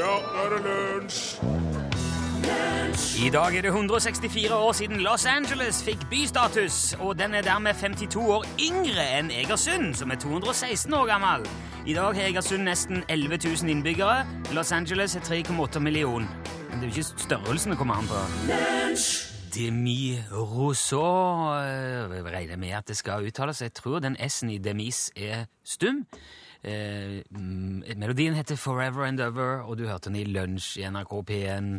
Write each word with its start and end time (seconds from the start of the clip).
Ja, 0.00 0.06
nå 0.06 0.44
er 0.44 0.52
det 0.54 0.60
lunsj! 0.64 1.24
I 3.20 3.28
dag 3.30 3.56
er 3.56 3.62
det 3.62 3.68
164 3.68 4.50
år 4.50 4.72
siden 4.72 5.00
Los 5.04 5.26
Angeles 5.26 5.82
fikk 5.84 6.06
bystatus, 6.10 6.96
og 6.98 7.18
den 7.18 7.34
er 7.34 7.44
dermed 7.44 7.74
52 7.74 8.16
år 8.16 8.46
yngre 8.64 9.04
enn 9.18 9.28
Egersund, 9.30 9.92
som 9.94 10.10
er 10.10 10.16
216 10.22 10.94
år 10.96 11.04
gammel. 11.10 11.44
I 11.86 11.98
dag 11.98 12.16
har 12.16 12.30
Egersund 12.30 12.64
nesten 12.64 13.04
11 13.08 13.38
000 13.44 13.70
innbyggere. 13.74 14.24
Los 14.56 14.72
Angeles 14.72 15.16
er 15.16 15.20
3,8 15.20 15.78
millioner. 15.78 16.32
Men 16.70 16.80
det 16.80 16.88
er 16.88 16.92
jo 16.94 16.96
ikke 16.96 17.26
størrelsen 17.26 17.76
det 17.76 17.78
kommer 17.78 18.00
an 18.00 18.08
på. 18.08 18.24
Demi 19.54 20.16
Rousseau 20.32 21.58
eh, 21.60 22.16
Jeg 22.16 22.24
regner 22.24 22.56
med 22.56 22.70
at 22.70 22.88
det 22.88 22.96
skal 22.96 23.26
uttales. 23.26 23.62
Jeg 23.62 23.74
tror 23.74 23.98
den 23.98 24.16
S-en 24.28 24.50
i 24.50 24.58
Demis 24.58 25.10
er 25.16 25.44
stum. 25.64 26.06
Eh, 26.60 27.22
mm, 27.30 27.84
melodien 27.96 28.34
heter 28.36 28.56
Forever 28.60 29.06
and 29.06 29.20
Ever, 29.20 29.62
og 29.64 29.78
du 29.78 29.86
hørte 29.88 30.10
den 30.10 30.18
i 30.20 30.24
Lunsj 30.28 30.76
i 30.80 30.84
NRK 30.90 31.14
P1. 31.30 31.70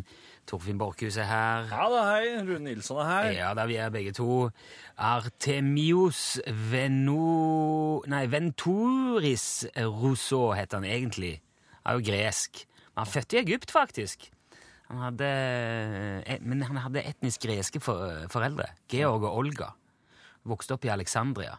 Torfinn 0.50 0.78
Borchhus 0.80 1.16
er 1.22 1.28
her. 1.28 1.68
Ja 1.70 1.86
da, 1.92 2.02
hei. 2.16 2.32
Rune 2.42 2.64
Nilsson 2.66 2.98
er 2.98 3.06
her. 3.06 3.30
Ja, 3.36 3.52
da 3.54 3.68
vi 3.70 3.78
er 3.78 3.92
begge 3.94 4.12
to. 4.16 4.50
Artemius 4.98 6.40
Veno... 6.72 8.02
Nei, 8.10 8.24
Venturis 8.26 9.46
Rousseau 9.78 10.50
heter 10.58 10.82
han 10.82 10.88
egentlig. 10.90 11.36
Han 11.84 11.94
er 11.94 12.00
jo 12.00 12.06
gresk. 12.10 12.64
Han 12.96 13.06
er 13.06 13.12
født 13.14 13.36
i 13.36 13.42
Egypt, 13.44 13.70
faktisk. 13.70 14.32
Han 14.90 14.98
hadde, 15.06 15.28
eh, 16.26 16.42
men 16.42 16.66
han 16.66 16.82
hadde 16.82 17.06
etnisk 17.06 17.46
greske 17.46 17.80
foreldre. 17.80 18.66
Georg 18.90 19.22
og 19.22 19.44
Olga. 19.44 19.70
Vokste 20.42 20.74
opp 20.74 20.84
i 20.84 20.90
Alexandria. 20.92 21.54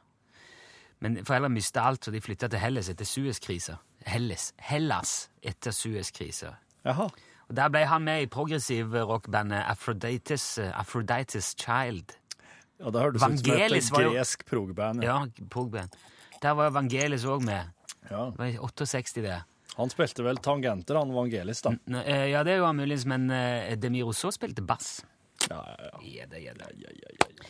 Men 1.04 1.18
foreldrene 1.28 1.54
mista 1.58 1.84
alt, 1.84 2.06
så 2.08 2.12
de 2.16 2.22
flytta 2.24 2.48
til 2.54 2.62
Hellas 2.64 2.88
etter 2.94 3.08
Suez-krisa. 3.08 3.78
Hellas. 4.08 4.50
Hellas 4.64 5.14
etter 5.44 5.76
Suez-krisa. 5.76 6.54
Og 7.50 7.56
Der 7.56 7.70
ble 7.70 7.84
han 7.92 8.04
med 8.08 8.24
i 8.24 8.30
progressiv 8.32 8.94
rockbandet 8.96 9.64
Aphrodite's, 9.68 10.46
Aphrodite's 10.72 11.54
Child. 11.60 12.16
Ja, 12.80 12.90
det 12.92 13.02
hørtes 13.04 13.22
ut 13.22 13.44
som 13.46 13.58
et 14.04 14.14
gresk 14.16 14.46
progband. 14.50 15.04
Ja, 15.04 15.18
progband. 15.52 15.94
Der 16.44 16.56
var 16.58 16.72
Vangelis 16.76 17.24
òg 17.30 17.44
med. 17.46 17.70
Ja. 18.10 18.30
Det 18.32 18.40
var 18.40 18.58
68, 18.68 19.22
det. 19.24 19.42
Han 19.78 19.90
spilte 19.90 20.24
vel 20.26 20.38
tangenter, 20.44 21.00
han 21.00 21.14
Vangelis, 21.16 21.62
da. 21.66 21.72
N- 21.88 22.02
eh, 22.04 22.28
Ja, 22.32 22.44
det 22.44 22.58
jo 22.60 22.72
muligens, 22.76 23.06
men 23.10 23.30
uh, 23.32 23.72
Demi 23.80 24.04
Rousseau 24.04 24.32
spilte 24.32 24.62
bass. 24.66 25.02
Ja, 25.50 25.62
ja, 25.80 25.90
ja. 26.04 26.28
Ja, 26.40 26.54
ja, 26.58 26.92
ja, 26.94 27.28
det. 27.28 27.48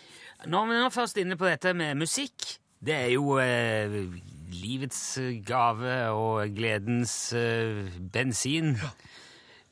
Når 0.47 0.67
vi 0.69 0.77
nå 0.77 0.85
er 0.85 0.93
først 0.93 1.17
inne 1.21 1.37
på 1.39 1.45
dette 1.47 1.73
med 1.73 1.97
musikk, 1.97 2.57
det 2.83 2.95
er 2.95 3.11
jo 3.15 3.37
eh, 3.41 3.93
livets 4.53 5.01
gave 5.47 5.93
og 6.13 6.51
gledens 6.55 7.13
eh, 7.37 7.87
bensin. 8.13 8.75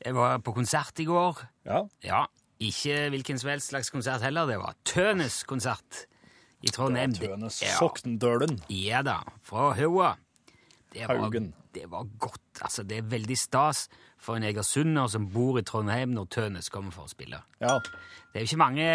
Jeg 0.02 0.16
var 0.16 0.38
på 0.42 0.54
konsert 0.56 0.98
i 1.02 1.06
går. 1.08 1.42
ja. 1.68 1.82
Ja, 2.02 2.24
ikke 2.62 3.08
hvilken 3.10 3.38
som 3.42 3.50
helst 3.50 3.72
slags 3.72 3.90
konsert 3.90 4.22
heller. 4.22 4.46
Det 4.46 4.58
var 4.60 4.74
Tønes 4.86 5.40
konsert 5.50 6.04
i 6.62 6.70
Trondheim. 6.70 7.12
Det 7.14 7.28
var 7.30 7.36
Tønes 7.36 7.60
Ja. 7.62 7.72
Sokndølen. 7.78 8.60
Ja 8.70 9.02
da, 9.02 9.20
fra 9.42 9.72
Haua. 9.74 10.12
Det 10.92 11.08
var, 11.08 11.16
Haugen. 11.24 11.52
det 11.74 11.86
var 11.90 12.04
godt. 12.20 12.60
Altså, 12.62 12.82
det 12.86 12.98
er 13.00 13.08
veldig 13.10 13.38
stas 13.38 13.88
for 14.22 14.38
en 14.38 14.46
egersunder 14.46 15.10
som 15.10 15.26
bor 15.32 15.58
i 15.58 15.64
Trondheim 15.66 16.12
når 16.14 16.28
Tønes 16.30 16.70
kommer 16.72 16.94
for 16.94 17.08
å 17.08 17.10
spille. 17.10 17.40
Ja. 17.62 17.78
Det 18.32 18.38
er 18.40 18.44
jo 18.44 18.48
ikke 18.48 18.60
mange 18.62 18.86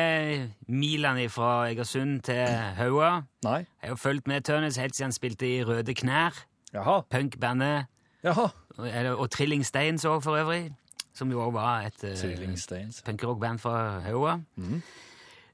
milene 0.72 1.28
fra 1.30 1.68
Egersund 1.70 2.24
til 2.26 2.42
Haua. 2.80 3.12
Nei. 3.46 3.60
Jeg 3.60 3.90
har 3.90 3.94
jo 3.94 4.00
fulgt 4.02 4.28
med 4.32 4.48
Tønes 4.48 4.80
helt 4.82 4.96
siden 4.98 5.12
han 5.12 5.18
spilte 5.18 5.46
i 5.50 5.62
Røde 5.68 5.94
Knær, 5.94 6.40
Jaha. 6.74 7.02
punkbandet, 7.12 7.92
Jaha. 8.26 8.48
og, 8.78 9.14
og 9.14 9.30
Trilling 9.36 9.66
Steins 9.68 10.08
òg, 10.08 10.24
for 10.26 10.40
øvrig, 10.40 10.72
som 11.14 11.32
jo 11.32 11.44
òg 11.44 11.54
var 11.54 11.90
et 11.90 12.04
uh, 12.08 12.16
Trilling 12.18 12.58
punkerockband 13.06 13.62
fra 13.62 14.00
Haua. 14.08 14.40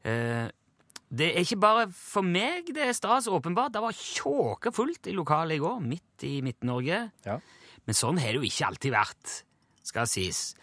Eh, 0.04 0.48
det 1.14 1.28
er 1.30 1.44
ikke 1.44 1.60
bare 1.62 1.88
for 1.94 2.26
meg 2.26 2.72
det 2.74 2.88
er 2.88 2.96
stas, 2.98 3.28
åpenbart. 3.30 3.74
Det 3.76 3.82
var 3.84 3.94
tjåka 3.94 4.72
fullt 4.74 5.12
i 5.12 5.18
lokalet 5.18 5.60
i 5.60 5.62
går, 5.62 5.82
midt 5.86 6.26
i 6.26 6.38
Midt-Norge. 6.46 7.04
Ja. 7.28 7.38
Men 7.86 7.98
sånn 7.98 8.20
har 8.22 8.34
det 8.34 8.42
jo 8.42 8.48
ikke 8.48 8.70
alltid 8.72 8.96
vært, 8.96 9.34
skal 9.84 10.08
sies. 10.10 10.54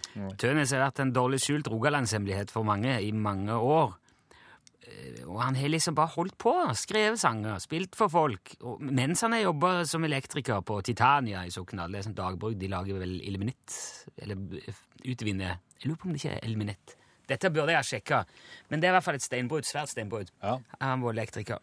Tønes 0.41 0.73
har 0.75 0.87
vært 0.89 1.03
en 1.05 1.13
dårlig 1.15 1.39
skjult 1.45 1.69
rogalandshemmelighet 1.71 2.51
for 2.51 2.67
mange 2.67 2.97
i 3.05 3.11
mange 3.13 3.53
år. 3.55 3.93
Eh, 4.87 5.23
Og 5.29 5.39
han 5.43 5.55
har 5.55 5.69
liksom 5.71 5.95
bare 5.95 6.11
holdt 6.17 6.37
på, 6.41 6.53
skrevet 6.75 7.21
sanger, 7.21 7.59
spilt 7.63 7.95
for 7.95 8.09
folk. 8.11 8.55
Og 8.67 8.81
mens 8.83 9.21
han 9.23 9.33
har 9.37 9.45
jobba 9.45 9.85
som 9.87 10.05
elektriker 10.05 10.63
på 10.67 10.81
Titania 10.83 11.45
i 11.47 11.51
Sokndal, 11.55 11.93
det 11.93 12.01
er 12.01 12.09
sånn 12.09 12.17
dagbruk, 12.19 12.57
de 12.59 12.69
lager 12.73 12.99
vel 12.99 13.21
ilmenitt, 13.21 13.77
eller 14.19 14.37
utvinner 15.05 15.59
Jeg 15.81 15.89
lurer 15.89 15.97
på 16.01 16.09
om 16.09 16.13
det 16.17 16.21
ikke 16.25 16.35
er 16.37 16.49
ilmenitt. 16.49 16.97
Dette 17.31 17.49
burde 17.55 17.71
jeg 17.73 17.79
ha 17.79 17.87
sjekka, 17.87 18.25
men 18.69 18.81
det 18.81 18.89
er 18.89 18.93
i 18.93 18.97
hvert 18.99 19.05
fall 19.07 19.15
et 19.21 19.23
steinbrudd, 19.23 19.65
svært 19.65 19.89
steinbrudd. 19.93 20.33
Ja. 20.43 20.59
Han 20.81 21.01
var 21.05 21.15
elektriker. 21.15 21.61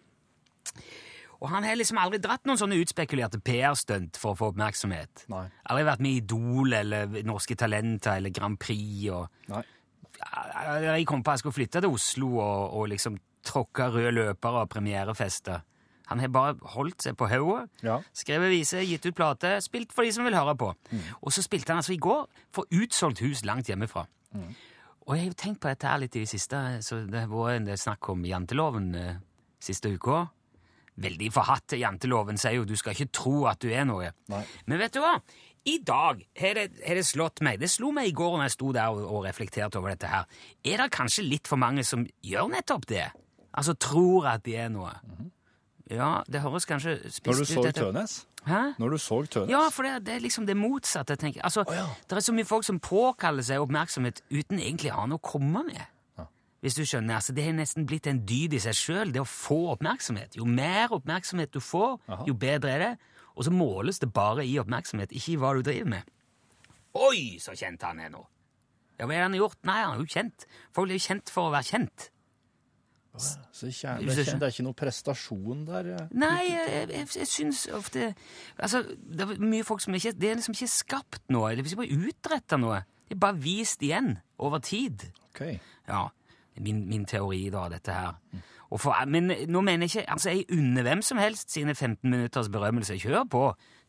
Og 1.42 1.50
han 1.52 1.64
har 1.68 1.76
liksom 1.78 2.00
aldri 2.02 2.18
dratt 2.24 2.46
noen 2.50 2.58
sånne 2.58 2.80
utspekulerte 2.82 3.38
PR-stunt 3.46 4.18
for 4.18 4.34
å 4.34 4.38
få 4.40 4.48
oppmerksomhet. 4.52 5.28
Nei. 5.30 5.44
Aldri 5.70 5.84
vært 5.86 6.02
med 6.02 6.12
i 6.16 6.22
Idol 6.24 6.74
eller 6.74 7.20
Norske 7.28 7.56
Talenter 7.60 8.18
eller 8.18 8.34
Grand 8.34 8.58
Prix. 8.60 9.10
og 9.14 9.30
Nei. 9.54 9.64
Jeg 10.18 11.06
kom 11.06 11.22
på 11.24 11.30
at 11.30 11.38
jeg 11.38 11.44
skulle 11.46 11.58
flytte 11.60 11.82
til 11.84 11.94
Oslo 11.94 12.30
og, 12.42 12.74
og 12.80 12.88
liksom 12.90 13.20
tråkke 13.46 13.86
røde 13.94 14.12
løpere 14.18 14.64
og 14.66 14.70
premierefeste. 14.74 15.60
Han 16.08 16.22
har 16.24 16.32
bare 16.32 16.56
holdt 16.74 17.04
seg 17.04 17.18
på 17.20 17.28
hodet, 17.30 17.68
Ja. 17.84 18.00
skrevet 18.16 18.50
vise, 18.50 18.80
gitt 18.88 19.06
ut 19.06 19.16
plate, 19.16 19.58
spilt 19.62 19.92
for 19.94 20.04
de 20.08 20.12
som 20.16 20.24
vil 20.26 20.34
høre 20.36 20.56
på. 20.58 20.72
Og 21.22 21.32
så 21.36 21.44
spilte 21.44 21.74
han 21.74 21.82
altså 21.84 21.94
i 21.94 22.00
går 22.02 22.26
for 22.56 22.66
utsolgt 22.72 23.20
hus 23.22 23.44
langt 23.46 23.68
hjemmefra. 23.68 24.06
Og 25.08 25.16
jeg 25.16 25.22
har 25.24 25.28
jo 25.30 25.38
tenkt 25.40 25.62
på 25.64 25.70
dette 25.70 25.88
her 25.88 26.00
litt 26.02 26.16
i 26.16 26.24
det 26.26 26.30
siste, 26.32 26.58
så 26.84 27.06
det 27.08 27.20
har 27.22 27.30
vært 27.32 27.60
en 27.62 27.66
del 27.70 27.78
snakk 27.80 28.10
om 28.12 28.24
janteloven 28.28 28.90
eh, 28.96 29.14
siste 29.64 29.92
uka. 29.94 30.26
Veldig 30.98 31.28
forhatt 31.34 31.76
janteloven 31.78 32.38
sier 32.42 32.56
jo 32.58 32.64
du 32.66 32.76
skal 32.80 32.96
ikke 32.96 33.12
tro 33.14 33.46
at 33.52 33.60
du 33.62 33.70
er 33.70 33.86
noe. 33.86 34.12
Nei. 34.34 34.44
Men 34.66 34.80
vet 34.82 34.96
du 34.96 35.00
hva? 35.04 35.16
I 35.68 35.78
dag 35.84 36.22
har 36.40 36.54
det, 36.56 36.66
det 36.80 37.04
slått 37.06 37.42
meg, 37.44 37.60
det 37.60 37.70
slo 37.70 37.92
meg 37.92 38.08
i 38.08 38.16
går 38.16 38.38
når 38.38 38.46
jeg 38.48 38.56
sto 38.56 38.72
der 38.74 38.88
og, 38.96 39.04
og 39.18 39.26
reflekterte 39.28 39.78
over 39.82 39.92
dette 39.94 40.08
her, 40.10 40.24
er 40.64 40.78
det 40.84 40.92
kanskje 40.96 41.26
litt 41.28 41.48
for 41.52 41.60
mange 41.60 41.84
som 41.86 42.06
gjør 42.24 42.48
nettopp 42.56 42.88
det? 42.90 43.10
Altså 43.58 43.76
tror 43.76 44.30
at 44.32 44.46
de 44.48 44.56
er 44.56 44.70
noe. 44.72 44.94
Ja, 45.92 46.22
det 46.28 46.42
høres 46.44 46.66
kanskje 46.68 46.98
spist 47.10 47.20
ut 47.20 47.28
Når 47.28 47.38
du 47.44 47.46
så 47.52 47.64
dette- 47.68 47.84
Tønes? 47.86 48.16
Hæ? 48.48 48.62
Når 48.80 48.90
du 48.90 48.98
så 48.98 49.20
Tønes? 49.28 49.50
Ja, 49.52 49.62
for 49.72 49.84
det, 49.88 50.06
det 50.08 50.16
er 50.16 50.20
liksom 50.24 50.46
det 50.48 50.56
motsatte. 50.58 51.16
tenker 51.16 51.40
jeg. 51.42 51.46
Altså, 51.48 51.64
ja. 51.72 51.86
Det 52.10 52.18
er 52.18 52.26
så 52.26 52.34
mye 52.36 52.46
folk 52.48 52.64
som 52.64 52.80
påkaller 52.80 53.44
seg 53.44 53.60
oppmerksomhet 53.64 54.22
uten 54.32 54.60
egentlig 54.60 54.92
å 54.92 55.02
ha 55.02 55.06
noe 55.08 55.20
å 55.20 55.24
komme 55.32 55.64
med. 55.68 55.84
Hvis 56.66 56.74
du 56.74 56.82
skjønner, 56.90 57.20
altså 57.20 57.34
Det 57.38 57.44
har 57.46 57.54
nesten 57.54 57.86
blitt 57.86 58.08
en 58.10 58.24
dyd 58.26 58.56
i 58.58 58.60
seg 58.60 58.74
sjøl, 58.74 59.12
det 59.14 59.22
å 59.22 59.28
få 59.30 59.60
oppmerksomhet. 59.76 60.36
Jo 60.40 60.46
mer 60.50 60.94
oppmerksomhet 60.98 61.52
du 61.54 61.60
får, 61.62 62.00
jo 62.28 62.34
bedre 62.34 62.72
er 62.74 62.80
det. 62.86 62.94
Og 63.38 63.46
så 63.46 63.52
måles 63.54 64.00
det 64.02 64.10
bare 64.14 64.46
i 64.46 64.56
oppmerksomhet, 64.58 65.12
ikke 65.14 65.36
i 65.36 65.38
hva 65.38 65.54
du 65.54 65.62
driver 65.62 65.92
med. 65.94 66.10
Oi, 66.98 67.38
så 67.40 67.54
kjent 67.54 67.84
han 67.86 68.00
er 68.02 68.10
nå! 68.10 68.24
Ja, 68.98 69.06
Hva 69.06 69.14
har 69.14 69.28
han 69.28 69.36
gjort? 69.38 69.60
Nei, 69.70 69.76
han 69.84 69.94
er 69.94 70.02
jo 70.02 70.10
kjent. 70.10 70.48
Folk 70.74 70.90
jo 70.90 70.98
kjent 70.98 71.30
for 71.30 71.52
å 71.52 71.54
være 71.54 71.70
kjent. 71.70 72.08
Så 73.18 73.70
kjent 73.74 74.04
det, 74.06 74.14
er 74.14 74.38
det 74.38 74.46
er 74.46 74.52
ikke 74.54 74.66
noe 74.66 74.78
prestasjon 74.78 75.64
der? 75.66 75.88
eh. 75.96 76.10
Nei, 76.14 76.44
jeg, 76.52 76.90
jeg, 76.92 77.08
jeg 77.18 77.30
syns 77.32 77.64
ofte 77.74 78.12
Altså, 78.62 78.84
det 79.02 79.26
er 79.26 79.40
mye 79.42 79.66
folk 79.66 79.82
som 79.82 79.96
ikke 79.98 80.12
Det 80.14 80.30
er 80.30 80.38
liksom 80.38 80.54
ikke 80.54 80.70
skapt 80.70 81.24
noe. 81.34 81.50
Det 81.56 81.64
er 81.64 81.70
ikke 81.72 81.80
bare 81.82 81.98
utretta 82.12 82.60
noe. 82.62 82.84
Det 83.08 83.16
er 83.18 83.22
bare 83.24 83.40
vist 83.42 83.82
igjen 83.82 84.18
over 84.38 84.62
tid. 84.62 85.08
Ok. 85.32 85.42
Ja. 85.90 86.04
Min, 86.64 86.86
min 86.90 87.06
teori, 87.06 87.50
da, 87.54 87.68
dette 87.70 87.94
her. 87.94 88.16
For, 88.76 88.94
men 89.08 89.32
nå 89.48 89.62
mener 89.64 89.88
jeg 89.88 90.02
ikke 90.04 90.12
Altså, 90.12 90.30
jeg 90.34 90.46
unner 90.52 90.84
hvem 90.84 91.02
som 91.06 91.20
helst 91.22 91.54
sine 91.56 91.76
15 91.76 92.10
minutters 92.10 92.50
berømmelse. 92.52 92.98
Kjør 93.00 93.24
på! 93.32 93.44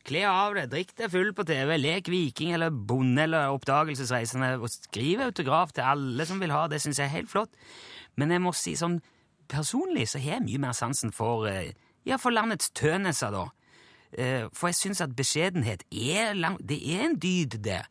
Kle 0.08 0.22
av 0.30 0.54
deg, 0.54 0.68
drikk 0.72 0.92
deg 0.96 1.10
full 1.12 1.32
på 1.36 1.44
TV, 1.44 1.74
lek 1.76 2.06
viking 2.08 2.54
eller 2.54 2.70
bonde 2.70 3.24
eller 3.26 3.50
oppdagelsesreisende, 3.56 4.54
og 4.62 4.70
skriv 4.70 5.20
autograf 5.26 5.74
til 5.74 5.84
alle 5.84 6.24
som 6.24 6.38
vil 6.40 6.54
ha 6.54 6.62
det, 6.70 6.78
syns 6.80 7.00
jeg 7.02 7.10
er 7.10 7.16
helt 7.16 7.32
flott. 7.32 7.50
Men 8.16 8.32
jeg 8.32 8.40
må 8.44 8.54
si 8.56 8.76
sånn 8.78 9.00
personlig 9.50 10.06
så 10.08 10.22
har 10.22 10.38
jeg 10.38 10.46
mye 10.46 10.62
mer 10.62 10.76
sansen 10.78 11.12
for 11.12 11.48
eh, 11.50 11.74
ja, 12.08 12.16
for 12.16 12.32
landets 12.32 12.70
tøneser, 12.78 13.34
da. 13.34 13.44
Eh, 14.12 14.46
For 14.54 14.70
jeg 14.70 14.78
syns 14.78 15.02
at 15.04 15.16
beskjedenhet 15.18 15.82
er, 15.90 16.32
lang, 16.38 16.56
det 16.64 16.78
er 16.94 17.04
en 17.10 17.18
dyd, 17.20 17.58
det. 17.66 17.82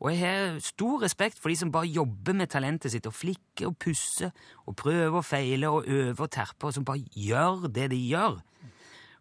Og 0.00 0.14
jeg 0.14 0.20
har 0.22 0.60
stor 0.64 1.02
respekt 1.02 1.36
for 1.40 1.52
de 1.52 1.58
som 1.60 1.72
bare 1.72 1.90
jobber 1.90 2.36
med 2.36 2.48
talentet 2.48 2.94
sitt 2.94 3.08
og 3.08 3.12
flikker 3.12 3.68
og 3.68 3.76
pusser 3.82 4.32
og 4.64 4.78
prøver 4.80 5.18
og 5.20 5.26
feiler 5.28 5.68
og 5.68 5.84
øver 5.84 6.24
og 6.24 6.30
terper, 6.32 6.70
og 6.70 6.74
som 6.74 6.86
bare 6.88 7.04
gjør 7.12 7.68
det 7.68 7.90
de 7.92 8.00
gjør. 8.08 8.40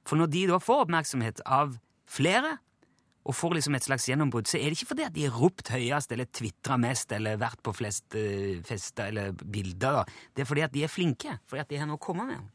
For 0.07 0.19
når 0.19 0.31
de 0.31 0.47
da 0.53 0.59
får 0.63 0.85
oppmerksomhet 0.85 1.43
av 1.45 1.75
flere, 2.09 2.57
og 3.29 3.35
får 3.35 3.57
liksom 3.57 3.75
et 3.77 3.85
slags 3.85 4.07
gjennombrudd, 4.09 4.47
så 4.49 4.57
er 4.57 4.71
det 4.71 4.79
ikke 4.79 4.93
fordi 4.93 5.05
at 5.05 5.13
de 5.13 5.25
har 5.27 5.35
ropt 5.37 5.69
høyest 5.69 6.13
eller 6.15 6.29
tvitra 6.33 6.79
mest 6.81 7.11
eller 7.13 7.37
vært 7.37 7.59
på 7.65 7.73
flest 7.75 8.15
eh, 8.17 8.61
fester 8.65 9.11
eller 9.11 9.35
bilder. 9.37 9.99
da. 9.99 10.03
Det 10.33 10.43
er 10.43 10.49
fordi 10.49 10.63
at 10.65 10.73
de 10.73 10.85
er 10.85 10.89
flinke, 10.89 11.35
fordi 11.45 11.61
at 11.61 11.69
de 11.69 11.77
har 11.81 11.89
noe 11.89 11.99
å 11.99 12.01
komme 12.01 12.25
med. 12.25 12.47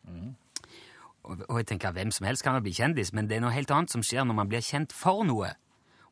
Og, 1.25 1.45
og 1.47 1.61
jeg 1.61 1.69
tenker 1.71 1.95
Hvem 1.95 2.11
som 2.13 2.27
helst 2.27 2.43
kan 2.45 2.57
vel 2.57 2.65
bli 2.65 2.75
kjendis, 2.75 3.13
men 3.15 3.29
det 3.29 3.39
er 3.39 3.45
noe 3.45 3.55
helt 3.55 3.71
annet 3.71 3.93
som 3.93 4.03
skjer 4.05 4.27
når 4.27 4.41
man 4.41 4.51
blir 4.51 4.65
kjent 4.65 4.93
for 4.93 5.23
noe. 5.29 5.53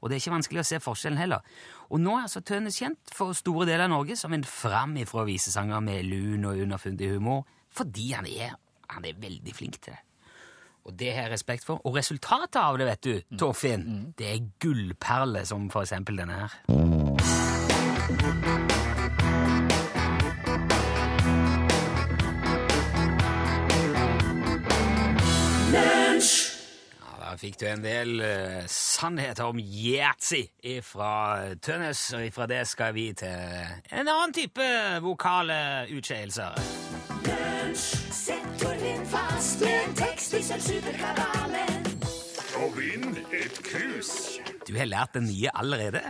Og 0.03 0.11
det 0.11 0.17
er 0.17 0.23
ikke 0.25 0.35
vanskelig 0.35 0.63
å 0.63 0.67
se 0.67 0.81
forskjellen 0.83 1.21
heller. 1.21 1.41
Og 1.95 2.01
nå 2.03 2.17
er 2.17 2.27
altså 2.27 2.43
Tønnes 2.43 2.79
kjent 2.83 3.15
for 3.15 3.37
store 3.39 3.69
deler 3.71 3.87
av 3.87 3.95
Norge 3.95 4.17
som 4.19 4.35
en 4.35 4.47
framifrå 4.47 5.25
visesanger 5.29 5.85
med 5.85 6.09
lun 6.11 6.49
og 6.51 6.63
underfundig 6.65 7.13
humor, 7.15 7.47
fordi 7.73 8.11
han 8.13 8.27
er, 8.27 8.57
han 8.91 9.07
er 9.07 9.21
veldig 9.23 9.55
flink 9.55 9.79
til 9.81 9.95
det. 9.95 10.03
Og 10.83 10.99
det 10.99 11.13
har 11.15 11.29
jeg 11.29 11.33
respekt 11.37 11.65
for. 11.65 11.79
Og 11.87 11.95
resultatet 11.95 12.59
av 12.59 12.79
det, 12.81 12.89
vet 12.91 13.07
du, 13.07 13.37
Torfinn, 13.39 13.87
mm. 13.87 14.05
det 14.19 14.27
er 14.33 14.47
gullperler 14.61 15.47
som 15.47 15.71
for 15.71 15.87
eksempel 15.87 16.19
denne 16.19 16.43
her. 16.43 16.51
Fikk 27.43 27.59
du 27.61 27.67
en 27.67 27.83
del 27.83 28.23
uh, 28.23 28.63
sannheter 28.71 29.51
om 29.51 29.59
yatzy 29.59 30.45
fra 30.87 31.55
Tønnes, 31.63 32.05
og 32.15 32.27
ifra 32.27 32.47
det 32.51 32.63
skal 32.71 32.95
vi 32.95 33.11
til 33.19 33.29
en 33.29 34.07
annen 34.07 34.35
type 34.37 34.69
vokale 35.03 35.59
utskeielser. 35.91 36.59
Sett 37.75 38.47
Torvin 38.61 39.07
fast 39.07 39.61
med 39.61 39.89
en 39.89 39.95
tekst 39.97 40.35
i 40.35 40.43
Sølvsuperkabalen. 40.43 41.87
Og 42.63 42.75
vinn 42.77 43.17
et 43.33 43.63
krus. 43.65 44.13
Du 44.73 44.79
har 44.81 44.89
lært 44.89 45.17
det 45.19 45.21
nye 45.27 45.51
allerede? 45.53 46.01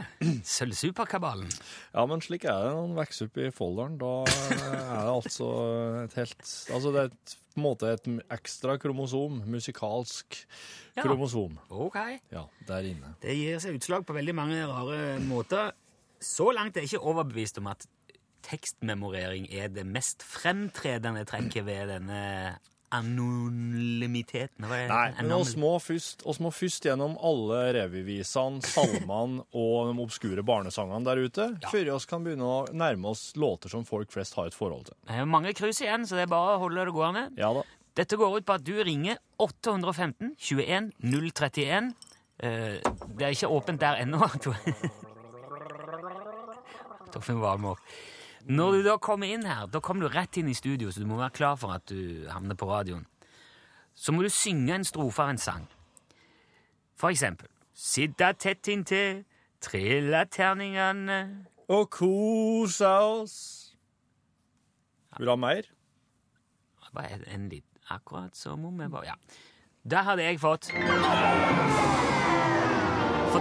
Sølvsuperkabalen. 0.47 1.49
Ja, 1.91 2.05
men 2.07 2.21
slik 2.23 2.45
er 2.47 2.61
det 2.63 2.75
når 2.77 2.85
man 2.93 2.99
vokser 3.01 3.27
opp 3.27 3.41
i 3.43 3.49
Folldalen. 3.51 3.97
Da 3.99 4.11
er 4.29 5.01
det 5.09 5.15
altså 5.17 5.49
et 6.05 6.15
helt 6.21 6.45
Altså, 6.71 6.93
det 6.95 7.01
er 7.01 7.09
et 7.11 7.33
på 7.53 7.61
en 7.61 7.67
måte 7.67 7.91
et 7.93 8.07
ekstra 8.33 8.79
kromosom, 8.81 9.43
musikalsk 9.51 10.39
ja. 10.95 11.03
kromosom. 11.03 11.59
Ok. 11.75 11.99
Ja, 12.33 12.47
der 12.69 12.87
inne. 12.89 13.13
Det 13.21 13.35
gir 13.37 13.59
seg 13.61 13.77
utslag 13.81 14.07
på 14.09 14.17
veldig 14.17 14.35
mange 14.39 14.63
rare 14.71 15.19
måter. 15.27 15.75
Så 16.23 16.53
langt 16.55 16.79
er 16.79 16.87
jeg 16.87 16.95
ikke 16.95 17.11
overbevist 17.13 17.59
om 17.61 17.69
at 17.75 17.85
tekstmemorering 18.47 19.51
er 19.53 19.75
det 19.75 19.85
mest 19.87 20.23
fremtredende 20.27 21.27
trekket 21.29 21.67
ved 21.67 21.91
denne 21.97 22.23
anonymiteten? 22.93 24.67
Nei, 24.69 25.09
men 25.19 25.35
oss 25.37 25.55
må, 25.61 25.73
først, 25.83 26.25
oss 26.29 26.41
må 26.43 26.53
først 26.55 26.87
gjennom 26.89 27.17
alle 27.25 27.61
revyvisene, 27.79 28.63
salmene 28.67 29.47
og 29.63 29.91
de 29.91 30.05
obskure 30.05 30.45
barnesangene 30.47 31.05
der 31.09 31.23
ute, 31.25 31.49
ja. 31.57 31.73
før 31.73 31.91
vi 31.91 31.99
kan 32.11 32.27
begynne 32.27 32.49
å 32.49 32.63
nærme 32.77 33.13
oss 33.13 33.31
låter 33.41 33.73
som 33.73 33.87
folk 33.89 34.13
flest 34.15 34.37
har 34.39 34.51
et 34.51 34.57
forhold 34.57 34.91
til. 34.91 34.99
Det 35.09 35.21
er 35.23 35.29
mange 35.29 35.55
krus 35.59 35.83
igjen, 35.85 36.07
så 36.09 36.19
det 36.19 36.27
er 36.27 36.33
bare 36.33 36.57
å 36.57 36.63
holde 36.67 36.89
det 36.89 36.97
gående. 36.97 37.29
Ja 37.41 37.53
da. 37.57 37.65
Dette 37.93 38.17
går 38.17 38.39
ut 38.39 38.47
på 38.49 38.55
at 38.57 38.65
du 38.65 38.73
ringer 38.81 39.19
815 39.43 40.33
21 40.41 40.93
031. 41.03 41.91
det 42.41 43.27
er 43.27 43.35
ikke 43.35 43.51
åpent 43.53 43.83
der 43.83 44.01
ennå. 44.07 44.25
Torfinn 47.13 47.43
Valmår. 47.43 47.77
Når 48.51 48.73
du 48.73 48.83
da 48.87 48.97
kommer 48.99 49.31
inn 49.31 49.45
her, 49.47 49.69
da 49.71 49.81
kommer 49.81 50.09
du 50.09 50.15
rett 50.17 50.37
inn 50.41 50.49
i 50.51 50.57
studio, 50.57 50.91
så 50.91 51.03
du 51.03 51.07
må 51.07 51.21
være 51.21 51.37
klar 51.37 51.59
for 51.61 51.75
at 51.77 51.87
du 51.87 52.27
havner 52.31 52.59
på 52.59 52.67
radioen. 52.67 53.05
Så 53.95 54.13
må 54.13 54.25
du 54.25 54.31
synge 54.33 54.75
en 54.75 54.87
strofe 54.89 55.23
av 55.23 55.35
en 55.35 55.39
sang. 55.39 55.69
For 56.99 57.13
eksempel 57.13 57.49
Sitte 57.73 58.29
tett 58.37 58.69
inntil, 58.69 59.23
trille 59.65 60.21
terningene 60.31 61.47
Og 61.73 61.89
kose 61.91 62.87
oss. 62.87 63.37
Vil 65.17 65.27
du 65.27 65.33
ha 65.33 65.39
mer? 65.41 65.69
Bare 66.93 67.23
en 67.33 67.49
litt 67.49 67.65
Akkurat 67.91 68.37
som 68.37 68.65
om 68.69 68.81
jeg 68.81 68.93
bare 68.93 69.07
Ja. 69.07 69.17
Der 69.83 70.03
hadde 70.07 70.23
jeg 70.23 70.39
fått 70.41 70.71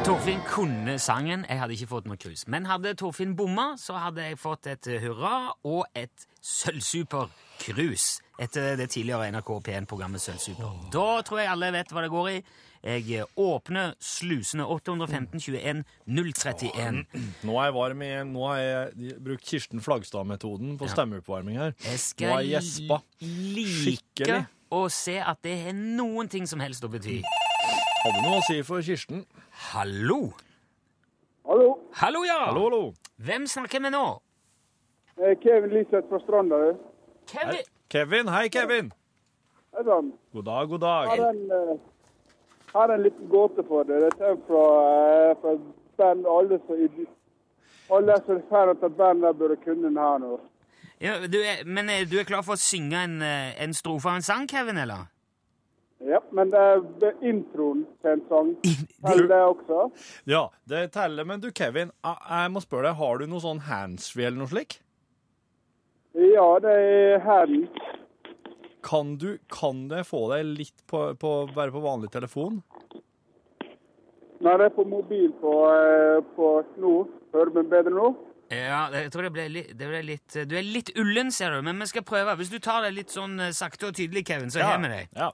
Torfinn 0.02 0.40
kunne 0.50 0.96
sangen. 0.98 1.44
Jeg 1.46 1.60
hadde 1.62 1.76
ikke 1.76 1.88
fått 1.92 2.08
noe 2.10 2.18
krus. 2.18 2.48
Men 2.50 2.66
hadde 2.66 2.96
Torfinn 2.98 3.36
bomma, 3.38 3.76
så 3.78 4.00
hadde 4.02 4.24
jeg 4.26 4.40
fått 4.42 4.66
et 4.72 4.88
hurra 5.04 5.52
og 5.68 5.84
et 5.94 6.24
sølvsuper-krus 6.42 8.06
etter 8.42 8.80
det 8.80 8.88
tidligere 8.96 9.30
NRK 9.36 9.52
P1-programmet 9.68 10.24
Sølvsuper. 10.24 10.72
Da 10.94 11.22
tror 11.28 11.44
jeg 11.44 11.52
alle 11.52 11.70
vet 11.76 11.94
hva 11.94 12.02
det 12.02 12.10
går 12.14 12.30
i. 12.32 12.40
Jeg 12.82 13.28
åpner 13.38 13.94
slusene 14.02 14.66
815 14.66 15.38
21 15.38 15.84
031. 16.10 17.04
Nå 17.46 17.60
er 17.62 17.70
jeg 17.70 17.78
varm 17.78 18.02
i 18.02 18.10
Nå 18.32 18.48
har 18.50 18.64
jeg 18.64 19.20
brukt 19.22 19.46
Kirsten 19.46 19.86
Flagstad-metoden 19.86 20.80
på 20.82 20.90
stemmeoppvarming 20.90 21.62
her. 21.62 21.78
Jeg 21.86 22.02
skal 22.08 22.50
like 23.22 24.42
å 24.72 24.88
se 24.90 25.20
at 25.22 25.46
det 25.46 25.60
har 25.68 25.78
noen 25.78 26.32
ting 26.32 26.50
som 26.50 26.64
helst 26.64 26.82
å 26.88 26.90
bety. 26.90 27.20
Hadde 28.02 28.22
noe 28.26 28.40
å 28.40 28.46
si 28.48 28.56
for 28.66 28.82
Kirsten. 28.82 29.20
Hallo. 29.70 30.32
Hallo. 31.46 31.68
Hallo, 32.00 32.24
ja. 32.26 32.38
Hallo, 32.48 32.64
hallo. 32.66 32.80
Hvem 33.22 33.46
snakker 33.52 33.84
vi 33.84 33.92
nå? 33.94 34.06
Eh, 35.22 35.36
Kevin 35.44 35.76
Liseth 35.76 36.10
fra 36.10 36.20
Stranda. 36.24 36.58
Kevin. 37.30 37.62
Kevin. 37.94 38.32
Hei, 38.34 38.48
Kevin. 38.50 38.90
Hei 39.76 39.86
sann. 39.86 40.10
God 40.34 40.50
dag, 40.50 40.74
god 40.74 40.82
dag. 40.82 41.12
Har 41.12 41.28
en, 41.28 41.44
uh, 41.52 41.78
har 42.74 42.96
en 42.96 43.06
liten 43.06 43.30
gåte 43.30 43.68
for 43.70 43.86
deg. 43.86 44.10
Det 44.18 44.32
er 44.32 44.42
fra, 44.50 44.66
uh, 45.30 45.38
fra 45.44 45.56
band 46.02 46.26
alle 46.26 46.62
som 46.66 47.08
alle 48.00 48.18
som 48.26 48.36
er 48.40 48.44
fan 48.50 48.74
av 48.74 48.82
et 48.82 48.98
band 48.98 49.30
burde 49.38 49.62
kunne 49.62 49.92
den 49.92 50.02
her 50.02 50.18
nå. 50.26 50.40
Ja, 51.02 51.20
du 51.28 51.38
er, 51.38 51.66
men 51.66 51.94
du 52.10 52.18
er 52.18 52.26
klar 52.26 52.42
for 52.42 52.58
å 52.58 52.62
synge 52.62 52.98
en, 52.98 53.22
en 53.22 53.74
strofe 53.78 54.10
av 54.10 54.18
en 54.18 54.26
sang, 54.26 54.50
Kevin, 54.50 54.82
eller? 54.82 55.11
Ja, 56.08 56.22
men 56.34 56.50
det 56.50 56.62
er 56.62 57.18
introen 57.22 57.84
til 58.02 58.16
en 58.16 58.24
sang. 58.30 58.54
Teller 59.06 59.28
det 59.30 59.42
også? 59.46 59.82
Ja, 60.30 60.46
det 60.70 60.88
teller. 60.96 61.28
Men 61.30 61.44
du, 61.44 61.52
Kevin, 61.54 61.92
jeg 62.04 62.54
må 62.54 62.64
spørre 62.64 62.90
deg, 62.90 62.98
har 63.02 63.22
du 63.22 63.28
noe 63.30 63.44
sånn 63.44 63.62
handsfree 63.68 64.30
eller 64.30 64.42
noe 64.42 64.52
slik? 64.52 64.80
Ja, 66.18 66.48
det 66.64 66.74
er 66.74 67.22
hands. 67.24 67.86
Kan 68.84 69.16
du 69.22 69.36
kan 69.54 69.86
det 69.92 70.08
få 70.10 70.26
deg 70.34 70.56
litt 70.58 70.82
på, 70.90 71.12
på, 71.22 71.32
bare 71.54 71.72
på 71.72 71.84
vanlig 71.84 72.10
telefon? 72.12 72.64
Nei, 74.42 74.56
det 74.58 74.72
er 74.72 74.74
på 74.74 74.88
mobil 74.90 75.30
på, 75.38 75.54
eh, 75.70 76.18
på 76.36 76.50
nå. 76.82 76.96
Hører 77.36 77.52
du 77.52 77.60
meg 77.60 77.70
bedre 77.70 77.94
nå? 77.94 78.10
Ja, 78.52 78.88
jeg 78.92 79.12
tror 79.14 79.30
det 79.30 79.32
ble, 79.32 79.46
litt, 79.48 79.70
det 79.80 79.88
ble 79.88 80.02
litt 80.04 80.36
Du 80.50 80.58
er 80.60 80.66
litt 80.66 80.90
ullen, 81.00 81.30
ser 81.32 81.54
du, 81.56 81.62
men 81.64 81.80
vi 81.80 81.88
skal 81.88 82.04
prøve. 82.04 82.34
Hvis 82.42 82.52
du 82.52 82.58
tar 82.60 82.82
det 82.84 82.92
litt 82.98 83.14
sånn 83.14 83.38
eh, 83.40 83.54
sakte 83.56 83.92
og 83.92 83.96
tydelig, 83.96 84.26
Kevin, 84.28 84.52
så 84.52 84.64
ja. 84.64 84.74
har 84.74 84.82
vi 84.82 84.92
deg. 84.92 85.14
Ja. 85.16 85.30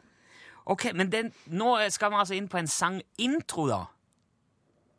Ok, 0.67 0.85
Men 0.93 1.11
den, 1.11 1.33
nå 1.47 1.77
skal 1.89 2.11
vi 2.11 2.19
altså 2.19 2.35
inn 2.35 2.49
på 2.51 2.59
en 2.59 2.67
sangintro, 2.67 3.67
da? 3.69 3.83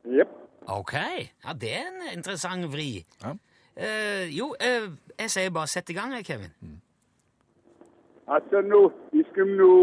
Jepp. 0.08 0.30
Ok. 0.68 0.94
Ja, 1.44 1.52
det 1.52 1.72
er 1.76 1.90
en 1.90 2.18
interessant 2.18 2.64
vri. 2.72 3.04
Ja. 3.22 3.34
Uh, 3.78 4.24
jo, 4.38 4.54
uh, 4.58 4.88
jeg 5.18 5.30
sier 5.30 5.50
bare 5.54 5.68
sett 5.68 5.90
i 5.90 5.96
gang, 5.96 6.14
Kevin. 6.24 6.54
Mm. 6.60 6.80
Altså, 8.28 8.60
nå 8.64 8.80
vi 9.12 9.24
skal 9.30 9.52
nå 9.60 9.74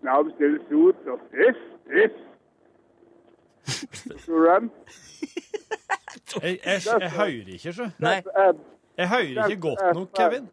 snabbstilles 0.00 0.64
sot 0.70 1.12
og 1.12 1.20
fiss, 1.34 1.62
fiss. 1.92 2.16
jeg, 6.42 6.42
jeg, 6.42 6.58
jeg, 6.64 7.00
jeg 7.00 7.10
hører 7.10 7.54
ikke, 7.58 7.72
så. 7.72 7.90
Nei. 7.98 8.22
Jeg 8.96 9.08
hører 9.08 9.48
ikke 9.48 9.60
godt 9.60 9.94
nok, 9.94 10.08
Kevin. 10.16 10.48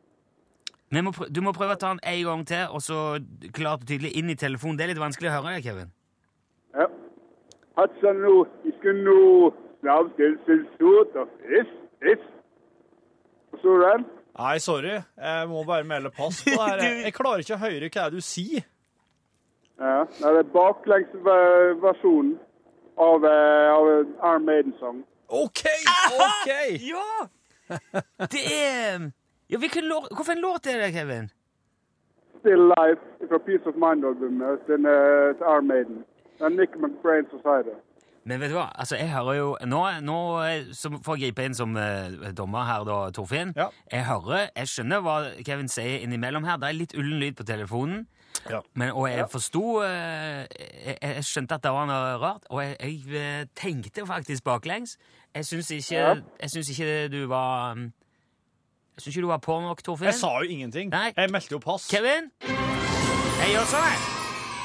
Må 1.02 1.12
du 1.30 1.42
må 1.42 1.54
prøve 1.56 1.74
å 1.74 1.80
ta 1.80 1.94
den 1.94 2.02
en 2.06 2.24
gang 2.28 2.42
til, 2.46 2.66
og 2.70 2.82
så 2.86 2.98
klart 3.56 3.82
og 3.82 3.90
tydelig 3.90 4.12
inn 4.20 4.30
i 4.30 4.36
telefonen. 4.38 4.78
Det 4.78 4.86
er 4.86 4.92
litt 4.94 5.02
vanskelig 5.02 5.32
å 5.32 5.36
høre 5.38 5.56
deg, 5.56 5.66
Kevin. 5.66 5.94
Ja. 6.78 6.90
Hatsa 7.80 8.12
nå, 8.14 8.34
vi 8.66 8.74
skal 8.78 9.00
nå 9.02 9.22
lavstillselsot 9.88 11.18
og 11.22 11.32
fiss. 11.42 12.28
Forstår 13.54 13.80
du 13.80 13.86
den? 13.88 14.06
Nei, 14.38 14.58
sorry. 14.60 14.94
Jeg 15.18 15.50
må 15.50 15.64
bare 15.66 15.88
melde 15.88 16.12
pass 16.14 16.44
på 16.44 16.54
det 16.54 16.62
her. 16.62 16.84
Jeg 17.08 17.16
klarer 17.18 17.44
ikke 17.46 17.58
å 17.58 17.64
høre 17.64 17.90
hva 17.94 18.08
du 18.14 18.20
sier. 18.22 18.66
Ja, 19.82 20.04
det 20.20 20.30
er 20.30 20.50
baklengsversjonen 20.54 22.36
av, 23.02 23.26
eh, 23.26 23.74
av 23.74 23.90
Arm 24.30 24.46
Maiden-sang. 24.46 25.02
OK! 25.34 25.64
OK! 26.14 26.52
Ja! 26.86 27.08
Det 28.30 28.44
er 28.46 29.10
ja, 29.54 29.62
hvilken 29.62 29.86
låt, 29.92 30.10
Hvilken 30.18 30.42
låt 30.42 30.68
er 30.68 30.84
det, 30.84 30.92
Kevin? 30.98 31.30
Still 32.42 32.64
Life 32.76 33.02
fra 33.30 33.40
Peace 33.48 33.66
of 33.70 33.76
Mind-albumet 33.84 34.66
til 34.68 34.82
uh, 34.86 35.60
Maiden. 35.70 36.04
Det 36.38 36.46
er 36.50 36.54
Nick 36.60 36.72
McBrain 36.82 37.26
Society. 37.32 37.78
Men 38.24 38.40
vet 38.40 38.54
du 38.54 38.56
hva, 38.56 38.70
altså 38.80 38.96
jeg 38.96 39.12
hører 39.12 39.34
jo 39.34 39.48
Nå, 39.68 39.80
nå 40.08 40.18
får 41.04 41.18
jeg 41.18 41.22
gripe 41.26 41.44
inn 41.44 41.56
som 41.56 41.76
uh, 41.76 42.32
dommer 42.38 42.68
her, 42.68 42.84
da, 42.88 42.98
Torfinn. 43.16 43.54
Ja. 43.56 43.68
Jeg 43.92 44.06
hører, 44.08 44.50
jeg 44.56 44.72
skjønner 44.72 45.04
hva 45.04 45.16
Kevin 45.46 45.72
sier 45.72 46.04
innimellom 46.04 46.48
her. 46.48 46.60
Det 46.60 46.70
er 46.70 46.80
litt 46.80 46.98
ullen 46.98 47.20
lyd 47.20 47.40
på 47.40 47.48
telefonen. 47.48 48.06
Ja. 48.50 48.60
Men, 48.74 48.92
og 48.92 49.08
jeg 49.10 49.24
ja. 49.24 49.32
forsto 49.32 49.64
uh, 49.84 50.44
jeg, 50.44 50.98
jeg, 51.02 51.26
skjønte 51.28 51.60
at 51.60 51.64
det 51.64 51.74
var 51.76 51.88
noe 51.88 52.14
rart, 52.24 52.48
og 52.50 52.64
jeg, 52.64 53.04
jeg 53.12 53.50
tenkte 53.60 54.08
faktisk 54.08 54.44
baklengs. 54.48 54.98
Jeg 55.36 55.46
syns 55.46 55.72
ikke, 55.72 56.24
ikke 56.44 57.08
du 57.12 57.26
var 57.28 57.78
um, 57.78 57.92
jeg 58.94 59.02
syns 59.02 59.16
ikke 59.16 59.26
du 59.26 59.32
var 59.32 59.42
på 59.42 59.60
nok, 59.62 59.82
Torfinn. 59.84 60.10
Jeg 60.12 60.20
sa 60.20 60.34
jo 60.38 60.50
ingenting. 60.50 60.92
Nei. 60.94 61.14
Jeg 61.18 61.32
meldte 61.34 61.56
jo 61.56 61.62
pass. 61.64 61.88
Kevin? 61.90 62.30
Jeg 62.44 63.56
gjør 63.56 63.66
sånn, 63.72 63.88
jeg. 63.90 64.04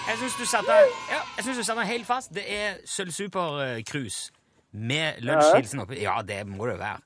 Jeg 0.09 0.21
syns 0.23 0.37
du 0.41 0.45
satte 0.49 0.77
ja, 1.13 1.21
du 1.45 1.63
satte 1.65 1.85
helt 1.89 2.07
fast. 2.09 2.33
Det 2.37 2.45
er 2.45 2.79
Sølvsuper-cruise. 2.89 4.31
Med 4.73 5.21
lunsjhilsen 5.25 5.81
oppi? 5.85 6.01
Ja, 6.03 6.21
det 6.25 6.43
må 6.49 6.69
det 6.69 6.79
være. 6.81 7.01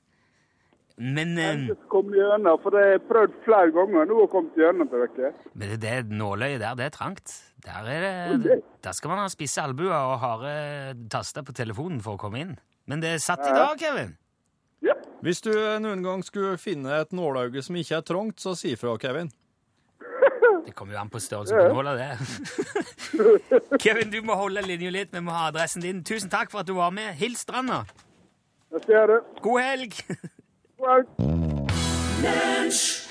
Men, 0.97 1.37
eh, 1.39 1.67
Jeg 1.67 1.77
kom 1.89 2.11
gjennom, 2.13 2.59
for 2.61 2.75
jeg 2.77 2.91
har 2.91 3.05
prøvd 3.09 3.37
flere 3.45 3.71
ganger 3.73 4.05
nå 4.05 4.19
å 4.23 4.27
komme 4.29 4.51
gjennom 4.55 4.87
til 4.91 5.07
dere. 5.17 5.31
men 5.55 5.69
det, 5.69 5.79
det 5.81 6.11
nåløyet 6.11 6.59
der, 6.61 6.75
det 6.75 6.85
er 6.85 6.89
trangt. 6.89 7.33
Der, 7.65 7.87
er 7.87 8.37
det, 8.37 8.59
der 8.83 8.91
skal 8.91 9.09
man 9.09 9.23
ha 9.23 9.27
spisse 9.27 9.61
albuer 9.63 9.95
og 9.95 10.19
harde 10.19 11.07
taster 11.09 11.41
på 11.41 11.55
telefonen 11.55 12.01
for 12.03 12.13
å 12.13 12.21
komme 12.21 12.39
inn. 12.43 12.59
Men 12.85 13.01
det 13.01 13.15
er 13.15 13.23
satt 13.23 13.39
i 13.47 13.55
dag, 13.55 13.79
Kevin. 13.79 14.17
Ja. 14.83 14.93
Hvis 15.23 15.39
du 15.45 15.51
noen 15.79 16.03
gang 16.03 16.23
skulle 16.27 16.57
finne 16.59 16.97
et 17.03 17.13
nålauge 17.15 17.61
som 17.63 17.77
ikke 17.79 17.95
er 18.01 18.05
trangt, 18.05 18.41
så 18.43 18.55
si 18.59 18.73
ifra, 18.75 18.97
Kevin. 18.99 19.31
Det 20.65 20.73
kommer 20.75 20.95
jo 20.95 20.99
an 21.01 21.11
på 21.11 21.19
størrelsen 21.23 21.59
på 21.59 21.75
nåla, 21.75 21.93
det. 21.99 22.11
Kevin, 23.83 24.11
du 24.11 24.21
må 24.25 24.35
holde 24.39 24.63
linja 24.63 24.91
litt. 24.91 25.11
Vi 25.15 25.21
må 25.23 25.31
ha 25.35 25.49
adressen 25.51 25.83
din. 25.83 26.03
Tusen 26.07 26.31
takk 26.31 26.51
for 26.51 26.63
at 26.63 26.69
du 26.69 26.75
var 26.77 26.91
med. 26.95 27.13
Hils 27.19 27.43
Stranda. 27.43 27.83
Jeg 28.73 28.85
ser 28.87 29.11
det. 29.11 29.19
God 29.43 29.59
helg! 29.61 29.99
Well. 30.83 31.03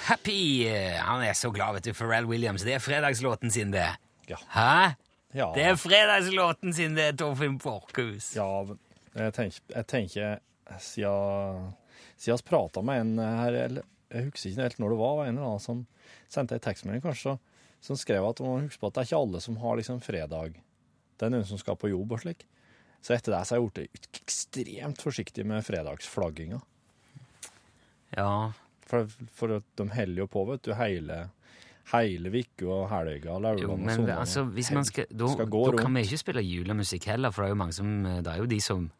Happy 0.07 0.67
eh, 0.67 0.97
Han 1.05 1.23
er 1.23 1.37
så 1.37 1.50
glad, 1.52 1.76
vet 1.76 1.85
du. 1.85 1.93
Pharrell 1.97 2.26
Williams. 2.29 2.64
Det 2.64 2.75
er 2.76 2.81
fredagslåten 2.83 3.52
sin, 3.52 3.73
det. 3.73 3.88
Ja. 4.29 4.41
Hæ? 4.52 4.95
Ja, 5.35 5.52
Det 5.55 5.64
er 5.64 5.76
fredagslåten 5.81 6.73
sin, 6.76 6.97
det, 6.97 7.19
Torfinn 7.19 7.59
Borchhus. 7.59 8.35
ja 8.37 8.49
jeg 9.14 9.33
tenker, 9.37 9.61
jeg 9.75 9.87
tenker 9.87 10.38
siden, 10.81 11.73
vi 12.25 12.37
prata 12.47 12.83
med 12.83 13.00
en 13.00 13.19
her 13.19 13.59
eller, 13.67 13.88
Jeg 14.12 14.29
husker 14.29 14.50
ikke 14.50 14.62
helt 14.62 14.79
når 14.79 14.93
det 14.93 14.99
var, 15.00 15.17
var 15.17 15.26
en 15.26 15.37
eller 15.38 15.49
annen 15.49 15.64
som 15.64 15.87
sendte 16.29 16.57
ei 16.57 16.61
tekstmelding, 16.61 17.02
kanskje, 17.05 17.38
som 17.81 17.97
skrev 17.97 18.26
at 18.29 18.41
man 18.45 18.67
husker 18.67 18.83
på 18.83 18.91
at 18.91 18.95
det 18.95 19.00
er 19.02 19.09
ikke 19.09 19.21
alle 19.25 19.41
som 19.41 19.57
har 19.62 19.79
liksom 19.81 20.02
fredag. 20.05 20.59
Det 21.17 21.26
er 21.26 21.33
noen 21.33 21.49
som 21.49 21.61
skal 21.61 21.79
på 21.81 21.88
jobb 21.88 22.12
og 22.12 22.21
slik. 22.21 22.45
Så 23.02 23.17
etter 23.17 23.35
det 23.35 23.41
så 23.49 23.57
har 23.57 23.62
jeg 23.62 23.88
blitt 23.88 24.21
ekstremt 24.21 25.02
forsiktig 25.02 25.47
med 25.49 25.64
fredagsflagginga. 25.67 26.61
Ja. 28.14 28.52
For, 28.87 29.09
for 29.33 29.57
de 29.57 29.88
heller 29.97 30.23
jo 30.23 30.29
på, 30.31 30.45
vet 30.52 30.69
du, 30.69 30.75
hele 30.76 31.25
hele 31.91 32.31
uka 32.31 32.67
og 32.71 32.85
helga 32.93 33.38
Jo, 33.59 33.76
men 33.76 34.11
altså, 34.11 34.45
hvis 34.55 34.71
man 34.71 34.85
skal, 34.87 35.09
da, 35.11 35.29
skal 35.33 35.49
da 35.50 35.83
kan 35.83 35.95
vi 35.97 36.05
ikke 36.07 36.21
spille 36.21 36.45
julemusikk 36.47 37.09
heller, 37.11 37.33
for 37.35 37.43
det 37.43 37.49
er 37.49 37.55
jo 37.57 37.59
mange 37.59 37.76
som 37.76 37.88
Det 38.05 38.33
er 38.33 38.38
jo 38.38 38.47
de 38.47 38.61
som 38.62 38.91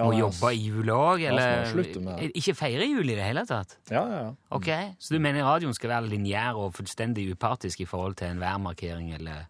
Ja, 0.00 0.10
ja, 0.16 0.18
jobbe 0.24 0.50
i 0.56 0.60
jula 0.64 0.96
òg, 0.96 1.22
eller 1.28 2.00
med 2.00 2.36
ikke 2.40 2.54
feire 2.56 2.86
jul 2.88 3.04
i 3.12 3.14
det 3.18 3.24
hele 3.26 3.44
tatt. 3.46 3.76
Ja, 3.92 4.02
ja, 4.08 4.20
ja. 4.24 4.34
Ok, 4.56 4.68
Så 4.98 5.12
du 5.14 5.18
mener 5.20 5.44
radioen 5.44 5.74
skal 5.76 5.90
være 5.92 6.08
lineær 6.08 6.56
og 6.56 6.72
fullstendig 6.74 7.28
upartisk 7.34 7.80
i 7.84 7.88
forhold 7.88 8.16
til 8.16 8.32
enhver 8.32 8.58
markering, 8.64 9.12
eller 9.14 9.46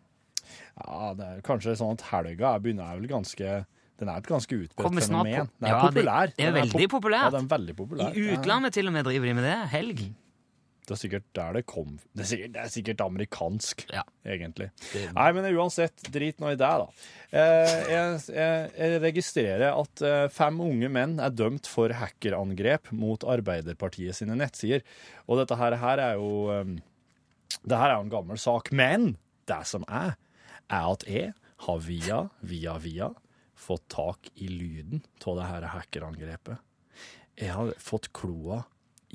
Ja, 0.80 1.12
det 1.14 1.26
er 1.26 1.40
kanskje 1.44 1.76
sånn 1.76 1.92
at 1.98 2.02
helga 2.10 2.54
er, 2.56 2.62
begynner 2.64 2.90
er 2.90 2.98
vel 3.00 3.08
ganske 3.10 3.64
Den 4.00 4.08
er 4.08 4.16
et 4.16 4.26
ganske 4.26 4.48
utbredt 4.56 5.04
fenomen. 5.04 5.50
Den 5.60 5.68
er 5.68 5.68
Ja, 5.74 5.80
populær. 5.84 6.30
det 6.34 6.46
er 6.46 6.52
veldig 6.56 6.86
pop- 6.88 7.02
populært. 7.02 7.26
Ja, 7.26 7.30
den 7.36 7.44
er 7.44 7.50
veldig 7.58 7.74
populær. 7.76 8.14
I 8.16 8.30
utlandet 8.32 8.72
til 8.72 8.86
og 8.88 8.92
med 8.94 9.04
driver 9.04 9.26
de 9.26 9.34
med 9.34 9.44
det. 9.44 9.68
Helg. 9.74 10.00
Det 10.86 10.94
er 10.96 10.98
sikkert 11.02 11.26
der 11.36 11.52
det 11.54 11.62
kom 11.70 11.98
Det 12.16 12.24
er 12.24 12.28
sikkert, 12.30 12.52
det 12.54 12.60
er 12.64 12.70
sikkert 12.72 13.02
amerikansk, 13.04 13.84
Ja. 13.92 14.02
egentlig. 14.26 14.70
Det- 14.92 15.12
Nei, 15.14 15.26
men 15.36 15.44
uansett, 15.54 16.02
drit 16.10 16.38
nå 16.40 16.48
i 16.50 16.56
det, 16.56 16.58
da. 16.58 16.86
Eh, 17.30 17.74
jeg, 17.92 18.20
jeg, 18.34 18.70
jeg 18.78 19.00
registrerer 19.04 19.76
at 19.80 20.02
eh, 20.02 20.28
fem 20.28 20.58
unge 20.60 20.88
menn 20.90 21.18
er 21.20 21.30
dømt 21.30 21.66
for 21.70 21.88
hackerangrep 21.94 22.90
mot 22.92 23.22
Arbeiderpartiet 23.22 24.14
sine 24.18 24.34
nettsider. 24.40 24.82
Og 25.28 25.38
dette 25.38 25.56
her, 25.60 25.76
her 25.76 25.98
er 25.98 26.14
jo 26.18 26.32
eh, 26.50 26.64
Det 27.62 27.76
her 27.78 27.90
er 27.90 27.96
jo 28.00 28.06
en 28.08 28.14
gammel 28.16 28.38
sak. 28.38 28.72
Men 28.72 29.16
det 29.46 29.62
som 29.66 29.84
er, 29.88 30.16
er 30.70 30.90
at 30.92 31.02
jeg 31.06 31.34
har 31.66 31.78
via, 31.84 32.30
via, 32.42 32.78
via 32.78 33.10
fått 33.60 33.86
tak 33.92 34.30
i 34.40 34.46
lyden 34.48 35.02
av 35.26 35.36
det 35.36 35.46
her 35.50 35.66
hackerangrepet. 35.74 36.58
Jeg 37.36 37.52
har 37.52 37.72
fått 37.78 38.08
kloa 38.16 38.62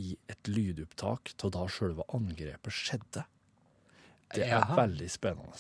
i 0.02 0.16
et 0.30 0.50
lydopptak 0.52 1.34
av 1.44 1.52
da 1.56 1.66
selve 1.72 2.04
angrepet 2.16 2.74
skjedde. 2.74 3.24
Det 4.36 4.44
er 4.44 4.56
Jaha. 4.58 4.76
veldig 4.82 5.08
spennende. 5.14 5.58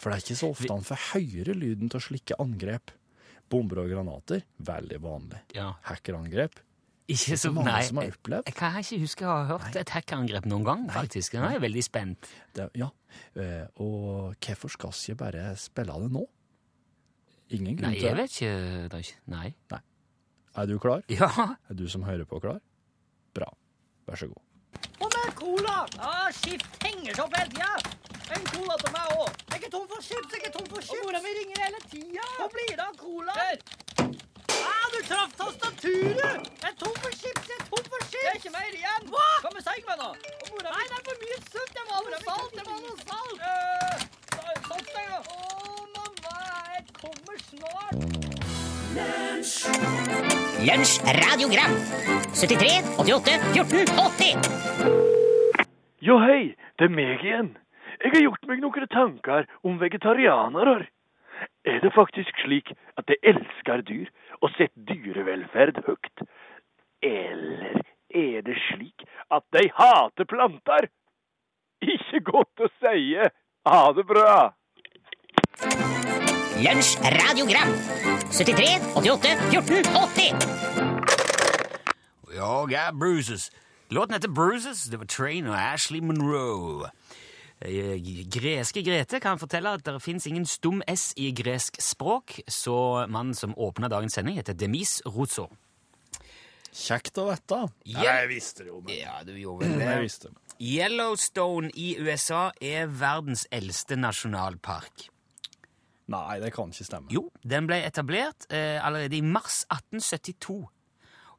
For 0.00 0.10
det 0.10 0.16
er 0.16 0.22
ikke 0.24 0.36
så 0.40 0.48
ofte 0.54 0.70
han 0.72 0.86
får 0.88 1.02
høre 1.12 1.54
lyden 1.54 1.90
av 1.94 2.02
slike 2.02 2.38
angrep. 2.42 2.90
Bomber 3.52 3.82
og 3.84 3.90
granater, 3.92 4.42
veldig 4.64 4.98
vanlig. 5.04 5.42
Ja. 5.54 5.74
Hackerangrep, 5.84 6.56
Ikke 7.12 7.36
så 7.36 7.50
mange 7.52 7.68
Nei. 7.68 7.82
som 7.84 7.98
har 8.00 8.08
opplevd. 8.14 8.46
jeg 8.48 8.56
kan 8.56 8.78
ikke 8.80 8.98
huske 9.02 9.26
å 9.28 9.34
ha 9.36 9.42
hørt 9.58 9.76
et 9.76 9.90
hackerangrep 9.92 10.46
noen 10.48 10.64
gang, 10.64 10.86
faktisk. 10.90 11.34
Nå 11.36 11.44
er 11.50 11.58
jeg 11.58 11.62
veldig 11.66 11.82
spent. 11.84 12.30
Det, 12.56 12.70
ja. 12.80 12.88
Eh, 13.36 13.66
Og 13.84 14.32
hvorfor 14.40 14.72
skal 14.72 14.94
vi 14.96 15.12
ikke 15.12 15.18
bare 15.26 15.42
spille 15.60 15.98
det 16.00 16.08
nå? 16.16 16.24
Ingen 17.54 17.76
grunn 17.76 17.90
Nei, 17.92 17.98
til 18.00 18.08
jeg 18.08 18.16
vet 18.16 18.38
ikke. 18.40 19.18
Nei. 19.36 19.50
Nei. 19.74 19.80
Er 20.56 20.66
du 20.72 20.78
klar? 20.80 21.04
Ja. 21.12 21.28
Er 21.68 21.74
du 21.76 21.84
som 21.92 22.02
hører 22.08 22.24
på, 22.24 22.40
klar? 22.40 22.62
Bra. 23.34 23.48
Vær 24.06 24.16
så 24.20 24.26
god. 24.26 24.42
Og 25.02 25.08
med 25.14 25.32
cola! 25.40 25.76
Ah, 25.98 26.28
skift 26.32 26.84
henger 26.84 27.14
seg 27.16 27.22
opp 27.24 27.36
hele 27.38 27.50
tida! 27.50 27.72
En 28.34 28.44
cola 28.50 28.76
til 28.80 28.92
meg 28.94 29.14
òg. 29.18 29.30
Jeg 29.30 29.56
er 29.56 29.58
ikke 29.60 29.70
tom 29.74 29.86
for 29.90 30.04
chips! 30.08 30.36
jeg 30.36 30.48
er 30.48 30.54
tom 30.56 30.68
for 30.70 30.84
chips. 30.86 31.00
Og 31.00 31.08
mora 31.08 31.22
mi 31.24 31.32
ringer 31.38 31.64
hele 31.64 31.80
tida. 31.90 32.28
Hva 32.38 32.46
blir 32.54 32.70
det 32.72 32.86
av 32.86 32.94
cola? 33.00 33.34
Ah, 34.54 34.86
du 34.94 35.00
traff 35.08 35.34
tastaturet! 35.40 36.46
Jeg 36.62 36.70
er 36.70 36.78
tom 36.84 36.94
for 37.02 37.18
chips! 37.22 37.50
jeg 37.50 37.58
er 37.58 37.66
tom 37.72 37.84
for 37.90 38.06
chips! 38.06 38.22
Det 38.22 38.32
er 38.34 38.40
ikke 38.42 38.54
mer 38.54 38.78
igjen. 38.78 39.10
Hva? 39.16 39.26
Hva 39.42 39.54
med 39.56 39.66
seigmenn, 39.66 40.04
da? 40.04 40.10
Nei, 40.70 40.86
det 40.92 41.00
er 41.00 41.04
for 41.10 41.26
mye 41.26 41.40
sunt. 41.50 41.74
Det 41.74 41.84
var 41.90 42.08
noe 42.08 42.22
salt. 42.28 42.54
Det 42.54 42.64
var 42.70 42.78
noe 42.86 42.96
salt. 43.02 43.38
Uh, 43.42 44.14
Saltstenger. 44.70 45.20
Å, 45.26 45.90
mamma, 45.98 46.38
jeg 46.76 46.86
kommer 47.02 47.44
snart. 47.50 48.43
Lunsj 50.66 50.92
radiogram 51.02 51.72
73 52.40 52.68
88 52.98 53.38
14 53.54 53.86
80 53.98 54.38
Jo, 55.98 56.18
hei, 56.22 56.54
det 56.78 56.86
er 56.86 56.92
meg 56.94 57.24
igjen. 57.24 57.50
Jeg 58.04 58.12
har 58.12 58.22
gjort 58.22 58.46
meg 58.46 58.62
noen 58.62 58.86
tanker 58.92 59.48
om 59.66 59.80
vegetarianere. 59.82 60.86
Er 61.66 61.78
det 61.82 61.90
faktisk 61.96 62.38
slik 62.44 62.70
at 63.00 63.06
de 63.10 63.18
elsker 63.32 63.82
dyr 63.88 64.08
og 64.40 64.52
setter 64.54 64.86
dyrevelferd 64.92 65.82
høyt? 65.88 66.26
Eller 67.02 67.82
er 68.14 68.46
det 68.46 68.58
slik 68.68 69.06
at 69.34 69.44
de 69.56 69.64
hater 69.74 70.28
planter? 70.30 70.86
Ikke 71.82 72.22
godt 72.30 72.62
å 72.62 72.70
si. 72.78 73.18
Ha 73.66 73.82
det 73.96 74.06
bra. 74.06 74.54
Lunsj 76.60 76.96
radiogram 77.00 77.72
73 78.30 78.80
88 78.94 79.36
14 79.50 79.82
80 79.84 80.34
Ja, 82.36 82.66
got 82.66 82.94
bruises. 82.98 83.50
Låten 83.90 84.14
heter 84.14 84.28
Bruises. 84.28 84.84
Det 84.90 84.96
var 84.98 85.06
Train 85.06 85.46
og 85.46 85.54
Ashley 85.58 86.00
Monroe. 86.00 86.88
Eh, 87.62 87.94
Greske 88.32 88.82
Grete 88.82 89.20
kan 89.22 89.38
fortelle 89.38 89.70
at 89.76 89.84
det 89.86 90.00
fins 90.02 90.26
ingen 90.26 90.46
stum 90.46 90.82
S 90.90 91.12
i 91.16 91.30
gresk 91.32 91.78
språk, 91.80 92.40
så 92.50 93.06
mannen 93.08 93.34
som 93.38 93.54
åpna 93.54 93.88
dagens 93.88 94.14
sending, 94.18 94.36
heter 94.40 94.52
Demis 94.58 94.98
Rozo. 95.06 95.46
Kjekt 96.74 97.18
å 97.22 97.28
vite. 97.30 97.60
Ja. 97.86 98.02
jeg 98.02 98.28
visste 98.34 98.64
det 98.66 98.72
jo, 98.72 98.80
men 98.82 98.96
Ja, 98.98 99.20
du 99.22 99.32
gjorde 99.38 99.68
vel 99.68 99.78
jeg 99.78 99.88
det. 99.88 100.02
visste 100.02 100.28
det. 100.32 100.36
Yellowstone 100.60 101.70
i 101.74 101.94
USA 102.02 102.48
er 102.60 102.86
verdens 102.90 103.46
eldste 103.54 103.96
nasjonalpark. 103.98 105.06
Nei, 106.12 106.38
det 106.42 106.52
kan 106.52 106.72
ikke 106.72 106.84
stemme. 106.84 107.12
Jo, 107.12 107.28
den 107.40 107.68
ble 107.68 107.80
etablert 107.86 108.48
eh, 108.52 108.76
allerede 108.84 109.16
i 109.16 109.24
mars 109.24 109.62
1872 109.72 110.60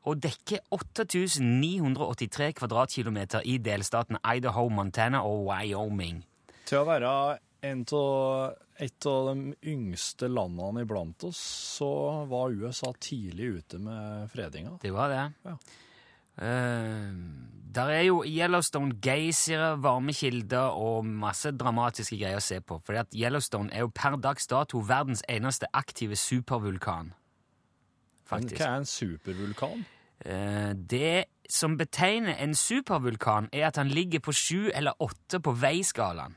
og 0.06 0.22
dekker 0.22 0.62
8983 0.74 2.52
kvadratkilometer 2.60 3.46
i 3.50 3.58
delstaten 3.62 4.20
Idaho, 4.22 4.68
Montana 4.70 5.24
og 5.26 5.48
Wyoming. 5.48 6.22
Til 6.66 6.82
å 6.82 6.88
være 6.88 7.14
en 7.66 7.82
av, 7.98 8.54
et 8.78 9.08
av 9.10 9.32
de 9.32 9.56
yngste 9.72 10.30
landene 10.30 10.86
iblant 10.86 11.26
oss, 11.26 11.42
så 11.80 11.90
var 12.30 12.54
USA 12.54 12.92
tidlig 13.02 13.50
ute 13.60 13.82
med 13.82 14.30
fredinga. 14.34 14.78
Det 14.82 14.94
var 14.94 15.14
det. 15.14 15.26
Ja. 15.48 15.58
Eh, 16.42 17.12
der 17.76 17.92
er 17.92 18.02
jo 18.08 18.24
Yellowstone 18.24 18.96
geysere, 19.04 19.84
varme 19.84 20.14
kilder 20.14 20.76
og 20.80 21.06
masse 21.06 21.52
dramatiske 21.52 22.18
greier 22.18 22.40
å 22.40 22.44
se 22.44 22.62
på. 22.64 22.80
Fordi 22.86 23.02
at 23.02 23.16
Yellowstone 23.16 23.74
er 23.74 23.84
jo 23.84 23.92
per 23.96 24.16
dags 24.24 24.48
dato 24.48 24.80
verdens 24.80 25.24
eneste 25.30 25.68
aktive 25.74 26.16
supervulkan. 26.16 27.12
Men 28.32 28.48
hva 28.50 28.70
er 28.70 28.78
en 28.80 28.88
supervulkan? 28.90 29.84
Eh, 30.26 30.72
det 30.74 31.26
som 31.50 31.78
betegner 31.78 32.40
en 32.40 32.56
supervulkan, 32.56 33.50
er 33.54 33.68
at 33.68 33.78
han 33.78 33.92
ligger 33.92 34.20
på 34.20 34.34
sju 34.34 34.72
eller 34.74 34.96
åtte 35.00 35.40
på 35.40 35.52
veiskalaen. 35.52 36.36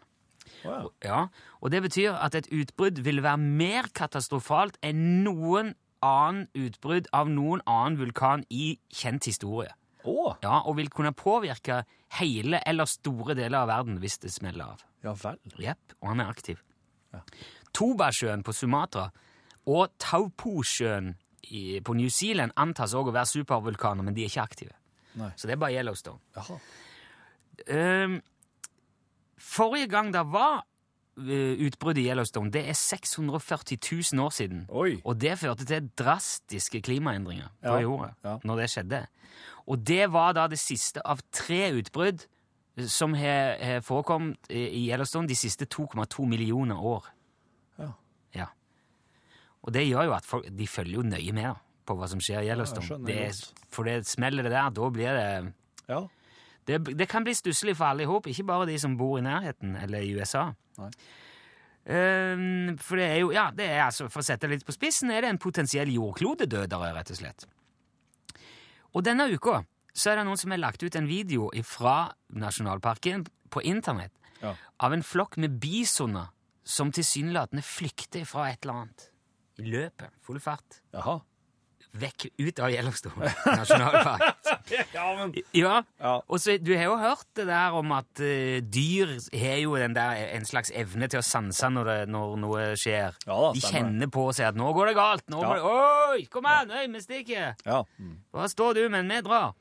Ja. 0.64 0.82
Ja, 1.04 1.26
og 1.60 1.70
det 1.70 1.82
betyr 1.82 2.18
at 2.18 2.34
et 2.34 2.48
utbrudd 2.52 2.98
vil 3.06 3.22
være 3.22 3.38
mer 3.38 3.88
katastrofalt 3.94 4.78
enn 4.82 5.22
noen 5.24 5.76
annen 6.02 6.48
utbrudd 6.54 7.06
av 7.14 7.30
noen 7.30 7.62
annen 7.66 7.98
vulkan 8.00 8.44
i 8.50 8.78
kjent 8.90 9.30
historie. 9.30 9.70
Å, 10.08 10.34
Ja, 10.42 10.60
og 10.64 10.76
vil 10.78 10.88
kunne 10.90 11.12
påvirke 11.16 11.82
hele 12.18 12.60
eller 12.66 12.88
store 12.88 13.34
deler 13.38 13.60
av 13.62 13.68
verden 13.68 13.98
hvis 14.02 14.18
det 14.22 14.32
smeller 14.32 14.72
av. 14.74 14.84
ja 15.04 15.12
vel. 15.14 15.38
Jepp, 15.62 15.94
og 16.00 16.08
han 16.14 16.20
er 16.24 16.30
aktiv. 16.32 16.62
Tobasjøen 17.76 18.42
på 18.44 18.52
Sumatra 18.56 19.08
og 19.68 19.92
Tauposjøen 20.00 21.12
i, 21.52 21.80
på 21.84 21.94
New 21.96 22.08
Zealand 22.12 22.52
antas 22.60 22.94
òg 22.96 23.10
å 23.10 23.14
være 23.14 23.28
supervulkaner, 23.30 24.04
men 24.04 24.16
de 24.16 24.24
er 24.24 24.32
ikke 24.32 24.44
aktive. 24.44 24.74
Nei. 25.18 25.30
Så 25.36 25.48
det 25.48 25.56
er 25.56 25.60
bare 25.62 25.76
Yellowstone. 25.76 26.20
Jaha. 26.36 26.58
Um, 27.68 28.18
forrige 29.38 29.88
gang 29.92 30.12
det 30.14 30.24
var 30.32 30.64
utbruddet 31.18 31.64
utbrudd 31.66 31.98
i 31.98 32.04
Yellowstone, 32.06 32.50
det 32.54 32.60
er 32.70 32.76
640 32.78 33.78
000 34.14 34.20
år 34.22 34.30
siden. 34.36 34.60
Oi. 34.70 35.00
Og 35.02 35.16
det 35.18 35.32
førte 35.40 35.64
til 35.66 35.88
drastiske 35.98 36.78
klimaendringer 36.86 37.48
på 37.58 37.72
Ja, 37.74 37.80
jorda 37.82 38.12
ja. 38.22 38.36
når 38.46 38.60
det 38.62 38.68
skjedde. 38.70 39.00
Og 39.68 39.82
det 39.84 40.06
var 40.12 40.32
da 40.36 40.46
det 40.48 40.58
siste 40.58 41.02
av 41.04 41.20
tre 41.34 41.70
utbrudd 41.76 42.22
som 42.88 43.12
har 43.18 43.80
forekommet 43.84 44.48
i 44.54 44.86
Yellowstone 44.88 45.28
de 45.28 45.34
siste 45.36 45.66
2,2 45.66 46.24
millioner 46.30 46.78
år. 46.78 47.08
Ja. 47.78 47.88
Ja. 48.38 48.46
Og 49.66 49.72
det 49.74 49.82
gjør 49.88 50.06
jo 50.08 50.14
at 50.16 50.24
folk, 50.28 50.46
de 50.56 50.66
følger 50.70 51.00
jo 51.00 51.02
nøye 51.02 51.34
med 51.34 51.50
da, 51.50 51.56
på 51.84 51.96
hva 51.98 52.08
som 52.08 52.20
skjer 52.22 52.44
i 52.46 52.48
Yellowstone. 52.52 53.00
det, 53.04 53.16
jeg 53.16 53.32
er- 53.34 53.66
for 53.74 53.84
det 53.84 54.06
smeller 54.06 54.42
det 54.46 54.52
der, 54.52 54.70
da 54.70 54.88
blir 54.90 55.12
det 55.18 55.52
Ja. 55.88 56.00
det, 56.66 56.96
det 56.96 57.08
kan 57.08 57.24
bli 57.24 57.34
stusslig 57.34 57.76
for 57.76 57.84
alle 57.90 58.02
i 58.02 58.06
hop, 58.06 58.26
ikke 58.26 58.46
bare 58.46 58.66
de 58.66 58.78
som 58.78 58.96
bor 58.96 59.18
i 59.18 59.22
nærheten 59.22 59.76
eller 59.82 59.98
i 60.00 60.14
USA. 60.14 60.52
Nei. 60.78 60.90
Ehm, 61.88 62.76
for 62.78 62.96
det 63.00 63.06
er 63.10 63.18
jo, 63.22 63.30
ja, 63.32 63.50
det 63.50 63.66
er 63.66 63.82
altså, 63.86 64.08
for 64.12 64.20
å 64.20 64.24
sette 64.24 64.46
det 64.46 64.58
litt 64.58 64.66
på 64.68 64.74
spissen, 64.76 65.10
er 65.10 65.22
det 65.24 65.30
en 65.30 65.38
potensiell 65.40 65.88
jordklodedødere, 65.88 66.94
rett 66.94 67.10
og 67.10 67.16
slett. 67.16 67.46
Og 68.94 69.04
denne 69.04 69.26
uka 69.32 69.62
så 69.94 70.10
er 70.12 70.16
det 70.20 70.26
noen 70.28 70.38
som 70.38 70.50
har 70.54 70.60
lagt 70.62 70.82
ut 70.82 70.94
en 70.96 71.08
video 71.08 71.50
fra 71.66 72.12
nasjonalparken 72.30 73.26
på 73.50 73.62
internett 73.64 74.12
Ja. 74.40 74.54
av 74.78 74.92
en 74.92 75.02
flokk 75.02 75.36
med 75.36 75.58
bisoner 75.58 76.28
som 76.64 76.92
tilsynelatende 76.92 77.62
flykter 77.62 78.24
fra 78.24 78.50
et 78.50 78.62
eller 78.62 78.74
annet. 78.84 79.08
I 79.58 79.62
løpet, 79.62 80.10
full 80.22 80.38
fart. 80.38 80.80
Jaha. 80.92 81.20
Vekk 81.98 82.26
ut 82.38 82.60
av 82.62 82.70
Yellowstone 82.70 83.30
nasjonalpark. 83.58 84.22
Ja, 84.94 85.04
men 85.16 85.32
Ja, 85.56 85.82
Ja. 86.00 86.14
og 86.28 86.40
så 86.40 86.58
Du 86.62 86.74
har 86.76 86.84
jo 86.84 86.96
hørt 87.00 87.24
det 87.38 87.46
der 87.48 87.72
om 87.78 87.92
at 87.96 88.20
uh, 88.20 88.58
dyr 88.60 89.14
har 89.38 89.56
jo 89.62 89.76
den 89.80 89.94
der, 89.96 90.12
en 90.36 90.44
slags 90.44 90.70
evne 90.74 91.08
til 91.08 91.18
å 91.20 91.24
sanse 91.26 91.70
når, 91.72 91.84
det, 91.90 91.98
når 92.12 92.36
noe 92.42 92.66
skjer. 92.78 93.16
Ja 93.26 93.38
da, 93.46 93.52
De 93.56 93.60
kjenner 93.64 94.10
på 94.12 94.28
seg 94.36 94.50
at 94.52 94.54
'nå 94.60 94.72
går 94.76 94.86
det 94.92 94.96
galt'. 94.96 95.28
nå 95.32 95.40
Ja. 95.42 95.48
går 95.48 95.54
det, 95.56 95.64
'Oi, 95.64 96.24
kom 96.30 96.46
an, 96.46 96.70
øy, 96.70 96.86
vi 96.92 97.00
stikker'. 97.00 97.54
Ja. 97.66 97.82
Mm. 97.98 98.18
Bare 98.32 98.48
stå 98.48 98.72
du, 98.74 98.88
men 98.88 99.08
vi 99.08 99.20
drar. 99.22 99.54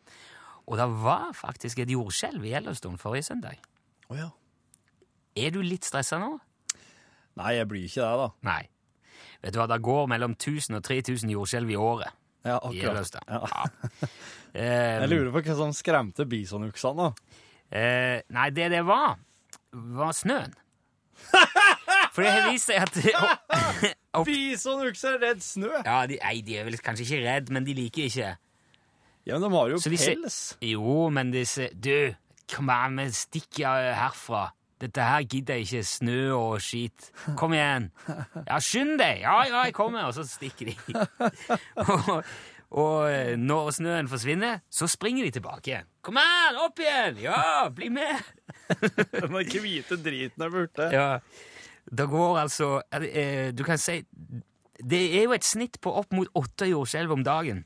Og 0.67 0.77
det 0.77 0.87
var 1.03 1.31
faktisk 1.33 1.79
et 1.79 1.89
jordskjelv 1.89 2.43
i 2.43 2.51
Yellowstone 2.51 2.97
forrige 2.97 3.23
søndag. 3.23 3.55
Oh, 4.09 4.17
ja. 4.17 4.29
Er 5.37 5.51
du 5.51 5.61
litt 5.61 5.85
stressa 5.85 6.17
nå? 6.19 6.39
Nei, 7.37 7.53
jeg 7.55 7.67
blir 7.69 7.85
ikke 7.85 8.01
det, 8.01 8.17
da. 8.19 8.29
Nei. 8.43 8.67
Vet 9.43 9.53
du 9.53 9.59
hva, 9.59 9.67
det 9.69 9.81
går 9.85 10.07
mellom 10.09 10.31
1000 10.35 10.75
og 10.79 10.83
3000 10.83 11.29
jordskjelv 11.31 11.69
i 11.71 11.75
året. 11.77 12.09
Ja, 12.45 12.57
akkurat. 12.61 13.17
Ja. 13.27 13.65
Eh, 14.57 14.63
Jeg 15.03 15.09
lurer 15.11 15.27
på 15.35 15.41
hva 15.45 15.53
som 15.59 15.73
skremte 15.75 16.23
bisonuksene. 16.25 17.11
Eh, 17.69 18.23
nei, 18.33 18.45
det 18.55 18.71
det 18.73 18.79
var, 18.87 19.19
var 19.93 20.15
snøen. 20.17 20.55
For 22.15 22.23
det 22.25 22.31
har 22.31 22.47
vist 22.49 22.71
seg 22.71 22.81
at 22.81 22.97
Opp- 24.17 24.25
Bisonukser 24.25 25.19
er 25.19 25.21
redd 25.27 25.43
snø! 25.45 25.69
Ja, 25.85 25.99
de, 26.09 26.17
nei, 26.23 26.39
de 26.47 26.57
er 26.57 26.65
vel 26.65 26.79
kanskje 26.81 27.05
ikke 27.05 27.19
redd, 27.27 27.51
men 27.53 27.67
de 27.67 27.75
liker 27.77 28.07
ikke. 28.07 28.31
Ja, 29.27 29.35
men 29.37 29.45
de 29.45 29.51
har 29.59 29.69
jo 29.75 29.77
Så 29.83 29.91
pels. 29.93 30.39
Jo, 30.65 30.95
men 31.13 31.29
disse 31.35 31.67
Du, 31.77 31.93
kom 32.49 32.71
her, 32.73 32.89
vi 32.97 33.05
stikker 33.13 33.91
herfra. 33.99 34.47
Dette 34.81 35.01
her 35.01 35.23
gidder 35.25 35.57
jeg 35.57 35.67
ikke. 35.67 35.83
Snø 35.83 36.19
og 36.35 36.61
skit. 36.61 37.09
Kom 37.39 37.55
igjen. 37.57 37.89
Ja, 38.45 38.59
skynd 38.61 38.97
deg! 39.01 39.23
Ja, 39.25 39.41
ja, 39.49 39.63
jeg 39.67 39.75
kommer. 39.77 40.09
Og 40.09 40.13
så 40.17 40.25
stikker 40.27 40.71
de. 40.71 40.75
og, 41.87 42.23
og 42.77 42.95
eh, 43.11 43.35
når 43.39 43.71
snøen 43.79 44.09
forsvinner, 44.11 44.61
så 44.69 44.89
springer 44.91 45.27
de 45.27 45.37
tilbake 45.39 45.71
igjen. 45.71 45.89
Kom 46.05 46.19
an, 46.21 46.59
opp 46.67 46.79
igjen! 46.83 47.21
Ja, 47.25 47.67
bli 47.73 47.89
med! 47.93 48.21
Den 49.17 49.33
hvite 49.33 49.97
driten 50.03 50.43
er 50.43 50.51
borte. 50.51 50.89
Ja, 50.93 51.09
det 51.87 52.09
går 52.11 52.37
altså 52.41 52.81
eh, 52.91 53.53
Du 53.55 53.63
kan 53.63 53.77
si 53.79 54.01
Det 54.83 54.99
er 55.15 55.23
jo 55.23 55.31
et 55.31 55.45
snitt 55.47 55.79
på 55.79 55.93
opp 55.95 56.11
mot 56.11 56.27
åtte 56.35 56.67
jordskjelv 56.67 57.15
om 57.15 57.23
dagen. 57.23 57.63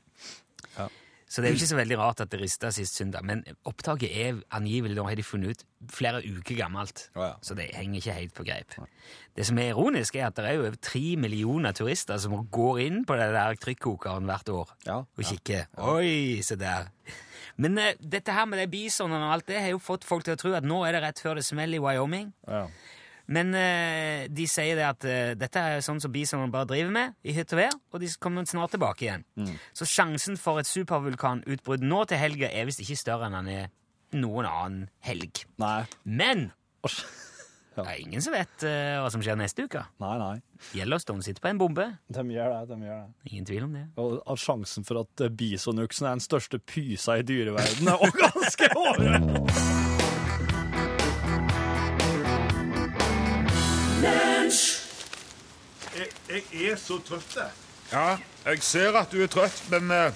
Så 1.32 1.40
det 1.40 1.48
er 1.48 1.54
jo 1.54 1.62
ikke 1.62 1.70
så 1.70 1.78
veldig 1.78 1.96
rart 1.96 2.20
at 2.20 2.28
det 2.28 2.42
rista 2.42 2.68
sist 2.76 2.98
søndag. 2.98 3.24
Men 3.24 3.40
opptaket 3.64 4.12
er 4.12 4.42
angivelig, 4.52 4.98
nå 4.98 5.06
har 5.06 5.16
de 5.16 5.24
funnet 5.24 5.54
ut, 5.54 5.62
flere 5.88 6.20
uker 6.20 6.58
gammelt. 6.58 7.06
oh, 7.16 7.22
ja. 7.24 7.30
Så 7.40 7.56
det 7.56 7.70
henger 7.72 8.02
ikke 8.02 8.16
helt 8.18 8.34
på 8.36 8.44
greip. 8.44 8.76
Det 9.32 9.46
som 9.48 9.58
er 9.58 9.70
ironisk, 9.72 10.18
er 10.20 10.28
at 10.28 10.36
det 10.36 10.44
er 10.50 10.58
jo 10.58 10.66
over 10.66 10.76
tre 10.76 11.04
millioner 11.16 11.72
turister 11.72 12.20
som 12.20 12.36
går 12.52 12.82
inn 12.84 13.04
på 13.08 13.16
det 13.16 13.30
der 13.32 13.56
trykkokeren 13.64 14.28
hvert 14.28 14.52
år 14.52 14.74
Ja, 14.84 14.98
og 15.08 15.48
ja. 15.48 15.64
Oi, 15.88 16.42
se 16.44 16.58
der. 16.60 16.92
Men 17.56 17.80
uh, 17.80 17.94
dette 17.96 18.36
her 18.36 18.44
med 18.48 18.60
de 18.60 18.68
bisonene 18.68 19.24
og 19.24 19.38
alt 19.38 19.48
det 19.48 19.60
har 19.60 19.72
jo 19.72 19.80
fått 19.80 20.04
folk 20.04 20.28
til 20.28 20.36
å 20.36 20.40
tro 20.40 20.52
at 20.58 20.68
nå 20.68 20.84
er 20.84 20.98
det 20.98 21.02
rett 21.06 21.24
før 21.24 21.40
det 21.40 21.46
smeller 21.48 21.80
i 21.80 21.84
Wyoming. 21.84 22.34
Ja. 22.44 22.66
Men 23.32 23.54
eh, 23.56 24.26
de 24.32 24.46
sier 24.50 24.76
det 24.78 24.86
at 24.86 25.06
eh, 25.08 25.32
dette 25.38 25.60
er 25.60 25.84
sånn 25.84 26.00
som 26.02 26.12
bisonen 26.12 26.52
bare 26.52 26.68
driver 26.72 26.92
med 26.94 27.14
i 27.24 27.34
hytt 27.36 27.54
og 27.54 27.62
vær, 27.62 27.76
og 27.92 28.02
de 28.02 28.10
kommer 28.22 28.46
snart 28.48 28.74
tilbake 28.74 29.06
igjen. 29.06 29.26
Så 29.76 29.88
sjansen 29.88 30.36
for 30.40 30.60
et 30.60 30.68
supervulkanutbrudd 30.70 31.86
nå 31.86 32.04
til 32.10 32.20
helga 32.20 32.50
er 32.52 32.68
visst 32.68 32.82
ikke 32.84 32.98
større 33.00 33.30
enn 33.30 33.38
den 33.40 33.52
er 33.56 33.70
noen 34.18 34.48
annen 34.48 34.88
helg. 35.06 35.44
Nei. 35.62 35.82
Men 36.04 36.50
ja. 36.84 36.92
det 37.76 37.84
er 37.86 38.00
ingen 38.02 38.24
som 38.24 38.34
vet 38.36 38.66
eh, 38.68 38.98
hva 39.00 39.08
som 39.12 39.24
skjer 39.24 39.38
neste 39.40 39.64
uke. 39.64 39.84
Nei, 40.02 40.16
nei. 40.20 40.34
Yellowstone 40.76 41.24
sitter 41.24 41.44
på 41.44 41.52
en 41.52 41.62
bombe. 41.62 41.88
De 42.12 42.26
gjør 42.34 42.52
det. 42.52 42.62
de 42.74 42.90
gjør 42.90 43.00
det. 43.00 43.30
Ingen 43.32 43.48
tvil 43.48 43.68
om 43.68 43.78
det. 43.78 43.86
Og 44.02 44.18
at 44.20 44.42
sjansen 44.42 44.88
for 44.88 45.04
at 45.04 45.24
eh, 45.24 45.32
bisonuksen 45.32 46.10
er 46.10 46.18
den 46.18 46.26
største 46.26 46.60
pysa 46.60 47.20
i 47.22 47.26
dyreverdenen, 47.26 47.94
er 47.94 48.04
også 48.04 48.26
ganske 48.26 48.74
hård! 48.76 49.80
Jeg, 56.28 56.44
jeg 56.52 56.70
er 56.72 56.76
så 56.80 56.98
trøtt. 57.04 57.36
jeg. 57.36 57.50
Ja, 57.92 58.16
jeg 58.46 58.62
ser 58.62 58.96
at 58.98 59.10
du 59.12 59.18
er 59.22 59.26
trøtt, 59.32 59.62
men 59.70 59.90
eh, 59.90 60.12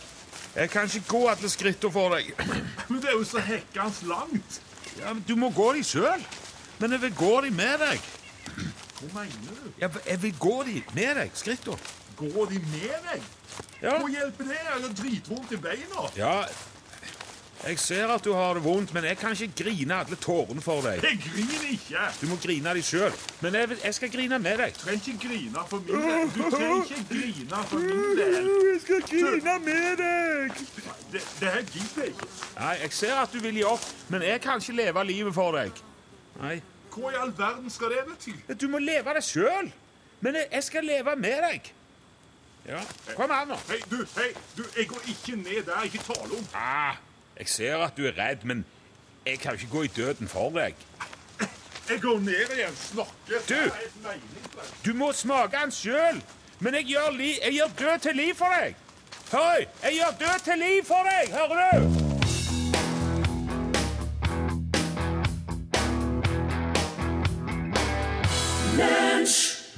jeg 0.57 0.71
kan 0.73 0.87
ikke 0.89 1.09
gå 1.09 1.23
alle 1.29 1.51
skrittene 1.53 1.93
for 1.93 2.15
deg. 2.17 2.31
Men 2.89 3.01
det 3.03 3.11
er 3.11 3.17
jo 3.19 3.25
så 3.27 3.43
hekkans 3.43 4.03
langt. 4.09 4.61
Ja, 4.97 5.13
men 5.13 5.25
Du 5.29 5.35
må 5.37 5.51
gå 5.53 5.73
de 5.77 5.83
sjøl. 5.85 6.23
Men 6.79 6.93
jeg 6.95 7.03
vil 7.03 7.15
gå 7.19 7.33
de 7.45 7.51
med 7.51 7.79
deg. 7.83 8.01
Hva 9.01 9.25
mener 9.27 9.59
du? 9.65 9.67
Ja, 9.83 9.89
jeg 10.07 10.23
vil 10.23 10.35
gå 10.41 10.55
de 10.69 10.79
med 10.95 11.17
deg, 11.19 11.31
skrittene. 11.37 11.77
Gå 12.17 12.47
de 12.49 12.61
med 12.71 12.95
deg? 13.11 13.27
Ja. 13.83 13.99
Hva 13.99 14.09
hjelper 14.09 14.49
det? 14.49 14.57
Jeg 14.57 14.73
har 14.73 14.95
dritvondt 15.03 15.53
i 15.53 15.59
beina. 15.67 16.07
ja, 16.17 16.33
jeg 17.65 17.79
ser 17.79 18.11
at 18.15 18.25
du 18.25 18.33
har 18.37 18.55
det 18.55 18.63
vondt, 18.65 18.93
men 18.95 19.05
jeg 19.05 19.17
kan 19.19 19.33
ikke 19.33 19.65
grine 19.65 19.95
alle 19.95 20.17
tårene 20.21 20.61
for 20.63 20.85
deg. 20.85 21.01
Jeg 21.03 21.19
griner 21.25 21.65
ikke. 21.73 22.03
Du 22.21 22.27
må 22.31 22.37
grine 22.43 22.75
de 22.77 22.83
sjøl. 22.85 23.15
Men 23.41 23.55
jeg, 23.59 23.79
jeg 23.85 23.95
skal 23.95 24.13
grine 24.13 24.39
med 24.39 24.59
deg. 24.61 24.75
Du 24.77 24.85
trenger 24.85 25.09
ikke 25.09 25.29
grine 25.29 25.65
for 25.71 25.79
min 25.87 26.05
del. 26.07 26.31
Du 26.37 26.43
trenger 26.51 26.83
ikke 26.85 27.05
grine 27.11 27.63
for 27.71 27.79
min 27.87 28.21
del. 28.21 28.51
Jeg 28.73 28.81
skal 28.85 29.03
grine 29.11 29.57
med 29.65 29.97
deg. 30.03 30.63
Det, 31.13 31.23
det 31.41 31.49
her 31.57 31.63
gidder 31.73 32.03
jeg 32.05 32.13
ikke. 32.15 32.29
Nei, 32.59 32.75
jeg 32.83 32.93
ser 32.93 33.15
at 33.23 33.33
du 33.33 33.41
vil 33.47 33.59
gi 33.61 33.65
opp, 33.65 33.89
men 34.13 34.23
jeg 34.27 34.41
kan 34.45 34.63
ikke 34.63 34.77
leve 34.83 35.05
livet 35.11 35.35
for 35.35 35.57
deg. 35.59 35.83
Nei, 36.43 36.59
Hva 36.97 37.11
i 37.13 37.17
all 37.21 37.33
verden 37.37 37.69
skal 37.71 37.91
det 37.93 38.05
bety? 38.09 38.33
du 38.61 38.69
må 38.73 38.79
leve 38.81 39.13
det 39.17 39.25
sjøl. 39.25 39.73
Men 40.25 40.35
jeg, 40.39 40.47
jeg 40.53 40.65
skal 40.65 40.87
leve 40.89 41.17
med 41.21 41.43
deg. 41.45 41.73
Ja, 42.67 42.81
kom 43.15 43.31
an 43.31 43.53
nå. 43.53 43.59
Hei, 43.69 43.77
du, 43.91 43.99
hei, 44.17 44.31
du, 44.57 44.63
jeg 44.77 44.89
går 44.91 45.05
ikke 45.13 45.37
ned 45.39 45.67
der. 45.69 45.85
Ikke 45.87 46.01
tale 46.03 46.39
om. 46.39 46.47
Ah, 46.57 46.97
jeg 47.39 47.49
ser 47.49 47.77
at 47.85 47.97
du 47.97 48.07
er 48.07 48.17
redd, 48.19 48.45
men 48.45 48.65
jeg 49.27 49.39
kan 49.39 49.53
jo 49.53 49.59
ikke 49.59 49.73
gå 49.73 49.83
i 49.83 49.93
døden 49.97 50.29
for 50.29 50.51
deg. 50.51 50.75
Jeg 51.89 52.01
går 52.01 52.19
ned 52.19 52.57
igjen. 52.57 52.77
Snakker. 52.77 53.39
Du! 53.49 53.71
Du 54.87 54.97
må 54.97 55.13
smake 55.13 55.57
den 55.63 55.71
sjøl. 55.71 56.23
Men 56.59 56.75
jeg 56.75 56.85
gjør, 56.85 57.11
li 57.13 57.35
jeg 57.37 57.53
gjør 57.53 57.69
død 57.79 57.99
til 57.99 58.17
liv 58.17 58.35
for 58.35 58.49
deg. 58.57 58.75
Høy! 59.33 59.67
Jeg 59.83 59.93
gjør 59.99 60.13
død 60.21 60.45
til 60.45 60.59
liv 60.65 60.85
for 60.89 61.11
deg, 61.11 61.25
hører 61.37 61.57
du? 61.61 62.07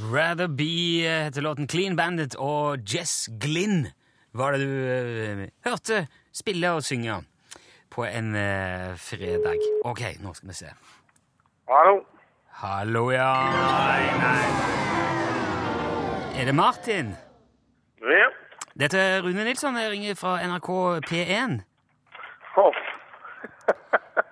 Rather 0.09 0.47
Be 0.47 1.05
eh, 1.05 1.25
heter 1.27 1.43
låten 1.43 1.69
Clean 1.69 1.97
Bandit, 1.97 2.35
og 2.39 2.79
Jess 2.95 3.29
Glynn 3.41 3.89
var 4.33 4.55
det 4.55 4.61
du 4.65 4.71
eh, 4.71 5.49
hørte 5.67 6.07
spille 6.33 6.71
og 6.73 6.85
synge 6.87 7.19
på 7.91 8.05
en 8.07 8.35
eh, 8.37 8.95
fredag. 9.01 9.63
Ok, 9.89 10.03
nå 10.23 10.35
skal 10.37 10.49
vi 10.53 10.57
se. 10.61 10.73
Hallo. 11.69 12.01
Hallo, 12.63 13.05
ja. 13.15 13.31
Nei, 13.55 14.05
nei. 14.19 14.45
Er 16.39 16.45
det 16.49 16.55
Martin? 16.55 17.15
Ja. 18.03 18.29
Dette 18.79 18.99
er 18.99 19.23
Rune 19.27 19.45
Nilsson. 19.47 19.77
Jeg 19.79 19.91
ringer 19.91 20.19
fra 20.19 20.37
NRK 20.47 20.71
P1. 21.09 21.59
Hoff. 22.55 22.79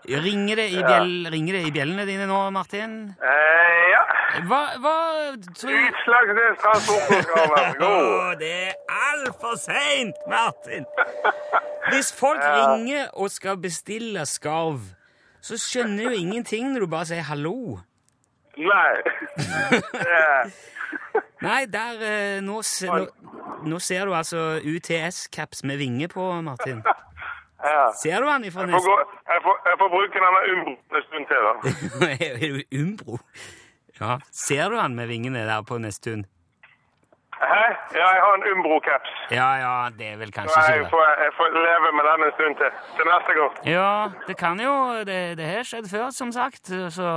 Ringer 0.06 0.56
det 0.62 0.68
i, 0.70 0.82
bjell, 0.88 1.26
ringer 1.34 1.58
det 1.58 1.64
i 1.66 1.72
bjellene 1.74 2.06
dine 2.06 2.28
nå, 2.30 2.38
Martin? 2.54 2.98
Eh, 3.18 3.82
ja. 3.90 4.02
Hva, 4.46 4.60
hva 4.82 4.96
tror 5.56 5.72
Utslagsnes 5.72 6.58
skal 6.60 7.50
være. 7.52 7.86
Å, 7.86 8.34
det 8.40 8.52
er 8.68 8.74
altfor 9.12 9.56
seint, 9.60 10.18
Martin! 10.30 10.86
Hvis 11.90 12.12
folk 12.16 12.42
ringer 12.42 13.08
og 13.14 13.30
skal 13.30 13.58
bestille 13.62 14.26
skarv, 14.26 14.80
så 15.40 15.58
skjønner 15.60 16.10
jo 16.10 16.16
ingenting 16.18 16.72
når 16.74 16.84
du 16.86 16.90
bare 16.90 17.08
sier 17.12 17.26
hallo. 17.28 17.78
Nei. 18.56 18.94
Nei, 21.46 21.66
der 21.70 22.00
eh, 22.02 22.38
nå, 22.42 22.62
nå, 22.64 23.02
nå 23.68 23.78
ser 23.84 24.08
du 24.08 24.14
altså 24.16 24.56
UTS-caps 24.64 25.62
med 25.68 25.78
vinger 25.82 26.08
på, 26.12 26.24
Martin. 26.42 26.80
ja. 27.62 27.84
Ser 28.00 28.24
du 28.24 28.30
han 28.30 28.44
ifra 28.48 28.66
får, 28.66 29.04
jeg, 29.28 29.44
jeg 29.68 29.78
får 29.82 29.92
bruke 29.92 30.24
denne 30.24 30.42
Umbro 30.54 30.74
en 30.74 31.06
stund 31.06 31.30
til, 31.30 31.40
da. 31.46 31.52
Er 32.26 32.40
du 32.40 32.80
Umbro? 32.80 33.20
Ja. 34.00 34.18
Ser 34.30 34.70
du 34.72 34.80
han 34.80 34.94
med 34.96 35.08
vingene 35.08 35.46
der 35.48 35.62
på 35.66 35.78
Nesttun? 35.82 36.26
Hæ? 37.36 37.64
Ja, 37.92 38.06
jeg 38.16 38.20
har 38.24 38.34
en 38.38 38.44
Umbro-caps. 38.48 39.10
Ja, 39.30 39.48
ja, 39.60 39.72
det 39.98 40.06
er 40.08 40.16
vel 40.16 40.30
kanskje 40.32 40.56
jeg 40.56 40.78
ikke 40.78 40.84
det. 40.86 40.90
får, 40.94 41.02
jeg 41.24 41.32
får 41.36 41.50
leve 41.66 41.90
med 41.98 42.06
den 42.08 42.24
en 42.24 42.32
stund 42.36 42.54
til. 42.60 42.70
Til 42.96 43.08
neste 43.10 43.34
gang. 43.36 43.58
Ja, 43.68 43.90
det 44.28 44.36
kan 44.40 44.60
jo 44.60 44.72
Det, 45.04 45.18
det 45.38 45.48
har 45.50 45.66
skjedd 45.68 45.88
før, 45.90 46.06
som 46.16 46.32
sagt. 46.32 46.72
Så 46.96 47.10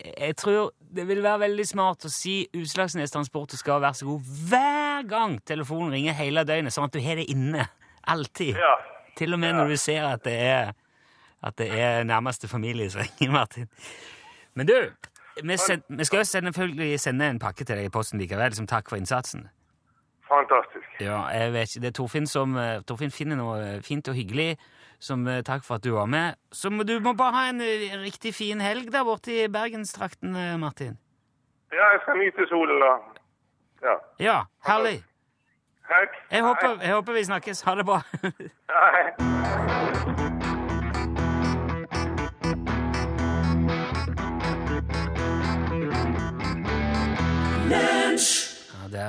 jeg 0.00 0.36
tror 0.40 0.70
det 0.96 1.04
vil 1.10 1.20
være 1.22 1.42
veldig 1.44 1.66
smart 1.68 2.08
å 2.08 2.12
si 2.12 2.38
Utslagsnes 2.56 3.12
Transport 3.12 3.52
og 3.52 3.60
skal 3.60 3.82
være 3.84 4.00
så 4.00 4.08
god 4.08 4.32
hver 4.48 5.08
gang 5.12 5.36
telefonen 5.44 5.92
ringer 5.92 6.16
hele 6.16 6.46
døgnet, 6.48 6.72
sånn 6.72 6.88
at 6.88 6.96
du 6.96 7.00
har 7.04 7.20
det 7.20 7.28
inne. 7.28 7.68
Alltid. 8.08 8.56
Ja. 8.56 8.74
Til 9.18 9.36
og 9.36 9.42
med 9.44 9.58
når 9.60 9.74
du 9.74 9.76
ser 9.76 10.08
at 10.08 10.24
det 10.24 10.38
er 10.40 10.72
at 11.44 11.54
det 11.60 11.68
er 11.70 12.02
nærmeste 12.08 12.48
familie 12.50 12.88
som 12.90 13.04
ringer, 13.04 13.30
Martin. 13.36 13.68
Men 14.58 14.66
du, 14.66 14.74
vi, 15.44 15.56
send, 15.56 15.82
vi 15.88 16.04
skal 16.04 16.26
selvfølgelig 16.26 17.00
sende 17.00 17.30
en 17.30 17.38
pakke 17.38 17.64
til 17.64 17.76
deg 17.76 17.88
i 17.88 17.92
posten 17.92 18.20
likevel, 18.20 18.54
som 18.54 18.66
takk 18.66 18.90
for 18.90 19.00
innsatsen. 19.00 19.48
Fantastisk. 20.28 21.00
Ja, 21.00 21.22
jeg 21.32 21.52
vet 21.52 21.70
ikke. 21.70 21.80
Det 21.80 21.88
er 21.88 21.96
Torfinn 21.96 22.26
som 22.28 22.56
eh, 22.56 22.80
Torfinn 22.88 23.12
finner 23.14 23.38
noe 23.40 23.58
eh, 23.64 23.80
fint 23.84 24.08
og 24.10 24.16
hyggelig 24.18 24.56
som 25.00 25.24
eh, 25.30 25.40
takk 25.46 25.64
for 25.64 25.78
at 25.78 25.84
du 25.84 25.94
var 25.94 26.08
med. 26.10 26.36
Så 26.52 26.70
må, 26.70 26.84
du 26.84 26.98
må 27.00 27.14
bare 27.16 27.34
ha 27.36 27.44
en 27.52 27.62
riktig 28.04 28.34
fin 28.34 28.60
helg 28.60 28.92
der 28.92 29.06
borte 29.08 29.32
i 29.32 29.48
bergenstrakten, 29.48 30.36
Martin. 30.60 30.98
Ja, 31.72 31.92
jeg 31.94 32.00
skal 32.04 32.20
nyte 32.20 32.48
solen, 32.48 32.82
da. 32.84 32.92
Ja. 33.82 33.96
Ja, 34.18 34.38
herlig. 34.66 34.98
Takk. 35.88 36.18
Jeg 36.30 36.44
håper, 36.44 36.82
jeg 36.82 36.94
håper 36.94 37.12
vi 37.12 37.24
snakkes. 37.24 37.62
Ha 37.64 37.78
det 37.78 37.86
bra. 37.88 38.02
Hei. 38.74 40.37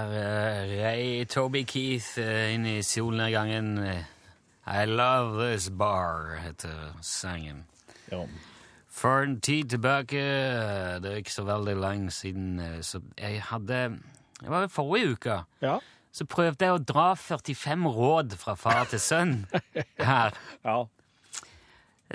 Der 0.08 0.64
uh, 0.64 0.84
rei 0.84 1.26
Toby 1.26 1.64
Keith 1.64 2.18
uh, 2.18 2.54
inn 2.54 2.66
i 2.66 2.82
solnedgangen. 2.86 3.78
I 4.70 4.86
love 4.86 5.40
this 5.42 5.70
bar, 5.70 6.38
heter 6.44 6.94
sangen. 7.02 7.66
Ja. 8.12 8.24
For 8.90 9.24
en 9.24 9.40
tid 9.42 9.70
tilbake, 9.70 10.20
eh, 10.20 11.00
det 11.02 11.12
er 11.12 11.22
ikke 11.22 11.32
så 11.34 11.46
veldig 11.48 11.76
lang 11.80 12.10
siden, 12.14 12.60
så 12.82 13.00
jeg 13.18 13.42
hadde 13.48 14.00
Det 14.42 14.50
var 14.50 14.68
forrige 14.68 15.12
uke. 15.12 15.38
Ja. 15.62 15.78
Så 16.12 16.26
prøvde 16.26 16.66
jeg 16.66 16.74
å 16.74 16.84
dra 16.84 17.14
45 17.16 17.88
råd 17.96 18.36
fra 18.38 18.56
far 18.56 18.86
til 18.92 19.00
sønn 19.00 19.46
her. 20.12 20.36
ja. 20.66 20.84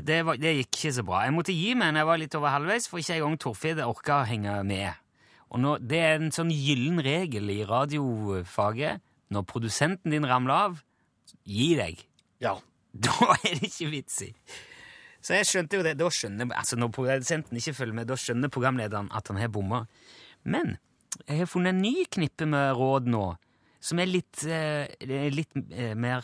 Det, 0.02 0.26
var, 0.26 0.36
det 0.36 0.56
gikk 0.56 0.76
ikke 0.76 0.92
så 0.92 1.02
bra. 1.06 1.22
Jeg 1.24 1.34
måtte 1.34 1.54
gi 1.54 1.74
meg 1.78 1.94
når 1.94 2.00
jeg 2.00 2.06
var 2.10 2.22
litt 2.22 2.34
over 2.34 2.54
halvveis, 2.54 2.88
for 2.90 2.98
ikke 2.98 3.18
engang 3.20 3.38
Torfinn 3.38 3.82
orka 3.84 4.20
å 4.22 4.28
henge 4.28 4.56
med. 4.66 5.03
Og 5.54 5.60
nå, 5.62 5.76
Det 5.78 6.00
er 6.02 6.16
en 6.18 6.32
sånn 6.34 6.50
gyllen 6.50 6.98
regel 7.04 7.50
i 7.54 7.60
radiofaget. 7.64 9.02
Når 9.34 9.46
produsenten 9.48 10.12
din 10.12 10.26
ramler 10.26 10.54
av, 10.68 10.80
gi 11.46 11.74
deg. 11.78 12.04
Ja. 12.44 12.56
Da 12.94 13.10
er 13.40 13.56
det 13.58 13.66
ikke 13.72 13.88
vits 13.90 14.20
i. 14.22 14.28
Så 15.24 15.34
jeg 15.34 15.46
skjønte 15.48 15.78
jo 15.80 15.82
det. 15.86 15.96
Da 15.98 16.06
skjønner, 16.12 16.50
altså 16.54 16.76
Når 16.78 16.92
produsenten 16.94 17.58
ikke 17.58 17.74
følger 17.74 17.96
med, 17.96 18.06
da 18.06 18.14
skjønner 18.20 18.52
programlederen 18.54 19.08
at 19.10 19.30
han 19.32 19.40
har 19.40 19.50
bomma. 19.50 19.80
Men 20.44 20.76
jeg 21.24 21.40
har 21.40 21.50
funnet 21.50 21.74
en 21.74 21.82
ny 21.82 22.04
knippe 22.12 22.46
med 22.50 22.74
råd 22.78 23.08
nå, 23.10 23.24
som 23.82 23.98
er 24.02 24.10
litt, 24.10 24.44
eh, 24.46 24.86
litt 25.34 25.54
eh, 25.72 25.94
mer 25.98 26.22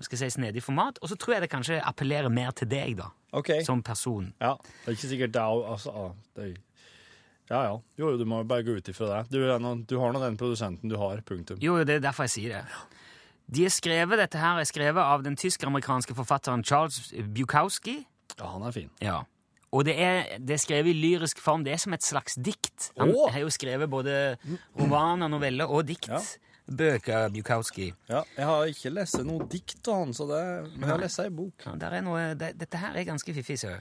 skal 0.00 0.16
jeg 0.16 0.30
si, 0.32 0.36
snedig 0.38 0.62
format. 0.64 0.98
Og 1.02 1.08
så 1.12 1.16
tror 1.20 1.36
jeg 1.36 1.44
det 1.44 1.50
kanskje 1.52 1.80
appellerer 1.84 2.32
mer 2.32 2.52
til 2.56 2.68
deg, 2.70 2.96
da, 3.00 3.10
Okay. 3.36 3.62
som 3.64 3.82
person. 3.82 4.32
Ja. 4.40 4.56
Det 4.84 4.88
er 4.90 4.96
ikke 4.96 5.10
sikkert 5.12 5.32
det 5.36 5.40
er 5.42 5.64
altså, 5.72 6.12
det 6.34 6.44
er, 6.48 6.54
Ja, 7.50 7.64
ja. 7.66 7.74
Jo, 7.98 8.12
du 8.16 8.24
må 8.30 8.44
bare 8.46 8.62
gå 8.62 8.76
ut 8.78 8.88
ifra 8.92 9.08
det. 9.10 9.34
Du, 9.34 9.42
nå- 9.58 9.82
du 9.88 9.96
har 9.98 10.14
nå 10.14 10.22
den 10.22 10.38
produsenten 10.38 10.90
du 10.90 10.96
har. 11.00 11.20
Punktum. 11.26 11.58
Jo, 11.62 11.80
det 11.82 11.98
er 11.98 12.04
derfor 12.04 12.28
jeg 12.28 12.36
sier 12.36 12.54
det. 12.54 12.62
De 13.50 13.64
er 13.66 13.74
skrevet, 13.74 14.20
Dette 14.20 14.38
her 14.38 14.60
er 14.62 14.68
skrevet 14.68 15.02
av 15.02 15.24
den 15.26 15.34
tysk-amerikanske 15.38 16.14
forfatteren 16.14 16.62
Charles 16.62 17.10
Bukowski. 17.34 17.96
Ja, 18.38 18.52
han 18.52 18.62
er 18.62 18.76
fin. 18.76 18.92
Ja. 19.02 19.24
Og 19.74 19.84
det 19.86 19.96
er, 20.02 20.36
det 20.38 20.54
er 20.54 20.62
skrevet 20.62 20.92
i 20.92 20.98
lyrisk 20.98 21.42
form. 21.42 21.64
Det 21.66 21.74
er 21.74 21.82
som 21.82 21.94
et 21.94 22.06
slags 22.06 22.38
dikt. 22.38 22.92
Han 22.98 23.10
oh. 23.14 23.26
har 23.30 23.42
jo 23.42 23.50
skrevet 23.50 23.90
både 23.90 24.14
romaner, 24.78 25.30
noveller 25.30 25.70
og 25.70 25.86
dikt. 25.90 26.10
Ja. 26.10 26.22
Bøker, 26.70 27.28
Bukowski. 27.34 27.88
Ja, 28.06 28.22
jeg 28.36 28.46
har 28.46 28.70
ikke 28.70 28.92
lest 28.94 29.18
noe 29.26 29.46
dikt 29.50 29.88
av 29.90 30.04
han, 30.04 30.12
så 30.14 30.26
det, 30.30 30.42
men 30.76 30.86
jeg 30.86 30.92
har 30.92 31.02
lest 31.02 31.22
ei 31.22 31.30
bok. 31.34 31.66
Ja, 31.66 32.02
noe, 32.06 32.28
det, 32.38 32.52
dette 32.60 32.78
her 32.78 32.94
er 32.94 33.08
ganske 33.08 33.34
fiffig, 33.34 33.58
så. 33.58 33.74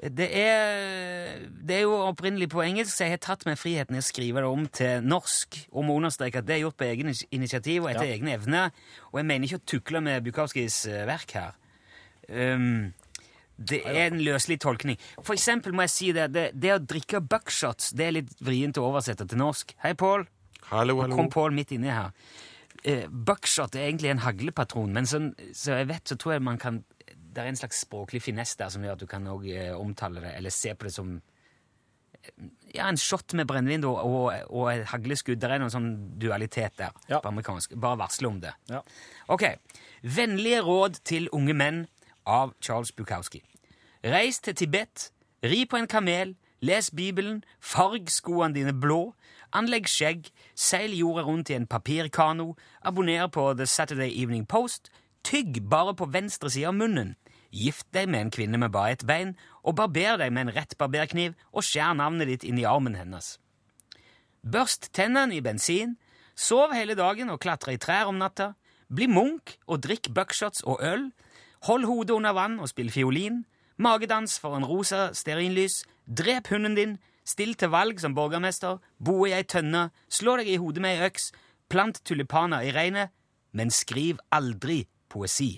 Det 0.00 0.30
er, 0.32 1.42
det 1.60 1.74
er 1.76 1.82
jo 1.84 1.92
opprinnelig 2.06 2.46
på 2.54 2.62
engelsk, 2.64 2.94
så 2.94 3.04
jeg 3.04 3.18
har 3.18 3.20
tatt 3.20 3.42
meg 3.44 3.58
friheten 3.60 3.98
i 3.98 4.00
å 4.00 4.04
skrive 4.06 4.40
det 4.40 4.48
om 4.48 4.62
til 4.72 5.04
norsk. 5.04 5.58
Og 5.76 5.84
må 5.84 5.98
understreke 6.00 6.40
at 6.40 6.46
det 6.48 6.54
er 6.56 6.62
gjort 6.62 6.78
på 6.80 6.86
egen 6.88 7.12
initiativ 7.36 7.84
og 7.84 7.90
etter 7.92 8.08
Ja. 8.08 8.14
egne 8.16 8.32
evner. 8.38 8.70
Og 9.12 9.20
jeg 9.20 9.26
mener 9.28 9.44
ikke 9.50 9.60
å 9.60 9.66
tukle 9.74 10.00
med 10.00 10.24
Bukowskis 10.24 10.86
eh, 10.88 11.04
verk 11.10 11.34
her. 11.36 11.52
Um, 12.30 12.94
det 13.60 13.82
er 13.84 14.06
en 14.06 14.22
løselig 14.24 14.60
tolkning. 14.64 14.96
For 15.20 15.34
eksempel 15.36 15.74
må 15.76 15.84
jeg 15.84 15.92
si 15.92 16.12
det, 16.16 16.30
det, 16.32 16.46
det 16.56 16.72
å 16.72 16.80
drikke 16.80 17.20
buckshots 17.20 17.90
det 17.92 18.06
er 18.06 18.16
litt 18.22 18.30
vrient 18.40 18.78
å 18.80 18.86
oversette 18.88 19.26
til 19.28 19.42
norsk. 19.42 19.74
Hei, 19.84 19.92
Pål. 20.00 20.24
Hallo, 20.70 20.96
hallo. 21.02 21.16
kom 21.18 21.28
Pål 21.28 21.52
midt 21.52 21.74
inni 21.76 21.92
her. 21.92 22.14
Uh, 22.86 23.04
buckshot 23.10 23.76
er 23.76 23.90
egentlig 23.90 24.14
en 24.14 24.24
haglepatron, 24.24 24.94
men 24.96 25.04
sånn, 25.04 25.34
så 25.52 25.76
jeg 25.82 25.90
vet, 25.92 26.06
så 26.08 26.16
tror 26.16 26.38
jeg 26.38 26.46
man 26.46 26.56
kan 26.62 26.80
Det 27.30 27.42
er 27.44 27.48
en 27.52 27.56
slags 27.60 27.80
språklig 27.84 28.22
finesse 28.22 28.58
der 28.58 28.68
som 28.74 28.82
gjør 28.82 28.96
at 28.96 29.00
du 29.00 29.06
kan 29.06 29.26
også, 29.30 29.52
eh, 29.54 29.76
omtale 29.78 30.20
det, 30.24 30.32
eller 30.36 30.50
se 30.50 30.74
på 30.74 30.88
det 30.88 30.92
som 30.94 31.12
eh, 32.24 32.30
ja, 32.74 32.88
en 32.88 32.96
shot 32.98 33.34
med 33.38 33.46
brennevin 33.46 33.84
og, 33.84 34.00
og, 34.04 34.32
og 34.50 34.72
et 34.72 34.84
hagleskudd. 34.90 35.38
Det 35.40 35.50
er 35.50 35.62
noen 35.62 35.70
sånn 35.72 35.90
dualitet 36.20 36.76
der 36.78 36.90
Ja. 37.08 37.20
på 37.20 37.28
amerikansk. 37.30 37.76
Bare 37.80 37.98
varsle 37.98 38.28
om 38.28 38.40
det. 38.42 38.52
Ja. 38.70 38.82
Ok. 39.28 39.46
Vennlige 40.02 40.60
råd 40.66 41.00
til 41.04 41.28
unge 41.32 41.54
menn 41.54 41.86
av 42.26 42.52
Charles 42.60 42.92
Bukowski. 42.92 43.42
Reis 44.04 44.40
til 44.40 44.54
Tibet, 44.56 45.10
ri 45.44 45.64
på 45.66 45.76
en 45.76 45.86
kamel, 45.86 46.34
les 46.62 46.90
Bibelen, 46.90 47.42
farg 47.60 48.08
skoene 48.12 48.54
dine 48.54 48.72
blå, 48.72 49.14
anlegg 49.56 49.88
skjegg, 49.88 50.28
seil 50.54 50.92
jorda 50.94 51.24
rundt 51.26 51.50
i 51.50 51.56
en 51.56 51.66
papirkano, 51.66 52.54
abonner 52.84 53.26
på 53.32 53.50
The 53.58 53.66
Saturday 53.66 54.12
Evening 54.22 54.46
Post, 54.48 54.90
tygg 55.26 55.62
bare 55.70 55.94
på 55.96 56.08
venstre 56.10 56.50
side 56.50 56.68
av 56.70 56.76
munnen, 56.76 57.14
gift 57.50 57.86
deg 57.94 58.08
med 58.08 58.26
en 58.26 58.32
kvinne 58.34 58.58
med 58.58 58.72
bare 58.74 58.94
ett 58.94 59.06
bein, 59.06 59.34
og 59.62 59.76
barber 59.78 60.18
deg 60.20 60.32
med 60.32 60.48
en 60.48 60.54
rett 60.54 60.76
barberkniv 60.78 61.34
og 61.52 61.66
skjær 61.66 61.96
navnet 61.98 62.30
ditt 62.30 62.46
inn 62.46 62.60
i 62.60 62.66
armen 62.68 62.96
hennes. 62.98 63.36
Børst 64.40 64.90
tennene 64.96 65.36
i 65.36 65.42
bensin, 65.44 65.96
sov 66.34 66.72
hele 66.72 66.96
dagen 66.96 67.30
og 67.30 67.40
klatre 67.42 67.74
i 67.74 67.80
trær 67.80 68.08
om 68.08 68.20
natta, 68.20 68.54
bli 68.88 69.06
munk 69.10 69.58
og 69.66 69.82
drikk 69.84 70.10
buckshots 70.14 70.64
og 70.64 70.80
øl, 70.82 71.10
hold 71.68 71.84
hodet 71.84 72.16
under 72.16 72.34
vann 72.34 72.58
og 72.60 72.70
spill 72.70 72.90
fiolin, 72.90 73.44
magedans 73.76 74.38
for 74.40 74.56
en 74.56 74.66
rosa 74.66 75.10
stearinlys, 75.14 75.84
drep 76.06 76.48
hunden 76.50 76.76
din, 76.78 76.96
still 77.24 77.54
til 77.54 77.70
valg 77.70 78.00
som 78.00 78.16
borgermester, 78.16 78.80
bo 78.98 79.26
i 79.28 79.34
ei 79.36 79.44
tønne, 79.44 79.90
slå 80.08 80.38
deg 80.40 80.48
i 80.48 80.58
hodet 80.60 80.82
med 80.82 80.96
ei 80.96 81.10
øks, 81.10 81.30
plant 81.70 82.00
tulipaner 82.04 82.64
i 82.66 82.72
regnet, 82.74 83.12
men 83.52 83.70
skriv 83.70 84.18
aldri 84.32 84.86
poesi. 85.10 85.52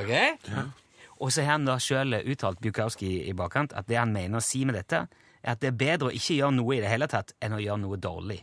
Ok? 0.00 0.12
Og 1.22 1.30
så 1.30 1.44
har 1.44 1.54
han 1.54 1.66
da 1.68 1.76
sjøl 1.78 2.18
uttalt 2.24 2.62
Bukowski 2.62 3.12
i 3.28 3.34
bakkant 3.38 3.74
at 3.78 3.86
det 3.90 4.00
han 4.00 4.14
mener 4.14 4.40
å 4.40 4.44
si 4.44 4.64
med 4.66 4.78
dette, 4.80 5.04
er 5.42 5.54
at 5.54 5.62
det 5.62 5.72
er 5.72 5.78
bedre 5.78 6.10
å 6.10 6.14
ikke 6.16 6.38
gjøre 6.38 6.56
noe 6.56 6.76
i 6.76 6.82
det 6.82 6.90
hele 6.90 7.08
tatt 7.10 7.34
enn 7.42 7.54
å 7.56 7.62
gjøre 7.62 7.82
noe 7.84 7.98
dårlig. 8.00 8.40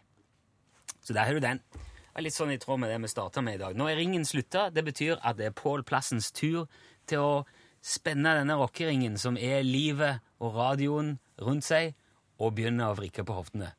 Så 1.03 1.15
der 1.15 1.27
har 1.27 1.35
du 1.35 1.43
den. 1.43 1.61
Det 1.69 2.21
er 2.21 2.25
litt 2.25 2.35
sånn 2.35 2.51
i 2.51 2.59
tråd 2.59 2.81
med 2.81 2.91
det 2.91 2.99
vi 2.99 3.11
starta 3.11 3.41
med 3.43 3.55
i 3.55 3.61
dag. 3.61 3.75
Nå 3.79 3.87
er 3.87 3.99
ringen 3.99 4.25
slutta. 4.27 4.67
Det 4.75 4.83
betyr 4.83 5.19
at 5.23 5.39
det 5.39 5.49
er 5.49 5.55
Pål 5.55 5.85
Plassens 5.87 6.33
tur 6.35 6.67
til 7.07 7.23
å 7.23 7.33
spenne 7.79 8.33
denne 8.35 8.57
rockeringen 8.59 9.15
som 9.19 9.37
er 9.39 9.63
livet 9.63 10.19
og 10.43 10.57
radioen 10.59 11.13
rundt 11.39 11.63
seg, 11.63 11.95
og 12.39 12.55
begynner 12.57 12.91
å 12.91 12.97
vrikke 12.97 13.25
på 13.27 13.35
hoftene. 13.35 13.73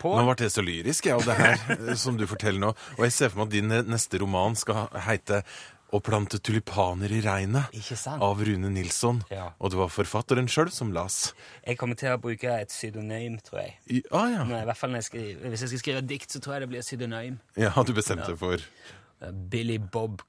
På 0.00 0.14
Nå 0.16 0.24
ble 0.24 0.46
jeg 0.46 0.54
så 0.54 0.64
lyrisk 0.64 1.10
jeg, 1.10 1.18
av 1.18 1.26
det 1.28 1.36
her 1.36 1.66
eh, 1.76 1.98
som 2.00 2.16
du 2.16 2.24
forteller 2.30 2.62
nå. 2.62 2.72
Og 2.96 3.04
jeg 3.04 3.16
ser 3.16 3.32
for 3.32 3.42
meg 3.42 3.50
at 3.50 3.56
din 3.58 3.76
neste 3.90 4.22
roman 4.22 4.56
skal 4.58 4.88
heite 5.06 5.42
å 5.90 5.98
plante 6.06 6.38
tulipaner 6.38 7.10
i 7.10 7.18
regnet 7.24 7.74
av 8.12 8.42
Rune 8.46 8.70
Nilsson. 8.70 9.24
Ja. 9.32 9.48
Og 9.58 9.72
det 9.72 9.80
var 9.80 9.90
forfatteren 9.90 10.46
sjøl 10.50 10.70
som 10.70 10.92
las. 10.94 11.32
Jeg 11.66 11.80
kommer 11.80 11.98
til 11.98 12.14
å 12.14 12.20
bruke 12.22 12.52
et 12.62 12.70
pseudonym, 12.70 13.40
tror 13.42 13.64
jeg. 13.64 13.74
I, 13.90 14.02
ah, 14.14 14.28
ja. 14.30 14.46
Nei, 14.46 14.62
i 14.62 14.68
hvert 14.70 14.78
fall 14.78 14.94
jeg 15.00 15.08
skriver, 15.08 15.50
Hvis 15.50 15.66
jeg 15.66 15.72
skal 15.74 15.82
skrive 15.82 16.04
dikt, 16.06 16.30
så 16.30 16.42
tror 16.44 16.56
jeg 16.56 16.64
det 16.64 16.72
blir 16.76 16.86
pseudonym. 16.86 17.40
ja, 17.58 17.74
du 17.74 17.92
bestemte 17.96 18.30
deg 18.30 18.38
for 18.38 18.66
Billy 19.50 19.80
Bob 19.82 20.22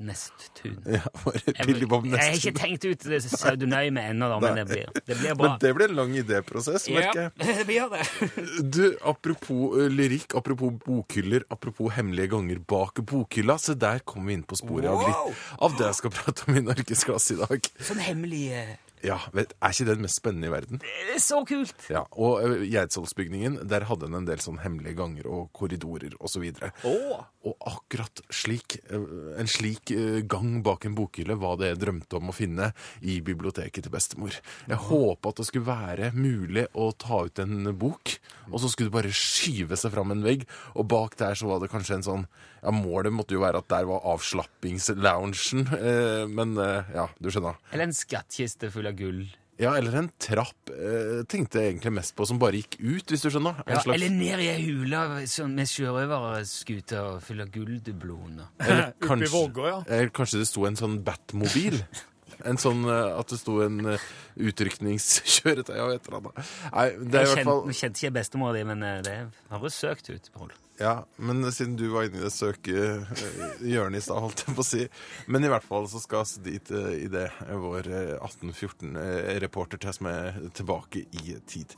Nesttun. 0.00 0.78
ja, 0.90 1.00
bare 1.22 1.40
Jeg, 1.46 1.66
Billy 1.68 1.86
Bob 1.88 2.06
jeg 2.08 2.18
har 2.18 2.34
ikke 2.34 2.52
tenkt 2.58 2.84
ut 2.88 3.04
det 3.12 3.20
pseudonymet 3.22 4.10
ennå, 4.10 4.28
men 4.42 4.58
det 4.58 4.64
blir, 4.70 4.90
det 5.06 5.16
blir 5.20 5.34
bra. 5.38 5.52
Men 5.52 5.60
det 5.62 5.70
blir 5.76 5.92
en 5.92 5.96
lang 6.00 6.16
idéprosess, 6.18 6.88
merker 6.90 7.20
jeg. 7.22 7.30
Ja, 7.38 7.54
det 7.60 7.66
blir 7.68 7.94
det. 7.94 8.02
Du, 8.74 8.82
apropos 9.06 9.78
eh, 9.80 9.88
lyrikk, 9.92 10.34
apropos 10.38 10.74
bokhyller, 10.84 11.46
apropos 11.52 11.94
hemmelige 11.94 12.32
ganger 12.34 12.60
bak 12.74 13.00
bokhylla, 13.06 13.58
så 13.62 13.76
der 13.78 14.02
kom 14.04 14.26
vi 14.28 14.38
inn 14.38 14.46
på 14.46 14.58
sporet 14.58 14.90
av 14.90 15.04
litt 15.06 15.42
av 15.60 15.78
det 15.78 15.86
jeg 15.88 16.00
skal 16.02 16.14
prate 16.18 16.46
om 16.48 16.58
i 16.58 16.64
Norgesklasse 16.64 17.36
i 17.36 17.40
dag. 17.40 17.70
Sånn 17.90 18.02
hemmelig 18.02 18.44
eh, 18.56 18.74
Ja, 19.02 19.18
vet, 19.34 19.54
Er 19.58 19.74
ikke 19.74 19.88
det 19.88 19.96
den 19.98 20.06
mest 20.06 20.20
spennende 20.20 20.50
i 20.50 20.54
verden? 20.54 20.80
Det 20.84 21.16
er 21.16 21.22
så 21.24 21.42
kult! 21.48 21.74
Ja, 21.90 22.04
Og 22.12 22.44
uh, 22.44 22.62
Geidsholdsbygningen, 22.62 23.62
der 23.68 23.88
hadde 23.88 24.06
en 24.06 24.20
en 24.20 24.28
del 24.28 24.42
sånn 24.42 24.60
hemmelige 24.62 24.98
ganger 25.00 25.28
og 25.30 25.50
korridorer 25.56 26.16
osv. 26.20 26.44
Oh. 26.84 27.22
Og 27.48 27.56
akkurat 27.70 28.20
slik, 28.28 28.76
eh, 28.92 29.06
en 29.40 29.48
slik 29.48 29.92
eh, 29.94 30.20
gang 30.28 30.60
bak 30.66 30.84
en 30.84 30.96
bokhylle 30.98 31.38
var 31.40 31.56
det 31.60 31.72
jeg 31.72 31.80
drømte 31.80 32.18
om 32.18 32.28
å 32.32 32.36
finne 32.36 32.70
i 33.00 33.20
biblioteket 33.24 33.86
til 33.86 33.94
bestemor. 33.94 34.36
Jeg 34.68 34.80
håpa 34.90 35.32
at 35.32 35.40
det 35.40 35.48
skulle 35.48 35.70
være 35.70 36.10
mulig 36.16 36.66
å 36.76 36.90
ta 36.92 37.22
ut 37.24 37.40
en 37.40 37.72
bok, 37.80 38.12
og 38.50 38.60
så 38.60 38.68
skulle 38.68 38.90
det 38.90 38.98
bare 38.98 39.14
skyve 39.14 39.78
seg 39.80 39.94
fram 39.94 40.12
en 40.12 40.24
vegg, 40.26 40.44
og 40.74 40.90
bak 40.92 41.16
der 41.20 41.38
så 41.38 41.48
var 41.48 41.62
det 41.62 41.72
kanskje 41.72 42.00
en 42.00 42.08
sånn 42.10 42.30
Ja, 42.60 42.74
målet 42.76 43.08
måtte 43.16 43.32
jo 43.32 43.40
være 43.40 43.62
at 43.62 43.70
der 43.72 43.86
var 43.88 44.04
avslappingsloungen, 44.04 45.62
eh, 45.78 46.26
men 46.28 46.58
eh, 46.60 46.90
ja, 46.92 47.06
du 47.16 47.30
skjønner. 47.32 47.56
Eller 47.72 47.86
en 47.86 47.96
skattkiste 47.96 48.68
full 48.74 48.89
av 48.89 48.89
gull. 48.96 49.26
Ja, 49.60 49.74
eller 49.76 49.92
en 49.98 50.06
trapp, 50.18 50.70
eh, 50.72 51.20
tenkte 51.28 51.60
jeg 51.60 51.74
egentlig 51.74 51.92
mest 51.98 52.14
på, 52.16 52.24
som 52.26 52.38
bare 52.40 52.56
gikk 52.62 52.78
ut, 52.80 53.04
hvis 53.12 53.20
du 53.20 53.28
skjønner. 53.28 53.58
En 53.66 53.74
Ja, 53.74 53.80
slags- 53.84 53.94
Eller 53.98 54.08
ned 54.14 54.40
i 54.40 54.48
ei 54.48 54.62
hule 54.70 55.02
sånn 55.28 55.52
med 55.54 55.68
sjørøverskuter 55.68 57.20
full 57.20 57.40
av 57.44 57.50
gulldubloner. 57.52 58.46
Eller 58.60 58.86
Oppi 58.94 59.06
kanskje, 59.06 59.28
Vågå, 59.34 59.66
ja. 59.68 59.82
eller 59.86 60.08
kanskje 60.16 60.38
det 60.40 60.48
sto 60.48 60.64
en 60.66 60.76
sånn 60.80 61.02
Batmobil. 61.04 61.82
En 62.40 62.56
sånn 62.56 62.86
eh, 62.88 63.18
at 63.20 63.28
det 63.28 63.36
sto 63.36 63.58
en 63.60 63.82
eh, 63.84 63.98
utrykningskjøretøy 64.40 65.76
av 65.76 65.90
et 65.92 66.06
eller 66.08 66.22
annet. 66.22 66.38
Nei, 66.72 66.84
det 66.96 67.18
er 67.20 67.26
i 67.26 67.26
Jeg 67.26 67.34
hvert 67.34 67.44
fall 67.44 67.60
kjente, 67.66 67.76
kjente 67.80 68.00
ikke 68.00 68.14
bestemora 68.16 68.54
di, 68.56 68.62
men 68.64 68.82
eh, 68.86 69.02
det 69.04 69.16
høres 69.50 69.76
søkt 69.76 70.08
ut. 70.08 70.30
Pål. 70.38 70.54
Ja, 70.80 71.04
men 71.16 71.52
siden 71.52 71.74
du 71.76 71.90
var 71.92 72.06
inne 72.08 72.16
i 72.16 72.22
det 72.24 72.30
søkehjørnet 72.32 74.00
i 74.00 74.00
stad, 74.00 74.20
holdt 74.24 74.46
jeg 74.46 74.54
på 74.56 74.62
å 74.62 74.64
si. 74.64 74.86
Men 75.28 75.44
i 75.44 75.50
hvert 75.52 75.66
fall 75.68 75.84
så 75.92 76.00
skal 76.00 76.24
vi 76.40 76.54
dit 76.54 76.70
eh, 76.72 76.94
i 77.04 77.10
det 77.12 77.26
vår 77.50 77.88
eh, 77.90 78.14
1814-reporter 78.16 79.82
til, 79.82 79.92
som 79.98 80.08
er 80.08 80.38
tilbake 80.56 81.02
i 81.20 81.36
tid. 81.44 81.76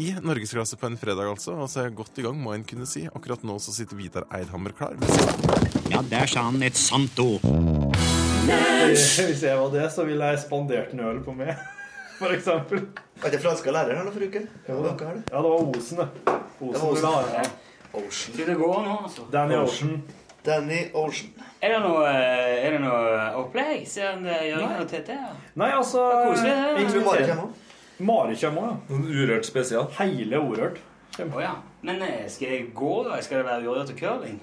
I 0.00 0.14
norgesklasse 0.24 0.78
på 0.80 0.88
en 0.88 0.96
fredag, 0.96 1.28
altså. 1.28 1.58
Og 1.60 1.68
så 1.68 1.82
er 1.82 1.90
jeg 1.90 1.98
godt 2.00 2.22
i 2.22 2.24
gang, 2.24 2.40
må 2.40 2.56
en 2.56 2.64
kunne 2.64 2.88
si. 2.88 3.04
Akkurat 3.12 3.44
nå 3.44 3.58
så 3.60 3.76
sitter 3.76 4.00
Vidar 4.00 4.24
Eidhammer 4.32 4.72
klar. 4.80 4.96
Ja, 5.92 6.00
der 6.08 6.32
sa 6.32 6.48
han 6.48 6.64
et 6.64 6.80
sant 6.80 7.20
ord. 7.20 7.44
Hvis 8.88 9.44
jeg 9.44 9.60
var 9.60 9.72
det, 9.76 9.90
så 9.92 10.08
ville 10.08 10.32
jeg 10.32 10.44
spandert 10.48 10.96
en 10.96 11.04
øl 11.04 11.20
på 11.26 11.36
meg, 11.36 11.52
for 12.22 12.32
eksempel. 12.32 12.86
Var 13.20 13.36
det 13.36 13.44
franske 13.44 13.76
læreren 13.76 14.08
forrige 14.14 14.46
uke? 14.46 14.46
Ja, 15.28 15.42
det 15.42 15.48
var 15.52 15.64
Osen, 15.68 16.00
det. 16.00 16.38
Osen 16.62 16.72
Det 16.72 17.02
var 17.04 17.26
Osen. 17.26 17.66
Ocean. 17.92 18.34
Skal 18.34 18.46
det 18.46 18.56
gå 18.60 18.72
nå, 18.84 18.96
altså? 19.04 19.26
Danny 19.32 19.54
Ocean. 19.56 20.02
Danny 20.46 20.80
Ocean. 20.94 21.32
Er 21.62 21.72
det 21.74 21.78
noe, 21.82 22.04
eh, 22.06 22.66
er 22.66 22.76
det 22.76 22.80
noe 22.84 23.22
opplegg? 23.40 23.86
Ser 23.90 24.12
han 24.12 24.26
eh, 24.26 24.44
Jørgen 24.52 24.82
og 24.84 24.88
Tete? 24.90 25.16
Nei, 25.58 25.70
altså 25.74 26.04
Det 26.12 26.20
koselig, 26.28 26.52
det. 26.52 26.60
Mari 26.68 26.84
inviterer- 26.84 27.32
kommer 27.34 27.48
kommer 28.40 28.62
òg, 28.62 28.76
ja. 28.90 29.00
Urørt 29.24 29.46
spesial. 29.48 29.88
Hele 29.98 30.38
Orørt. 30.38 30.78
Oh, 31.18 31.40
ja. 31.42 31.56
Men 31.82 32.02
eh, 32.02 32.28
skal 32.30 32.48
jeg 32.54 32.70
gå, 32.74 32.92
da? 33.08 33.18
Skal 33.22 33.38
det 33.42 33.46
være 33.48 33.66
urørt 33.66 33.90
og 33.90 33.98
curling? 33.98 34.38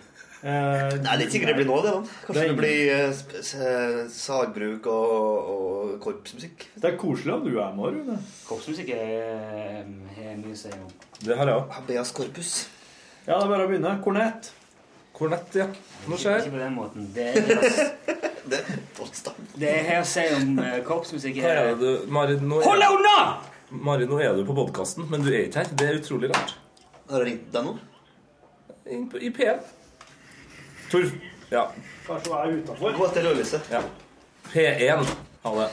Eh, 0.45 0.91
det 0.91 1.07
er 1.09 1.17
litt 1.17 1.31
sikkert 1.33 1.53
det 1.53 1.55
blir 1.61 1.69
nå, 1.71 1.77
det. 1.81 1.93
da. 1.95 2.01
Kanskje 2.27 2.41
det, 2.41 2.49
det 2.49 2.57
blir 2.59 2.81
eh, 2.91 4.01
sagbruk 4.11 4.85
og, 4.91 5.47
og 5.55 5.95
korpsmusikk. 6.03 6.67
Det 6.75 6.91
er 6.91 6.97
koselig 6.99 7.33
om 7.33 7.45
du 7.47 7.55
er 7.63 7.71
med, 7.77 7.95
Rune. 7.95 8.17
Korpsmusikk 8.45 8.91
er 8.93 9.85
er 9.87 10.35
mye 10.37 10.51
å 10.51 10.59
si 10.59 10.73
om. 10.75 10.91
Det 11.23 11.37
har 11.39 11.49
jeg 11.49 11.61
òg. 11.61 11.71
Habeas 11.79 12.11
corpus. 12.13 12.51
Ja, 13.25 13.39
det 13.39 13.43
er 13.43 13.49
bare 13.49 13.65
å 13.65 13.69
begynne. 13.71 13.95
Kornett. 14.05 14.51
Kornett, 15.15 15.55
ja. 15.57 15.65
Nå 16.05 16.17
skjer 16.19 16.43
ikke 16.43 16.53
på 16.53 16.61
den 16.61 16.75
måten. 16.75 17.07
Det 17.15 17.29
er, 17.31 17.47
Det 18.45 18.59
er 18.59 18.75
det 19.57 19.69
er 19.71 19.85
her 19.87 20.01
å 20.03 20.05
si 20.05 20.23
om 20.35 20.59
eh, 20.61 20.75
korpsmusikk 20.85 21.39
Hva 21.41 21.53
er 21.55 21.69
det 21.71 21.75
du 21.79 22.11
Mari, 22.13 22.35
nå 22.37 22.59
Hold 22.61 22.83
deg 22.83 22.97
unna! 22.99 23.13
Mari, 23.87 24.05
nå 24.09 24.19
er 24.21 24.35
du 24.37 24.43
på 24.45 24.53
podkasten, 24.57 25.07
men 25.09 25.23
du 25.25 25.31
er 25.31 25.47
ikke 25.47 25.63
her. 25.63 25.71
Det 25.73 25.87
er 25.87 25.97
utrolig 25.97 26.29
rart. 26.29 26.53
Har 27.09 27.23
du 27.23 27.29
ringt 27.31 27.47
deg 27.55 27.65
nå? 27.65 27.73
Inn 28.93 29.07
på, 29.09 29.17
I 29.17 29.31
P1. 29.33 29.65
Torf. 30.91 31.15
Ja. 31.49 31.65
Kanskje 32.05 32.29
hun 32.29 32.43
er 32.43 32.53
utafor. 32.59 32.93
Gå 32.99 33.09
til 33.15 33.25
rødlyset. 33.29 33.71
ja. 33.73 33.81
P1. 34.51 35.09
Ha 35.47 35.55
det. 35.57 35.69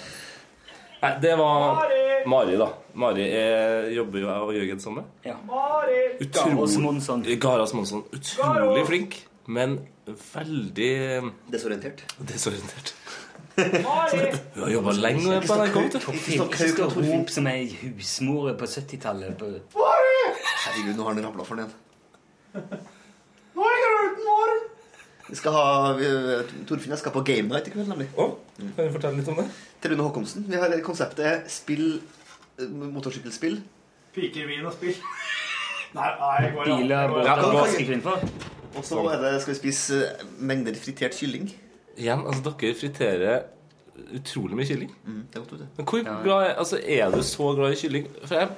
Nei, 1.02 1.12
det 1.26 1.36
var 1.42 1.68
Mari! 1.82 2.01
Mari, 2.26 2.56
da. 2.58 2.68
Mari 2.94 3.24
er, 3.32 3.88
jobber 3.96 4.18
jo 4.22 4.28
jeg 4.28 4.46
og 4.46 4.54
Jørgen 4.56 4.80
sammen 4.80 5.02
med. 5.04 5.30
Ja. 5.30 5.36
Mari! 5.48 6.00
Garås 6.32 6.76
Monsson. 6.78 7.22
Garas 7.40 7.72
Monsson. 7.74 8.02
Utrolig 8.12 8.86
flink, 8.86 9.16
men 9.46 9.78
veldig 10.06 11.32
Desorientert. 11.52 12.02
desorientert. 12.28 12.94
Mari! 13.56 14.32
Hun 14.54 14.62
har 14.64 14.70
jobba 14.72 14.92
lenge 14.96 15.40
på 15.46 15.56
NRK. 15.60 15.76
og 16.86 16.96
rop 16.96 17.30
som 17.30 17.46
ei 17.50 17.66
husmor 17.82 18.52
på 18.56 18.64
70-tallet. 18.66 19.36
på- 19.38 19.86
Herregud, 20.62 20.96
nå 20.96 21.02
har 21.04 21.14
han 21.14 21.24
rabla 21.24 21.44
for 21.44 21.56
den 21.56 21.66
igjen. 21.66 21.78
Nå 23.54 23.64
er 23.68 23.76
jeg 23.82 23.98
uten 24.06 24.28
hår! 24.28 24.52
Vi 25.28 25.36
skal 25.38 25.54
ha, 25.54 25.66
vi, 25.98 26.08
Torfinn 26.68 26.92
jeg 26.94 26.98
skal 27.00 27.14
på 27.14 27.22
game 27.26 27.48
night 27.48 27.68
i 27.68 27.72
kveld, 27.74 27.88
nemlig. 27.92 28.08
Å, 28.18 28.26
kan 28.58 28.72
du 28.88 28.94
fortelle 28.96 29.20
litt 29.20 29.28
om 29.32 29.38
det? 29.38 29.46
Til 29.82 29.94
Rune 29.94 30.06
Håkonsen. 30.08 30.46
Vi 30.50 30.58
har 30.58 30.74
Konseptet 30.84 31.24
er 31.28 31.44
spill, 31.50 32.00
eh, 32.58 32.66
motorsykkelspill. 32.96 33.60
Piker, 34.16 34.48
vin 34.50 34.66
og 34.66 34.74
spill. 34.76 34.98
Nei, 35.96 36.08
nei, 36.18 36.50
går 36.54 36.64
Biler, 36.70 36.92
jeg 36.96 37.08
går- 37.10 37.18
båter, 37.18 37.26
Ja, 37.28 37.52
vaske 37.60 37.84
kvinnfolk. 37.84 38.22
Og 38.72 38.84
så 38.88 39.00
er 39.12 39.18
det, 39.20 39.32
skal 39.44 39.52
vi 39.52 39.58
spise 39.60 39.98
eh, 40.08 40.22
mengder 40.40 40.76
fritert 40.80 41.16
kylling. 41.18 41.50
Igjen, 42.00 42.22
altså 42.26 42.48
dere 42.48 42.74
friterer 42.78 43.42
utrolig 44.16 44.56
mye 44.56 44.66
kylling. 44.68 44.92
Mm, 45.04 45.18
det 45.28 45.36
er 45.36 45.42
godt, 45.44 45.52
vet 45.52 45.60
du. 45.60 45.66
Men 45.76 45.88
hvor 45.90 46.22
glad 46.24 46.46
er, 46.46 46.54
altså, 46.62 46.78
er 46.80 47.10
du 47.12 47.20
så 47.28 47.50
glad 47.58 47.74
i 47.76 47.80
kylling? 47.82 48.06
For 48.24 48.38
jeg, 48.40 48.48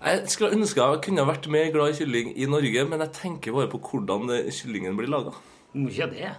jeg 0.00 0.30
skulle 0.32 0.56
ønske 0.56 0.80
jeg 0.80 1.02
kunne 1.04 1.26
vært 1.28 1.48
mer 1.52 1.72
glad 1.74 1.92
i 1.92 1.98
kylling 1.98 2.30
i 2.36 2.46
Norge, 2.48 2.84
men 2.88 3.04
jeg 3.04 3.12
tenker 3.18 3.56
bare 3.56 3.68
på 3.72 3.80
hvordan 3.84 4.30
kyllingen 4.48 4.96
blir 4.96 5.10
laga. 5.12 5.34
Du 5.72 5.82
må 5.82 5.90
ikke 5.90 6.06
gjøre 6.06 6.14
det. 6.16 6.30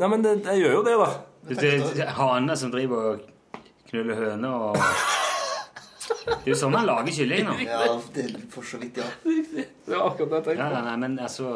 Nei, 0.00 0.08
men 0.08 0.24
det, 0.24 0.34
jeg 0.46 0.62
gjør 0.62 0.78
jo 0.78 0.82
det, 0.86 0.96
da. 1.00 1.10
Det 1.48 2.02
er 2.06 2.14
haner 2.16 2.56
som 2.56 2.72
driver 2.72 3.08
og 3.12 3.24
knuller 3.90 4.20
høner 4.20 4.68
og 4.70 4.76
Det 6.22 6.44
er 6.44 6.52
jo 6.52 6.58
sånn 6.58 6.72
man 6.74 6.86
lager 6.86 7.14
kylling 7.16 7.48
nå. 7.48 7.54
Ja, 7.64 7.96
det 8.14 8.26
er 8.28 8.36
for 8.52 8.66
så 8.66 8.78
vidt, 8.80 9.00
ja. 9.00 9.08
Det 9.24 9.64
er 9.90 10.04
akkurat 10.04 10.30
det 10.46 10.54
jeg 10.54 10.60
Ja, 10.60 10.68
tenker 10.68 10.76
nei, 10.76 10.84
nei, 10.86 10.96
men 11.02 11.16
altså 11.22 11.50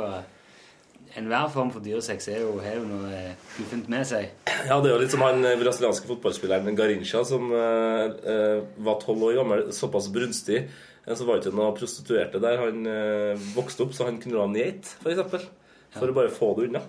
Enhver 1.16 1.46
form 1.48 1.70
for 1.72 1.80
dyresex 1.80 2.26
er 2.28 2.42
jo, 2.42 2.58
har 2.60 2.74
jo 2.76 2.82
noe 2.90 3.20
guffent 3.54 3.86
med 3.88 4.04
seg. 4.04 4.26
Ja, 4.68 4.76
det 4.84 4.90
er 4.90 4.92
jo 4.92 4.98
litt 5.00 5.14
som 5.14 5.22
han 5.24 5.40
eh, 5.48 5.54
brasilianske 5.56 6.10
fotballspilleren 6.10 6.76
Garincha, 6.76 7.22
som 7.24 7.46
eh, 7.56 8.02
eh, 8.34 8.58
var 8.84 8.98
tolv 9.00 9.24
år 9.30 9.38
gammel, 9.38 9.62
såpass 9.72 10.10
brunstig. 10.12 10.66
Eh, 11.06 11.14
Så 11.14 11.24
var 11.24 11.38
det 11.38 11.46
ikke 11.46 11.56
noen 11.56 11.78
prostituerte 11.78 12.42
der 12.42 12.60
han 12.64 12.86
eh, 12.90 13.48
vokste 13.56 13.86
opp, 13.86 13.94
så 13.96 14.10
han 14.10 14.20
kunne 14.22 14.42
ha 14.42 14.46
en 14.50 14.58
geit, 14.58 14.90
for 15.00 15.14
eksempel. 15.14 15.46
For 15.96 16.12
å 16.12 16.16
bare 16.16 16.32
få 16.34 16.52
det 16.58 16.68
unna. 16.68 16.84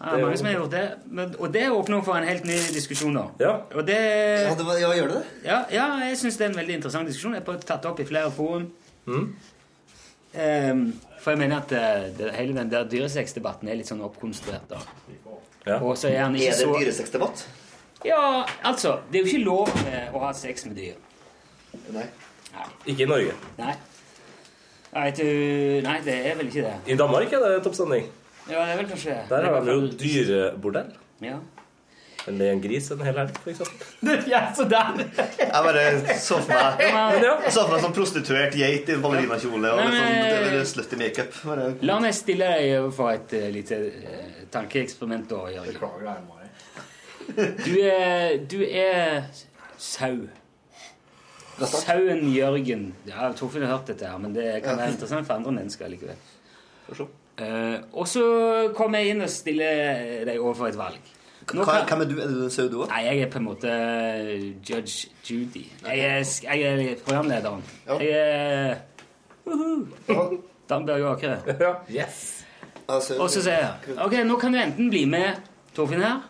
Ja, 0.00 0.14
det 0.14 0.20
er 0.20 0.24
mange 0.24 0.36
som 0.40 0.46
har 0.48 0.54
gjort 0.54 0.72
det. 0.72 0.84
Men, 1.12 1.32
og 1.36 1.50
det 1.52 1.66
åpner 1.68 2.04
for 2.04 2.16
en 2.16 2.24
helt 2.24 2.46
ny 2.48 2.56
diskusjon, 2.72 3.16
da. 3.18 3.26
Ja. 3.42 3.50
Og 3.74 3.84
det 3.86 3.98
Ja, 3.98 4.54
det 4.56 4.66
var, 4.66 4.78
ja 4.80 4.92
gjør 4.96 5.10
det 5.10 5.16
det? 5.18 5.24
Ja, 5.44 5.58
ja 5.74 5.88
jeg 6.06 6.16
syns 6.22 6.38
det 6.40 6.46
er 6.46 6.52
en 6.54 6.56
veldig 6.56 6.76
interessant 6.78 7.10
diskusjon. 7.10 7.34
Jeg 7.36 7.44
har 7.46 7.58
tatt 7.68 7.82
det 7.84 7.90
opp 7.90 8.00
i 8.00 8.06
flere 8.08 8.30
forum. 8.32 8.70
Mm. 9.04 9.26
Um, 10.30 10.82
for 11.20 11.34
jeg 11.34 11.40
mener 11.42 11.60
at 11.60 11.74
eh, 11.76 12.06
det, 12.16 12.30
hele 12.38 12.56
den 12.56 12.70
der 12.72 12.88
dyresexdebatten 12.88 13.68
er 13.68 13.76
litt 13.76 13.90
sånn 13.90 14.00
oppkonstruert. 14.06 14.72
da. 14.72 14.80
Ja. 15.66 15.76
Og 15.82 15.98
så 16.00 16.08
er 16.08 16.22
han 16.22 16.38
ikke 16.38 16.54
Er 16.54 16.62
det 16.62 16.80
dyresexdebatt? 16.86 17.44
Ja, 18.06 18.46
altså. 18.64 19.00
Det 19.12 19.20
er 19.20 19.26
jo 19.26 19.34
ikke 19.34 19.44
lov 19.44 19.68
å 20.14 20.24
ha 20.24 20.32
sex 20.32 20.64
med 20.64 20.80
dyr. 20.80 20.96
Nei. 21.92 22.06
Ikke 22.86 23.04
i 23.04 23.08
Norge. 23.10 23.34
Nei. 23.58 23.74
Nei, 24.90 25.10
du, 25.14 25.24
nei, 25.86 26.00
det 26.02 26.14
er 26.26 26.34
vel 26.40 26.48
ikke 26.50 26.64
det. 26.66 26.74
I 26.90 26.96
Danmark 26.98 27.32
er 27.32 27.44
det 27.46 27.62
toppstemning. 27.62 28.08
Ja, 28.50 28.64
det 28.66 28.72
er 28.72 28.76
vel 28.80 28.88
kanskje 28.90 29.14
Der 29.28 29.28
det 29.28 29.38
er 29.38 29.50
i 29.50 29.54
har 29.54 29.60
de 29.66 29.74
jo 29.76 29.90
dyrebordell. 30.00 30.88
Ja. 31.22 31.36
En 32.28 32.36
le 32.36 32.48
en 32.52 32.60
gris 32.60 32.90
en 32.92 33.00
hel 33.06 33.16
helg, 33.16 33.36
for 33.40 33.50
eksempel. 33.52 33.86
så 34.56 34.64
der! 34.68 34.98
Jeg 35.38 35.62
bare 35.64 35.84
så 36.20 36.40
for 36.42 36.50
meg 36.52 36.82
Men. 37.22 37.30
Jeg 37.46 37.52
så 37.54 37.62
for 37.64 37.72
meg 37.76 37.84
sånn 37.86 37.94
prostituert 37.96 38.58
geit 38.58 38.90
i 38.92 38.96
ballerinakjole 39.00 39.70
og 39.72 39.80
sånn 39.80 39.94
men- 39.94 40.26
det- 40.26 40.50
det- 40.56 40.66
slutty 40.68 40.98
makeup. 41.00 41.38
Bare- 41.46 41.70
La 41.86 41.96
meg 42.02 42.12
stille 42.18 42.50
deg 42.58 42.74
overfor 42.80 43.12
et 43.14 43.32
uh, 43.38 43.46
lite 43.54 43.78
uh, 43.78 44.42
tankeeksperiment, 44.52 45.28
da, 45.30 45.46
Jørgen. 45.54 46.36
Du 47.64 47.72
er, 47.78 48.36
du 48.50 48.58
er 48.66 49.22
sau. 49.78 50.26
Sauen 51.66 52.22
Jørgen. 52.34 52.94
Ja, 53.08 53.30
Torfinn 53.36 53.62
har 53.66 53.76
hørt 53.76 53.86
dette, 53.92 54.06
her, 54.08 54.18
men 54.18 54.34
det 54.34 54.62
kan 54.64 54.78
være 54.78 54.94
interessant 54.94 55.26
for 55.26 55.34
andre 55.34 55.52
mennesker 55.52 55.88
likevel. 55.92 56.16
Uh, 57.40 57.76
og 57.92 58.08
så 58.08 58.22
kommer 58.76 58.98
jeg 59.00 59.14
inn 59.14 59.22
og 59.24 59.30
stiller 59.32 60.24
deg 60.28 60.38
overfor 60.40 60.66
et 60.68 60.78
valg. 60.78 61.10
Nå 61.54 61.64
Hva- 61.64 61.80
er 61.82 62.04
du? 62.04 62.18
Er 62.20 62.28
du 62.28 62.50
sau, 62.50 62.68
du 62.68 62.82
òg? 62.82 62.88
Nei, 62.92 63.04
jeg 63.06 63.22
er 63.24 63.30
på 63.30 63.38
en 63.40 63.44
måte 63.44 63.70
Judge 64.68 65.08
Judy. 65.24 65.64
Jeg 65.86 65.98
er, 65.98 66.24
jeg 66.42 66.62
er 66.62 66.94
programlederen. 67.04 67.62
Jeg 67.88 68.10
er 68.10 68.76
Uhu. 69.46 69.86
Dan 70.68 70.86
Børge 70.86 71.08
Åkre. 71.10 71.38
Yes. 71.90 72.44
Og 72.88 73.30
så 73.30 73.42
sier 73.42 73.56
jeg 73.56 73.96
Ok, 73.98 74.12
nå 74.26 74.36
kan 74.38 74.52
du 74.52 74.58
enten 74.58 74.90
bli 74.90 75.04
med 75.10 75.40
Torfinn 75.74 76.02
her. 76.02 76.20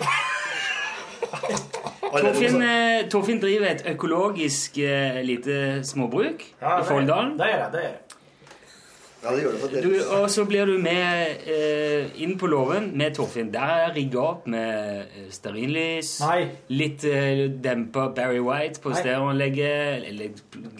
Torfinn, 2.12 2.62
eh, 2.62 3.08
Torfinn 3.10 3.40
driver 3.42 3.70
et 3.72 3.84
økologisk 3.94 4.78
eh, 4.78 5.22
lite 5.26 5.82
småbruk 5.86 6.44
i 6.44 6.82
Folldalen. 6.88 7.38
Det 7.38 7.48
gjør 7.50 7.62
jeg. 7.64 7.72
det 7.72 7.84
gjør 7.86 7.94
jeg. 7.94 8.18
Ja, 9.22 9.30
det 9.30 9.42
gjør 9.42 9.52
det 9.52 9.60
faktisk. 9.60 9.82
Du, 9.82 10.14
og 10.16 10.30
så 10.30 10.44
blir 10.44 10.66
du 10.66 10.78
med 10.82 11.42
eh, 11.46 12.08
inn 12.24 12.34
på 12.38 12.48
låven 12.50 12.90
med 12.98 13.14
Torfinn. 13.14 13.52
Der 13.54 13.74
er 13.84 13.92
rigga 13.94 14.18
opp 14.18 14.48
med 14.50 15.04
eh, 15.04 15.28
stearinlys, 15.30 16.16
litt 16.74 17.04
eh, 17.06 17.44
dempa 17.62 18.08
Barry 18.16 18.40
White 18.42 18.82
på 18.82 18.94
stereoanlegget, 18.96 20.08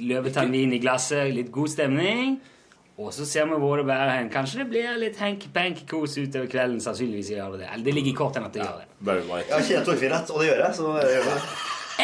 løvetannvin 0.02 0.74
i 0.74 0.80
glasset, 0.82 1.30
litt 1.36 1.52
god 1.54 1.70
stemning. 1.70 2.40
Og 3.00 3.12
så 3.16 3.24
ser 3.26 3.46
vi 3.48 3.56
hvor 3.58 3.80
det 3.80 3.86
bærer 3.88 4.10
hen. 4.18 4.28
Kanskje 4.30 4.62
det 4.62 4.68
blir 4.68 4.98
litt 5.00 5.16
hank-pank-kos 5.20 6.18
utover 6.20 6.48
kvelden. 6.52 6.80
Sannsynligvis 6.84 7.30
gjør 7.32 7.56
det 7.56 7.62
det. 7.64 7.68
Eller 7.72 7.84
det 7.88 7.94
ligger 7.96 8.12
i 8.12 8.16
kortene 8.18 8.50
at 8.50 8.56
det 8.56 8.62
gjør 8.62 8.82
det. 8.82 9.18
Jeg 9.48 9.68
kjenner 9.68 9.86
Torfinn 9.88 10.12
rett, 10.12 10.32
og 10.32 10.42
det 10.42 10.48
gjør 10.50 10.64
jeg. 10.66 10.76
Så 10.76 10.94
jeg 11.00 11.16
gjør 11.16 11.28
det. 11.30 11.36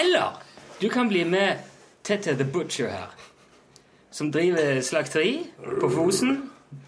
Eller 0.03 0.43
du 0.81 0.89
kan 0.93 1.11
bli 1.13 1.25
med 1.29 1.65
Tette 2.09 2.37
the 2.41 2.47
Butcher 2.49 2.89
her. 2.89 3.11
Som 4.11 4.33
driver 4.33 4.81
slakteri 4.81 5.35
på 5.61 5.91
Fosen. 5.93 6.39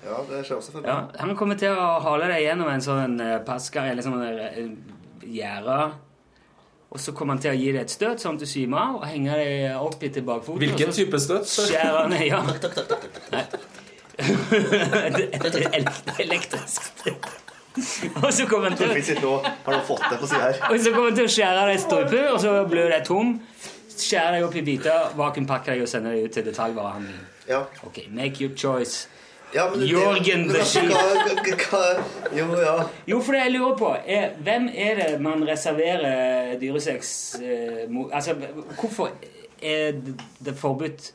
Ja, 0.05 0.21
det 0.29 0.45
skjer 0.47 0.57
også 0.57 0.73
for 0.73 0.81
meg. 0.81 0.89
Ja, 0.89 1.21
han 1.21 1.37
kommer 1.37 1.59
til 1.61 1.77
å 1.77 1.91
hale 2.05 2.29
deg 2.33 2.47
gjennom 2.47 2.69
en 2.73 2.85
sånn 2.85 3.21
uh, 3.21 3.39
pasker 3.45 3.93
eller 3.93 4.05
sånn 4.05 4.17
uh, 4.21 4.63
gjerde. 5.25 5.77
Og 6.91 6.99
så 7.01 7.13
kommer 7.15 7.37
han 7.37 7.43
til 7.45 7.53
å 7.53 7.59
gi 7.59 7.69
deg 7.71 7.85
et 7.85 7.93
støt 7.93 8.23
sånn 8.23 8.37
at 8.37 8.43
du 8.43 8.49
svimer 8.51 8.81
av, 8.83 8.97
og 8.99 9.05
henge 9.07 9.37
deg 9.39 9.77
opp 9.79 10.01
i 10.03 10.11
tilbakefoten. 10.11 10.59
Hvilken 10.65 10.97
type 10.97 11.21
støt? 11.23 11.47
Skjærer 11.53 12.01
han 12.01 12.17
ja. 12.27 12.41
Takk, 12.51 12.65
takk, 12.65 12.89
takk, 12.91 13.05
takk, 13.05 13.29
elek- 13.31 13.70
Elektrisk. 16.25 16.81
Og 18.23 18.33
så 18.35 18.47
kommer 18.51 18.69
han 18.69 18.77
til 18.79 18.89
Torfinn. 18.89 19.19
Har 19.65 19.73
du 19.77 19.81
fått 19.87 20.03
det 20.11 20.19
på 20.21 20.27
sida 20.27 20.41
her? 20.49 20.55
og 20.71 20.77
så 20.83 20.91
kommer 20.95 21.09
han 21.11 21.17
til 21.21 21.27
å 21.29 21.33
skjære 21.37 21.61
deg 21.69 21.75
i 21.77 21.79
strupen, 21.85 22.25
og 22.33 22.39
så 22.43 22.51
blir 22.71 22.87
det 22.93 23.01
tom. 23.07 23.29
Skjære 24.01 24.31
deg 24.37 24.43
opp 24.49 24.57
i 24.57 24.63
biter, 24.67 24.99
vakuumpakke 25.19 25.69
deg 25.75 25.81
og 25.85 25.89
sende 25.93 26.09
deg 26.15 26.21
ut 26.29 26.33
til 26.35 26.45
detaljvarehandelen. 26.51 27.23
Ja. 27.51 27.61
Ok, 27.87 27.97
make 28.15 28.37
your 28.43 28.53
choice. 28.57 28.95
Ja, 29.55 29.65
men 29.71 29.81
det- 29.81 29.89
altså, 30.61 30.81
Jo, 32.33 32.45
ja. 32.57 32.85
Jo, 33.07 33.21
for 33.21 33.33
det 33.33 33.41
jeg 33.43 33.51
lurer 33.57 33.77
på, 33.79 33.97
er 34.07 34.29
hvem 34.47 34.69
er 34.75 34.95
det 35.01 35.21
man 35.21 35.43
reserverer 35.49 36.59
dyresex 36.61 37.35
eh, 37.43 37.89
mot 37.91 38.11
Altså, 38.15 38.35
hvorfor 38.81 39.11
er 39.63 39.93
det 40.45 40.55
forbudt 40.57 41.13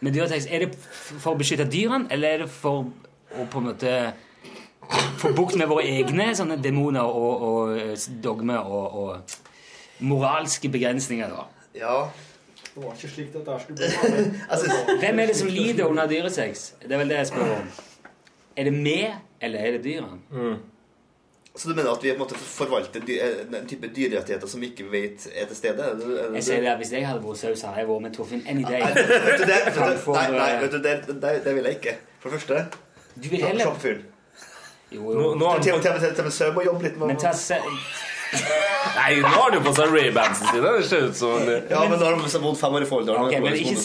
med 0.00 0.14
dyretekst, 0.16 0.48
Er 0.50 0.64
det 0.64 0.74
for 0.80 1.34
å 1.34 1.38
beskytte 1.40 1.68
dyrene, 1.68 2.08
eller 2.10 2.28
er 2.28 2.42
det 2.44 2.50
for 2.52 2.86
å 3.36 3.46
på 3.50 3.60
en 3.60 3.68
måte 3.70 3.94
få 5.20 5.30
bukt 5.36 5.56
med 5.58 5.68
våre 5.70 5.86
egne 5.86 6.32
sånne 6.34 6.56
demoner 6.62 7.06
og, 7.06 7.44
og 7.46 8.08
dogmer 8.24 8.66
og, 8.66 8.96
og 9.02 10.00
moralske 10.00 10.70
begrensninger, 10.72 11.30
da? 11.30 11.46
Ja. 11.78 12.00
Det 12.70 12.84
var 12.84 12.94
ikke 12.94 13.08
slik 13.10 13.36
at 13.36 13.46
det 13.46 13.60
skulle 13.62 13.78
bli. 13.78 14.98
Hvem 15.02 15.18
er 15.18 15.30
det 15.30 15.36
som 15.36 15.48
lider 15.50 15.86
under 15.86 16.06
dyresex? 16.10 16.72
Det 16.82 16.92
er 16.92 17.02
vel 17.02 17.10
det 17.12 17.22
jeg 17.22 17.30
spør 17.32 17.54
om. 17.56 17.70
Er 18.56 18.68
det 18.68 18.74
vi, 18.84 18.98
eller 19.40 19.58
er 19.66 19.76
det 19.76 19.84
dyrene? 19.84 20.54
Så 21.56 21.68
du 21.68 21.74
mener 21.74 21.90
at 21.90 22.02
vi 22.04 22.12
på 22.12 22.14
en 22.14 22.20
måte 22.22 22.36
forvalter 22.38 23.00
en 23.02 23.66
type 23.66 23.88
dyrerettigheter 23.96 24.46
som 24.48 24.60
vi 24.62 24.68
ikke 24.70 24.84
vet 24.92 25.26
er 25.34 25.46
til 25.50 25.56
stede? 25.56 25.82
Er 25.82 25.94
det- 25.98 26.04
er 26.06 26.28
det- 26.28 26.34
Jeg 26.34 26.44
sier 26.44 26.60
det, 26.60 26.76
Hvis 26.78 26.92
jeg 26.92 27.06
hadde 27.06 27.20
vært 27.24 27.36
saus, 27.36 27.62
hadde 27.62 27.78
jeg 27.78 27.88
vært 27.88 28.02
med 28.02 28.14
Torfinn 28.14 28.42
any 28.48 28.62
day. 28.64 28.80
Nei, 28.80 28.92
vet 28.94 29.38
du, 29.38 29.44
det, 29.44 29.58
nei, 30.06 30.30
nei, 30.30 30.50
eh, 30.54 30.60
vet 30.62 30.70
du, 30.72 30.78
det, 30.78 30.94
det, 31.22 31.44
det 31.44 31.54
vil 31.54 31.64
jeg 31.64 31.74
ikke. 31.80 31.96
For 32.20 32.28
det 32.30 32.40
første 32.40 32.66
Du 33.22 33.28
vil 33.28 33.40
heller- 33.44 33.64
Se 33.80 33.88
Jo. 33.88 35.02
Jo, 35.12 35.20
Nå- 35.20 35.34
nå 35.38 35.44
har 35.46 35.52
han 35.52 35.62
Til 35.62 35.72
fått- 35.72 35.82
til- 35.82 36.00
til- 36.00 36.10
til 36.14 36.18
og 36.18 36.24
med 36.24 36.32
Søm 36.32 36.54
må 36.54 36.60
Nei, 38.30 39.16
nå 39.22 39.28
har 39.28 39.50
de 39.50 39.60
på 39.64 39.72
seg 39.74 39.90
Ray-Bansen 39.90 40.46
sine. 40.52 40.72
Det 40.76 40.84
ser 40.86 41.08
ut 41.08 41.16
som 41.18 41.48
Ja, 41.48 41.80
men 41.88 41.98
da 41.98 42.10
har 42.10 42.16
de 42.20 42.42
bodd 42.42 42.58
fem 42.60 42.76
år 42.78 42.84
i 42.84 42.88
Folldalen. 42.90 43.26
Okay, 43.26 43.40
men 43.42 43.54
ikke- 43.54 43.64
de 43.64 43.70
ikke- 43.70 43.82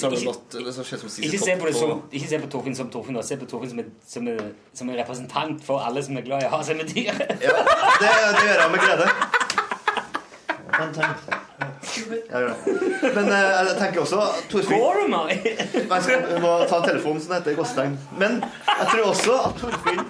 se 2.27 2.37
på, 2.39 2.47
Torfinn 2.51 2.75
som 2.75 2.89
Torfinn, 2.89 3.23
se 3.23 3.37
på 3.37 3.45
Torfinn 3.49 3.69
som 3.69 3.83
som, 4.07 4.27
en, 4.27 4.53
som 4.73 4.89
en 4.89 4.95
representant 4.95 5.63
for 5.63 5.79
alle 5.79 6.03
som 6.03 6.17
er 6.17 6.21
glad 6.21 6.43
i 6.43 6.45
å 6.45 6.49
ha 6.49 6.61
seg 6.63 6.77
med 6.77 6.87
dyr. 6.93 7.11
Det, 7.17 7.39
det 7.39 8.45
gjør 8.45 8.61
jeg 8.61 8.71
med 8.71 8.79
glede. 8.79 9.09
Men, 10.75 10.93
jeg 13.29 13.31
eh, 13.31 13.67
jeg 13.69 13.77
tenker 13.79 14.01
også 14.01 14.19
Torfinn 14.51 14.79
Går 14.79 14.93
du, 14.99 15.03
Jeg 15.39 16.41
må 16.43 16.51
ta 16.67 16.81
en 16.81 16.87
telefon 16.89 17.21
som 17.21 17.31
det 17.31 17.37
heter 17.39 17.51
i 17.51 17.55
gåsetegn. 17.59 17.97
Men 18.19 18.41
jeg 18.43 18.87
tror 18.91 19.05
også 19.13 19.37
at 19.47 19.61
Torfinn 19.61 20.03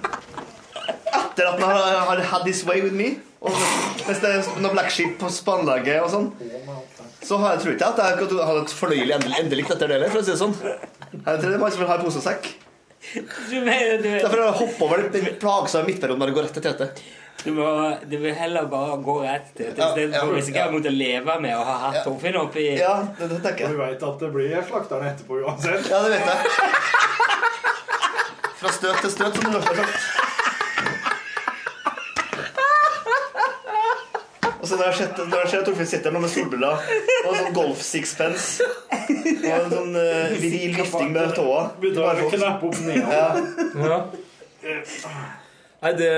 Etter 1.16 1.48
at 1.52 1.60
han 1.60 1.70
har, 1.70 2.00
har 2.10 2.22
had 2.32 2.48
his 2.48 2.64
way 2.66 2.82
with 2.82 2.94
me 2.94 3.18
og 3.46 4.06
Hvis 4.06 4.20
det 4.24 4.30
er 4.32 4.50
noe 4.62 4.74
Black 4.76 4.92
Sheep 4.94 5.16
på 5.22 5.30
spanlaget 5.34 6.02
og 6.04 6.12
sånn 6.14 6.28
Så 7.26 7.40
har 7.42 7.56
jeg 7.56 7.64
tror 7.64 7.74
ikke 7.76 7.90
at 7.94 8.02
jeg 8.04 8.30
hadde 8.50 8.62
et 8.62 8.74
fornøyelig 8.82 9.16
endelig, 9.18 9.40
endelig 9.42 9.66
etter 9.70 9.90
det 9.90 9.98
heller, 9.98 10.12
for 10.14 10.22
å 10.22 10.26
si 10.28 10.34
det 10.34 10.40
sånn. 10.42 10.56
Jeg 11.16 11.24
tror 11.26 11.50
det 11.50 11.56
er 11.58 11.62
mange 11.64 11.74
som 11.76 11.82
vil 11.82 11.90
ha 11.90 11.98
en 12.00 12.06
pose 12.06 12.22
og 12.22 12.26
sekk. 12.26 12.50
Du 13.16 13.56
mener, 13.62 14.00
du, 14.02 14.10
Derfor 14.10 14.40
har 14.42 14.48
jeg 14.50 14.58
hoppet 14.60 14.82
over 14.86 15.04
den 15.14 15.26
plagsomme 15.42 15.90
midtperioden 15.90 16.22
når 16.22 16.32
det 16.32 16.36
går 16.38 16.46
rett 16.48 16.56
til 16.58 16.66
Tete. 16.66 16.88
du, 17.46 17.50
må, 17.58 17.68
du 18.10 18.16
vil 18.24 18.34
heller 18.38 18.66
bare 18.72 18.96
gå 19.06 19.16
rett 19.24 19.50
til 19.58 19.70
Tete 19.72 19.90
istedenfor 19.90 20.30
å 20.30 20.34
ja, 20.34 20.38
risikere 20.40 20.70
å 20.70 20.76
måtte 20.78 20.94
leve 20.94 21.36
med 21.44 21.54
å 21.58 21.64
ha 21.68 21.76
hatt 21.88 22.00
Torfinn 22.06 22.38
oppi 22.42 22.66
Ja, 22.80 22.96
det, 23.20 23.30
det 23.34 23.40
tenker 23.46 23.70
Og 23.70 23.76
vi 23.76 23.82
vet 23.84 24.06
at 24.10 24.24
det 24.26 24.32
blir 24.34 24.56
slakterne 24.70 25.12
etterpå 25.14 25.42
uansett. 25.46 25.90
Ja, 25.94 26.02
det 26.06 26.14
vet 26.14 26.26
jeg. 26.30 26.40
Fra 28.62 28.72
støt 28.72 29.02
til 29.04 29.12
støt, 29.14 29.36
som 29.42 29.52
du 29.52 29.58
har 29.60 29.66
sagt. 29.82 30.15
Og 34.66 34.70
så 34.70 34.78
når 34.80 34.88
jeg 34.90 34.96
sett, 34.98 35.20
når 35.30 35.44
jeg 35.44 35.50
ser 35.52 35.64
Torfinn 35.68 35.86
sitter 35.86 36.14
med 36.16 36.24
solbriller 36.34 36.80
og 36.82 37.28
en 37.30 37.36
sånn 37.38 37.52
golf 37.54 37.84
sixpence 37.86 38.66
og 38.66 39.44
en 39.46 39.68
sånn 39.70 39.92
uh, 39.94 40.32
viril 40.42 40.74
vifting 40.80 41.12
med 41.14 41.36
tåa 41.38 41.68
Begynner 41.78 42.24
å 42.26 42.32
kneppe 42.32 42.72
opp 42.72 42.80
ned. 42.82 43.04
Ja. 43.86 44.00
Nei, 45.84 45.92
det 46.00 46.10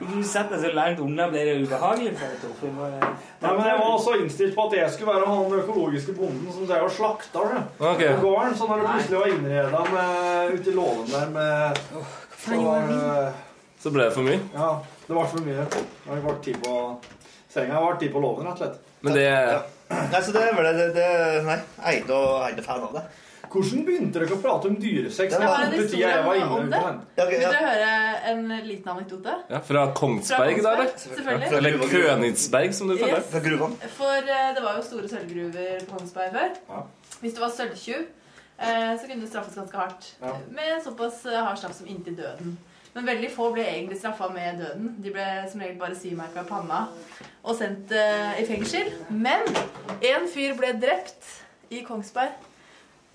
Du 0.00 0.22
setter 0.24 0.54
deg 0.54 0.64
så 0.64 0.72
langt 0.78 1.04
unna, 1.04 1.26
blir 1.28 1.44
det 1.50 1.58
ubehagelig 1.66 2.14
for 2.22 2.40
Torfinn? 2.46 2.80
Nei, 2.80 3.52
men 3.52 3.62
Jeg 3.68 3.76
var 3.82 3.90
også 3.90 4.16
innstilt 4.22 4.56
på 4.56 4.66
at 4.70 4.78
jeg 4.78 4.96
skulle 4.96 5.18
være 5.18 5.28
han 5.34 5.54
økologiske 5.60 6.16
bonden 6.16 6.48
som 6.56 6.64
drev 6.72 6.88
og 6.88 6.96
slakta 6.96 7.46
det. 7.52 7.62
Ok. 7.84 8.02
på 8.08 8.24
gården. 8.24 8.56
Så 8.56 8.70
når 8.72 8.80
det 8.80 8.90
plutselig 8.94 9.20
var 9.20 9.36
innreda 9.36 9.84
med- 9.92 10.56
ute 10.56 10.72
i 10.72 10.78
låven 10.80 11.12
der 11.12 11.30
med 11.36 11.84
så, 12.40 12.64
var, 12.64 13.32
Så 13.84 13.92
ble 13.92 14.08
det 14.08 14.16
for 14.16 14.24
mye. 14.24 14.40
Ja, 14.56 14.74
det 15.04 15.16
ble 15.16 15.30
for 15.36 15.44
mye. 15.52 15.68
Det 16.08 16.22
ble 16.24 16.38
tid 16.48 16.62
på 16.64 16.76
senga. 17.50 17.74
har 17.74 17.98
ble 17.98 18.08
i 18.08 18.12
på 18.12 18.22
låven, 18.22 18.46
rett 18.46 18.58
og 18.58 18.64
slett. 18.64 18.94
Men 19.00 19.16
det 19.16 19.28
Nei, 19.90 20.20
så 20.22 20.30
det 20.30 20.42
er 20.46 20.54
vel 20.54 20.68
det, 20.70 20.84
det, 20.94 20.94
det 20.94 21.42
Nei, 21.48 21.56
jeg 21.82 22.04
er 22.06 22.52
ikke 22.54 22.62
fan 22.68 22.84
av 22.86 22.94
det. 22.94 23.08
Hvordan 23.50 23.80
begynte 23.82 24.20
dere 24.20 24.36
å 24.36 24.38
prate 24.38 24.68
om 24.70 24.76
dyresex? 24.78 25.32
Det 25.34 25.40
var 25.42 25.64
en 25.64 25.72
korte 25.74 25.98
jeg 25.98 26.22
var 26.26 26.36
inne 26.38 26.58
om 26.60 26.68
det. 26.70 26.78
på 26.78 26.86
den. 26.86 27.00
Ja, 27.16 27.24
Vil 27.26 27.42
ja. 27.42 27.48
dere 27.50 27.64
høre 27.64 27.88
en 28.30 28.44
liten 28.68 28.92
anekdote? 28.92 29.34
Ja, 29.50 29.60
Fra 29.66 29.82
Kongsberg, 29.98 30.60
da, 30.62 30.74
eller? 30.76 30.92
Selvfølgelig. 31.02 31.48
Eller 31.58 31.82
Königsberg, 31.90 32.76
som 32.78 32.92
du 32.92 32.94
kaller 32.94 33.18
Yes. 33.18 33.32
det. 33.34 33.90
For 33.96 34.30
uh, 34.30 34.46
det 34.54 34.62
var 34.62 34.78
jo 34.78 34.86
store 34.86 35.10
sølvgruver 35.10 35.82
på 35.88 35.98
Kongsberg 35.98 36.36
før. 36.36 36.86
Hvis 37.24 37.34
du 37.34 37.42
var 37.42 37.50
sølvtjuv, 37.56 38.06
uh, 38.06 38.92
så 38.94 39.10
kunne 39.10 39.24
du 39.24 39.30
straffes 39.32 39.58
ganske 39.58 39.82
hardt. 39.82 40.12
Ja. 40.22 40.36
Med 40.54 40.84
såpass 40.86 41.24
hard 41.26 41.58
straff 41.58 41.74
som 41.80 41.90
inntil 41.90 42.20
døden. 42.22 42.54
Men 42.94 43.06
veldig 43.06 43.28
få 43.30 43.50
ble 43.54 43.64
egentlig 43.70 44.00
straffa 44.00 44.26
med 44.34 44.58
døden. 44.58 44.94
De 45.02 45.12
ble 45.14 45.26
som 45.50 45.62
regel 45.62 45.76
bare 45.78 45.98
symerka 45.98 46.42
i 46.42 46.48
panna 46.48 46.80
og 47.40 47.54
sendt 47.56 47.92
uh, 47.94 48.32
i 48.40 48.46
fengsel. 48.48 48.90
Men 49.10 49.46
en 50.10 50.26
fyr 50.30 50.56
ble 50.58 50.72
drept 50.82 51.28
i 51.70 51.84
Kongsberg 51.86 52.34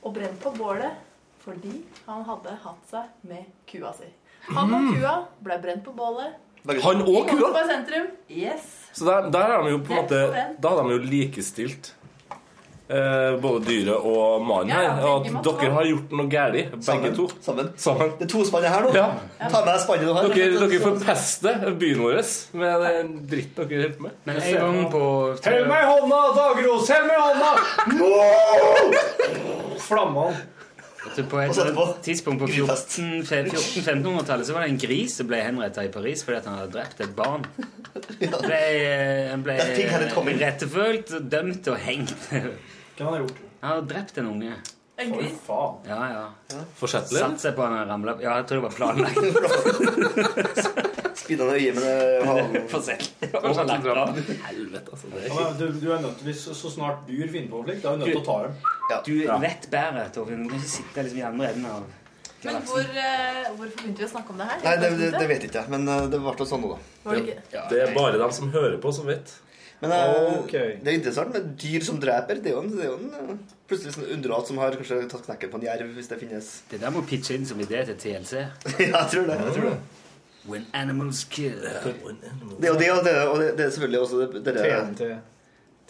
og 0.05 0.15
brent 0.15 0.39
på 0.43 0.53
bålet 0.55 1.01
fordi 1.45 1.76
han 2.07 2.23
hadde 2.26 2.55
hatt 2.63 2.88
seg 2.89 3.28
med 3.30 3.51
kua 3.69 3.91
si. 3.97 4.07
Han 4.55 4.71
og 4.73 4.88
kua 4.95 5.13
ble 5.45 5.59
brent 5.61 5.84
på 5.86 5.93
bålet, 5.97 6.39
Han 6.65 7.03
og 7.03 7.28
kua? 7.30 7.51
Kongsberg 7.51 7.67
sentrum. 7.69 8.07
Yes. 8.32 8.71
Så 8.95 9.05
der, 9.05 9.28
der 9.30 9.53
er 9.53 9.61
de 9.61 9.76
jo 9.76 9.84
på 9.86 9.93
en 9.93 9.99
er 9.99 10.01
måte 10.01 10.45
Da 10.63 10.71
har 10.71 10.88
de 10.88 10.95
jo 10.95 11.03
likestilt 11.03 11.91
eh, 12.89 13.36
både 13.41 13.65
dyret 13.65 13.97
og 13.97 14.41
mannen 14.45 14.71
her. 14.73 14.83
ja, 14.83 15.15
at 15.17 15.43
dere 15.47 15.71
har 15.75 15.86
gjort 15.89 16.11
noe 16.19 16.29
galt, 16.31 16.53
begge 16.71 16.83
Sammen. 16.88 17.15
to. 17.17 17.27
Sammen. 17.41 17.69
Sammen. 17.77 18.11
Det 18.19 18.27
er 18.27 18.31
to 18.36 18.43
spann 18.47 18.67
her 18.69 18.81
nå. 18.86 18.93
Ja. 18.95 19.07
Ta 19.41 19.61
med 19.65 19.71
deg 19.73 19.79
spannet 19.86 20.05
du 20.05 20.13
har. 20.13 20.31
Dere, 20.31 20.59
dere 20.63 20.81
forpester 20.83 21.53
byen 21.81 21.99
vår 22.05 22.21
med 22.61 22.86
den 22.88 23.13
dritten 23.29 23.55
dere 23.61 23.81
holder 23.81 23.95
på 23.97 24.07
med. 24.07 24.17
Men 24.25 24.41
en 24.41 24.59
gang 24.61 24.91
på 24.93 25.03
Hell 25.45 25.67
meg 25.69 25.79
i 25.83 25.88
hånda, 25.93 26.19
Dagros! 26.39 26.89
Hell 26.93 27.05
meg 27.09 27.17
i 27.17 27.21
hånda! 27.27 27.51
Flammene. 29.86 30.55
Så 31.14 31.24
på 31.30 31.39
et 31.39 31.53
tidspunkt 32.06 32.41
på 32.41 32.47
1400-1500-tallet 32.49 34.47
så 34.47 34.53
var 34.56 34.66
det 34.66 34.70
en 34.74 34.82
gris 34.82 35.18
som 35.20 35.28
ble 35.30 35.39
henrettet 35.45 35.89
i 35.89 35.91
Paris 35.93 36.24
fordi 36.26 36.38
at 36.39 36.47
han 36.49 36.58
hadde 36.60 36.74
drept 36.74 36.97
et 37.06 37.14
barn. 37.18 37.43
Han 38.22 38.41
ble, 38.45 38.62
han 39.32 39.41
ble 39.45 39.53
rettefølt, 40.41 41.08
dømt 41.32 41.70
og 41.72 41.78
hengt. 41.86 42.16
Hva 42.32 43.03
har 43.03 43.12
han 43.12 43.22
gjort? 43.26 43.38
Han 43.62 43.70
hadde 43.74 43.88
drept 43.93 44.16
en 44.22 44.28
unge. 44.34 44.53
En 44.97 45.10
gris. 45.12 45.34
Faen. 45.43 45.74
Ja, 45.89 46.01
ja. 46.14 46.26
Forsettlig? 46.80 47.20
Satt 47.20 47.41
seg 47.43 47.56
på 47.58 47.66
han 47.66 47.74
og 47.82 47.89
ramla 47.89 48.12
Ja, 48.24 48.38
jeg 48.39 48.45
tror 48.47 48.58
det 48.62 48.68
var 48.70 48.76
planlagt. 48.80 49.18
Spidda 51.26 51.49
øye 51.51 51.73
med 51.73 51.84
det 51.84 52.23
haven. 52.30 52.55
se. 52.86 52.95
Helvete, 54.45 54.91
altså. 54.91 55.11
Det 55.11 55.21
er 55.21 55.30
Ja, 55.34 55.45
du, 55.59 55.65
du 55.82 55.91
er 55.91 56.01
nødt, 56.05 56.23
hvis 56.28 56.47
så 56.61 56.71
snart 56.71 57.05
dyr 57.09 57.28
finner 57.32 57.49
på 57.51 57.61
konflikt, 57.61 57.84
da 57.84 57.93
er 57.93 57.99
du 57.99 58.05
nødt 58.05 58.11
til 58.13 58.21
å 58.21 58.26
ta 58.30 58.39
dem. 58.45 58.57
Du 59.05 59.13
vet 59.45 59.69
bedre, 59.71 60.09
Torfinn. 60.15 60.43
Du 60.45 60.53
kan 60.53 60.59
ikke 60.61 60.73
sitte 60.78 61.05
liksom 61.07 61.21
i 61.21 61.30
andre 61.32 61.53
enden 61.53 61.69
av 61.73 61.88
Men 62.45 62.59
hvor, 62.69 62.84
eh, 62.84 63.47
hvorfor 63.55 63.80
begynte 63.80 64.03
vi 64.03 64.05
å 64.05 64.11
snakke 64.11 64.36
om 64.36 64.43
det 64.43 64.51
her? 64.51 64.59
Nei, 64.67 64.76
det, 64.84 64.91
det, 64.99 65.09
det 65.15 65.30
vet 65.32 65.47
ikke 65.47 65.65
men 65.73 65.89
eh, 65.89 66.03
det 66.13 66.21
ble 66.21 66.45
sånn 66.45 66.61
nå, 66.61 66.76
da. 66.76 67.17
Det? 67.17 67.39
Det 67.71 67.82
er 67.82 67.95
bare 67.95 68.21
dem 68.21 68.38
som 68.38 68.53
hører 68.53 68.78
på, 68.84 68.93
som 68.93 69.09
vet. 69.09 69.34
Men 69.82 69.91
eh, 69.91 70.39
okay. 70.43 70.78
det 70.82 70.91
er 70.91 70.99
interessant 70.99 71.34
med 71.34 71.51
dyr 71.59 71.84
som 71.84 71.97
dreper. 72.01 72.39
Det 72.43 72.51
er 72.51 72.55
jo 72.55 72.61
en, 72.63 72.71
det 72.78 72.86
er 72.86 72.91
jo 72.93 72.99
en 73.01 73.41
plutselig 73.67 73.95
sånn 73.97 74.07
underart 74.15 74.49
som 74.49 74.61
har 74.61 74.78
kanskje 74.78 75.01
tatt 75.11 75.26
knekken 75.28 75.51
på 75.51 75.59
en 75.59 75.67
jerv, 75.67 75.91
hvis 75.97 76.09
det 76.11 76.21
finnes. 76.21 76.51
Det 76.71 76.80
der 76.82 76.93
må 76.95 77.03
pitche 77.09 77.38
inn 77.38 77.47
som 77.49 77.59
idé 77.61 77.82
til 77.89 77.97
TLC. 77.99 78.34
ja, 78.86 78.89
jeg 78.93 79.13
tror 79.13 79.32
det. 79.32 79.39
jeg 79.41 79.57
tror 79.57 79.71
det. 79.73 79.78
When 80.47 80.65
animals 80.73 81.23
kill. 81.23 81.61
Det 82.61 82.67
er 82.67 82.67
jo 82.67 82.79
det, 82.79 82.91
og 82.91 83.05
det, 83.05 83.27
og 83.27 83.39
det, 83.39 83.57
det 83.57 83.65
er 83.65 83.69
selvfølgelig 83.69 83.99
også 83.99 84.17
det, 84.19 84.45
det, 84.45 84.53
det 84.53 84.53
TNT. 84.63 85.01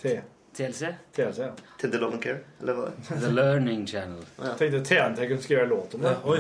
T. 0.02 0.22
TLC? 0.56 0.86
TLC, 1.16 1.40
ja. 1.40 1.50
Tender 1.82 2.00
Love 2.00 2.14
and 2.14 2.22
Care, 2.24 2.38
eller 2.62 2.74
hva 2.74 2.86
det 2.86 2.94
er. 3.16 3.20
The 3.20 3.32
Learning 3.36 3.88
Channel. 3.88 4.24
Jeg 4.44 4.54
tenkte 4.58 4.84
TNT 4.84 5.28
kunne 5.28 5.42
skrive 5.44 5.64
en 5.64 5.70
låt 5.70 5.94
om 5.94 6.02
det. 6.02 6.16
Oi. 6.24 6.40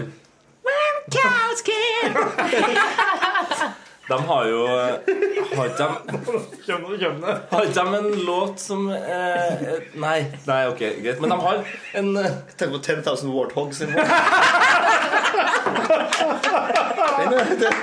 Cows 1.11 1.61
kill! 1.67 2.15
De 4.07 4.21
har 4.21 4.45
jo 4.45 4.67
Har 5.55 5.65
ikke 5.65 5.77
de 5.77 5.83
Har 7.49 7.61
ikke 7.65 7.83
de 7.83 7.95
en 7.97 8.11
låt 8.25 8.59
som 8.61 8.89
eh, 8.93 9.53
eh, 9.53 9.79
Nei, 9.97 10.25
nei, 10.45 10.67
ok, 10.69 10.79
greit. 11.01 11.21
Men 11.21 11.29
de 11.33 11.37
har 11.41 11.55
en 12.01 12.17
eh, 12.21 12.31
Tenk 12.59 12.71
på 12.75 12.79
10,000 12.83 13.31
Warthogs 13.33 13.79
Det 13.85 13.89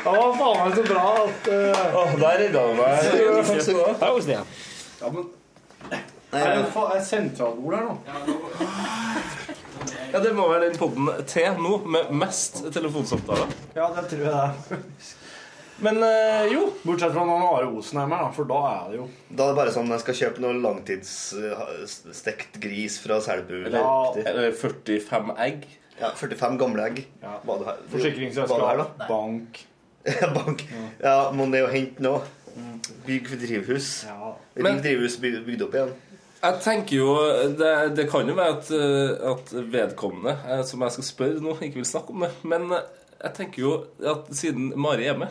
var 0.04 0.36
faen 0.38 0.58
meg 0.62 0.72
så 0.76 0.82
bra 0.86 1.04
at 1.24 1.42
uh, 1.50 1.54
Åh, 1.98 2.10
Der 2.20 2.34
redda 2.44 2.60
du 2.68 2.72
meg. 2.78 2.92
Ja, 5.00 5.06
men 5.10 5.24
Er 6.32 6.38
det 6.60 6.66
er 6.82 7.00
sentralbord 7.04 7.74
her 7.74 7.82
nå? 7.88 7.94
Ja, 10.12 10.18
Det 10.20 10.32
må 10.36 10.48
være 10.52 10.64
den 10.68 10.78
podden 10.78 11.08
til 11.26 11.52
nå 11.58 11.78
med 11.88 12.02
mest 12.22 12.54
telefonsamtaler. 12.72 13.46
Ja, 13.74 13.86
det 13.96 14.06
tror 14.12 14.22
jeg 14.22 14.30
det 14.30 14.38
er. 14.38 14.52
Men 15.82 15.98
eh, 16.06 16.44
jo 16.52 16.68
Bortsett 16.84 17.12
fra 17.14 17.24
når 17.26 17.42
Are 17.48 17.68
Osen 17.74 17.98
er 17.98 18.06
med, 18.10 18.20
da, 18.22 18.28
for 18.36 18.46
da 18.46 18.58
er 18.70 18.84
det 18.92 18.98
jo 19.00 19.06
Da 19.30 19.44
er 19.44 19.48
det 19.50 19.58
bare 19.58 19.72
sånn 19.74 19.90
jeg 19.90 20.02
skal 20.04 20.18
kjøpe 20.20 20.44
noe 20.44 20.54
langtidsstekt 20.62 22.60
gris 22.62 23.00
fra 23.02 23.18
Selbu. 23.24 23.56
Eller, 23.64 23.82
Riktig. 23.82 24.26
eller 24.30 24.54
45 24.60 25.34
egg. 25.48 25.66
Ja, 25.98 26.12
45 26.18 26.58
gamle 26.60 26.86
egg. 26.90 27.02
Ja. 27.22 27.34
Forsikringsselskap, 27.92 28.96
bank 29.08 29.64
Bank. 30.36 30.64
Ja, 31.02 31.30
må 31.34 31.46
ned 31.46 31.62
og 31.66 31.74
hente 31.74 32.02
noe. 32.02 32.22
Bygg 33.06 33.28
drivhus. 33.42 33.90
Ja. 34.08 34.32
Bygg 34.56 34.80
drivhus 34.82 35.14
bygd, 35.22 35.44
bygd 35.46 35.62
opp 35.66 35.76
igjen. 35.78 35.92
Jeg 36.42 36.58
tenker 36.64 36.96
jo 36.96 37.12
Det, 37.54 37.68
det 37.94 38.08
kan 38.10 38.26
jo 38.26 38.34
være 38.34 38.56
at, 38.56 38.70
eh, 38.74 39.12
at 39.30 39.52
vedkommende 39.72 40.34
eh, 40.50 40.64
som 40.66 40.82
jeg 40.82 40.96
skal 40.96 41.06
spørre 41.06 41.44
nå, 41.44 41.54
ikke 41.62 41.78
vil 41.78 41.86
snakke 41.86 42.10
om 42.16 42.24
det. 42.26 42.32
Men 42.50 42.66
eh, 42.74 42.82
jeg 43.22 43.36
tenker 43.38 43.62
jo 43.62 43.74
at 44.10 44.26
siden 44.34 44.72
Mari 44.74 45.06
er 45.06 45.20
med 45.22 45.30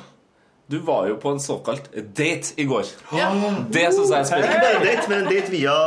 Du 0.72 0.78
var 0.88 1.08
jo 1.10 1.18
på 1.20 1.34
en 1.36 1.40
såkalt 1.44 1.90
date 2.16 2.56
i 2.62 2.66
går. 2.70 2.88
Det 3.76 3.88
syns 3.94 4.12
jeg 4.14 4.20
er 4.22 4.46
Ikke 4.46 4.60
bare 4.64 4.66
bare 4.66 4.84
date, 4.86 5.08
men 5.12 5.24
en 5.26 5.32
date 5.32 5.52
via 5.52 5.78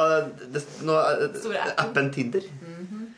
det, 0.54 0.64
no, 0.84 0.98
eh, 1.00 1.28
appen. 1.28 1.84
appen 1.86 2.10
Tinder. 2.14 2.48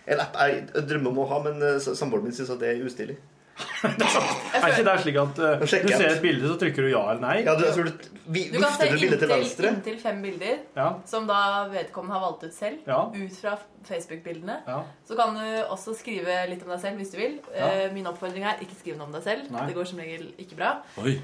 En 0.07 0.21
app 0.23 0.37
jeg 0.39 0.85
drømmer 0.87 1.11
om 1.11 1.25
å 1.25 1.31
ha, 1.33 1.41
men 1.49 1.65
eh, 1.67 1.81
samboeren 1.83 2.29
min 2.29 2.37
syns 2.37 2.53
at 2.55 2.63
det 2.63 2.77
er 2.77 2.85
ustilig. 2.87 3.17
Er 3.87 4.67
ikke 4.69 4.83
det 4.85 4.95
slik 5.01 5.17
at 5.21 5.39
uh, 5.41 5.63
du 5.63 5.67
ser 5.71 6.11
et 6.11 6.19
bilde, 6.21 6.49
så 6.51 6.59
trykker 6.61 6.85
du 6.85 6.91
ja 6.91 7.03
eller 7.13 7.23
nei? 7.23 7.37
Ja, 7.47 7.55
du, 7.57 7.65
du, 7.89 8.11
vi, 8.35 8.43
Du 8.53 8.59
kan 8.61 8.75
se 8.77 8.89
inntil, 8.91 9.69
inntil 9.71 9.97
fem 10.03 10.19
bilder, 10.25 10.59
Ja. 10.77 10.91
som 11.09 11.25
da 11.29 11.39
vedkommende 11.73 12.19
har 12.19 12.25
valgt 12.27 12.45
ut 12.45 12.57
selv, 12.57 12.83
Ja. 12.89 12.99
ut 13.15 13.39
fra 13.41 13.57
Facebook-bildene. 13.89 14.59
Ja. 14.69 14.83
Så 15.09 15.17
kan 15.17 15.35
du 15.39 15.47
også 15.73 15.97
skrive 15.97 16.37
litt 16.51 16.63
om 16.67 16.75
deg 16.75 16.83
selv 16.85 17.01
hvis 17.01 17.15
du 17.15 17.19
vil. 17.21 17.39
Ja. 17.55 17.71
Eh, 17.87 17.95
Min 17.97 18.07
oppfordring 18.11 18.45
er 18.45 18.61
ikke 18.61 18.77
skriv 18.77 18.99
noe 19.01 19.09
om 19.09 19.17
deg 19.17 19.25
selv. 19.25 19.49
Nei. 19.55 19.67
Det 19.71 19.79
går 19.79 19.89
som 19.89 20.05
regel 20.05 20.29
ikke 20.43 20.61
bra. 20.61 20.75
Oi. 21.01 21.17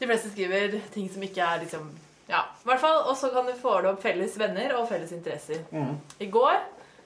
De 0.00 0.06
fleste 0.06 0.30
skriver 0.32 0.76
ting 0.94 1.08
som 1.12 1.22
ikke 1.24 1.40
er 1.40 1.62
liksom 1.64 1.88
Ja, 2.28 2.42
i 2.58 2.68
hvert 2.68 2.82
fall. 2.82 3.02
Og 3.06 3.16
så 3.16 3.30
kan 3.34 3.46
du 3.46 3.54
få 3.60 3.78
det 3.82 3.92
opp 3.92 4.02
felles 4.02 4.34
venner 4.38 4.74
og 4.76 4.88
felles 4.90 5.12
interesser. 5.14 5.62
Mm. 5.70 5.96
I 6.20 6.30
går 6.30 6.56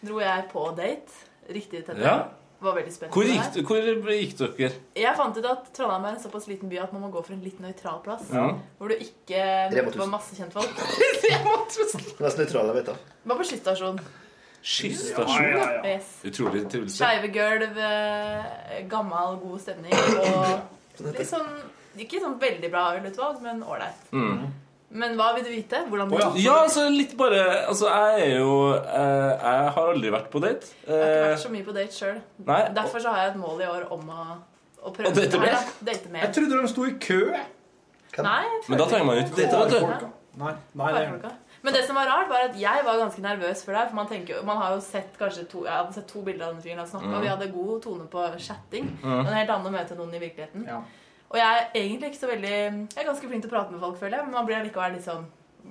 dro 0.06 0.20
jeg 0.22 0.46
på 0.52 0.68
date. 0.76 1.26
Riktig 1.50 1.84
til 1.84 1.98
det. 1.98 2.06
Ja. 2.06 2.18
Var 2.60 2.74
veldig 2.76 2.92
spent. 2.92 3.12
Hvor 3.12 3.24
gikk, 3.24 3.68
hvor 3.68 4.12
gikk 4.12 4.34
dere? 4.36 4.70
Jeg 4.96 5.12
fant 5.16 5.36
ut 5.38 5.46
at 5.48 5.68
Trondheim 5.76 6.04
er 6.04 6.16
en 6.16 6.20
såpass 6.20 6.44
liten 6.48 6.68
by 6.68 6.82
at 6.82 6.92
man 6.92 7.06
må 7.06 7.08
gå 7.12 7.22
for 7.24 7.32
en 7.32 7.40
litt 7.44 7.60
nøytral 7.60 8.02
plass. 8.04 8.26
Ja. 8.32 8.50
Hvor 8.76 8.92
du 8.92 8.96
ikke 9.00 9.44
møter 9.72 9.86
på 9.88 9.94
1000. 9.94 10.10
masse 10.12 10.36
kjentfolk. 10.36 10.82
Mest 12.24 12.42
nøytrale, 12.42 12.74
vet 12.76 12.90
du. 12.90 13.08
Var 13.32 13.40
på 13.40 13.46
skysstasjon. 13.48 14.02
Skysstasjon? 14.60 15.46
Ja, 15.46 15.56
ja, 15.56 15.70
ja. 15.78 15.94
Yes. 15.94 16.12
Utrolig 16.28 16.66
trivelig 16.68 16.92
sted. 16.92 17.00
Skeive 17.00 17.32
gulv, 17.32 17.80
eh, 17.80 18.80
gammel, 18.92 19.38
god 19.40 19.64
stemning 19.64 19.96
og 20.20 21.06
litt 21.16 21.28
sånn 21.32 21.48
Ikke 21.98 22.20
sånn 22.22 22.38
veldig 22.40 22.70
bra 22.70 22.84
ølutvalg, 22.98 23.40
men 23.42 23.62
ålreit. 23.66 24.04
Mm. 24.12 24.44
Men 24.90 25.12
hva 25.18 25.28
vil 25.36 25.44
du 25.46 25.50
vite? 25.50 25.84
Hvordan 25.88 26.08
det 26.10 26.18
gikk? 26.18 26.36
Ja, 26.44 26.54
altså 26.64 26.88
litt 26.90 27.12
bare 27.16 27.42
Altså, 27.68 27.86
jeg 27.86 28.22
er 28.24 28.38
jo 28.40 28.54
eh, 28.74 29.30
Jeg 29.38 29.68
har 29.76 29.90
aldri 29.92 30.10
vært 30.10 30.30
på 30.32 30.40
date. 30.42 30.66
Jeg 30.86 30.90
har 30.90 31.04
ikke 31.04 31.20
Eh, 31.20 31.28
vært 31.30 31.42
så 31.44 31.50
mye 31.54 31.66
på 31.68 31.74
date 31.76 31.94
sjøl. 31.94 32.18
Derfor 32.74 32.98
så 33.04 33.12
har 33.14 33.20
jeg 33.22 33.30
et 33.34 33.36
mål 33.38 33.60
i 33.62 33.68
år 33.70 33.84
om 33.94 34.08
å, 34.10 34.24
å 34.82 34.90
prøve 34.96 35.12
Å 35.12 35.14
date 35.14 35.30
det 35.30 35.40
mer? 35.44 35.68
Date 35.90 36.08
mer. 36.10 36.24
Jeg 36.26 36.34
trodde 36.34 36.58
de 36.62 36.68
sto 36.72 36.86
i 36.90 36.96
kø. 36.98 37.20
Kan... 38.10 38.26
Nei, 38.26 38.44
men 38.66 38.78
da 38.82 38.86
trenger 38.90 39.06
man 39.06 39.20
jo 39.20 39.22
ikke 39.28 39.36
date, 39.44 39.62
vet 39.62 40.02
du. 40.02 40.08
Nei, 40.40 40.54
Nei, 40.74 40.90
nei, 40.96 41.04
det. 41.22 41.30
Men 41.62 41.74
det 41.76 41.82
som 41.86 41.94
var 41.94 42.06
rart, 42.08 42.26
var 42.30 42.46
at 42.48 42.54
jeg 42.58 42.82
var 42.86 42.96
ganske 42.98 43.20
nervøs 43.22 43.62
for 43.66 43.76
deg. 43.76 43.90
For 43.90 43.94
man, 43.98 44.06
tenker, 44.10 44.38
jo- 44.38 44.42
man 44.48 44.56
har 44.58 44.72
jo 44.74 44.80
sett 44.82 45.12
kanskje 45.20 45.44
to, 45.52 45.66
Jeg 45.68 45.74
hadde 45.76 45.92
sett 45.94 46.06
to 46.08 46.22
bilder 46.26 46.46
av 46.48 46.54
den 46.56 46.62
fyren 46.64 46.78
jeg 46.82 46.88
snakka 46.90 47.10
Mm. 47.12 47.20
Vi 47.20 47.28
hadde 47.30 47.48
god 47.52 47.82
tone 47.84 48.06
på 48.10 48.24
chatting. 48.40 48.88
Mm. 49.04 49.10
Men 49.20 49.26
det 49.28 49.32
er 49.36 49.40
helt 49.44 49.52
annet 49.54 49.70
å 49.70 49.74
møte 49.76 49.98
noen 49.98 50.14
i 50.16 50.22
virkeligheten. 50.24 50.64
Ja. 50.66 50.80
Og 51.30 51.38
jeg 51.38 51.46
er 51.60 51.68
egentlig 51.78 52.10
ikke 52.10 52.20
så 52.24 52.30
veldig 52.32 52.50
Jeg 52.56 53.04
er 53.04 53.06
ganske 53.12 53.28
flink 53.28 53.42
til 53.44 53.50
å 53.50 53.54
prate 53.54 53.70
med 53.72 53.80
folk, 53.80 53.98
føler 54.00 54.18
jeg. 54.18 54.26
Men 54.26 54.34
man 54.40 54.46
blir 54.50 54.64
likevel 54.66 54.92
litt 54.98 55.06
sånn 55.06 55.28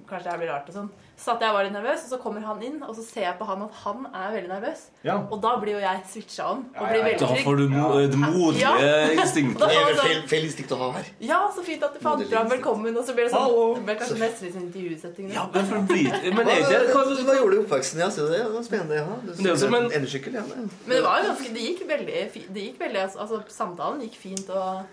Kanskje 0.09 0.25
det 0.25 0.31
her 0.31 0.37
blir 0.41 0.49
rart 0.53 0.67
og 0.69 0.73
sånn. 0.75 0.89
Så 1.17 1.23
satt 1.31 1.41
jeg 1.43 1.53
var 1.53 1.65
litt 1.65 1.73
nervøs, 1.73 2.03
og 2.05 2.09
så 2.13 2.17
kommer 2.21 2.41
han 2.45 2.61
inn, 2.63 2.77
og 2.85 2.93
så 2.95 3.03
ser 3.03 3.23
jeg 3.25 3.35
på 3.39 3.45
han 3.45 3.61
at 3.65 3.73
han 3.83 4.05
er 4.15 4.29
veldig 4.35 4.49
nervøs. 4.49 4.83
Ja. 5.03 5.15
Og 5.33 5.41
da 5.43 5.51
blir 5.61 5.73
jo 5.75 5.81
jeg 5.83 6.03
switcha 6.07 6.45
om. 6.53 6.61
Og 6.77 6.85
blir 6.89 7.03
veldig 7.03 7.19
trygg. 7.19 7.41
Da 7.41 7.45
får 7.47 7.57
du 7.59 7.63
mo 7.73 7.87
det 7.99 8.19
modige 8.21 8.61
Ja. 8.61 8.71
instinktet. 9.17 9.65
Sånn- 9.69 9.99
feil, 9.99 10.21
feil 10.31 10.45
instinkt 10.47 10.73
å 10.73 10.79
ha 10.79 10.89
her. 10.95 11.09
Ja, 11.19 11.39
så 11.53 11.65
fint 11.65 11.83
at 11.83 11.93
du 11.97 11.99
fant 12.05 12.23
fram 12.29 12.49
'velkommen', 12.49 12.97
og 12.97 13.05
så 13.05 13.13
blir 13.17 13.25
det 13.27 13.33
sånn 13.33 13.45
Hallo. 13.49 13.65
Det 13.75 13.83
ble 13.89 13.95
kanskje 13.95 14.19
nesten 14.21 14.45
litt 14.47 14.55
sånn 14.55 14.67
intervjusetting. 14.69 15.33
Ja, 15.33 15.47
men 15.53 15.65
for 15.65 15.81
blir 15.89 16.33
Men 16.37 16.47
er 16.47 16.61
ikke 16.61 16.79
det 16.85 16.93
hva, 16.93 17.03
hva 17.03 17.35
gjorde 17.39 17.51
du 17.51 17.57
i 17.59 17.65
oppveksten? 17.65 17.99
Ja, 17.99 18.09
så 18.09 18.29
det 18.29 18.45
var 18.53 18.63
spennende. 18.63 18.95
Ja. 19.01 19.05
Du, 19.25 19.33
det 19.43 19.51
er 19.51 19.57
som 19.57 19.73
en- 19.75 19.91
endesykkel. 19.91 20.33
ja. 20.33 20.43
Men 20.55 20.69
det 20.87 21.03
var 21.03 21.19
jo 21.19 21.33
ganske 21.33 21.53
Det 21.53 21.65
gikk 21.67 21.83
veldig 21.89 22.53
Det 22.53 22.61
gikk 22.63 22.79
veldig 22.79 23.01
altså, 23.05 23.19
altså, 23.19 23.43
samtalen 23.49 24.01
gikk 24.01 24.15
fint 24.15 24.49
og 24.49 24.85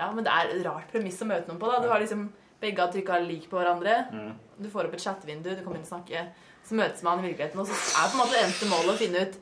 Ja, 0.00 0.10
men 0.16 0.26
det 0.26 0.32
er 0.32 0.54
et 0.54 0.62
rart 0.66 0.88
premiss 0.92 1.20
å 1.22 1.28
møte 1.28 1.50
noen 1.50 1.60
på, 1.60 1.68
da. 1.70 1.82
Du 1.84 1.90
har 1.92 2.02
liksom 2.02 2.30
Begge 2.60 2.82
har 2.84 2.90
trykka 2.92 3.16
lik 3.24 3.46
på 3.48 3.56
hverandre. 3.56 3.94
Mm. 4.12 4.32
Du 4.60 4.66
får 4.68 4.90
opp 4.90 4.96
et 4.98 5.00
chattevindu, 5.00 5.46
du 5.48 5.62
kommer 5.64 5.78
inn 5.78 5.86
og 5.86 5.92
snakker. 5.94 6.26
Så 6.68 6.76
møtes 6.76 7.00
man 7.06 7.22
i 7.22 7.30
virkeligheten, 7.30 7.62
og 7.62 7.70
så 7.70 7.72
er 7.72 8.10
på 8.10 8.18
en 8.18 8.20
måte 8.20 8.34
det 8.34 8.42
eneste 8.42 8.68
målet 8.68 8.90
å 8.92 8.98
finne 9.00 9.22
ut 9.24 9.38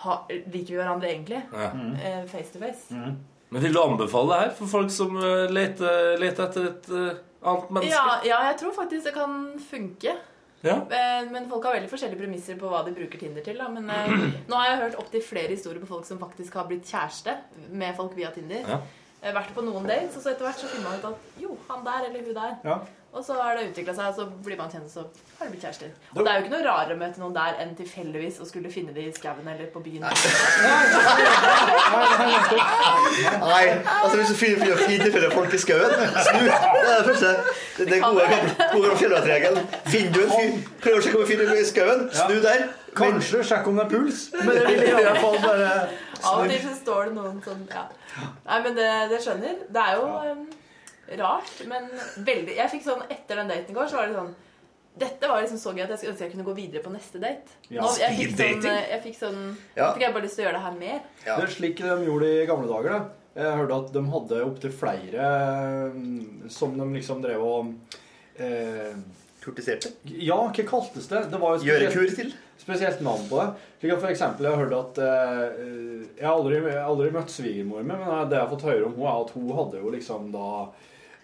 ha, 0.00 0.14
Liker 0.30 0.72
vi 0.72 0.78
hverandre 0.78 1.10
egentlig? 1.10 1.42
Ja. 1.52 1.68
Eh, 2.00 2.22
face 2.30 2.54
to 2.54 2.62
face. 2.62 2.96
Men 3.50 3.66
vil 3.66 3.76
du 3.76 3.82
anbefale 3.82 4.32
det 4.32 4.40
her 4.40 4.54
for 4.56 4.72
folk 4.72 4.94
som 4.94 5.20
eh, 5.20 5.52
leter, 5.52 6.16
leter 6.22 6.46
etter 6.46 6.70
et 6.70 6.90
uh, 6.94 7.20
annet 7.42 7.72
menneske? 7.76 7.92
Ja, 7.92 8.16
ja, 8.24 8.40
jeg 8.48 8.60
tror 8.62 8.72
faktisk 8.78 9.10
det 9.10 9.14
kan 9.18 9.36
funke. 9.66 10.16
Ja. 10.60 10.76
Eh, 10.76 11.30
Men 11.32 11.48
folk 11.48 11.64
har 11.64 11.76
veldig 11.78 11.90
forskjellige 11.90 12.20
premisser 12.20 12.58
på 12.60 12.68
hva 12.68 12.82
de 12.84 12.92
bruker 12.96 13.20
Tinder 13.20 13.44
til. 13.44 13.60
Da. 13.60 13.68
Men 13.72 13.90
eh, 13.90 14.16
nå 14.50 14.58
har 14.60 14.70
jeg 14.70 14.80
hørt 14.84 14.98
opptil 15.02 15.24
flere 15.24 15.54
historier 15.54 15.82
på 15.82 15.90
folk 15.90 16.08
som 16.08 16.20
faktisk 16.20 16.56
har 16.60 16.68
blitt 16.70 16.88
kjæreste 16.88 17.36
med 17.70 17.96
folk 17.98 18.16
via 18.18 18.32
Tinder. 18.34 18.64
Ja. 18.68 18.80
Eh, 19.22 19.34
vært 19.36 19.52
på 19.56 19.66
noen 19.66 19.86
dates, 19.88 20.16
og 20.16 20.24
så 20.24 20.32
etter 20.32 20.48
hvert 20.48 20.62
så 20.62 20.70
finner 20.70 20.88
man 20.88 20.98
ut 21.00 21.10
at 21.12 21.42
jo, 21.42 21.58
han 21.68 21.84
der 21.86 22.08
eller 22.08 22.26
hun 22.26 22.40
der. 22.40 22.56
Ja. 22.64 22.80
Og 23.12 23.24
så 23.24 23.34
har 23.34 23.56
det 23.58 23.64
utvikla 23.72 23.94
seg, 23.94 24.06
og 24.06 24.14
så 24.14 24.24
blir 24.44 24.54
man 24.58 24.70
kjent, 24.70 24.84
og 24.86 24.90
så 24.90 25.00
har 25.38 25.48
det 25.48 25.50
blitt 25.50 25.64
kjærester. 25.66 25.88
Og 26.14 26.20
det 26.22 26.30
er 26.30 26.36
jo 26.36 26.44
ikke 26.44 26.52
noe 26.52 26.62
rarere 26.62 26.94
å 26.94 26.98
møte 27.00 27.18
noen 27.18 27.32
der 27.34 27.56
enn 27.58 27.72
tilfeldigvis 27.74 28.36
å 28.38 28.46
skulle 28.46 28.70
finne 28.70 28.94
de 28.94 29.08
i 29.08 29.14
skauen 29.16 29.48
eller 29.50 29.66
på 29.74 29.82
byen. 29.82 30.04
Nei, 33.42 33.64
altså 34.02 34.14
hvis 34.14 34.30
du 34.30 34.36
finner 34.38 34.78
fint 34.84 35.32
folk 35.34 35.56
i 35.58 35.58
skauen, 35.58 35.96
snu. 36.28 36.44
Det 36.46 36.52
er 36.54 37.00
det 37.00 37.08
første. 37.08 37.32
Det 37.80 37.96
er 37.98 38.04
gode 38.04 38.28
gamle 38.30 38.68
gode 38.76 39.00
fjellvettregelen. 39.02 39.66
Finner 39.90 40.12
du 40.14 40.20
en 40.22 40.30
fyr, 40.36 40.70
prøver 40.84 41.02
å 41.02 41.08
sjekke 41.08 41.18
om 41.18 41.26
en 41.26 41.30
fyr 41.32 41.42
i 41.56 41.66
skauen, 41.72 42.06
snu 42.14 42.36
der. 42.46 42.68
Kanskje 42.94 43.42
sjekk 43.46 43.66
om 43.70 43.78
det 43.78 43.88
er 43.88 43.90
puls. 43.90 44.22
Men 44.38 44.54
det 44.54 44.62
vil 44.68 44.86
i 44.86 44.94
hvert 44.94 45.18
fall 45.22 45.38
bare 45.42 45.74
Av 46.26 46.42
og 46.42 46.50
til 46.50 46.62
så 46.64 46.74
står 46.78 47.10
det 47.10 47.16
noen 47.16 47.40
sånn 47.44 47.64
ja. 47.70 47.86
Nei, 48.46 48.60
men 48.66 48.76
det, 48.76 48.90
det 49.12 49.22
skjønner. 49.24 49.64
Det 49.70 49.84
er 49.86 49.98
jo 49.98 50.06
um, 50.10 50.44
rart, 51.20 51.52
men 51.70 51.90
veldig 52.26 52.56
Jeg 52.56 52.72
fikk 52.74 52.86
sånn 52.86 53.04
etter 53.08 53.40
den 53.40 53.52
daten 53.52 53.72
i 53.72 53.76
går, 53.76 53.90
så 53.90 54.00
var 54.00 54.10
det 54.10 54.18
sånn 54.20 54.32
dette 55.00 55.28
var 55.30 55.38
liksom 55.40 55.58
så 55.60 55.70
gøy 55.72 55.84
at 55.84 55.92
jeg 55.94 56.00
skulle 56.00 56.12
ønske 56.12 56.24
jeg 56.26 56.32
kunne 56.32 56.44
gå 56.44 56.52
videre 56.56 56.82
på 56.82 56.90
neste 56.92 57.20
date. 57.22 57.54
Ja, 57.70 57.84
Nå, 57.84 57.92
jeg 58.00 58.16
fikk 58.18 58.34
sånn, 58.40 58.66
jeg 58.66 59.00
fikk 59.04 59.16
sånn 59.20 59.38
Ja. 59.78 59.92
Fikk 59.94 60.02
jeg 60.02 60.16
bare 60.16 60.24
lyst 60.26 60.36
til 60.36 60.44
å 60.44 60.46
gjøre 60.48 60.58
det 60.58 60.64
her 60.64 60.76
mer. 60.80 60.98
Det 61.22 61.36
er 61.36 61.54
slik 61.54 61.80
de 61.80 61.94
gjorde 62.08 62.30
i 62.34 62.42
gamle 62.50 62.68
dager. 62.68 62.96
da. 62.96 63.20
Jeg 63.40 63.56
hørte 63.60 63.78
at 63.78 63.92
de 63.94 64.02
hadde 64.10 64.42
opptil 64.42 64.74
flere 64.74 65.30
som 66.50 66.74
de 66.76 66.86
liksom 66.96 67.22
drev 67.22 67.44
og 67.46 67.70
eh, 68.42 68.98
Kurtiserte? 69.40 69.94
Ja, 70.04 70.36
hva 70.50 70.64
kaltes 70.68 71.06
det? 71.08 71.22
Det 71.32 71.38
var 71.40 71.56
jo 71.56 71.70
Gjørekur 71.70 72.10
til? 72.18 72.34
Spesielt 72.60 73.00
navn 73.00 73.22
på 73.30 73.38
det. 73.40 73.48
Slik 73.80 73.94
at 73.94 74.02
for 74.02 74.12
eksempel, 74.12 74.46
jeg 74.46 74.52
har 74.56 74.64
hørt 74.66 74.74
at 74.76 74.98
eh, 75.00 75.62
Jeg 76.20 76.26
har 76.26 76.34
aldri, 76.36 76.58
aldri 76.76 77.10
møtt 77.14 77.32
svigermor 77.32 77.80
min, 77.82 77.96
men 77.96 78.28
det 78.28 78.36
jeg 78.36 78.44
har 78.44 78.50
fått 78.52 78.66
høre 78.68 78.84
om 78.90 78.98
henne, 78.98 79.14
er 79.14 79.24
at 79.24 79.32
hun 79.36 79.48
hadde 79.56 79.80
jo 79.80 79.94
liksom 79.94 80.28
da 80.34 80.50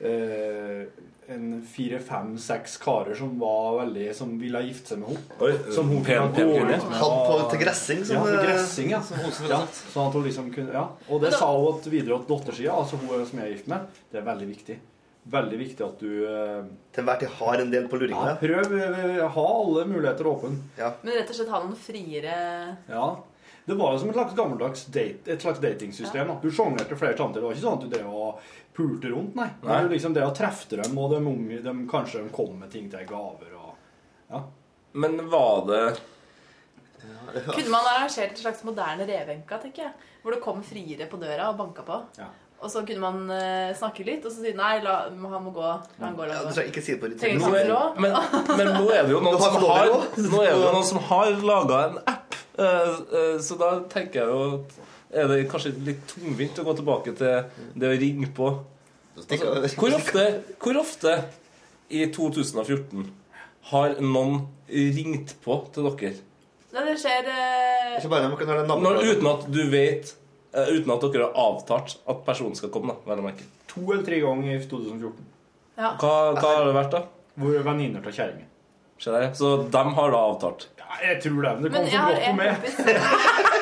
eh, 0.01 0.87
en 1.29 1.47
fire, 1.67 1.99
fem, 1.99 2.37
seks 2.39 2.77
karer 2.79 3.17
som 3.19 3.33
var 3.41 3.81
veldig 3.81 4.13
Som 4.15 4.37
ville 4.39 4.61
gifte 4.69 4.95
seg 4.95 5.01
med 5.03 5.09
henne. 5.11 5.39
Oi, 5.43 5.53
som 5.75 5.89
hun 5.91 6.05
pen- 6.07 6.33
kunne 6.33 6.51
gå 6.53 6.59
ut 6.63 6.69
med. 6.71 6.85
Hatt 7.01 7.31
på- 7.31 7.51
til 7.51 7.63
gressing, 7.65 8.05
som, 8.07 8.17
ja, 8.17 8.25
til 8.31 8.39
eh, 8.39 8.47
gressing, 8.47 8.91
ja. 8.95 9.01
som 9.03 9.23
Olsen 9.25 9.43
ville 9.47 9.57
ja. 9.57 9.63
sagt. 9.67 9.81
Sånn 9.95 10.09
at 10.09 10.15
hun 10.21 10.25
liksom 10.29 10.53
kunne, 10.55 10.73
ja. 10.73 10.85
Og 11.11 11.21
det 11.25 11.33
sa 11.35 11.51
hun 11.53 11.73
at 11.75 11.89
videre 11.91 12.21
til 12.23 12.31
dattersida, 12.37 12.77
altså 12.79 12.97
hun 13.03 13.27
som 13.27 13.41
jeg 13.43 13.47
er 13.51 13.57
gift 13.57 13.73
med. 13.75 13.99
Det 14.13 14.23
er 14.23 14.31
veldig 14.33 14.49
viktig. 14.55 14.79
Veldig 15.27 15.57
viktig 15.59 15.83
at 15.83 16.03
du 16.03 16.11
eh, 16.23 16.67
Til 16.95 17.03
enhver 17.03 17.19
tid 17.19 17.33
har 17.41 17.63
en 17.63 17.71
del 17.73 17.89
på 17.91 17.99
luringene. 17.99 18.35
ja, 18.35 18.37
Prøv 18.39 18.77
eh, 18.79 19.25
ha 19.37 19.47
alle 19.55 19.87
muligheter 19.91 20.29
åpne. 20.31 20.61
Ja. 20.79 20.93
Men 21.03 21.19
rett 21.19 21.33
og 21.33 21.39
slett 21.41 21.51
ha 21.55 21.63
noen 21.65 21.81
friere 21.81 22.37
Ja. 22.91 23.09
Det 23.67 23.75
var 23.75 23.97
jo 23.97 23.99
som 23.99 24.11
et 24.13 24.15
slags 24.15 24.37
gammeldags 24.39 24.85
date, 24.95 25.27
et 25.33 25.43
slags 25.43 25.59
datingsystem. 25.59 26.29
da. 26.29 26.37
Du 26.39 26.53
sjonglerte 26.55 26.95
flere 26.95 27.17
samtidig. 27.19 27.43
Det 27.43 27.49
var 27.49 27.57
ikke 27.57 27.65
sånn 27.65 27.81
at 27.81 27.83
du 27.83 27.97
drev 27.97 28.13
og 28.15 28.45
pulte 28.77 29.11
rundt, 29.11 29.35
nei. 29.35 29.49
Nei. 29.65 29.81
Du 29.83 29.89
liksom 29.91 30.15
det 30.15 30.23
å 30.23 30.35
treffe 30.37 30.79
dem, 30.79 30.95
og 31.03 31.11
de, 31.11 31.19
unge, 31.19 31.59
de, 31.65 31.73
kanskje 31.91 32.23
de 32.23 32.31
kom 32.37 32.53
med 32.61 32.71
ting 32.71 32.87
til 32.93 33.09
gaver 33.09 33.57
og 33.59 33.73
Ja. 34.31 34.45
Men 34.95 35.19
var 35.31 35.67
det 35.67 35.83
Kunne 37.51 37.73
man 37.75 37.91
arrangert 37.91 38.33
et 38.33 38.39
slags 38.39 38.63
moderne 38.65 39.07
revenka, 39.07 39.59
tenker 39.59 39.89
jeg? 39.89 39.93
Hvor 40.23 40.35
det 40.35 40.41
kom 40.47 40.63
friere 40.63 41.11
på 41.11 41.19
døra 41.21 41.51
og 41.51 41.59
banka 41.59 41.83
på. 41.87 41.99
Ja. 42.19 42.31
Og 42.65 42.71
så 42.73 42.81
kunne 42.89 43.03
man 43.03 43.19
uh, 43.29 43.75
snakke 43.77 44.05
litt, 44.07 44.25
og 44.25 44.33
så 44.33 44.41
si 44.41 44.53
nei, 44.57 44.79
la, 44.85 44.95
han 45.13 45.43
må 45.45 45.53
gå. 45.53 45.67
La 46.01 46.07
han 46.07 46.15
gå, 46.17 46.25
la 46.25 46.33
Ja, 46.33 46.39
han 46.41 46.49
gå. 46.49 46.55
skal 46.57 46.71
ikke 46.71 46.83
si 46.87 46.95
det 46.95 47.01
på 47.03 47.11
litt 47.13 47.21
Trenger 47.21 47.43
Nå 47.43 47.51
ikke 47.53 47.61
er, 47.61 47.69
lov. 47.69 47.99
men, 48.01 48.17
men 48.57 48.71
nå 48.79 48.87
er 48.95 49.03
det 49.05 49.13
jo 49.13 49.21
noen 49.27 49.37
har 49.43 49.53
som 49.53 49.67
har, 49.69 49.93
nå 50.25 50.41
er 50.41 50.49
det 50.49 50.63
jo 50.63 50.73
noen 50.79 50.89
som 50.89 51.03
har 51.11 51.35
laga 51.51 51.83
en 51.91 51.99
app. 52.15 52.39
uh, 52.57 52.95
uh, 53.13 53.37
Så 53.45 53.59
da 53.61 53.71
tenker 53.93 54.23
jeg 54.23 54.33
jo 54.33 54.47
at 54.57 54.79
er 55.17 55.29
det 55.31 55.43
kanskje 55.53 55.75
litt 55.87 56.03
tungvint 56.11 56.59
å 56.59 56.65
gå 56.67 56.73
tilbake 56.81 57.13
til 57.17 57.69
det 57.79 57.89
å 57.93 57.99
ringe 58.01 58.27
på. 58.37 58.49
Altså, 59.17 59.77
hvor, 59.79 59.95
ofte, 59.97 60.25
hvor 60.61 60.81
ofte 60.81 61.13
i 61.89 62.03
2014 62.13 63.07
har 63.71 63.95
noen 64.03 64.43
ringt 64.69 65.37
på 65.45 65.61
til 65.73 65.87
dere? 65.87 66.19
Nei, 66.75 66.83
det 66.91 66.97
skjer 67.01 67.23
det 67.25 67.39
skjer 68.03 68.13
bare 68.13 68.67
når 68.67 68.99
uten 69.07 69.29
at 69.31 69.47
du 69.49 69.63
vet 69.73 70.11
Uten 70.53 70.93
at 70.95 71.07
dere 71.13 71.27
har 71.29 71.35
avtalt 71.37 71.97
at 72.09 72.25
personen 72.27 72.55
skal 72.57 72.71
komme, 72.73 72.95
da, 72.95 73.11
vel 73.11 73.23
å 73.23 73.27
merke. 73.27 73.45
To 73.73 73.83
eller 73.93 74.05
tre 74.07 74.21
ganger 74.23 74.55
i 74.55 74.61
2014. 74.63 75.25
Ja. 75.77 75.91
Hva, 76.01 76.13
hva 76.39 76.53
har 76.55 76.65
det 76.69 76.77
vært, 76.77 76.95
da? 76.95 77.03
Hvor 77.37 77.59
venninner 77.67 78.01
av 78.07 78.15
kjerringa. 78.17 78.47
Så 79.37 79.51
dem 79.69 79.93
har 79.99 80.15
da 80.15 80.23
avtalt? 80.31 80.69
Ja, 80.81 80.89
jeg 81.03 81.21
tror 81.27 81.43
det. 81.45 81.53
Men 81.61 81.63
det 81.63 81.73
kommer 81.75 81.91
så 81.91 82.05
brått 82.07 82.25
på 82.25 82.37
meg. 82.41 83.57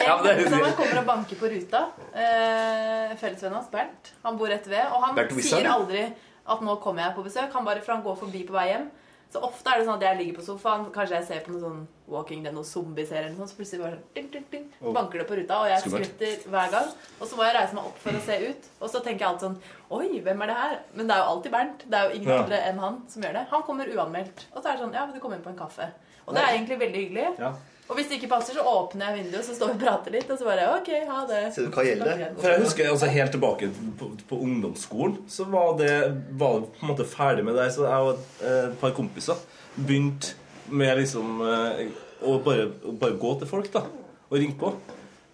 Ja, 0.00 0.14
det 0.24 0.30
er 0.32 0.46
som 0.48 0.62
han 0.64 0.72
kommer 0.78 1.00
og 1.02 1.06
banker 1.10 1.38
på 1.40 1.48
ruta. 1.52 1.80
Eh, 2.14 3.16
Fellesvennen 3.20 3.58
hans, 3.58 3.68
Bernt. 3.72 4.12
Han 4.24 4.38
bor 4.40 4.48
rett 4.50 4.66
ved. 4.70 4.86
Og 4.94 5.04
han 5.04 5.18
sier 5.42 5.68
aldri 5.70 6.06
at 6.50 6.62
'nå 6.64 6.76
kommer 6.82 7.04
jeg 7.04 7.14
på 7.18 7.24
besøk'. 7.26 7.52
Han 7.52 7.64
bare, 7.64 7.82
For 7.84 7.92
han 7.92 8.02
går 8.02 8.16
forbi 8.16 8.44
på 8.48 8.52
vei 8.56 8.68
hjem. 8.72 8.88
Så 9.30 9.38
ofte 9.46 9.70
er 9.70 9.78
det 9.78 9.86
sånn 9.86 9.94
at 9.94 10.02
jeg 10.02 10.16
ligger 10.18 10.34
på 10.40 10.42
sofaen, 10.42 10.88
kanskje 10.90 11.14
jeg 11.20 11.26
ser 11.28 11.40
på 11.46 11.52
noe 11.52 11.60
sånn 11.62 11.82
Walking 12.10 12.42
Dead, 12.42 12.52
noe 12.54 12.64
zombieserie 12.66 13.28
eller 13.28 13.36
noe 13.36 13.46
sånt, 13.46 13.52
så 13.52 13.58
plutselig 13.60 13.82
bare 13.84 13.98
ding, 14.14 14.26
ding, 14.32 14.44
ding, 14.50 14.64
Oh. 14.82 14.92
banker 14.92 15.18
det 15.20 15.26
på 15.28 15.36
ruta, 15.38 15.60
og 15.62 15.68
jeg 15.70 15.84
skvetter 15.84 16.48
hver 16.50 16.70
gang. 16.72 16.88
Og 17.20 17.28
så 17.28 17.36
må 17.38 17.44
jeg 17.46 17.54
reise 17.54 17.74
meg 17.74 17.84
opp 17.84 17.98
for 18.02 18.10
å 18.10 18.20
se 18.26 18.38
ut. 18.48 18.66
Og 18.80 18.90
så 18.90 18.98
tenker 19.04 19.20
jeg 19.20 19.28
alltid 19.28 19.46
sånn 19.46 19.60
Oi, 19.90 20.20
hvem 20.20 20.42
er 20.42 20.46
det 20.46 20.56
her? 20.56 20.78
Men 20.94 21.06
det 21.06 21.14
er 21.14 21.20
jo 21.22 21.30
alltid 21.36 21.52
Bernt. 21.52 21.84
Det 21.90 21.94
er 22.00 22.08
jo 22.10 22.16
ingen 22.16 22.28
Ja. 22.28 22.42
andre 22.42 22.56
enn 22.70 22.78
han 22.78 23.02
som 23.08 23.22
gjør 23.22 23.32
det. 23.38 23.46
Han 23.50 23.62
kommer 23.62 23.86
uanmeldt. 23.94 24.46
Og 24.54 24.62
så 24.62 24.66
er 24.68 24.72
det 24.76 24.80
sånn 24.82 24.94
Ja, 24.94 25.06
vil 25.06 25.14
du 25.14 25.20
komme 25.20 25.36
inn 25.36 25.42
på 25.42 25.50
en 25.50 25.58
kaffe? 25.58 25.90
Og 26.26 26.34
det 26.34 26.42
er 26.42 26.54
egentlig 26.58 26.78
veldig 26.80 27.00
hyggelig. 27.08 27.38
Ja. 27.38 27.52
Og 27.90 27.96
hvis 27.98 28.06
det 28.06 28.20
ikke 28.20 28.30
passer, 28.30 28.54
så 28.54 28.62
åpner 28.62 29.08
jeg 29.08 29.24
vinduet, 29.24 29.42
så 29.42 29.54
står 29.56 29.72
vi 29.72 29.74
og 29.74 29.80
prater 29.82 30.14
litt, 30.14 30.28
og 30.30 30.38
så 30.38 30.46
bare 30.46 30.66
OK, 30.76 30.90
ha 31.08 31.22
det. 31.26 31.40
Du 31.56 31.72
hva 31.74 31.84
gjelder? 31.86 32.20
For 32.38 32.52
jeg 32.52 32.62
husker 32.62 32.90
altså 32.92 33.08
Helt 33.10 33.34
tilbake 33.34 33.70
på, 33.98 34.10
på 34.30 34.38
ungdomsskolen 34.46 35.16
så 35.30 35.48
var 35.50 35.72
det, 35.80 35.94
var 36.38 36.60
det 36.60 36.68
på 36.76 36.84
en 36.84 36.92
måte 36.92 37.06
ferdig 37.10 37.42
med 37.48 37.58
det. 37.58 37.66
Så 37.74 37.88
jeg 37.88 38.12
og 38.12 38.20
eh, 38.46 38.68
et 38.68 38.76
par 38.78 38.94
kompiser 38.94 39.42
begynte 39.74 40.36
med 40.70 41.00
liksom 41.00 41.42
eh, 41.42 41.82
å 42.22 42.36
bare, 42.44 42.68
bare 43.00 43.18
gå 43.18 43.34
til 43.40 43.50
folk 43.50 43.72
da 43.74 43.82
og 44.30 44.38
ringe 44.38 44.54
på. 44.60 44.70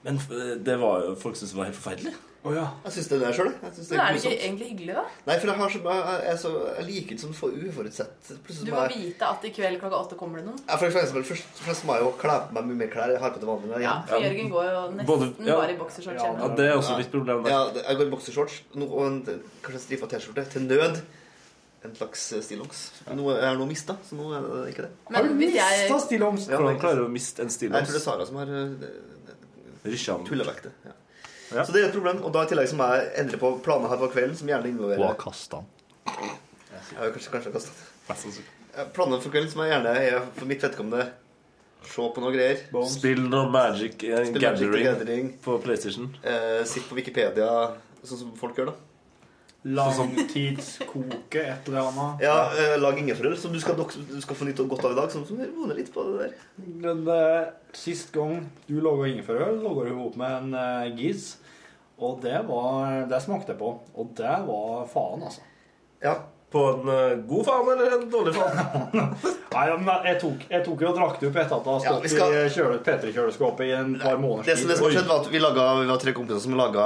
Men 0.06 0.16
eh, 0.32 0.54
det 0.64 0.78
var 0.80 1.04
jo 1.04 1.12
folk 1.20 1.36
syntes 1.36 1.52
det 1.52 1.60
var 1.60 1.68
helt 1.68 1.80
forferdelig. 1.82 2.14
Jeg 2.54 2.92
syns 2.94 3.08
det 3.10 3.16
er 3.26 3.32
sjøl. 3.34 3.48
Det 3.50 3.72
Men 3.90 4.00
er 4.00 4.04
er 4.06 4.12
det 4.14 4.20
ikke 4.22 4.44
egentlig 4.46 4.66
hyggelig, 4.70 4.94
da? 4.94 5.04
Nei, 5.26 5.36
for 5.40 5.46
jeg, 5.50 5.56
har 5.56 5.70
så, 5.74 5.80
jeg, 5.82 6.20
er 6.30 6.36
så, 6.36 6.52
jeg 6.76 6.86
liker 6.86 7.10
ikke 7.16 7.24
sånn 7.24 7.34
for 7.34 7.48
uforutsett. 7.50 8.30
Plutselig 8.46 8.66
Du 8.66 8.72
må 8.74 8.82
jeg, 8.86 9.00
vite 9.06 9.30
at 9.32 9.44
i 9.48 9.50
kveld 9.56 9.80
klokka 9.80 10.00
åtte 10.04 10.18
kommer 10.20 10.38
det 10.38 10.46
noen. 10.46 10.60
jeg, 10.66 10.78
for 10.78 10.86
eksempel, 10.86 11.24
først, 11.30 11.60
først 11.66 11.84
må 11.88 11.96
jeg 11.98 12.06
jo 12.06 12.12
kle 12.20 12.36
på 12.46 12.56
meg 12.58 12.64
mye 12.70 12.80
mer 12.84 12.90
klær 12.92 13.10
jeg 13.14 13.20
har 13.24 13.34
på 13.34 13.42
det 13.42 13.48
vanlig. 13.50 13.70
Ja, 13.72 13.76
er 13.76 13.82
Ja, 13.86 13.94
for 14.06 14.26
Jørgen 14.26 14.50
går 14.54 14.64
jo 14.70 14.80
nesten 14.94 15.06
Både- 15.06 15.46
ja. 15.50 15.56
bare 15.60 15.72
i 15.74 15.78
boksershorts 15.82 16.22
Ja, 16.22 16.32
Ja, 16.38 16.48
det 16.60 16.66
er 16.70 16.74
også 16.76 16.98
litt 16.98 17.10
problem. 17.10 17.46
Ja, 17.50 17.60
jeg 17.74 17.96
går 17.96 18.06
i 18.06 18.10
boksershorts 18.16 18.60
no- 18.74 18.90
og 18.92 19.06
en, 19.06 19.22
kanskje 19.62 19.80
en 19.80 19.86
stripa 19.86 20.06
T-skjorte. 20.06 20.48
Til 20.50 20.62
nød 20.70 21.00
en 21.86 21.94
slags 21.94 22.32
eh, 22.32 22.40
stillongs. 22.42 22.78
Jeg 23.06 23.16
har 23.16 23.56
nå 23.56 23.66
mista, 23.68 23.94
så 24.02 24.16
nå 24.18 24.30
er 24.34 24.42
det 24.42 24.74
ikke 24.74 24.86
det. 24.86 24.92
Men 25.10 25.36
hvis 25.38 25.54
jeg 25.54 26.00
stillongs? 26.02 26.48
Ja, 26.50 26.58
Hvordan 26.58 26.80
klarer 26.82 27.02
du 27.02 27.06
å 27.06 27.12
miste 27.12 27.42
en 27.42 27.50
stillongs? 27.52 27.86
Jeg 27.86 27.86
tror 27.86 27.94
det 27.94 28.02
er 28.02 28.06
Sara 28.06 28.26
som 28.26 28.36
har 28.40 28.46
Rysja 29.86 30.16
den. 30.18 30.26
tulla 30.26 30.44
vekk 30.48 30.62
det. 30.66 30.72
Ja. 30.84 30.92
Ja. 31.54 31.64
Så 31.64 31.74
det 31.74 31.82
er 31.82 31.88
et 31.90 31.94
problem. 31.94 32.22
Og 32.26 32.32
da 32.34 32.42
i 32.42 32.50
tillegg 32.50 32.70
så 32.70 32.78
må 32.78 32.88
jeg 32.94 33.12
endre 33.22 33.38
på 33.40 33.52
planene 33.64 33.90
her 33.92 34.00
for 34.00 34.14
kvelden, 34.14 34.36
som 34.38 34.50
gjerne 34.50 34.72
involverer 34.72 35.02
Hun 35.02 35.10
har 35.12 35.20
kasta 35.20 35.62
den. 35.62 35.68
Jeg 36.06 36.98
har 36.98 37.12
kanskje, 37.14 37.30
kanskje 37.34 37.52
kastet. 37.54 37.84
den. 38.08 38.90
Planene 38.96 39.22
for 39.22 39.34
kvelden 39.34 39.52
som 39.52 39.62
jeg 39.64 39.72
gjerne 39.74 39.94
er 40.00 40.18
for 40.36 40.50
mitt 40.50 40.66
vedkommende 40.66 41.06
Se 41.86 42.02
på 42.02 42.22
noe 42.22 42.32
greier. 42.34 42.64
Spill 42.90 43.20
noe 43.30 43.46
Magic 43.52 44.00
uh, 44.08 44.24
Spill 44.26 44.40
Magic 44.40 44.42
Gathering 44.42 44.86
Gathering. 44.88 45.28
på 45.44 45.58
PlayStation. 45.62 46.08
Uh, 46.24 46.64
Sitt 46.66 46.88
på 46.88 46.96
Wikipedia, 46.98 47.46
sånn 48.02 48.22
som 48.24 48.32
folk 48.38 48.58
gjør, 48.58 48.72
da. 48.72 48.85
Langtidskoke 49.66 51.40
et 51.42 51.68
eller 51.68 51.88
annet. 51.88 52.22
Ja, 52.22 52.36
eh, 52.54 52.76
Lag 52.78 52.98
ingefærøl, 53.00 53.34
som 53.40 53.54
du 53.54 53.58
skal, 53.58 53.74
du 53.74 54.20
skal 54.22 54.38
få 54.38 54.46
nytt 54.46 54.62
og 54.62 54.70
godt 54.70 54.86
av 54.86 54.94
i 54.94 54.98
dag. 55.00 55.10
Som, 55.10 55.24
som 55.26 55.40
roer 55.42 55.74
litt 55.74 55.90
på 55.94 56.04
det 56.06 56.20
der. 56.20 56.36
Men 56.84 57.02
eh, 57.10 57.48
sist 57.74 58.12
gang 58.14 58.44
du 58.68 58.76
laga 58.84 59.10
ingefærøl, 59.10 59.58
laga 59.64 59.88
du 59.88 59.98
opp 60.04 60.20
med 60.20 60.36
en 60.38 60.54
uh, 60.54 60.86
giz. 60.94 61.34
Og 61.96 62.20
det 62.22 62.38
var 62.46 63.06
Det 63.10 63.20
smakte 63.24 63.54
jeg 63.54 63.60
på. 63.62 63.72
Og 63.96 64.14
det 64.18 64.38
var 64.46 64.86
faen, 64.92 65.26
altså. 65.26 65.42
Ja. 66.04 66.18
På 66.52 66.60
en 66.70 66.88
eh, 66.88 67.16
god 67.26 67.42
faen 67.48 67.68
eller 67.72 67.94
en 67.96 68.04
dårlig 68.10 68.32
faen? 68.36 68.54
Nei, 69.56 69.64
men 69.82 70.04
jeg 70.06 70.18
tok, 70.20 70.44
jeg 70.52 70.62
tok 70.66 70.82
jo 70.84 70.88
og 70.92 70.96
drakk 70.98 71.16
det 71.20 71.28
opp 71.30 71.38
etter 71.42 71.56
at 71.56 71.64
det 71.66 71.72
har 71.72 71.84
Ja, 71.86 71.92
stått 71.96 72.10
skal- 72.12 72.34
i 72.38 72.42
kjøle- 72.54 72.78
P3-kjøleskapet 72.86 73.66
i 73.66 73.72
en 73.74 73.94
par 73.98 74.18
måneders 74.22 74.46
Det 74.46 74.56
som, 74.60 74.68
det 74.70 74.76
som 74.78 74.90
skjedde 74.92 75.10
var 75.10 75.24
at 75.24 75.30
Vi, 75.32 75.40
laget, 75.42 75.80
vi 75.82 75.88
var 75.90 75.98
tre 76.04 76.12
kompiser 76.16 76.42
som 76.44 76.54
laga 76.58 76.84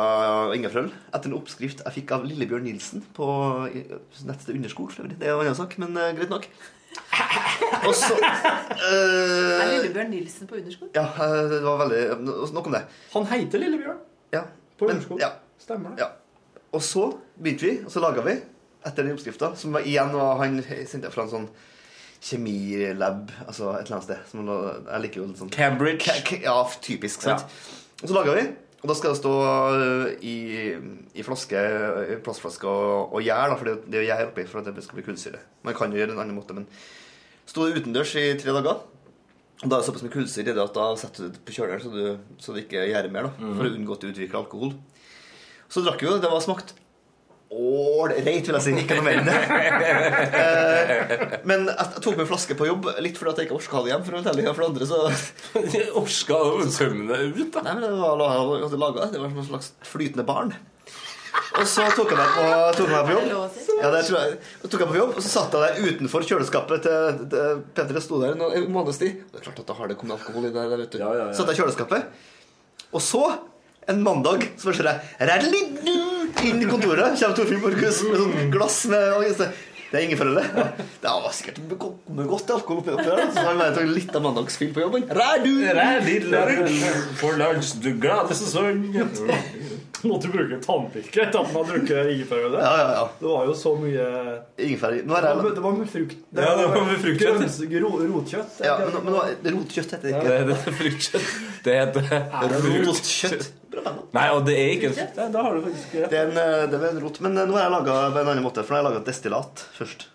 ingefærøl 0.56 0.88
etter 1.12 1.28
en 1.32 1.36
oppskrift 1.40 1.82
jeg 1.84 1.96
fikk 1.98 2.14
av 2.16 2.24
Lillebjørn 2.30 2.64
Nilsen 2.70 3.04
på 3.16 3.26
i- 3.68 3.84
nettstedet 4.24 4.56
Underskog. 4.56 4.92
for 4.94 5.04
øvrig. 5.04 5.18
Det 5.20 5.28
er 5.28 5.34
en 5.36 5.42
annen 5.44 5.58
sak, 5.60 5.76
men 5.82 5.96
eh, 5.96 6.12
greit 6.16 6.32
nok. 6.32 6.48
Og 7.86 7.94
så 7.94 8.16
Er 8.16 9.60
eh, 9.60 9.74
Lillebjørn 9.76 10.10
Nilsen 10.14 10.48
på 10.50 10.56
underskudd? 10.58 10.94
Ja, 10.96 11.04
eh, 11.20 11.44
det 11.52 11.60
var 11.66 11.82
veldig 11.84 12.00
Nok 12.56 12.66
om 12.70 12.72
det. 12.78 12.82
Han 13.12 13.28
heter 13.34 13.60
Lillebjørn. 13.62 14.00
Ja. 14.34 14.42
På 14.78 14.86
Men- 14.88 14.96
Underskog. 14.96 15.20
ja. 15.20 15.34
Stemmer 15.60 15.92
det. 15.94 16.00
Ja. 16.06 16.08
Og 16.72 16.80
så 16.86 17.10
begynte 17.36 17.66
vi, 17.66 17.76
og 17.84 17.90
så 17.92 18.00
laga 18.00 18.22
vi 18.24 18.38
etter 18.86 19.04
den 19.04 19.12
oppskrifta, 19.16 19.52
som 19.60 19.76
igjen 19.80 20.12
var 20.16 20.38
han 20.40 20.60
sendte 20.88 21.10
fra 21.12 21.26
en 21.26 21.32
sånn 21.34 21.48
kjemilab, 22.20 23.30
altså 23.46 23.70
et 23.78 23.86
eller 23.86 23.96
annet 23.98 24.06
sted. 24.08 24.24
Som, 24.30 24.48
jeg 24.50 25.02
liker 25.04 25.22
jo 25.22 25.28
litt 25.30 25.40
sånn 25.40 25.52
Cambridge. 25.54 26.02
Ca- 26.04 26.20
ca- 26.26 26.42
ja, 26.44 26.56
typisk, 26.84 27.22
sant. 27.24 27.46
Og 28.02 28.08
så 28.10 28.16
laga 28.16 28.34
vi, 28.38 28.48
Og 28.80 28.88
da 28.88 28.94
skal 28.96 29.12
det 29.12 29.18
stå 29.20 29.30
øh, 29.76 30.04
i, 30.24 30.34
i 31.20 31.24
flaske, 31.26 31.60
i 32.14 32.14
plastflaske 32.24 32.64
og, 32.64 33.10
og 33.12 33.20
gjær, 33.26 33.50
da, 33.52 33.56
for 33.60 33.68
det 33.68 33.74
det 33.92 33.98
er 34.00 34.06
gjær 34.08 34.30
oppi 34.30 34.46
for 34.48 34.62
at 34.62 34.70
det 34.72 34.84
skal 34.86 34.96
bli 34.96 35.04
kullsyre. 35.04 35.40
Man 35.68 35.76
kan 35.76 35.92
jo 35.92 35.98
gjøre 36.00 36.14
det 36.14 36.16
en 36.16 36.22
annen 36.24 36.38
måte, 36.38 36.56
men 36.56 36.64
sto 37.50 37.66
det 37.68 37.76
utendørs 37.82 38.14
i 38.16 38.22
tre 38.40 38.54
dager. 38.56 38.80
Og 39.60 39.66
da 39.68 39.76
er 39.76 39.82
det 39.82 39.88
såpass 39.90 40.06
med 40.06 40.14
kullsyre 40.14 40.48
i 40.48 40.56
det 40.56 40.64
at 40.64 40.72
da 40.78 40.86
setter 40.96 41.26
du 41.28 41.34
det 41.36 41.42
på 41.44 41.52
kjøleren 41.58 41.82
så, 41.84 41.92
du, 41.92 42.32
så 42.40 42.56
det 42.56 42.62
ikke 42.64 42.86
gjærer 42.88 43.12
mer, 43.12 43.28
da, 43.28 43.50
for 43.58 43.68
å 43.68 43.74
unngå 43.76 43.98
at 43.98 44.06
du 44.06 44.08
utvikler 44.14 44.40
alkohol. 44.40 44.72
Så 45.68 45.84
drakk 45.84 46.00
vi 46.00 46.08
jo, 46.08 46.16
det 46.24 46.32
var 46.32 46.40
smakt 46.40 46.72
ålreit, 47.50 48.46
vil 48.46 48.56
jeg 48.56 48.62
si. 48.62 48.74
Ikke 48.78 48.96
noe 48.98 49.06
mer 49.06 49.20
enn 49.20 49.28
det. 49.28 49.38
Eh, 50.40 51.24
men 51.48 51.66
jeg, 51.66 51.76
jeg 51.96 52.02
tok 52.04 52.18
med 52.20 52.28
flaske 52.30 52.56
på 52.58 52.68
jobb, 52.68 52.90
litt 53.02 53.18
fordi 53.18 53.42
jeg 53.42 53.50
ikke 53.50 53.58
orka 53.58 53.84
det 53.84 53.92
hjem. 53.92 54.04
For 54.06 54.16
å 54.16 54.22
fortelle, 54.22 54.54
for 54.54 54.64
det 54.64 54.70
andre 54.70 54.90
så 54.90 55.00
Orka 56.02 56.40
å 56.40 56.60
det 56.64 57.20
ut, 57.34 57.52
da? 57.56 57.64
Nei, 57.66 57.76
men 57.76 57.86
det 57.86 57.92
var 57.98 58.18
var 58.20 58.76
laget, 58.84 59.14
det 59.14 59.22
var 59.22 59.32
som 59.32 59.42
et 59.42 59.50
slags 59.50 59.72
flytende 59.90 60.26
barn. 60.28 60.54
Og 61.30 61.66
så 61.68 61.84
tok 61.94 62.12
jeg 62.12 62.18
meg 62.18 62.32
på, 62.34 62.46
tok 62.78 62.90
meg 62.90 63.06
på 63.08 63.14
jobb. 63.16 63.60
Ja, 63.80 63.90
det 63.94 64.02
tror 64.06 64.18
jeg. 64.20 64.38
Og 64.62 64.72
tok 64.72 64.82
jeg 64.84 64.90
på 64.92 64.98
jobb, 64.98 65.14
og 65.16 65.24
så 65.24 65.30
satt 65.32 65.54
jeg 65.56 65.62
der 65.62 65.94
utenfor 65.94 66.26
kjøleskapet 66.26 66.84
til, 66.86 67.22
til 67.32 67.62
Petter. 67.74 67.98
Jeg 67.98 68.06
sto 68.06 68.20
der 68.22 68.34
en 68.36 68.44
en 68.46 68.68
måneds 68.74 69.00
tid. 69.02 69.22
Det 69.30 69.40
er 69.40 69.46
klart 69.48 69.62
at 69.62 69.70
da 69.70 69.76
har 69.78 69.90
det 69.90 69.98
kommet 70.00 70.18
alkohol 70.18 70.46
i 70.46 70.52
det 70.52 70.58
der, 70.58 70.82
vet 70.84 70.94
du. 70.94 71.02
Satt 71.34 71.50
jeg 71.50 71.58
i 71.58 71.62
kjøleskapet. 71.62 72.20
Og 72.90 73.02
så, 73.04 73.24
en 73.88 74.02
mandag, 74.04 74.44
så 74.60 74.70
hører 74.72 74.92
jeg 74.92 75.28
«Radelidu!» 75.30 75.96
inn 76.46 76.62
i 76.62 76.68
kontoret. 76.68 77.16
Kommer 77.18 77.36
Torfinn 77.36 77.62
Borchhus 77.64 78.02
med 78.06 78.20
sånn 78.20 78.52
glass 78.54 78.78
med 78.90 79.40
Det 79.90 79.98
er 79.98 80.04
ingen 80.06 80.20
foreldre. 80.20 80.44
Det 81.02 81.14
var 81.24 81.32
sikkert 81.34 81.56
kommet 81.80 82.28
godt 82.30 82.52
alkohol 82.54 82.82
oppi 82.84 82.94
der. 82.94 83.24
Så 83.34 83.42
har 83.42 83.56
vi 83.58 83.66
tatt 83.74 83.90
litt 83.96 84.14
av 84.14 84.22
mandagsfilm 84.22 84.76
på 84.76 84.84
jobben. 84.84 85.08
Radu! 85.10 85.54
For 87.18 87.40
lunsj, 87.40 87.74
du 87.82 87.90
glade 87.98 88.36
sesong. 88.38 88.84
Måtte 90.08 90.28
du 90.28 90.32
bruke 90.32 90.56
tannpirker 90.64 91.22
etter 91.26 91.40
at 91.42 91.50
man 91.52 91.64
har 91.66 91.74
drukket 91.74 92.10
ingefærøl? 92.14 92.54
Ja, 92.56 92.72
ja, 92.80 92.88
ja. 92.96 93.04
Det 93.20 93.28
var 93.28 93.46
jo 93.50 93.54
så 93.58 93.72
mye 93.76 94.06
Ingefær 94.56 94.94
Det 94.96 95.02
er 95.04 95.10
var, 95.10 95.48
det 95.58 95.64
var 95.64 95.74
med 95.76 95.90
frukt. 95.92 96.16
Ja, 96.32 96.54
det 96.56 96.66
var 96.70 96.86
med 96.88 97.00
fruktkjøtt. 97.02 97.40
grønns- 97.40 98.10
Rotkjøtt. 98.14 98.60
Ja, 98.64 98.76
men, 98.80 98.98
men 99.04 99.18
er 99.20 99.56
rotkjøtt 99.56 99.96
heter 99.96 100.06
det 100.06 100.12
Ja, 100.14 100.20
ikke. 100.20 100.28
det, 100.30 100.46
det 100.46 100.56
er 100.56 100.78
fruktkjøtt. 100.80 101.32
Det 101.64 101.74
heter 101.80 102.86
Rotkjøtt. 102.86 103.50
Nei, 104.16 104.24
og 104.34 104.40
det 104.48 104.54
er 104.58 104.72
ikke 104.76 104.92
frukt. 104.96 105.20
Da 105.34 105.42
har 105.44 105.54
du 105.54 105.60
faktisk 105.68 105.92
Det 106.10 106.18
er 106.18 106.30
en, 106.30 106.38
eh, 106.42 106.64
det 106.72 106.80
er 106.80 106.88
en 106.90 107.02
rot. 107.04 107.20
Men 107.26 107.36
eh, 107.38 107.46
nå 107.46 107.54
har 107.58 107.66
jeg 107.68 107.74
laga 107.76 107.98
på 108.16 108.22
en 108.24 108.32
annen 108.32 108.46
måte, 108.46 108.64
for 108.66 108.74
nå 108.74 108.80
har 108.80 108.82
jeg 108.82 108.88
laga 108.90 109.04
destillat 109.10 109.62
først. 109.76 110.08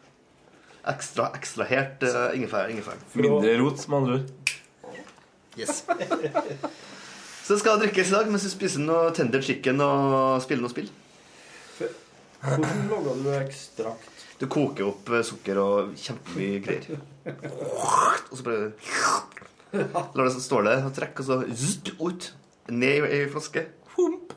Ekstra 0.86 1.30
ekstrahert 1.34 2.04
uh, 2.06 2.28
ingefær. 2.38 2.68
ingefær. 2.70 3.00
Mindre 3.18 3.56
rot, 3.62 3.88
med 3.90 3.98
andre 4.02 4.20
ord. 4.20 4.28
Yes. 5.58 5.86
Så 7.46 7.54
det 7.54 7.62
skal 7.62 7.78
drikkes 7.78 8.10
i 8.10 8.14
dag 8.16 8.30
mens 8.34 8.42
du 8.42 8.50
spiser 8.50 8.82
noe 8.82 9.12
tender 9.14 9.44
chicken 9.46 9.78
og 9.86 10.42
spiller 10.42 10.66
noe 10.66 10.74
spill. 10.74 10.88
Hvordan 12.42 12.88
lager 12.90 13.20
du 13.22 13.30
ekstrakt? 13.38 14.24
Du 14.42 14.48
koker 14.50 14.88
opp 14.90 15.12
eh, 15.14 15.22
sukker 15.26 15.60
og 15.62 15.94
kjempemye 15.94 16.64
greier. 16.66 16.98
Og 17.30 18.34
så 18.40 18.48
bare 18.48 18.74
lar 20.18 20.26
det 20.26 20.42
stå 20.42 20.64
der 20.66 20.90
og 20.90 20.98
trekke, 20.98 21.22
og 21.22 21.30
så 21.30 21.38
zzzt, 21.54 21.94
ut. 22.02 22.32
Ned 22.74 23.06
i 23.06 23.14
ei 23.22 23.30
flaske. 23.30 23.68
Hump. 23.94 24.34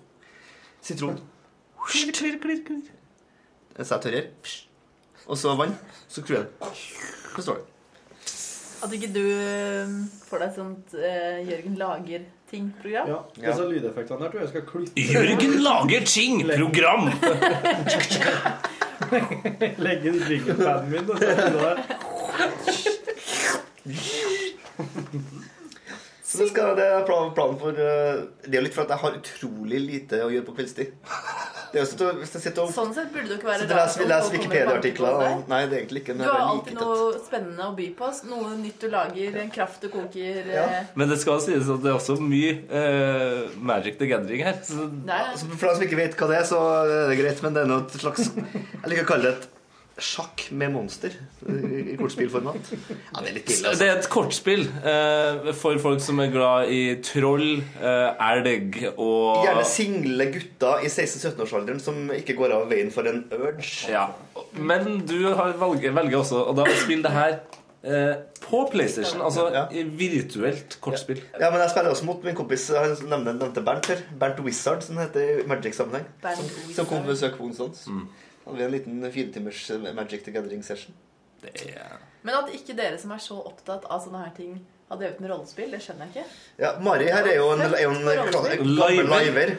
Sitron. 0.84 1.16
Så 1.88 2.04
jeg 3.88 4.02
tørrer. 4.04 4.24
Og 5.24 5.38
så 5.40 5.56
vann. 5.56 5.72
Så 6.12 6.20
skrur 6.20 6.42
jeg 6.42 6.44
den. 6.44 6.80
Så 7.32 7.48
står 7.48 7.62
det. 7.62 7.70
At 8.84 8.92
ikke 8.94 9.14
du 9.16 9.24
eh, 9.32 9.96
får 10.28 10.44
deg 10.44 10.58
sånt 10.60 10.92
uh, 11.00 11.38
Jørgen 11.48 11.80
lager-ting-program? 12.52 13.08
Ja. 13.08 13.24
Disse 13.50 13.64
lydeffektene 13.68 14.20
der 14.20 14.30
tror 14.30 14.40
jeg 14.40 14.48
skal 14.48 14.62
klippe 14.66 15.00
Jørgen 15.14 15.54
lager 15.62 16.04
ting! 16.04 16.44
Program! 16.48 17.10
Legge 19.78 20.08
inn 20.10 20.22
jinglepaden 20.28 20.90
min 20.90 21.10
og 21.10 21.18
sette 21.18 21.44
det 21.54 21.60
der. 21.62 21.76
Så 26.28 26.48
skal, 26.50 26.74
det 26.76 26.84
er 26.84 27.04
plan- 27.08 27.30
planen 27.34 27.56
for 27.58 27.72
eh, 27.72 28.18
Det 28.44 28.58
er 28.58 28.62
litt 28.66 28.74
for 28.76 28.84
at 28.84 28.90
jeg 28.92 29.00
har 29.00 29.16
utrolig 29.16 29.80
lite 29.80 30.18
å 30.26 30.28
gjøre 30.32 30.44
på 30.50 30.56
kveldstid. 30.58 30.92
Det 31.72 31.80
er 31.82 31.88
sånn 31.90 32.20
hvis 32.22 32.32
jeg 32.36 32.42
sitter 32.46 32.62
og 32.64 32.70
Sånn 32.74 32.94
sett 32.96 33.10
burde 33.12 33.28
du 33.28 33.34
ikke 33.36 33.48
være 33.50 33.64
sitter 33.64 33.78
Les, 33.80 33.96
kommer 33.98 34.30
Wikipedia-artikler 34.36 35.18
Nei, 35.52 35.60
det 35.66 35.76
er 35.76 35.82
egentlig 35.82 36.02
ikke. 36.04 36.16
Du 36.18 36.24
har 36.24 36.44
alltid 36.46 36.78
noe 36.78 37.10
spennende 37.26 37.66
å 37.68 37.74
by 37.76 37.88
på. 37.98 38.10
Noe 38.30 38.54
nytt 38.62 38.80
du 38.80 38.88
lager, 38.92 39.36
en 39.42 39.52
kraft 39.58 39.84
du 39.84 39.88
koker. 39.92 40.48
eh, 40.48 40.80
Men 40.94 41.12
det 41.12 41.20
skal 41.22 41.42
sies 41.44 41.68
at 41.74 41.84
det 41.84 41.92
er 41.92 41.98
også 41.98 42.18
mye 42.22 42.54
eh, 42.70 43.52
Magic 43.60 43.98
the 44.00 44.08
Gathering 44.10 44.44
her. 44.48 44.58
Så 44.64 44.88
Nei, 45.04 45.20
ja. 45.28 45.36
For 45.36 45.68
deg 45.68 45.76
som 45.76 45.86
ikke 45.88 46.00
vet 46.00 46.16
hva 46.18 46.30
det 46.32 46.40
er, 46.40 46.48
så 46.48 46.62
er 46.86 47.12
det 47.12 47.20
greit, 47.20 47.44
men 47.44 47.54
det 47.56 47.64
er 47.66 47.70
noe 47.74 48.00
slags 48.00 48.30
Jeg 48.32 48.88
liker 48.90 49.06
å 49.06 49.12
kalle 49.14 49.30
det 49.30 49.36
et 49.36 49.48
sjakk 49.98 50.46
med 50.54 50.72
monster 50.72 51.12
i 51.48 51.96
kortspillformat. 51.98 52.70
Ja, 52.70 53.20
det 53.20 53.30
er 53.30 53.34
litt 53.34 53.50
ille, 53.50 53.62
det 53.64 53.70
altså. 53.72 53.86
er 53.86 53.92
et 53.96 54.08
kortspill 54.12 54.64
eh, 54.92 55.50
for 55.58 55.80
folk 55.82 56.02
som 56.04 56.22
er 56.22 56.30
glad 56.32 56.72
i 56.74 56.82
troll, 57.04 57.60
eh, 57.82 58.26
elg 58.30 58.80
og 58.94 59.44
Gjerne 59.46 59.66
single 59.68 60.28
gutter 60.34 60.86
i 60.86 60.90
16-17-årsalderen 60.92 61.82
som 61.82 62.12
ikke 62.14 62.38
går 62.38 62.54
av 62.60 62.68
veien 62.70 62.92
for 62.94 63.10
en 63.10 63.24
urge. 63.34 63.90
Ja. 63.90 64.08
Men 64.54 65.02
du 65.08 65.32
har 65.34 65.56
valget, 65.60 65.94
velger 65.96 66.22
også 66.22 66.44
og 66.46 66.60
da 66.60 66.68
spille 66.78 67.04
det 67.06 67.14
her 67.14 67.40
eh, 67.82 68.14
på 68.44 68.62
PlayStation. 68.72 69.24
Altså 69.24 69.48
ja. 69.54 69.66
virtuelt 69.98 70.78
kortspill. 70.84 71.20
Ja, 71.40 71.50
men 71.50 71.60
jeg 71.64 71.74
spiller 71.74 71.90
også 71.90 72.06
mot 72.08 72.22
min 72.24 72.38
kompis 72.38 72.68
Han 72.74 72.94
nevnte, 73.10 73.34
nevnte 73.34 73.66
Bernt 73.66 73.90
her. 73.90 74.06
Bernt 74.20 74.40
Wizard, 74.46 74.86
som 74.86 74.96
det 74.98 75.08
heter 75.08 75.42
i 75.42 75.50
Magic-sammenheng. 75.50 76.06
Som, 76.22 76.50
som 76.78 76.90
kom 76.90 77.02
på 77.02 77.12
besøk 77.16 77.38
på 77.40 77.50
onsdag. 77.50 77.74
Hadde 78.48 78.56
vi 78.58 78.64
en 78.64 78.72
liten 78.72 79.02
firetimers 79.12 79.62
Magic 79.94 80.24
the 80.24 80.32
Gathering-session. 80.32 80.94
Men 82.24 82.34
at 82.34 82.48
ikke 82.56 82.74
dere 82.74 82.98
som 82.98 83.12
er 83.14 83.20
så 83.22 83.36
opptatt 83.44 83.84
av 83.86 84.00
sånne 84.02 84.24
her 84.24 84.32
ting, 84.36 84.54
har 84.88 84.96
drevet 84.96 85.18
med 85.20 85.30
rollespill, 85.30 85.68
det 85.70 85.82
skjønner 85.84 86.08
jeg 86.08 86.22
ikke. 86.24 86.38
Ja, 86.64 86.70
Mari 86.80 87.10
her 87.12 87.28
er 87.28 87.36
jo 87.36 87.50
en, 87.52 87.60
er 87.68 87.82
jo 87.84 87.90
en, 87.92 88.72
liver. 88.80 89.52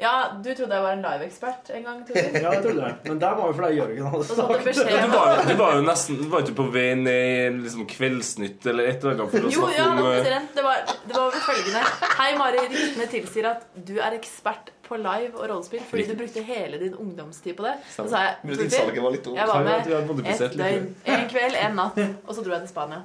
Ja, 0.00 0.12
du 0.32 0.48
trodde 0.56 0.72
jeg 0.72 0.84
var 0.86 0.94
en 0.94 1.02
live-ekspert 1.04 1.70
en 1.76 1.82
gang, 1.84 1.98
Torfinn. 2.08 2.38
Ja, 2.44 2.54
jeg 2.54 2.62
trodde 2.64 2.86
det. 2.86 2.92
Men 3.10 3.18
der 3.20 3.34
var 3.36 3.50
jo 3.50 3.56
fordi 3.58 3.76
Jørgen 3.76 4.06
hadde 4.14 4.58
beskjed- 4.64 4.94
Du 5.02 5.12
var, 5.12 5.42
du 5.50 5.52
var 5.58 5.74
jo 5.76 5.82
nesten 5.84 6.16
Du 6.22 6.28
var 6.32 6.46
ikke 6.46 6.56
på 6.62 6.66
vei 6.72 6.86
ned 6.96 7.10
i 7.10 7.50
liksom 7.66 7.84
Kveldsnytt 7.90 8.64
eller 8.72 8.88
et 8.94 9.04
eller 9.04 9.18
annet 9.18 9.34
for 9.34 9.50
å 9.50 9.52
Jo, 9.52 9.66
snakke 9.66 9.76
ja, 9.76 9.90
om 9.90 10.00
eh, 10.08 10.48
det 10.56 10.64
var, 10.64 10.94
det 11.04 11.18
var 11.18 11.36
følgende 11.50 11.82
Hei, 12.16 12.30
Mari. 12.40 12.62
Ryktene 12.72 13.10
tilsier 13.12 13.50
at 13.50 13.68
du 13.76 13.98
er 14.00 14.16
ekspert 14.16 14.72
på 14.90 14.98
live 14.98 15.32
og 15.38 15.46
rollespill 15.52 15.82
fordi 15.86 16.04
du 16.10 16.16
brukte 16.18 16.42
hele 16.44 16.82
din 16.82 16.98
ungdomstid 16.98 17.56
på 17.58 17.66
det. 17.68 17.76
Så 17.94 18.08
sa 18.10 18.26
jeg 18.26 18.36
var 18.42 19.14
litt 19.14 19.24
dumt. 19.24 19.38
jeg 19.38 19.48
var 19.50 19.64
med 19.64 19.90
et 20.34 20.58
døgn, 20.58 20.92
en 21.14 21.26
kveld, 21.30 21.58
en 21.62 21.78
natt, 21.78 21.98
og 22.26 22.34
så 22.34 22.42
dro 22.42 22.56
jeg 22.56 22.66
til 22.66 22.72
Spania. 22.74 23.02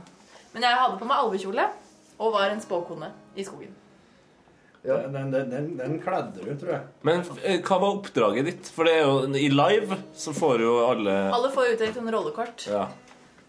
Men 0.56 0.66
jeg 0.66 0.82
hadde 0.82 1.00
på 1.02 1.08
meg 1.10 1.24
alvekjole 1.24 1.66
og 2.16 2.36
var 2.36 2.54
en 2.54 2.62
spåkone 2.64 3.12
i 3.36 3.46
skogen. 3.46 3.74
Ja, 4.86 4.98
den, 5.10 5.32
den, 5.34 5.50
den, 5.50 5.78
den 5.78 5.96
kledde 6.02 6.44
du, 6.44 6.52
tror 6.62 6.76
jeg. 6.76 6.82
Men 7.08 7.24
eh, 7.42 7.58
hva 7.66 7.80
var 7.82 7.96
oppdraget 7.96 8.46
ditt? 8.46 8.68
For 8.70 8.86
det 8.86 9.00
er 9.00 9.08
jo 9.08 9.40
i 9.40 9.48
live 9.50 9.98
så 10.14 10.34
får 10.36 10.62
jo 10.62 10.76
alle 10.86 11.16
Alle 11.34 11.50
får 11.54 11.72
utdelt 11.74 11.98
en 12.02 12.12
rollekort. 12.14 12.68
Ja. 12.70 12.84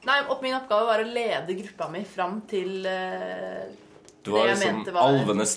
Nei, 0.06 0.20
opp 0.32 0.40
Min 0.44 0.56
oppgave 0.56 0.86
var 0.88 1.02
å 1.02 1.10
lede 1.10 1.58
gruppa 1.58 1.90
mi 1.92 2.04
fram 2.08 2.38
til 2.48 2.86
eh, 2.88 3.66
Du 4.26 4.34
var 4.34 4.50
liksom 4.50 4.82
var- 4.92 5.08
alvenes 5.08 5.56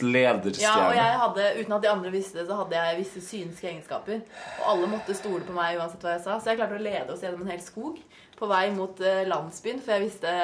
Ja, 0.61 0.75
og 0.87 0.95
jeg 0.95 1.19
hadde, 1.23 1.47
uten 1.59 1.75
at 1.77 1.81
de 1.85 1.89
andre 1.91 2.11
visste 2.13 2.39
det, 2.39 2.47
så 2.47 2.57
hadde 2.61 2.77
jeg 2.79 2.97
visse 3.01 3.21
synske 3.25 3.67
egenskaper. 3.71 4.21
Og 4.61 4.65
alle 4.73 4.89
måtte 4.93 5.15
stole 5.17 5.41
på 5.47 5.55
meg 5.57 5.79
uansett 5.79 6.05
hva 6.05 6.15
jeg 6.15 6.23
sa. 6.25 6.37
Så 6.39 6.51
jeg 6.53 6.61
klarte 6.61 6.77
å 6.79 6.83
lede 6.83 7.13
oss 7.13 7.21
gjennom 7.25 7.41
en 7.45 7.53
hel 7.53 7.63
skog 7.65 7.97
på 8.39 8.47
vei 8.47 8.69
mot 8.71 9.01
eh, 9.03 9.25
landsbyen, 9.27 9.81
for 9.83 9.97
jeg 9.97 10.05
visste, 10.07 10.35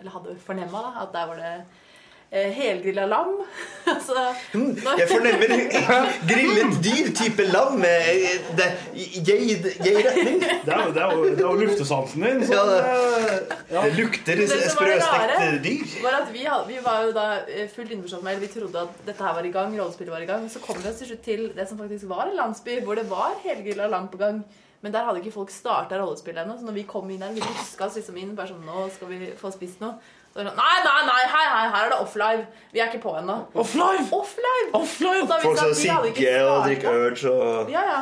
eller 0.00 0.14
hadde 0.14 0.36
fornemma, 0.46 0.84
at 1.02 1.12
der 1.16 1.26
var 1.32 1.40
det 1.42 1.54
helgrilla 2.32 3.04
lam. 3.06 3.34
altså, 3.94 4.14
når- 4.54 4.98
Jeg 4.98 5.08
fornemmer 5.10 5.52
grillet 6.30 6.78
dyr, 6.84 7.10
type 7.18 7.44
lam 7.52 7.76
med 7.82 8.08
eh, 8.08 8.38
det- 8.56 8.72
jeg-retning. 9.28 10.40
Det 10.40 10.72
er 10.72 10.84
jo, 10.86 10.92
det 10.94 11.02
er 11.02 11.10
det 11.36 11.44
er 11.44 11.48
jo 11.48 11.52
luktesansen 11.60 12.22
din. 12.24 12.40
Ja, 12.52 12.62
det, 12.70 12.78
ja. 13.70 13.82
det 13.84 13.92
lukter 13.98 14.42
sprøstekt 14.46 15.62
dyr. 15.64 15.84
var 16.02 16.18
at 16.22 16.32
vi, 16.32 16.46
vi 16.72 16.78
var 16.84 17.04
jo 17.06 17.12
da 17.16 17.26
eh, 17.48 17.68
fullt 17.74 17.90
innforstått 17.96 18.24
med, 18.26 18.40
vi 18.40 18.50
trodde 18.54 18.86
at 18.86 19.04
dette 19.06 19.24
her 19.24 19.36
var 19.38 19.44
i 19.44 19.52
gang, 19.54 19.76
rollespillet 19.80 20.12
var 20.14 20.24
i 20.24 20.30
gang. 20.32 20.48
Så 20.52 20.62
kom 20.64 20.80
vi 20.82 20.88
oss 20.88 21.00
til 21.02 21.12
slutt 21.12 21.24
til 21.26 21.46
det 21.56 21.68
som 21.68 21.78
faktisk 21.80 22.08
var 22.10 22.30
en 22.30 22.36
landsby, 22.38 22.80
hvor 22.86 22.98
det 22.98 23.08
var 23.10 23.36
helgrilla 23.44 23.86
lam 23.92 24.08
på 24.12 24.20
gang. 24.20 24.42
Men 24.82 24.90
der 24.90 25.04
hadde 25.06 25.20
ikke 25.22 25.30
folk 25.36 25.50
starta 25.54 26.00
rollespillet 26.00 26.42
ennå. 26.42 26.56
Så 26.58 26.66
når 26.66 26.74
vi 26.80 26.82
kom 26.88 27.10
inn 27.14 27.20
der, 27.22 27.30
vi 27.36 27.44
ruska 27.44 27.86
oss 27.86 28.00
liksom 28.00 28.16
inn 28.18 28.32
bare 28.34 28.50
sånn 28.50 28.64
Nå 28.66 28.88
skal 28.96 29.12
vi 29.12 29.28
få 29.38 29.52
spist 29.54 29.78
noe. 29.84 29.94
Så 30.32 30.40
sånn, 30.40 30.48
nei, 30.56 30.76
nei, 30.84 31.00
nei, 31.04 31.22
hei, 31.28 31.46
hei, 31.52 31.64
her 31.74 31.86
er 31.86 31.90
det 31.92 31.96
off-live. 32.00 32.44
Vi 32.72 32.80
er 32.80 32.86
ikke 32.88 33.02
på 33.02 33.10
ennå. 33.18 33.34
Off-live? 33.62 34.06
Off-live! 34.16 34.70
Off-live! 34.78 35.26
Og 35.28 35.42
Folk 35.42 35.58
som 35.60 35.74
sigger 35.76 36.46
og 36.48 36.62
drikker 36.64 37.02
urge 37.08 37.32
og 37.34 37.72
Ja, 37.74 37.82
ja. 37.90 37.98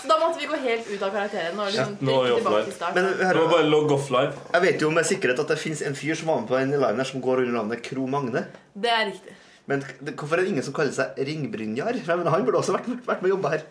Så 0.00 0.08
da 0.08 0.16
måtte 0.22 0.38
vi 0.40 0.46
gå 0.48 0.56
helt 0.62 0.86
ut 0.88 1.02
av 1.02 1.10
karakteren 1.12 1.58
og 1.60 1.66
liksom 1.68 1.96
Nå 2.06 2.14
er 2.22 2.30
vi 2.30 2.40
til 2.40 2.46
offlive. 2.52 2.74
start. 2.78 2.94
Men 2.94 3.50
bare 3.50 3.66
logge 3.68 3.92
off-live. 3.98 4.32
Jeg 4.54 4.62
vet 4.62 4.84
jo 4.86 4.90
med 4.94 5.08
sikkerhet 5.08 5.42
at 5.44 5.52
det 5.52 5.58
fins 5.60 5.82
en 5.82 5.98
fyr 5.98 6.14
som 6.16 6.30
var 6.32 6.40
med 6.40 6.48
på 6.48 6.56
den 6.60 6.72
liven 6.76 7.02
her 7.02 7.10
som 7.10 7.20
går 7.24 7.42
under 7.44 7.58
navnet 7.58 7.82
Kro 7.84 8.06
Magne. 8.06 8.46
Det 8.72 8.92
er 8.92 9.04
riktig. 9.10 9.34
Men 9.66 9.82
hvorfor 10.14 10.38
er 10.38 10.46
det 10.46 10.52
ingen 10.54 10.62
som 10.62 10.72
kaller 10.76 10.94
seg 10.94 11.18
Ringbrynjar? 11.28 11.98
Han 12.06 12.46
burde 12.46 12.62
også 12.62 12.76
vært, 12.78 12.86
vært 13.04 13.20
med 13.24 13.32
og 13.32 13.36
jobba 13.36 13.52
her. 13.56 13.66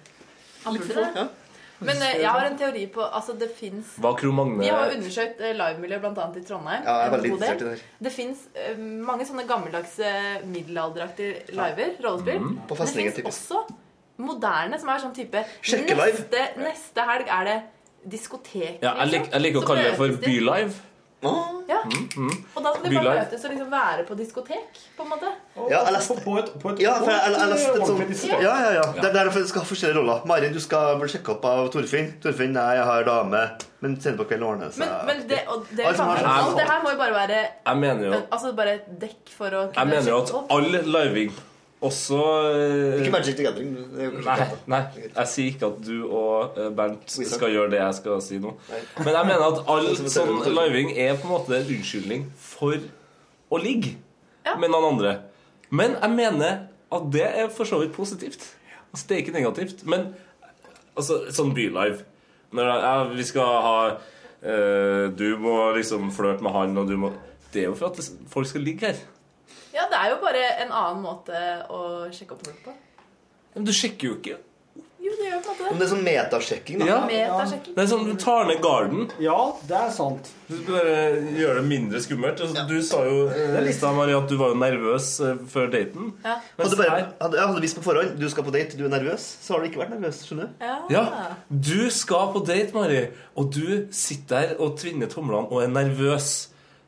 Han 0.66 0.78
burde 0.78 0.93
det. 0.93 1.10
Ja. 1.16 1.28
Men 1.80 2.01
eh, 2.01 2.21
jeg 2.21 2.32
har 2.32 2.45
en 2.47 2.57
teori 2.57 2.86
på 2.88 3.03
Altså, 3.03 3.34
det 3.39 3.49
fins 3.51 3.95
Hva 3.99 4.13
Vi 4.15 4.69
har 4.71 4.89
jo 4.89 4.97
undersøkt 4.97 5.41
eh, 5.43 5.55
livemiljø 5.59 5.99
bl.a. 5.99 6.28
i 6.39 6.43
Trondheim. 6.47 6.84
Ja, 6.86 6.93
jeg 6.95 7.01
er 7.01 7.05
en 7.05 7.15
veldig 7.15 7.32
god 7.32 7.39
del. 7.39 7.51
interessert 7.51 7.61
i 7.61 7.65
det 7.65 7.73
her. 7.76 7.86
Det 8.07 8.13
fins 8.15 8.45
mange 9.11 9.28
sånne 9.28 9.47
gammeldagse 9.49 10.11
middelalderaktige 10.45 11.55
liver, 11.55 11.95
rollespill. 12.05 12.39
Mhm. 12.39 12.57
På 12.69 12.80
Men 12.80 12.93
det 12.93 13.13
fins 13.15 13.21
også 13.34 13.65
moderne, 14.17 14.80
som 14.80 14.89
er 14.89 15.01
sånn 15.03 15.15
type 15.15 15.41
neste, 15.43 16.43
neste 16.61 17.07
helg 17.09 17.32
er 17.36 17.49
det 17.49 17.57
diskotek. 18.15 18.80
Ja, 18.84 18.93
jeg, 19.01 19.11
lik, 19.11 19.32
jeg 19.34 19.41
liker 19.41 19.59
å 19.59 19.63
Så 19.65 19.71
kalle 19.71 19.88
det 19.89 19.95
for 19.97 20.07
møtes 20.13 20.21
de. 20.21 20.32
Bylive. 20.32 20.76
Ja. 21.65 21.80
Mm, 21.86 22.03
mm. 22.17 22.34
Og 22.55 22.63
da 22.65 22.71
skal 22.76 22.91
de 22.91 22.97
bare 22.99 23.13
møtes 23.19 23.45
og 23.47 23.51
liksom 23.55 23.69
være 23.71 24.03
på 24.05 24.15
diskotek, 24.19 24.80
på 24.97 25.05
en 25.05 25.09
måte. 25.09 25.32
Ja, 25.71 25.80
jeg 25.88 25.93
leste 25.95 26.17
På 26.26 26.36
et, 26.41 26.51
på 26.61 26.69
et, 26.73 26.82
Ja, 26.84 26.93
for 27.01 27.09
jeg, 27.09 27.34
jeg, 27.34 27.49
leste 27.53 27.71
et 27.80 27.88
sånt 27.89 28.26
ja. 28.30 28.39
Ja, 28.43 28.53
ja, 28.65 28.71
ja. 28.78 28.84
Det 28.99 29.07
er 29.09 29.15
derfor 29.17 29.39
det 29.41 29.49
skal 29.49 29.63
ha 29.65 29.69
forskjellige 29.71 29.97
roller. 29.99 30.21
Mari, 30.30 30.51
du 30.53 30.59
skal 30.61 30.99
bli 31.01 31.09
sjekka 31.15 31.34
opp 31.36 31.47
av 31.49 31.71
Torfinn. 31.73 32.11
Torfinn, 32.21 32.53
nei, 32.57 32.67
jeg 32.78 32.86
har 32.91 33.07
dame. 33.09 33.41
Men 33.82 33.97
senere 34.01 34.21
på 34.21 34.28
kvelden 34.30 34.47
ordner 34.51 34.69
det 34.69 34.78
Men, 34.82 34.93
seg. 34.93 35.09
men 35.09 35.26
det, 35.30 35.41
og 35.49 35.65
det, 35.71 35.84
altså, 35.89 36.03
har 36.11 36.21
sånn- 36.21 36.55
det 36.61 36.69
her 36.69 36.80
må 36.86 36.93
jo 36.93 36.97
bare 37.01 37.13
være 37.17 37.41
Jeg 37.65 37.78
mener 37.82 38.05
jo 38.07 38.21
Altså 38.32 38.53
bare 38.57 38.78
et 38.80 38.88
dekk 39.01 39.34
for 39.36 39.49
å 39.49 39.65
Jeg 39.76 39.88
mener 39.91 40.09
jo 40.09 40.21
at 40.23 40.32
opp. 40.39 40.47
all 40.55 40.69
living 40.95 41.34
også 41.84 42.19
eh, 42.55 42.99
Ikke 43.01 43.11
Magic 43.11 43.36
the 43.36 43.43
Gathering. 43.43 43.76
er 43.99 44.13
Nei, 44.26 44.47
nei, 44.71 44.82
jeg 45.03 45.28
sier 45.28 45.49
ikke 45.51 45.69
at 45.73 45.82
du 45.86 46.05
og 46.07 46.57
eh, 46.57 46.69
Bernt 46.76 47.11
skal 47.11 47.51
gjøre 47.51 47.73
det 47.73 47.82
jeg 47.82 47.97
skal 47.99 48.21
si 48.23 48.39
nå. 48.41 48.53
Men 49.03 49.11
jeg 49.11 49.30
mener 49.32 49.45
at 49.49 49.63
all 49.71 49.89
sånn 50.15 50.39
living 50.55 50.93
er 50.95 51.17
på 51.19 51.28
en 51.28 51.34
måte 51.36 51.57
en 51.59 51.73
unnskyldning 51.76 52.28
for 52.39 52.80
å 53.51 53.61
ligge 53.61 53.95
med 54.45 54.71
noen 54.71 54.93
andre. 54.93 55.17
Men 55.69 55.97
jeg 55.99 56.15
mener 56.15 56.65
at 56.95 57.07
det 57.13 57.26
er 57.28 57.51
for 57.53 57.67
så 57.67 57.82
vidt 57.82 57.95
positivt. 57.95 58.45
Altså, 58.91 59.07
det 59.09 59.15
er 59.15 59.23
ikke 59.23 59.36
negativt. 59.36 59.84
Men 59.89 60.13
altså, 60.95 61.26
sånn 61.36 61.53
bylive 61.55 62.05
Når 62.55 62.69
ja, 62.71 62.91
vi 63.11 63.26
skal 63.28 63.55
ha 63.65 63.80
eh, 63.91 65.09
Du 65.17 65.26
må 65.41 65.57
liksom 65.76 66.11
flørte 66.15 66.45
med 66.45 66.55
han, 66.55 66.78
og 66.80 66.88
du 66.88 66.95
må 67.01 67.11
Det 67.51 67.65
er 67.65 67.69
jo 67.71 67.76
for 67.76 67.91
at 67.91 67.99
folk 68.32 68.47
skal 68.47 68.63
ligge 68.63 68.88
her. 68.88 69.01
Ja, 69.76 69.86
det 69.91 69.99
er 69.99 70.11
jo 70.13 70.19
bare 70.23 70.43
en 70.63 70.71
annen 70.71 71.03
måte 71.03 71.45
å 71.67 71.80
sjekke 72.15 72.38
opp 72.38 72.45
folk 72.47 72.67
på. 72.69 72.76
Men 73.55 73.67
du 73.67 73.73
sjekker 73.76 74.11
jo 74.11 74.19
ikke. 74.19 74.38
Jo, 75.05 75.11
det 75.19 75.26
gjør 75.28 75.41
på 75.43 75.51
en 75.51 75.57
måte 75.59 75.69
Men 75.69 75.78
det 75.80 75.86
er 75.86 75.89
sånn 75.91 76.05
metasjekking, 76.05 76.80
da. 76.82 76.86
Ja. 76.89 76.95
Metasjekking. 77.05 77.73
Det 77.76 77.84
er 77.84 77.89
sånn 77.91 78.07
du 78.07 78.13
tar 78.19 78.47
ned 78.49 78.61
garden. 78.63 79.03
Ja, 79.21 79.38
det 79.69 79.76
er 79.78 79.91
sant. 79.93 80.32
Du 80.47 80.55
skal 80.55 80.80
bare 80.80 80.95
gjøre 81.36 81.59
det 81.59 81.65
mindre 81.67 82.01
skummelt. 82.01 82.41
Altså, 82.41 82.63
Du 82.69 82.80
sa 82.88 83.01
jo 83.05 83.19
eh, 83.30 83.59
i 83.69 83.91
Marie, 83.99 84.15
at 84.17 84.32
du 84.32 84.34
var 84.39 84.53
jo 84.53 84.57
nervøs 84.63 85.09
eh, 85.21 85.43
før 85.51 85.69
daten. 85.76 86.09
Ja. 86.26 86.39
Hadde, 86.57 86.80
bare, 86.80 86.95
hadde, 87.21 87.38
jeg 87.38 87.51
hadde 87.51 87.65
visst 87.67 87.78
på 87.78 87.86
forhånd 87.86 88.15
du 88.17 88.26
skal 88.34 88.47
på 88.47 88.55
date, 88.55 88.80
du 88.80 88.88
er 88.88 88.95
nervøs, 88.95 89.28
så 89.45 89.53
har 89.53 89.61
du 89.61 89.69
ikke 89.69 89.84
vært 89.84 89.93
nervøs. 89.93 90.23
skjønner 90.26 90.49
du? 90.49 90.65
Ja, 90.65 90.80
ja. 90.95 91.28
du 91.69 91.91
skal 91.93 92.32
på 92.34 92.41
date, 92.47 92.73
Mari, 92.73 93.03
og 93.38 93.53
du 93.53 93.86
sitter 93.93 94.55
der 94.55 94.57
og 94.57 94.80
tvinner 94.82 95.11
tomlene 95.11 95.45
og 95.51 95.61
er 95.61 95.69
nervøs. 95.76 96.32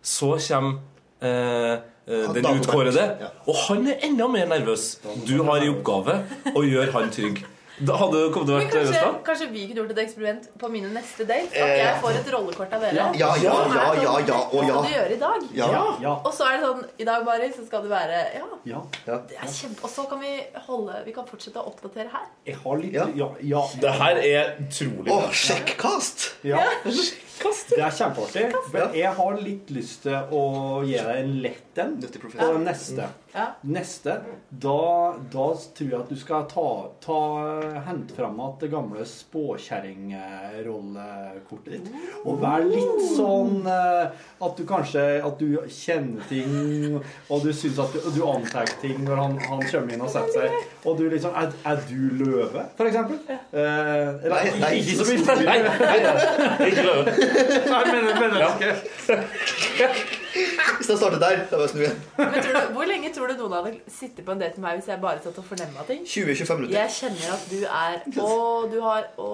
Så 0.01 0.33
kommer 0.47 0.81
eh, 1.21 1.85
den 2.07 2.39
Dagobert. 2.39 2.63
utkårede, 2.63 3.05
og 3.47 3.55
han 3.67 3.87
er 3.91 4.07
enda 4.07 4.27
mer 4.31 4.47
nervøs. 4.47 4.87
Du 5.27 5.43
har 5.43 5.59
i 5.63 5.69
oppgave 5.69 6.21
å 6.55 6.63
gjøre 6.63 6.91
han 6.95 7.11
trygg. 7.11 7.43
Da 7.77 7.93
hadde 7.93 8.17
du 8.17 8.31
kommet 8.33 8.47
til 8.47 8.55
å 8.55 8.57
være 8.57 8.69
nervøs 8.71 8.87
kanskje, 8.89 9.01
da? 9.05 9.17
kanskje 9.27 9.47
vi 9.51 9.63
kunne 9.69 9.81
gjort 9.83 9.91
et 9.93 9.99
eksperiment 10.01 10.45
på 10.57 10.69
mine 10.73 10.87
neste 10.95 11.27
date? 11.29 11.51
At 11.53 11.67
Eh, 11.67 11.73
jeg 11.83 11.99
får 12.01 12.15
et 12.23 12.31
rollekort 12.33 12.71
av 12.73 12.81
dere. 12.81 12.95
Ja, 12.97 13.03
ja, 13.13 13.27
ja, 13.37 13.43
ja, 13.43 13.51
sånn, 13.53 13.75
ja, 14.01 14.15
ja, 14.31 14.39
og 14.49 14.63
ja. 14.65 14.79
du 14.81 14.89
gjøre 14.95 15.13
i 15.13 15.19
dag. 15.21 15.45
Ja. 15.59 15.67
Ja. 16.01 16.13
Og 16.25 16.31
så 16.33 16.47
er 16.47 16.57
det 16.57 16.63
sånn 16.65 16.81
I 16.97 17.05
dag, 17.11 17.27
Mari, 17.27 17.51
så 17.53 17.67
skal 17.67 17.83
du 17.85 17.91
være 17.91 18.23
Ja. 18.39 18.47
Ja. 18.65 18.81
Det 19.05 19.37
er 19.37 19.51
kjempe... 19.59 19.83
Og 19.85 19.93
så 19.93 20.07
kan 20.09 20.23
vi 20.25 20.33
holde 20.65 21.03
Vi 21.05 21.13
kan 21.13 21.29
fortsette 21.29 21.61
å 21.61 21.69
oppdatere 21.69 22.09
her. 22.15 22.25
Jeg 22.49 22.57
har 22.63 22.81
litt 22.81 22.97
Ja. 22.97 23.29
ja, 23.53 23.61
Det 23.85 23.93
her 24.01 24.23
er 24.25 24.55
utrolig 24.65 25.13
Å, 25.13 25.19
sjekkast! 25.45 26.31
Ja. 26.49 26.63
Det 27.69 27.83
er 27.83 27.91
kjempeartig. 27.93 28.45
Men 28.73 28.95
jeg 28.97 29.11
har 29.19 29.38
litt 29.43 29.69
lyst 29.75 30.03
til 30.07 30.17
å 30.33 30.41
gi 30.88 30.95
deg 30.97 31.17
en 31.21 31.41
lett 31.43 31.77
en 31.77 32.01
på 32.01 32.07
den 32.33 32.63
neste. 32.65 33.05
Ja. 33.38 33.53
Neste, 33.69 34.25
da, 34.49 35.13
da 35.29 35.53
tror 35.77 35.91
jeg 35.91 35.99
at 35.99 36.09
du 36.09 36.17
skal 36.17 36.47
ta, 36.49 36.89
ta 37.03 37.17
hente 37.85 38.15
fram 38.17 38.39
at 38.41 38.57
det 38.63 38.71
gamle 38.71 39.03
spåkjerringrollekortet 39.05 41.73
ditt. 41.75 41.91
Og 42.23 42.39
vær 42.41 42.65
litt 42.65 43.01
sånn 43.13 43.67
eh, 43.69 44.09
at 44.41 44.57
du 44.57 44.65
kanskje 44.69 45.21
at 45.27 45.38
du 45.38 45.57
kjenner 45.69 46.23
ting, 46.31 46.97
og 46.97 47.41
du 47.45 47.53
syns 47.53 47.77
at 47.83 47.93
du, 47.93 47.99
du 48.15 48.23
antar 48.25 48.65
ting 48.81 48.97
når 49.05 49.15
han, 49.21 49.38
han 49.51 49.61
kommer 49.67 49.93
inn 49.93 50.01
og 50.07 50.11
setter 50.15 50.33
seg. 50.47 50.51
Og 50.88 50.95
du 50.97 51.03
liksom 51.11 51.33
Er, 51.35 51.49
er 51.67 51.79
du 51.89 51.97
løve, 52.23 52.61
for 52.77 52.88
eksempel? 52.88 53.17
Eh, 53.27 54.29
Nei, 54.31 54.43
nei, 54.61 54.69
ikke 54.79 54.93
så 54.95 55.07
mye. 55.09 55.35
Nei, 55.43 55.57
nei, 55.67 55.97
nei, 56.05 56.69
ikke 56.69 56.85
løve. 56.85 57.15
Nei, 57.73 57.81
men, 57.89 58.07
menneske. 58.21 58.69
Hvis 60.77 60.89
jeg 60.89 60.97
startet 60.97 61.19
der, 61.21 61.41
da 61.49 61.59
var 61.59 61.65
jeg 61.65 61.73
snu 61.73 61.81
igjen. 61.81 61.99
Men 62.21 62.39
du, 62.45 62.49
hvor 62.77 62.88
lenge 62.91 63.11
tror 63.15 63.31
du 63.31 63.35
noen 63.41 63.55
hadde 63.57 63.73
sittet 63.91 64.23
på 64.27 64.35
en 64.35 64.43
date 64.43 64.61
med 64.61 64.67
meg 64.69 64.79
hvis 64.79 64.89
jeg 64.93 65.01
bare 65.03 65.23
satt 65.23 65.41
og 65.41 65.47
fornemma 65.49 65.85
ting? 65.89 66.05
20-25 66.07 66.61
minutter. 66.61 66.77
Jeg 66.77 66.95
kjenner 67.01 67.35
at 67.35 67.45
du 67.51 67.59
er 67.65 68.23
Å, 68.23 68.31
du 68.71 68.79
har 68.85 69.09
Å 69.17 69.29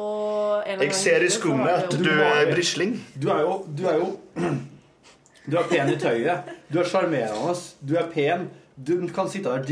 en 0.74 0.86
Jeg 0.88 0.98
ser 1.04 1.28
i 1.28 1.32
skummet 1.34 1.74
at 1.84 1.98
du 2.00 2.10
er 2.14 2.50
brisling. 2.54 2.98
Du 3.20 3.30
er 3.36 3.44
jo 3.46 3.60
Du 3.68 3.86
er 3.92 4.02
jo 4.02 4.12
Du 5.52 5.58
er 5.60 5.68
pen 5.70 5.90
i 5.92 5.98
tøyet. 6.00 6.52
Du 6.72 6.80
er 6.80 6.88
sjarmerende. 6.88 7.56
Du 7.84 7.98
er 8.00 8.08
pen. 8.14 8.48
Du 8.74 8.96
kan 9.14 9.28
sitte 9.30 9.52
der 9.52 9.66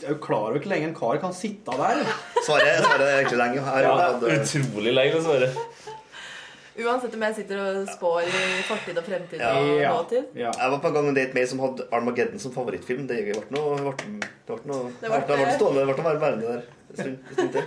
Du 0.00 0.06
klarer 0.06 0.10
er 0.10 0.14
jo 0.14 0.20
klar 0.24 0.44
over 0.48 0.58
hvor 0.60 0.70
lenge 0.72 0.86
en 0.88 0.94
kar 0.96 1.18
kan 1.20 1.32
sitte 1.36 1.70
der. 1.76 2.04
Svaret, 2.46 2.78
svaret 2.84 3.04
er 3.04 3.18
egentlig 3.20 3.38
lenge. 3.38 3.60
Her, 3.66 3.82
Ja, 3.82 3.96
hadde- 4.00 4.36
utrolig 4.40 4.94
lenge, 4.96 5.20
svaret. 5.22 5.56
Uansett 6.80 7.14
om 7.14 7.22
jeg 7.26 7.34
sitter 7.36 7.58
og 7.60 7.88
spår 7.92 8.22
i 8.24 8.62
fortid 8.64 8.96
og 8.96 9.04
fremtid 9.04 9.38
Ja. 9.42 9.50
og 9.58 9.80
Ja. 9.80 9.90
nåtid. 9.92 10.24
Jeg 10.34 10.70
var 10.70 10.78
på 10.78 10.86
en 10.88 10.94
gang 10.94 11.08
en 11.08 11.14
date 11.14 11.34
med 11.34 11.42
ei 11.42 11.46
som 11.46 11.58
hadde 11.58 11.84
Armageddon 11.92 12.38
som 12.38 12.52
favorittfilm. 12.52 13.06
Det 13.06 13.18
ble 13.34 13.42
noe 13.50 13.76
Det 13.76 13.84
ble, 13.84 13.92
det 14.46 14.66
noe 14.66 14.92
Det 15.00 15.10
ble- 15.10 15.56
stående. 15.58 15.86
Det 15.86 15.86
ble 15.86 15.94
å 15.94 16.08
være 16.08 16.20
værende 16.20 16.42
der 16.48 16.62
en 16.90 17.18
stund 17.34 17.52
til. 17.52 17.62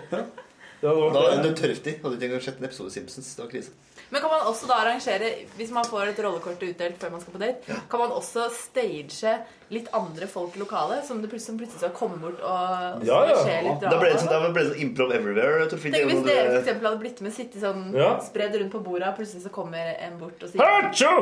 Da 0.81 0.93
var 0.93 1.43
det 1.43 1.55
tørftig. 1.55 2.01
Hadde 2.01 2.15
ikke 2.17 2.23
engang 2.31 2.41
sett 2.41 2.57
en 2.59 2.65
episode 2.65 2.91
Simpsons. 2.91 3.35
Det 3.35 3.43
var 3.45 3.51
krise. 3.51 3.69
Men 4.13 4.21
kan 4.21 4.29
man 4.29 4.43
også 4.45 4.67
da 4.69 4.75
arrangere, 4.83 5.29
hvis 5.57 5.71
man 5.73 5.85
får 5.89 6.11
et 6.11 6.19
rollekort 6.21 6.61
utdelt 6.61 6.99
før 7.01 7.09
man 7.15 7.21
skal 7.23 7.33
på 7.33 7.39
date, 7.41 7.77
kan 7.89 8.01
man 8.03 8.11
også 8.13 8.43
stage 8.53 9.31
litt 9.73 9.87
andre 9.97 10.27
folk 10.29 10.53
i 10.53 10.59
lokalet, 10.61 11.01
som, 11.07 11.17
det 11.23 11.31
plutselig, 11.31 11.57
plutselig 11.63 11.81
skal 11.81 11.93
komme 11.97 12.19
bort 12.21 12.37
og 12.45 12.99
og 12.99 13.07
Ja, 13.07 13.23
ja. 13.25 13.39
skjer 13.41 13.63
litt 13.65 13.81
Da 13.81 13.97
ble 13.97 14.11
det 14.11 14.19
sånn, 14.21 14.29
da 14.29 14.51
ble 14.53 14.61
det 14.61 14.67
sånn 14.69 14.83
improv 14.85 15.13
everywhere. 15.17 15.65
Tenk 15.71 15.81
hvis 15.81 16.21
Det 16.21 16.27
dere 16.27 16.51
for 16.51 16.59
eksempel 16.59 16.89
hadde 16.91 17.01
blitt 17.01 17.23
med 17.25 17.33
sittet 17.33 17.57
sånn 17.63 17.81
Ja. 17.97 18.11
spredd 18.21 18.53
rundt 18.61 18.73
på 18.75 18.83
bordet, 18.85 19.07
og 19.09 19.17
plutselig 19.17 19.47
så 19.47 19.53
kommer 19.55 19.89
en 19.97 20.19
bort 20.21 20.45
og 20.45 20.53
sier 20.53 20.61
Hacho! 20.61 21.13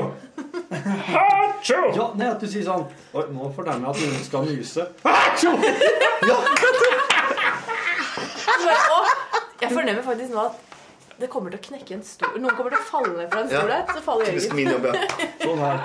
Hacho! 1.14 1.80
Ja, 2.02 2.10
nei, 2.18 2.28
at 2.34 2.42
du 2.44 2.48
sier 2.52 2.66
sånn 2.68 2.84
Oi, 3.16 3.24
nå 3.32 3.48
forteller 3.56 3.88
jeg 3.88 3.92
at 3.94 4.00
noen 4.04 4.24
skal 4.28 4.44
nyse. 4.52 4.88
Hacho! 5.06 5.56
Ja. 6.28 6.38
Jeg 9.62 9.70
fornemmer 9.72 10.02
faktisk 10.06 10.34
nå 10.34 10.44
at 10.50 10.72
det 11.22 11.30
kommer 11.32 11.54
til 11.54 11.60
å 11.62 11.66
knekke 11.70 11.96
en 11.98 12.04
stol 12.06 12.38
Noen 12.42 12.56
kommer 12.58 12.74
til 12.74 12.82
å 12.82 12.88
falle 12.90 13.12
ned 13.18 13.30
fra 13.32 13.42
en 13.46 13.50
stol 13.52 13.70
Ja. 13.70 13.82
der. 13.82 13.94
Så 13.96 14.02
faller 14.06 14.26
Typisk 14.32 14.54
min 14.58 14.72
jobb, 14.72 14.88
Jørgen. 14.90 15.02
ja. 15.02 15.28
Sånn 15.46 15.62
her. 15.66 15.78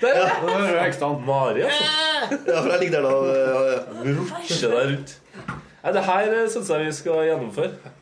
Der, 0.00 0.16
ja. 0.18 0.28
Hører 0.42 0.78
jeg 0.80 0.88
ekstran. 0.90 1.20
Mari, 1.24 1.62
altså. 1.64 1.84
Ja, 2.48 2.60
for 2.60 2.70
jeg 2.74 2.80
ligger 2.82 2.96
der 2.96 3.04
da 3.04 3.12
og 3.14 3.26
Rushe 4.04 4.68
deg 4.72 4.88
rundt. 4.90 5.12
Nei, 5.84 5.92
det 5.92 6.02
her 6.08 6.32
syns 6.52 6.70
jeg 6.72 6.86
vi 6.88 6.92
skal 6.96 7.22
gjennomføre. 7.28 7.92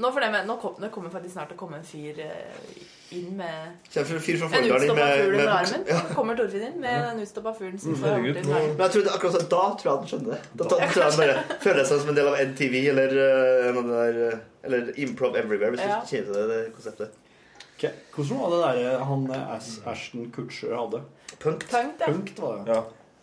Nå, 0.00 0.10
det 0.16 0.30
med, 0.32 0.46
nå, 0.48 0.56
kom, 0.62 0.74
det 0.80 0.88
kommer 0.94 1.12
faktisk 1.12 1.34
snart 1.36 1.50
til 1.52 1.58
å 1.58 1.60
komme 1.60 1.80
en 1.80 1.84
fyr 1.84 2.20
eh, 2.24 2.74
inn 3.10 3.34
med 3.36 3.88
fyr 3.90 4.06
fra 4.06 4.48
en 4.56 4.68
utstoppa 4.70 5.06
fugl 5.18 5.34
med 5.34 5.40
under 5.40 5.50
armen. 5.54 5.86
Ja. 5.90 6.00
Kommer 6.14 6.38
Torfinn 6.38 6.66
inn 6.68 6.76
med 6.80 7.02
den 7.04 7.22
utstoppa 7.24 7.52
fuglen 7.58 7.80
som 7.82 7.96
står 7.98 8.16
armen. 8.16 8.38
Men 8.46 8.84
jeg 8.84 8.94
trodde 8.96 9.16
akkurat 9.16 9.36
sånn 9.36 9.48
da 9.50 9.64
tror 9.80 9.90
jeg 9.90 9.96
han 9.98 10.12
skjønner 10.12 10.30
det. 10.36 10.38
Da, 10.52 10.62
da 10.62 10.78
tror 10.78 11.02
jeg 11.04 11.08
han 11.08 11.18
bare 11.20 11.58
føler 11.64 11.90
seg 11.90 12.04
som 12.04 12.12
en 12.12 12.20
del 12.20 12.30
av 12.30 12.38
NTV 12.52 12.76
eller 12.92 13.16
uh, 13.18 13.80
det 13.80 13.84
der 13.90 14.20
uh, 14.20 14.38
Eller 14.68 14.92
Improv 15.04 15.36
Everywhere, 15.40 15.74
hvis 15.74 15.84
Ja. 15.84 15.98
du 16.00 16.14
kjenner 16.14 16.32
til 16.32 16.40
det, 16.40 16.46
det 16.54 16.72
konseptet. 16.76 17.18
Okay. 17.80 17.92
Hvordan 18.14 18.40
var 18.40 18.74
det 18.76 18.84
der 18.84 19.04
han 19.08 19.22
eh, 19.32 19.52
As 19.54 19.68
Ashton 19.88 20.26
Kutcher 20.34 20.74
hadde? 20.76 21.00
Punkt. 21.40 21.64
Punkt, 21.70 22.02
ja. 22.02 22.10
Punkt 22.12 22.42
var 22.42 22.58
det. 22.66 22.80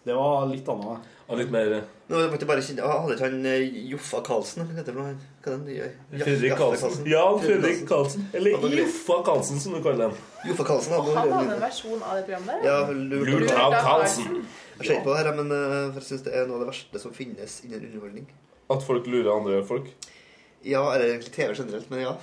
Det 0.07 0.15
var 0.15 0.47
litt 0.47 0.67
annet. 0.71 1.13
Og 1.27 1.39
litt 1.41 1.49
mer 1.51 1.73
Nå 2.07 2.19
måtte 2.31 2.45
jeg 2.45 2.47
bare 2.47 2.61
kjenne, 2.63 2.87
Hadde 2.87 3.15
ikke 3.17 3.25
han 3.27 3.47
eh, 3.49 3.79
Joffa 3.91 4.21
Karlsen? 4.23 4.63
Hva 4.63 4.77
heter 4.77 4.95
han? 4.95 5.17
Hva 5.43 5.55
den 5.57 6.21
Fredrik 6.21 6.53
Karlsen. 6.55 7.09
Ja, 7.11 7.23
Fredrik 7.41 7.81
Karlsen. 7.89 8.29
Eller. 8.37 8.63
Joffa 8.79 9.17
Karlsen, 9.27 9.59
som 9.59 9.75
du 9.75 9.81
kaller 9.83 10.07
den. 10.07 10.21
Joffa 10.47 10.67
Karlsen 10.69 10.95
Og 10.95 11.09
han 11.11 11.33
hadde 11.33 11.57
en 11.57 11.63
versjon 11.65 11.99
av 11.99 12.15
det 12.15 12.23
programmet. 12.29 12.63
ja, 12.63 12.77
Lurt 12.95 13.33
lurt 13.33 13.51
av 13.51 13.75
Karlsen. 13.75 14.39
Jeg 14.77 14.85
ser 14.85 14.93
ikke 14.95 15.07
på 15.09 15.15
det 15.17 15.19
her, 15.25 15.33
men 15.41 15.51
eh, 15.57 15.97
jeg 15.97 16.05
synes 16.07 16.23
det 16.29 16.35
er 16.37 16.47
noe 16.47 16.61
av 16.61 16.63
det 16.63 16.69
verste 16.71 17.03
som 17.03 17.15
finnes 17.17 17.57
innen 17.67 17.83
underholdning. 17.89 18.31
At 18.71 18.87
folk 18.87 19.11
lurer 19.11 19.33
andre 19.35 19.59
folk? 19.67 19.91
Ja, 20.65 20.81
eller 20.93 21.05
egentlig 21.05 21.33
TV 21.35 21.53
generelt, 21.53 21.89
men 21.89 22.01
ja. 22.01 22.13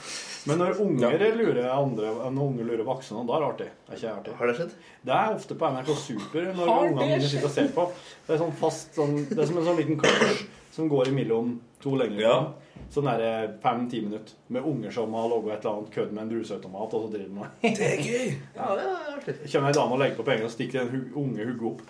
Men 0.45 0.59
når 0.61 0.81
unger 0.83 1.23
lurer 1.39 1.69
andre 1.73 2.11
enn 2.27 2.41
unger 2.43 2.67
lurer 2.69 2.85
voksne, 2.85 3.23
da 3.29 3.37
er 3.37 3.45
det 3.45 3.51
artig. 3.53 3.69
Det 3.87 3.95
er 3.95 4.01
ikke 4.01 4.17
artig. 4.19 4.35
Har 4.41 4.51
det 4.51 4.57
skjedd? 4.59 4.75
Det 5.07 5.15
er 5.17 5.37
ofte 5.39 5.57
på 5.61 5.71
NRK 5.77 5.93
Super 6.03 6.51
når 6.59 6.73
ungene 6.75 7.07
mine 7.15 7.31
sitter 7.31 7.49
og 7.49 7.55
ser 7.55 7.71
på. 7.77 7.87
Det 8.27 8.35
er 8.35 8.43
sånn 8.43 8.59
fast 8.59 8.99
sånn, 8.99 9.15
Det 9.31 9.39
er 9.39 9.49
som 9.49 9.61
en 9.63 9.69
sånn 9.71 9.81
liten 9.81 10.01
kurs 10.03 10.45
som 10.75 10.91
går 10.91 11.13
imellom 11.13 11.55
to 11.85 11.95
lenger. 12.01 12.51
Sånn 12.93 13.07
der 13.09 13.49
fem-ti 13.63 14.01
minutter 14.05 14.35
med 14.55 14.63
unger 14.69 14.91
som 14.95 15.15
har 15.17 15.25
laga 15.31 15.55
et 15.55 15.65
eller 15.65 15.73
annet 15.81 15.95
kødd 15.95 16.13
med 16.15 16.23
en 16.23 16.29
bruseautomat, 16.31 16.93
og 16.95 17.01
så 17.05 17.09
driver 17.11 17.27
de 17.27 17.35
med 17.39 17.49
Det 17.79 17.87
er 17.89 18.03
gøy! 18.05 18.29
Ja, 18.59 18.69
det 18.77 18.85
er 18.85 18.91
artig. 19.17 19.35
Kommer 19.53 19.69
ei 19.71 19.75
dame 19.79 19.97
og 19.97 20.01
legger 20.03 20.17
på 20.21 20.27
penger 20.29 20.45
og 20.47 20.53
stikker 20.53 20.85
den 20.93 21.09
unge 21.19 21.47
hodet 21.49 21.65
opp. 21.71 21.81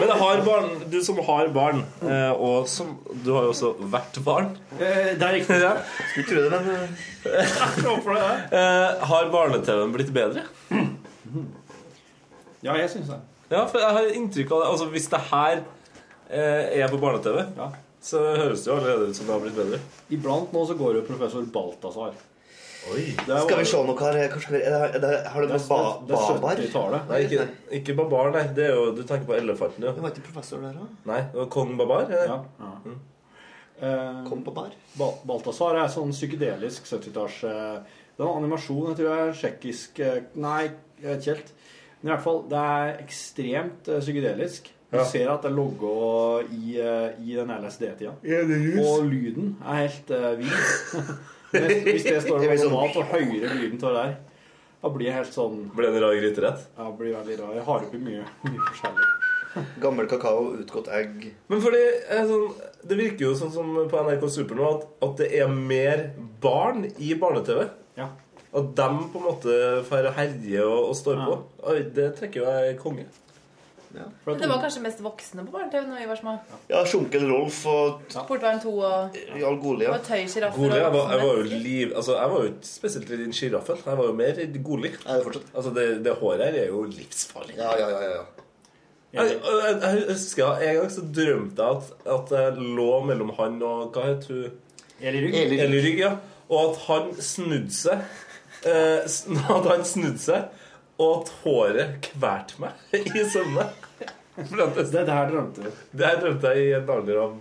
Men 0.00 0.14
har 0.22 0.42
barn, 0.46 0.70
du 0.92 0.98
som 1.04 1.18
har 1.26 1.48
barn, 1.54 1.82
eh, 2.06 2.32
og 2.32 2.68
som 2.70 2.94
Du 3.24 3.32
har 3.34 3.42
jo 3.48 3.52
også 3.52 3.72
vært 3.92 4.20
barn. 4.24 4.52
Det 4.78 5.20
er 5.20 5.32
riktig. 5.40 5.60
Ja. 5.66 5.74
Skulle 6.12 6.26
tro 6.28 6.38
det, 6.50 6.60
men 6.66 6.80
Eh, 7.26 9.06
Har 9.10 9.30
barne-TV-en 9.32 9.92
blitt 9.94 10.12
bedre? 10.14 10.44
Ja, 12.62 12.76
jeg 12.78 12.90
syns 12.92 13.08
det. 13.10 13.18
Ja, 13.50 13.64
for 13.70 13.78
jeg 13.82 13.94
har 13.96 14.12
inntrykk 14.18 14.52
av 14.54 14.62
det. 14.62 14.68
Altså, 14.72 14.86
Hvis 14.94 15.08
det 15.12 15.20
her 15.30 15.60
eh, 16.30 16.80
er 16.82 16.88
på 16.92 17.00
barne-TV, 17.02 17.42
så 18.02 18.20
høres 18.36 18.62
det 18.64 18.70
jo 18.70 18.76
allerede 18.78 19.08
ut 19.10 19.16
som 19.18 19.26
det 19.26 19.32
har 19.34 19.40
blitt 19.44 19.56
bedre. 19.58 19.78
Iblant 20.14 20.52
nå 20.54 20.64
så 20.68 20.76
går 20.78 20.98
jo 21.00 21.04
professor 21.08 21.46
Balthazar. 21.54 22.12
Oi. 22.92 23.02
Skal 23.26 23.58
vi 23.58 23.64
se 23.66 23.80
noe 23.82 23.98
her 23.98 24.16
er 24.20 24.28
kanskje, 24.30 24.60
er 24.62 24.92
det, 24.94 25.00
det, 25.02 25.10
Har 25.32 25.42
du 25.42 25.48
noe 25.50 25.58
er- 25.58 25.66
ba, 25.66 25.78
det 26.06 26.14
er 26.14 26.36
babar? 26.38 26.60
70-tallet. 26.60 27.08
Nei, 27.10 27.18
ikke, 27.26 27.46
ikke 27.80 27.96
Babar, 27.98 28.30
nei. 28.36 28.44
Det 28.54 28.68
er 28.68 28.76
jo, 28.76 28.84
du 28.94 29.02
tenker 29.02 29.26
på 29.26 29.34
elefanten, 29.34 29.82
ja. 29.88 29.90
Det 29.96 30.04
var 30.04 30.12
ikke 30.14 30.26
professor 30.28 30.62
der, 30.62 30.76
da? 30.78 30.86
Nei, 31.10 31.18
det 31.32 31.40
var 31.40 31.48
kong 31.56 31.72
Babar? 31.80 32.06
er 32.10 32.26
Ja, 32.30 32.38
Ja. 32.60 32.72
Eh, 33.76 34.20
Kom 34.28 34.40
på 34.44 34.54
bar. 34.56 34.70
Ba 34.96 35.10
Balthazar 35.28 35.76
er 35.82 35.90
sånn 35.92 36.14
psykedelisk 36.14 36.86
70-talls 36.88 37.42
eh, 37.44 37.82
Det 38.16 38.22
er 38.24 38.30
en 38.30 38.38
animasjon, 38.40 38.86
jeg 38.88 38.96
tror 39.02 39.10
jeg 39.10 39.26
er 39.26 39.34
tsjekkisk 39.36 40.00
eh, 40.00 40.22
Nei, 40.40 40.62
jeg 41.02 41.10
vet 41.10 41.18
ikke 41.26 41.34
helt. 41.34 41.50
Men 42.00 42.08
i 42.08 42.14
hvert 42.14 42.24
fall, 42.24 42.40
det 42.48 42.62
er 42.62 43.02
ekstremt 43.02 43.90
eh, 43.92 44.00
psykedelisk. 44.00 44.70
Du 44.90 44.96
Ja. 44.98 45.04
ser 45.04 45.28
at 45.32 45.42
det 45.42 45.50
er 45.50 45.54
logga 45.56 45.92
i, 46.54 46.76
eh, 46.78 47.16
i 47.26 47.34
den 47.34 47.50
LSD-tida. 47.50 48.12
Ja. 48.22 48.42
Og 48.84 49.08
lyden 49.10 49.56
er 49.66 49.80
helt 49.82 50.10
uh, 50.14 50.36
vill. 50.38 50.52
Hvis 51.56 51.82
hvis 51.86 52.04
det 52.04 52.20
står 52.22 52.38
på 52.42 52.46
sånn- 52.58 52.70
normalt 52.70 52.96
og 53.00 53.04
høyere 53.14 53.54
lyden 53.56 53.78
av 53.82 53.94
det 53.94 54.00
der, 54.02 54.16
da 54.82 54.88
blir 54.92 55.06
jeg 55.08 55.14
helt 55.16 55.32
sånn 55.34 55.54
Blir 55.74 55.86
det 55.88 55.96
en 55.96 56.02
rar 56.04 56.14
gryterett? 56.18 56.64
Ja, 56.78 56.90
blir 56.98 57.14
veldig 57.16 57.38
rar. 57.40 57.54
Jeg 57.56 57.64
har 57.66 57.86
oppi 57.86 57.98
mye, 58.02 58.24
mye 58.44 58.64
forskjellig. 58.68 59.06
Gammel 59.82 60.06
kakao, 60.10 60.50
utgått 60.60 60.90
egg. 60.92 61.26
Men 61.48 61.62
fordi 61.64 61.80
eh, 62.12 62.26
sånn, 62.28 62.50
Det 62.86 62.98
virker 62.98 63.24
jo 63.26 63.34
sånn 63.40 63.52
som 63.54 63.70
på 63.90 64.02
NRK 64.06 64.26
Super 64.30 64.58
nå 64.58 64.66
at, 64.74 64.86
at 65.06 65.16
det 65.22 65.30
er 65.40 65.48
mer 65.50 66.10
barn 66.42 66.84
i 66.98 67.14
barne-TV. 67.18 67.64
Ja. 67.98 68.10
At 68.56 68.74
dem 68.78 69.00
på 69.12 69.18
en 69.22 69.26
måte 69.30 69.56
får 69.88 70.10
herje 70.18 70.62
og, 70.66 70.90
og 70.90 70.96
står 70.98 71.22
på. 71.24 71.38
Oi, 71.72 71.78
det 71.96 72.10
trekker 72.20 72.42
jo 72.44 72.52
jeg 72.58 72.76
konge. 72.82 73.06
Men 74.26 74.38
det 74.40 74.48
var 74.50 74.60
kanskje 74.62 74.82
mest 74.84 75.02
voksne 75.04 75.44
på 75.46 75.54
barne-TV 75.54 75.86
når 75.88 76.00
vi 76.02 76.06
var 76.10 76.20
små. 76.20 76.34
Ja, 76.70 76.82
Sjunkel 76.88 77.26
Rolf 77.30 77.60
og 77.70 78.16
Portveien 78.28 78.60
2 78.62 78.72
og 78.78 79.18
Jarl 79.40 79.58
Goli. 79.62 79.86
og 79.90 80.00
tøysjiraffer. 80.06 80.76
Jeg, 80.76 80.92
var, 80.94 81.12
jeg 81.14 81.26
var 81.26 81.36
jo 81.40 81.44
liv 81.66 81.92
Altså, 81.96 82.16
jeg 82.18 82.32
var 82.32 82.42
jo 82.44 82.50
ikke 82.52 82.70
spesielt 82.70 83.10
redd 83.12 83.22
den 83.24 83.36
sjiraffen. 83.36 83.82
Jeg 83.86 84.00
var 84.00 84.10
jo 84.10 84.16
mer 84.22 84.34
redd 84.40 84.58
Goli. 84.66 84.92
Altså, 85.06 85.72
det, 85.76 85.86
det 86.04 86.16
håret 86.20 86.44
her 86.46 86.60
er 86.64 86.68
jo 86.74 86.82
livsfarlig. 86.90 87.56
Ja, 87.58 87.72
ja, 87.80 87.88
ja, 87.94 88.02
ja, 88.02 88.18
ja. 88.20 88.24
Jeg, 89.16 89.36
jeg, 89.40 89.76
jeg 89.80 90.04
husker 90.10 90.58
En 90.60 90.74
gang 90.80 90.90
så 90.92 91.02
drømte 91.16 91.62
jeg 91.62 91.76
at, 91.76 92.08
at 92.16 92.32
jeg 92.36 92.64
lå 92.76 92.88
mellom 93.06 93.30
han 93.38 93.60
og 93.64 93.94
Hva 93.94 94.10
het 94.10 94.26
hun? 94.28 94.50
Eli 95.00 95.22
Rygg, 95.28 95.98
ja. 96.00 96.16
Og 96.48 96.70
at 96.70 96.84
han 96.86 97.10
snudde 97.20 97.72
seg. 97.74 98.04
Eh, 98.66 99.02
at 99.56 99.68
han 99.70 99.84
snudde 99.86 100.20
seg, 100.22 100.46
og 100.98 101.10
at 101.20 101.32
håret 101.42 101.96
kvalte 102.10 102.62
meg 102.62 102.94
i 103.20 103.24
søvne. 103.28 103.66
For 104.50 104.62
er 104.62 104.76
Det 104.76 105.02
der 105.08 105.30
drømte 105.32 105.64
du. 105.64 105.82
Det 105.96 106.06
her 106.06 106.20
drømte 106.20 106.54
jeg 106.54 106.68
i 106.68 106.72
en 106.76 106.94
alder 106.96 107.20
av 107.22 107.36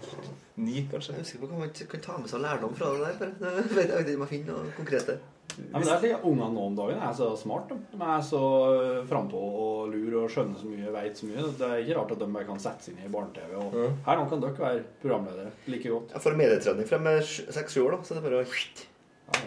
ni, 0.55 0.85
kanskje. 0.91 1.15
Jeg 1.15 1.25
husker 1.25 1.41
på 1.41 1.49
hva 1.51 1.61
man 1.65 1.71
kan 1.75 2.03
ta 2.03 2.17
med 2.19 2.31
seg 2.31 2.43
lærdom 2.43 2.75
fra 2.77 2.91
det 2.95 3.15
der. 3.19 3.33
Det 3.39 3.55
vet 3.75 3.89
jeg 3.89 4.05
ikke 4.05 4.13
om 4.15 4.25
jeg 4.25 4.31
finner 4.31 4.59
noe 4.59 4.75
konkrete. 4.77 5.17
Ja, 5.55 5.77
men 5.77 5.85
det 5.85 5.91
er 5.93 5.99
slik 6.01 6.13
at 6.17 6.23
Ungene 6.27 6.47
nå 6.51 6.63
om 6.67 6.75
dagen 6.75 7.01
er 7.05 7.11
så 7.15 7.29
smart. 7.39 7.69
De, 7.71 7.99
er 8.01 8.23
så 8.27 8.41
øh, 8.75 9.01
frampå 9.07 9.39
og 9.39 9.91
lur 9.93 10.17
og 10.23 10.31
skjønner 10.31 10.59
så 10.59 10.67
mye, 10.67 10.91
veit 10.95 11.19
så 11.19 11.29
mye. 11.29 11.45
Det 11.59 11.67
er 11.67 11.83
ikke 11.83 11.97
rart 11.99 12.13
at 12.15 12.23
de 12.23 12.29
bare 12.37 12.47
kan 12.49 12.63
sette 12.63 12.87
seg 12.87 12.95
inn 12.95 13.07
i 13.07 13.11
barne-TV. 13.13 13.53
Og 13.61 13.75
mm. 13.75 13.97
her 14.07 14.19
nå 14.19 14.25
kan 14.31 14.43
dere 14.43 14.63
være 14.65 14.83
programledere 15.03 15.53
like 15.71 15.91
godt. 15.93 16.15
Jeg 16.15 16.25
får 16.25 16.39
medietrening 16.41 16.89
fra 16.89 17.01
jeg 17.05 17.21
er 17.21 17.55
seks-sju 17.59 17.83
år, 17.85 17.95
da, 17.95 18.01
så 18.07 18.17
det 18.17 18.23
er 18.23 18.27
bare 18.29 18.43
å 18.43 19.43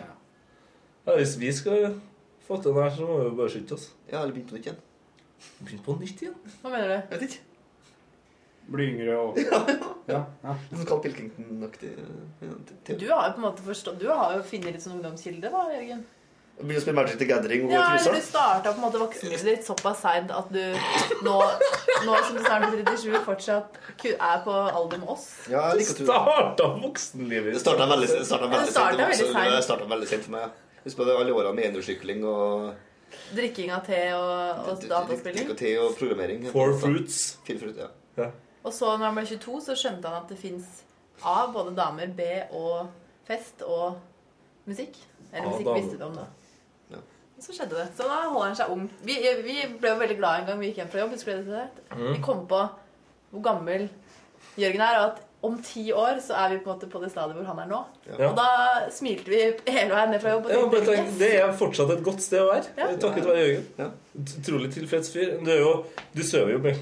Ja, 1.08 1.16
hvis 1.16 1.38
vi 1.40 1.52
skal 1.56 1.92
få 2.44 2.60
til 2.60 2.74
det 2.76 2.84
her, 2.84 2.92
så 2.96 3.08
må 3.08 3.20
vi 3.22 3.36
bare 3.36 3.52
skynde 3.52 3.76
oss. 3.76 3.90
Ja, 4.08 4.22
eller 4.22 4.34
begynne 4.36 4.52
på 4.52 4.58
nytt 4.58 4.70
igjen. 4.70 4.84
Begynne 5.62 5.84
på 5.86 5.94
nytt 6.00 6.22
igjen? 6.22 6.34
Hva 6.62 6.70
mener 6.72 6.88
du? 6.88 6.94
Jeg 6.98 7.20
vet 7.20 7.28
ikke. 7.28 7.44
Bli 8.68 8.84
yngre 8.92 9.14
og 9.16 9.38
Ja, 10.12 10.18
ja. 10.44 10.52
Sånn 10.68 10.86
Carl 10.88 11.00
Pilkington-aktig. 11.04 11.90
til- 12.84 12.98
Du 13.00 13.06
har 13.12 13.28
jo 13.30 13.34
på 13.36 13.40
en 13.40 13.46
måte 13.48 13.64
forstått 13.64 13.98
Du 14.02 14.08
har 14.10 14.34
jo 14.36 14.42
funnet 14.44 14.72
litt 14.74 14.82
sånn 14.84 14.98
ungdomskilde, 14.98 15.48
da, 15.52 15.62
Jørgen. 15.72 16.02
Begynne 16.58 16.80
å 16.80 16.82
spille 16.82 16.96
Magic 16.98 17.18
the 17.20 17.24
Gathering 17.28 17.64
og 17.64 17.70
gå 17.70 17.74
Ja, 17.76 17.84
i 17.94 17.98
eller 18.00 18.12
du 18.12 18.18
trusa. 18.18 18.28
starta 18.32 18.72
på 18.74 18.80
en 18.80 18.84
måte 18.88 18.98
voksenlivet 18.98 19.44
ditt 19.46 19.64
såpass 19.68 20.00
seint 20.02 20.32
at 20.34 20.48
du 20.50 20.58
nå, 21.22 21.34
nå 22.08 22.16
som 22.26 22.34
du 22.34 22.42
snart 22.42 22.66
er 22.66 22.82
37, 22.82 23.20
fortsatt 23.28 23.78
er 24.10 24.40
på 24.42 24.56
alder 24.74 24.98
med 24.98 25.08
oss. 25.14 25.28
Ja, 25.48 25.68
jeg 25.70 25.84
liker 25.84 26.00
det. 26.02 26.08
Starta 26.10 26.66
voksenlivet 26.82 27.52
Det 27.54 27.60
starta 27.62 27.86
veldig, 27.86 28.08
startet 28.26 28.50
veldig 28.50 28.72
sent. 28.74 29.38
Det 29.54 29.62
startet 29.68 29.88
veldig 29.94 30.08
sent 30.10 30.24
for 30.26 30.32
meg. 30.34 30.50
Husk 30.84 30.96
på 30.98 31.06
det, 31.06 31.14
alle 31.20 31.30
årene 31.38 31.54
med 31.54 31.64
enhjulssykling 31.70 32.24
og 32.26 32.74
Drikking 33.36 33.72
av 33.74 33.84
te 33.86 34.00
og, 34.16 34.68
og 34.72 34.84
dataspilling. 34.88 35.42
drikk 35.42 35.54
og 35.54 35.58
te 35.60 35.72
og 35.80 35.96
programmering. 35.98 36.46
Four 36.52 36.74
fruits. 36.80 37.38
Fruit, 37.46 37.76
ja. 38.18 38.30
Og 38.64 38.74
så 38.74 38.90
når 38.96 39.06
han 39.06 39.18
ble 39.18 39.26
22, 39.28 39.60
så 39.64 39.76
skjønte 39.78 40.10
han 40.10 40.24
at 40.24 40.32
det 40.32 40.38
fins 40.40 40.66
A, 41.26 41.46
både 41.52 41.74
damer, 41.76 42.10
B 42.14 42.26
og 42.56 42.90
fest 43.28 43.62
og 43.66 43.98
musikk. 44.68 44.98
Eller 45.32 45.48
musikk 45.50 45.70
visste 45.74 46.00
du 46.00 46.04
om, 46.08 46.18
da. 46.18 46.26
Ja. 46.92 47.00
Så 47.42 47.54
skjedde 47.56 47.78
det. 47.78 47.86
Så 47.96 48.08
da 48.08 48.20
holder 48.26 48.50
han 48.50 48.58
seg 48.58 48.74
ung. 48.74 48.84
Vi, 49.06 49.16
vi 49.44 49.56
ble 49.78 49.94
jo 49.94 50.02
veldig 50.02 50.18
glad 50.20 50.42
en 50.42 50.50
gang 50.50 50.60
vi 50.62 50.70
gikk 50.70 50.82
hjem 50.82 50.92
fra 50.92 51.02
jobb. 51.04 51.16
Husker 51.16 51.42
du 51.42 51.52
det? 51.54 51.66
Mm. 51.94 52.10
Vi 52.12 52.20
kom 52.24 52.44
på 52.50 52.60
hvor 53.30 53.44
gammel 53.44 53.88
Jørgen 54.58 54.82
er, 54.82 55.00
og 55.02 55.10
at 55.10 55.24
om 55.46 55.54
ti 55.62 55.84
år 55.94 56.18
så 56.24 56.34
er 56.34 56.50
vi 56.50 56.58
på 56.64 56.70
en 56.70 56.74
måte 56.76 56.88
på 56.90 57.00
det 57.02 57.10
stadiet 57.12 57.36
hvor 57.38 57.46
han 57.46 57.58
er 57.62 57.68
nå. 57.70 57.78
Ja. 58.08 58.30
Og 58.30 58.36
da 58.38 58.46
smilte 58.90 59.30
vi 59.30 59.38
hele 59.70 59.92
veien 59.94 60.10
ned 60.10 60.22
fra 60.22 60.32
jobb. 60.34 60.48
Og 60.48 60.54
Ja, 60.54 60.62
tenkte, 60.64 60.84
tenk, 60.88 61.04
yes. 61.12 61.18
det 61.20 61.28
er 61.38 61.52
fortsatt 61.60 61.92
et 61.94 62.02
godt 62.06 62.24
sted 62.24 62.42
å 62.42 62.48
være. 62.50 62.72
Ja. 62.78 62.88
Takket 63.04 63.28
være 63.28 63.44
Jørgen. 63.44 63.92
Utrolig 64.24 64.70
tilfreds 64.74 65.12
fyr. 65.14 65.36
Du, 65.44 65.50
er 65.54 65.60
jo, 65.62 65.74
du 66.16 66.22
sover 66.26 66.56
jo 66.56 66.62
mye. 66.64 66.74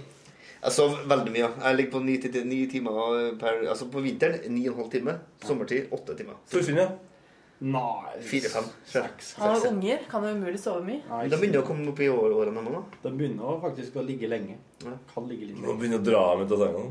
Jeg 0.62 0.72
sov 0.72 0.96
veldig 1.06 1.34
mye. 1.34 1.50
Jeg 1.62 1.76
ligger 1.78 1.92
på 1.92 2.00
ni, 2.06 2.16
ni 2.48 2.62
timer 2.70 3.36
per 3.38 3.60
Altså 3.70 3.86
på 3.92 4.00
vinteren 4.02 4.40
ni 4.50 4.64
og 4.66 4.72
en 4.72 4.80
halv 4.80 4.90
time. 4.96 5.18
Sommertid 5.44 5.92
åtte 5.94 6.16
timer. 6.18 6.40
Torfinn, 6.50 6.80
ja? 6.80 6.88
Nei 7.58 8.20
Fire-fem. 8.20 8.64
Seks. 8.84 9.34
Han 9.38 9.54
har 9.54 9.66
unger. 9.70 9.98
Kan 10.10 10.24
jo 10.24 10.34
umulig 10.36 10.58
sove 10.60 10.82
mye. 10.84 11.00
Nei, 11.08 11.22
De 11.32 11.38
begynner 11.40 11.62
å 11.62 11.66
komme 11.66 11.88
opp 11.88 12.00
i 12.04 12.08
år, 12.12 12.34
årene 12.36 12.64
nå. 12.64 12.82
De 13.02 13.12
begynner 13.16 13.60
faktisk 13.62 13.96
å 13.96 14.04
ligge 14.04 14.28
lenge. 14.28 14.58
Kan 14.82 15.28
ligge 15.30 15.48
litt 15.48 15.56
lenge. 15.56 15.64
lenge. 15.64 15.78
begynner 15.80 16.02
å 16.02 16.04
dra 16.04 16.24
med 16.36 16.50
til 16.52 16.60
sengene. 16.60 16.90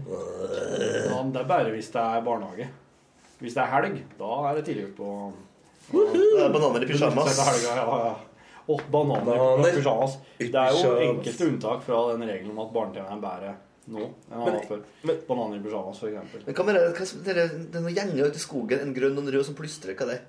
Ja, 1.05 1.19
men 1.21 1.33
det 1.35 1.43
er 1.43 1.51
bare 1.51 1.75
hvis 1.75 1.91
det 1.93 2.01
er 2.01 2.25
barnehage. 2.25 2.69
Hvis 3.43 3.53
det 3.57 3.61
er 3.61 3.73
helg, 3.75 3.99
da 4.17 4.31
er 4.49 4.57
det 4.57 4.65
tidlig 4.69 4.95
på 4.97 5.09
Det 5.91 6.41
er 6.41 6.49
bananer 6.55 6.81
i 6.81 6.89
pyjamas. 6.89 7.29
Det 7.35 7.45
er 7.45 7.61
ja, 7.67 7.85
ja. 7.85 8.15
Bananer 8.65 9.35
i 9.35 9.37
Bananer 9.37 9.77
pyjamas. 9.77 10.17
i 10.39 10.49
Det 10.49 10.61
er 10.63 10.81
jo 10.81 10.95
enkelte 11.11 11.49
unntak 11.51 11.83
fra 11.85 12.01
den 12.13 12.25
regelen 12.25 12.55
om 12.55 12.63
at 12.65 12.73
barne-TV 12.73 13.05
er 13.05 13.21
bedre 13.21 13.55
nå 13.87 14.01
enn 14.05 14.13
han 14.33 14.45
Men- 14.45 14.55
var 14.55 14.63
før. 14.69 14.79
Bananer 15.27 15.57
i 15.57 15.63
pyjamas, 15.65 15.99
eksempel. 16.03 16.45
Men 16.45 16.55
hva 16.57 16.65
med 16.65 16.75
det, 16.75 16.85
hva, 16.97 17.09
det, 17.25 17.35
er, 17.37 17.51
det 17.57 17.75
er 17.79 17.83
noen 17.85 17.95
gjenger 17.99 18.29
ute 18.31 18.39
i 18.41 18.45
skogen, 18.45 18.79
en 18.81 18.93
grønn 18.95 19.17
og 19.19 19.23
en 19.27 19.33
rød 19.35 19.45
som 19.45 19.55
plystrer. 19.57 19.95
Hva 19.95 20.07
er 20.07 20.15
det? 20.15 20.21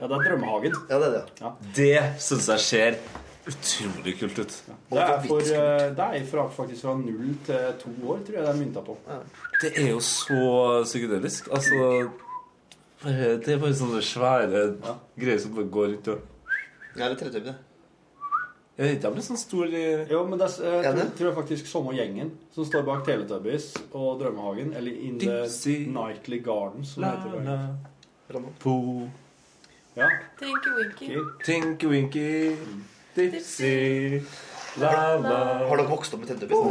Ja, 0.00 0.06
det 0.06 0.14
er 0.16 0.28
Drømmehagen. 0.30 0.76
Ja, 0.88 0.98
det 1.02 1.08
er 1.08 1.16
det. 1.18 1.24
Ja. 1.40 1.50
Det 1.76 2.22
syns 2.22 2.46
jeg 2.48 2.64
ser 2.66 3.00
utrolig 3.50 4.14
kult 4.20 4.38
ut. 4.38 4.54
Det 4.90 5.00
er, 5.00 5.20
for, 5.26 5.40
eh, 5.40 5.86
det 5.96 6.06
er 6.06 6.26
fra, 6.30 6.44
faktisk 6.54 6.82
fra 6.86 6.94
null 7.00 7.34
til 7.46 7.72
to 7.82 7.90
år, 8.06 8.20
tror 8.26 8.36
jeg 8.38 8.44
det 8.46 8.50
er 8.54 8.58
mynta 8.60 8.82
på. 8.86 8.96
Det 9.62 9.72
er 9.76 9.88
jo 9.90 10.00
så 10.04 10.84
psykedelisk. 10.84 11.48
Altså 11.52 12.10
Det 13.02 13.48
er 13.48 13.58
bare 13.62 13.72
sånne 13.74 14.02
svære 14.04 14.64
greier 15.18 15.38
som 15.40 15.54
bare 15.56 15.70
går 15.72 15.86
rundt 15.94 16.08
og 16.12 16.20
Ja, 16.98 17.08
det 17.08 17.12
er 17.12 17.18
Teletubby, 17.24 17.46
det. 17.46 17.56
Jeg 18.80 18.86
vet 18.88 18.94
ikke, 18.96 19.08
jeg 19.10 19.12
blir 19.12 19.24
sånn 19.26 19.36
stor 19.36 19.72
i 19.76 19.80
Jo, 20.08 20.18
men 20.24 20.38
det 20.40 20.46
er, 20.46 20.52
jeg 20.64 20.78
Er 20.78 20.84
tror, 20.94 20.98
det? 21.02 21.08
tror 21.18 21.26
jeg 21.28 21.36
faktisk 21.36 21.66
samme 21.68 21.92
gjengen 21.92 22.30
som 22.54 22.64
står 22.64 22.84
bak 22.86 23.02
Teletubbies 23.04 23.66
og 23.92 24.22
Drømmehagen, 24.22 24.70
eller 24.78 24.92
In 25.04 25.18
the 25.20 25.74
Nightly 25.92 26.38
Garden, 26.46 26.84
som 26.88 27.02
La, 27.04 27.10
det 27.20 27.42
heter. 27.42 28.38
la. 28.38 28.40
Po. 28.62 28.76
Ja. 29.98 30.06
Tinky 30.38 30.70
Winky. 30.78 31.10
Tinky 31.44 31.86
Winky 31.90 32.56
Dipsy 33.16 34.22
La, 34.80 35.16
la. 35.18 35.34
Har 35.68 35.76
dere 35.76 35.88
vokst 35.90 36.14
opp 36.16 36.22
med 36.22 36.30
Teletubbies? 36.30 36.62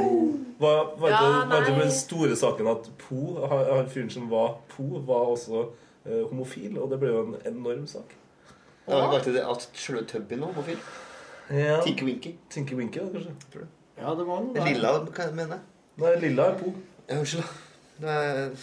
Var, 0.60 0.80
var, 0.99 1.10
Ja, 1.14 1.20
det, 1.22 1.49
var 1.51 1.68
det 1.68 1.76
den 1.84 1.91
store 1.93 2.36
saken 2.36 2.72
at 2.74 2.89
Po, 3.03 3.45
han 3.51 3.66
han 3.76 3.91
fyren 3.91 4.10
som 4.10 4.26
var 4.32 4.55
Po, 4.72 4.88
var 5.05 5.30
også 5.36 5.68
eh, 6.07 6.24
homofil? 6.32 6.80
Og 6.80 6.89
det 6.89 6.99
ble 7.03 7.12
jo 7.14 7.22
en 7.28 7.38
enorm 7.53 7.86
sak. 7.91 8.16
Ja, 8.88 8.95
det 8.95 9.03
var 9.14 9.20
ikke 9.22 9.36
det 9.38 9.45
at 9.45 9.70
selve 9.78 10.03
Tubby 10.10 10.39
var 10.41 10.47
homofil? 10.55 10.82
Ja. 11.50 11.80
Tinky 11.84 12.06
Winky. 12.06 12.36
Tinky 12.50 12.76
Winky, 12.78 13.00
da, 13.00 13.08
kanskje? 13.14 13.34
Tror 13.54 13.66
du? 13.66 13.68
Ja, 14.00 14.14
det 14.16 14.26
var 14.28 14.43
er 14.56 14.68
Lilla, 14.70 14.91
hva 15.04 15.26
mener 15.36 15.58
jeg? 15.58 15.66
Nei, 16.00 16.14
Lilla 16.24 16.45
er 16.52 16.60
Po. 16.60 16.74
Ja, 17.10 17.18
Unnskyld. 17.20 17.50
Det 18.00 18.14
er... 18.20 18.54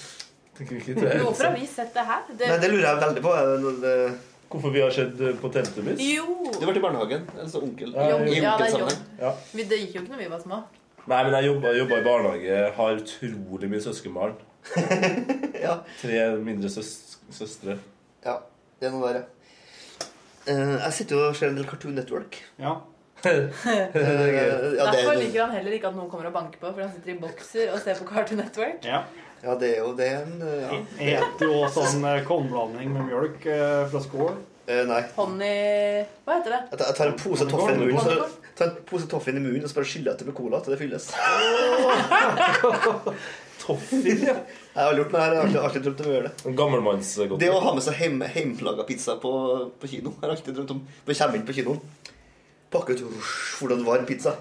Tinky 0.57 0.75
Winky, 0.79 0.95
tror 0.97 1.11
jeg. 1.11 1.21
Hvorfor 1.27 1.45
har 1.51 1.59
vi 1.59 1.67
sett 1.69 1.93
det 1.95 2.05
her? 2.09 2.23
Det, 2.31 2.49
Nei, 2.49 2.59
det 2.63 2.71
lurer 2.73 2.87
jeg 2.89 3.01
veldig 3.03 3.23
på. 3.27 3.35
er 3.37 3.53
det- 3.67 3.77
det- 3.83 4.17
Hvorfor 4.47 4.71
vi 4.71 4.81
har 4.81 4.91
sett 4.95 5.21
eh, 5.21 5.35
på 5.43 5.49
Tentemis? 5.53 5.99
Jo! 6.01 6.25
Du 6.55 6.61
har 6.63 6.69
vært 6.71 6.79
i 6.79 6.83
barnehagen? 6.85 7.25
Altså 7.43 7.61
onkel? 7.67 7.91
Ja, 7.93 8.05
I 8.07 8.37
ja, 8.39 8.53
det 8.57 8.69
onkelsammenheng. 8.71 9.01
Ja. 9.19 9.33
Det 9.53 9.79
gikk 9.81 9.95
jo 9.97 10.03
ikke 10.05 10.13
når 10.15 10.21
vi 10.23 10.29
var 10.31 10.41
små. 10.45 10.61
Nei, 11.07 11.19
men 11.27 11.35
jeg 11.35 11.49
jobba, 11.51 11.73
i 11.75 12.05
barnehage, 12.07 12.61
har 12.77 13.01
utrolig 13.03 13.71
mye 13.73 13.83
søskenbarn. 13.83 14.37
Ja. 15.67 15.81
Tre 16.01 16.37
mindre 16.47 16.69
søs 16.71 17.19
søstre. 17.33 17.75
Ja, 18.25 18.37
det 18.81 18.87
er 18.89 18.93
noe. 18.95 19.11
Eh, 19.19 19.23
jeg 20.47 20.93
sitter 20.99 21.17
jo 21.17 21.23
og 21.31 21.37
ser 21.39 21.51
en 21.53 21.59
del 21.59 21.67
Cartoon 21.69 21.97
Network. 21.99 22.41
Ja. 22.63 22.77
Eh, 23.27 23.49
ja, 23.97 24.59
det 24.61 24.77
Derfor 24.77 25.13
er, 25.17 25.19
liker 25.19 25.41
han 25.47 25.55
heller 25.57 25.73
ikke 25.75 25.89
at 25.89 25.97
noen 25.97 26.11
kommer 26.13 26.29
og 26.29 26.35
banker 26.37 26.61
på, 26.61 26.69
for 26.69 26.83
han 26.85 26.93
sitter 26.93 27.15
i 27.15 27.17
bokser 27.19 27.73
og 27.73 27.81
ser 27.83 27.97
på 27.99 28.07
Cartoon 28.07 28.39
Network. 28.39 28.85
Ja. 28.87 29.01
ja, 29.43 29.55
det 29.59 29.71
er 29.73 29.81
jo 29.81 29.95
det 29.99 30.11
en 30.21 30.35
eh, 30.47 30.75
ja. 31.09 31.23
Eter 31.25 31.51
jo 31.51 31.63
sånn 31.75 32.05
eh, 32.07 32.21
kornblanding 32.29 32.93
med 32.95 33.09
mjølk 33.09 33.49
eh, 33.51 33.87
fra 33.91 34.03
skål. 34.05 34.37
Eh, 34.67 34.83
Nei. 34.87 35.01
Honey 35.17 36.05
Hva 36.27 36.39
heter 36.41 36.55
det? 36.55 36.61
Jeg 36.75 36.95
tar- 36.99 37.07
en 37.09 37.19
pose 37.25 37.47
toffin 37.51 37.81
i 37.81 37.87
munnen, 37.87 38.03
så 38.05 38.55
tar 38.59 38.67
en 38.69 38.79
pose 38.89 39.07
toffin 39.11 39.39
i 39.39 39.43
munnen 39.43 39.65
og 39.65 39.71
så 39.73 39.81
bare 39.81 39.91
skyller 39.91 40.13
jeg 40.13 40.19
til 40.23 40.31
med 40.31 40.37
cola 40.39 40.61
til 40.63 40.75
det 40.75 40.81
fylles. 40.85 41.11
Toffin, 43.63 44.23
ja. 44.27 44.37
Jeg 44.77 44.85
har 44.85 44.91
aldri 44.91 45.03
gjort 45.03 45.13
det 45.15 45.21
her. 45.23 45.33
Jeg 45.33 45.39
har 45.41 45.47
alltid, 45.47 45.61
alltid 45.65 45.85
drømt 45.87 46.01
om 46.03 46.07
å 46.07 46.13
gjøre 46.13 46.29
det. 46.29 46.35
En 46.51 46.57
Gammelmannsgodt. 46.57 47.39
Det 47.41 47.49
å 47.49 47.61
ha 47.65 47.71
med 47.73 47.85
seg 47.87 47.95
heim, 47.97 48.19
heimpelaga 48.35 48.85
pizza 48.85 49.15
på, 49.23 49.31
på 49.81 49.89
kino 49.89 50.13
Jeg 50.13 50.21
har 50.27 50.35
alltid 50.35 50.59
drømt 50.59 50.75
om 50.75 50.83
Når 50.85 51.15
jeg 51.15 51.21
kommer 51.23 51.39
inn 51.41 51.47
på 51.49 51.57
kinoen, 51.57 51.81
pakke 52.75 52.93
ut 52.93 53.07
hvordan 53.57 53.87
varm 53.87 54.05
pizza. 54.11 54.35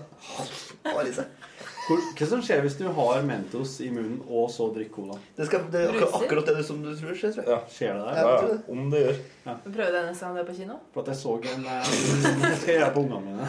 Hva 1.86 2.28
som 2.28 2.44
skjer 2.44 2.66
hvis 2.66 2.76
du 2.82 2.84
har 2.98 3.24
Mentos 3.24 3.78
i 3.86 3.88
munnen 3.94 4.18
og 4.26 4.50
så 4.52 4.68
drikker 4.76 4.92
cola? 4.98 5.18
Det, 5.38 5.48
skal, 5.48 5.68
det 5.72 5.86
er 5.86 5.92
akkurat, 5.94 6.16
akkurat 6.20 6.52
det 6.52 6.68
som 6.68 6.84
du 6.84 6.92
tror 6.92 7.16
skjer, 7.16 7.32
tror 7.32 7.44
jeg. 7.46 7.52
Ja. 7.54 7.60
Skjer 7.72 7.96
det 7.96 8.04
der? 8.04 8.20
Ja, 8.20 8.24
ja, 8.28 8.48
det. 8.50 8.62
Om 8.76 8.88
det 8.92 9.04
gjør. 9.06 9.20
Ja. 9.46 9.58
prøver 9.68 9.92
det 9.96 10.06
neste 10.10 10.26
gang 10.26 10.36
du 10.36 10.42
er 10.44 10.48
på 10.50 10.58
kino. 10.60 10.80
For 10.96 11.06
at 11.06 11.14
jeg 11.14 11.22
så 11.22 11.38
en 11.54 11.70
eh, 11.72 11.94
Jeg 12.50 12.58
skal 12.60 12.74
gjøre 12.74 12.88
det 12.90 12.96
på 12.98 13.06
ungene 13.06 13.22
mine. 13.30 13.46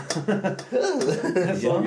Jeg 1.48 1.62
så 1.64 1.78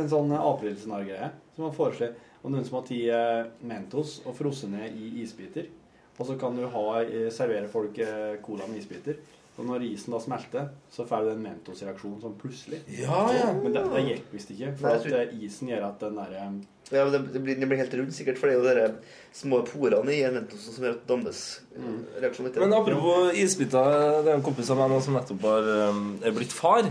en 0.00 0.16
sånn 0.16 0.40
aprilsnarr-greie 0.40 1.30
som 1.54 1.68
var 1.68 1.76
foreslått 1.78 2.24
om 2.42 2.52
noen 2.54 2.64
som 2.66 2.78
har 2.78 2.86
tatt 2.88 3.62
Mentos 3.66 4.20
og 4.24 4.36
frosset 4.38 4.70
ned 4.72 4.94
i 4.96 5.22
isbiter. 5.24 5.66
Og 6.18 6.26
så 6.26 6.34
kan 6.38 6.56
du 6.58 6.64
ha, 6.66 6.86
eh, 7.02 7.28
servere 7.30 7.70
folk 7.70 7.98
eh, 8.02 8.38
cola 8.42 8.66
med 8.66 8.80
isbiter. 8.80 9.18
Og 9.58 9.66
når 9.66 9.88
isen 9.88 10.14
da 10.14 10.20
smelter, 10.22 10.66
så 10.94 11.02
får 11.06 11.24
du 11.24 11.28
den 11.32 11.40
Mentos-reaksjonen 11.42 12.20
sånn 12.22 12.34
plutselig. 12.38 12.78
Ja, 12.94 13.24
ja. 13.34 13.48
Men 13.56 13.72
det, 13.74 13.82
det 13.90 14.02
hjelper 14.06 14.36
visst 14.36 14.52
ikke. 14.54 14.68
For 14.78 14.86
Nei, 14.86 14.92
at 14.94 15.06
tror- 15.06 15.16
eh, 15.18 15.32
isen 15.48 15.70
gjør 15.72 15.86
at 15.88 16.04
den 16.04 16.18
derre 16.20 16.42
Ja, 16.88 17.02
men 17.04 17.10
det, 17.12 17.20
det, 17.34 17.40
blir, 17.42 17.58
det 17.58 17.68
blir 17.68 17.80
helt 17.82 17.96
rundt, 17.98 18.14
sikkert, 18.16 18.38
for 18.38 18.48
det 18.48 18.54
er 18.54 18.60
jo 18.62 18.92
de 18.94 19.16
små 19.36 19.58
porene 19.66 20.14
i 20.14 20.22
en 20.24 20.38
mentos 20.38 20.62
som 20.62 20.86
gjør 20.86 20.94
at 20.94 21.02
det 21.02 21.10
dannes 21.10 21.40
eh, 21.74 22.28
litt. 22.46 22.60
Men 22.62 22.76
apropos 22.78 23.34
isbiter, 23.34 23.98
det 24.22 24.30
er 24.30 24.38
en 24.38 24.46
kompis 24.46 24.70
av 24.72 24.78
meg 24.78 24.94
nå 24.94 25.00
som 25.04 25.18
nettopp 25.18 25.48
har, 25.50 25.68
um, 25.90 26.06
er 26.22 26.38
blitt 26.38 26.54
far. 26.54 26.86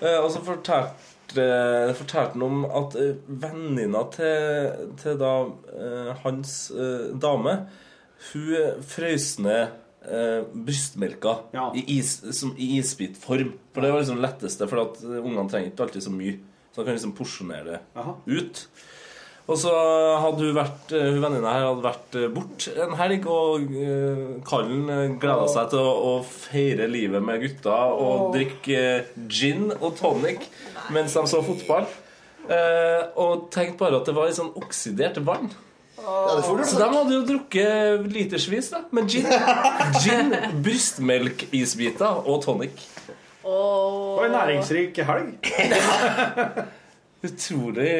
Eh, 0.00 0.18
og 0.20 0.28
så 0.32 0.44
fortalte, 0.44 0.92
fortalte 1.34 2.36
han 2.36 2.42
om 2.46 2.64
at 2.66 2.96
eh, 2.98 3.18
venninna 3.26 4.04
til, 4.14 4.88
til 5.00 5.18
da 5.20 5.34
eh, 5.74 6.10
hans 6.24 6.54
eh, 6.74 7.10
dame 7.20 7.54
Hun 8.30 8.82
frøs 8.84 9.32
ned 9.40 9.72
eh, 10.04 10.42
brystmelka 10.52 11.36
i, 11.74 11.84
is, 11.98 12.18
som, 12.36 12.52
i 12.58 12.76
isbitform. 12.78 13.54
For 13.72 13.84
det 13.84 13.92
var 13.94 14.02
liksom 14.02 14.20
letteste, 14.20 14.68
for 14.68 14.84
at 14.84 15.00
ungene 15.04 15.48
trenger 15.48 15.72
ikke 15.72 15.86
alltid 15.86 16.04
så 16.04 16.12
mye. 16.12 16.36
Så 16.70 16.82
han 16.82 16.90
kan 16.90 16.98
liksom 16.98 17.16
porsjonere 17.16 17.80
det 17.96 18.36
ut. 18.36 18.66
Og 19.48 19.58
så 19.58 19.70
hadde 20.22 20.46
hun 20.46 20.58
vært 20.58 20.92
eh, 20.94 21.08
hun 21.10 21.22
venninna 21.24 21.54
her 21.54 21.64
hadde 21.68 21.86
vært 21.86 22.18
borte 22.34 22.66
bort 22.66 22.66
en 22.84 22.98
helg, 23.00 23.26
og 23.30 23.72
uh, 23.72 24.20
Kallen 24.46 25.16
gleda 25.22 25.48
seg 25.50 25.72
til 25.72 25.80
å, 25.80 25.94
å 26.10 26.12
feire 26.26 26.86
livet 26.90 27.24
med 27.24 27.42
gutta 27.42 27.78
og 27.94 28.30
drikke 28.36 28.76
eh, 28.78 29.10
gin 29.30 29.70
og 29.80 29.96
tonic 29.98 30.46
mens 30.94 31.16
de 31.16 31.24
så 31.30 31.42
fotball. 31.46 31.88
Eh, 32.50 33.02
og 33.20 33.50
tenkte 33.54 33.78
bare 33.78 34.00
at 34.00 34.08
det 34.08 34.14
var 34.16 34.30
litt 34.30 34.38
sånn 34.38 34.54
oksidert 34.58 35.20
vann. 35.26 35.50
Så 36.00 36.78
de 36.78 36.86
hadde 36.88 37.12
jo 37.12 37.20
drukket 37.28 38.06
litersvis 38.10 38.70
da, 38.72 38.80
med 38.96 39.10
gin. 39.12 39.28
Gin, 40.02 40.32
brystmelkisbiter 40.64 42.24
og 42.24 42.40
tonic. 42.46 42.80
Og 43.44 44.24
en 44.24 44.34
næringsrik 44.34 44.98
helg. 45.04 45.50
Utrolig 47.28 47.92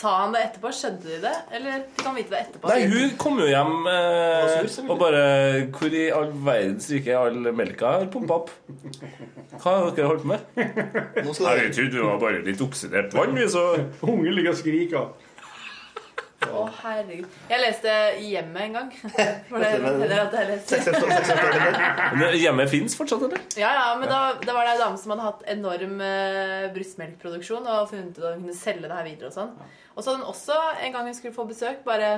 Sa 0.00 0.12
han 0.22 0.32
det 0.32 0.40
etterpå? 0.46 0.70
Skjønte 0.72 1.08
de 1.10 1.18
det? 1.20 1.32
Eller 1.52 1.82
fikk 1.92 2.06
han 2.08 2.14
vite 2.16 2.32
det 2.32 2.38
etterpå? 2.46 2.70
Nei, 2.70 2.78
hun 2.88 3.16
kom 3.20 3.40
jo 3.42 3.48
hjem 3.50 3.88
eh, 3.90 4.62
og 4.86 4.94
bare 5.00 5.24
Hvor 5.74 5.96
i 5.96 6.04
all 6.16 6.30
verdens 6.46 6.88
rike 6.94 7.12
er 7.12 7.20
all 7.20 7.50
melka 7.56 7.90
har 7.98 8.06
pumpa 8.12 8.38
opp? 8.40 8.52
Hva 9.60 9.74
har 9.76 9.90
dere 9.96 10.08
holdt 10.08 10.24
på 10.24 10.30
med? 10.32 10.46
Nei, 10.56 11.56
jeg 11.66 11.74
trodde 11.76 11.90
det 11.98 12.06
var 12.06 12.22
bare 12.22 12.40
litt 12.46 12.62
oksidert 12.64 13.12
vann. 13.16 13.36
vi, 13.36 13.48
Så 13.52 13.64
Ungen 14.06 14.32
ligger 14.38 14.54
og 14.54 14.60
skriker. 14.62 15.10
Å, 16.40 16.60
herregud. 16.80 17.26
Jeg 17.50 17.60
leste 17.60 17.94
i 18.16 18.30
hjemmet 18.32 18.62
en 18.64 18.76
gang. 18.78 18.92
For 19.50 19.60
det 19.60 19.72
heller 19.74 20.22
at 20.22 20.36
jeg 20.38 20.48
leste. 20.48 20.78
Hjemmet 22.40 22.72
fins 22.72 22.96
fortsatt, 22.96 23.26
eller? 23.26 23.42
Ja, 23.60 23.74
ja, 23.76 23.90
men 24.00 24.08
da, 24.08 24.20
da 24.40 24.54
var 24.56 24.64
det 24.64 24.72
ei 24.78 24.80
dame 24.80 25.00
som 25.00 25.12
hadde 25.12 25.26
hatt 25.26 25.44
enorm 25.52 26.00
eh, 26.06 26.70
brystmelkproduksjon 26.72 27.68
og 27.68 27.90
funnet 27.92 28.16
ut 28.16 28.24
at 28.24 28.38
hun 28.38 28.46
kunne 28.46 28.56
selge 28.56 28.88
det 28.88 28.96
her 28.96 29.08
videre 29.10 29.28
og 29.28 29.36
sånn. 29.36 29.52
Og 29.92 30.00
så 30.00 30.14
hadde 30.14 30.22
hun 30.22 30.32
også, 30.32 30.56
en 30.80 30.96
gang 30.96 31.10
hun 31.10 31.18
skulle 31.18 31.36
få 31.36 31.44
besøk, 31.50 31.84
bare 31.84 32.10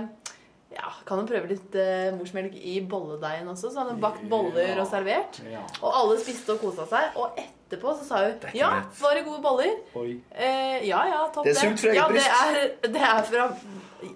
ja, 0.74 0.92
kan 1.06 1.20
hun 1.20 1.26
prøve 1.28 1.48
litt 1.50 1.74
eh, 1.78 2.10
morsmelk 2.16 2.54
i 2.58 2.78
bolledeigen 2.88 3.48
også? 3.52 3.70
Så 3.72 3.82
han 3.82 3.92
hun 3.94 4.00
bakt 4.02 4.22
boller 4.30 4.78
og 4.82 4.86
servert. 4.90 5.40
Og 5.80 5.90
alle 5.90 6.18
spiste 6.22 6.56
og 6.56 6.62
kosa 6.62 6.86
seg. 6.90 7.18
Og 7.20 7.38
etterpå 7.42 7.94
så 7.98 8.06
sa 8.08 8.22
hun 8.24 8.56
ja, 8.56 8.70
var 9.00 9.18
det 9.18 9.24
gode 9.26 9.42
boller? 9.44 9.74
Oi. 9.98 10.16
Eh, 10.32 10.86
ja, 10.88 11.02
ja, 11.10 11.20
topp 11.34 11.46
Det 11.48 11.54
er 11.56 11.60
sunt 11.60 11.82
fra 11.82 11.92
eget 11.92 12.00
ja, 12.00 12.08
det 12.12 12.24
er, 12.38 12.90
det 12.96 13.04
er 13.10 13.22
fra 13.28 13.48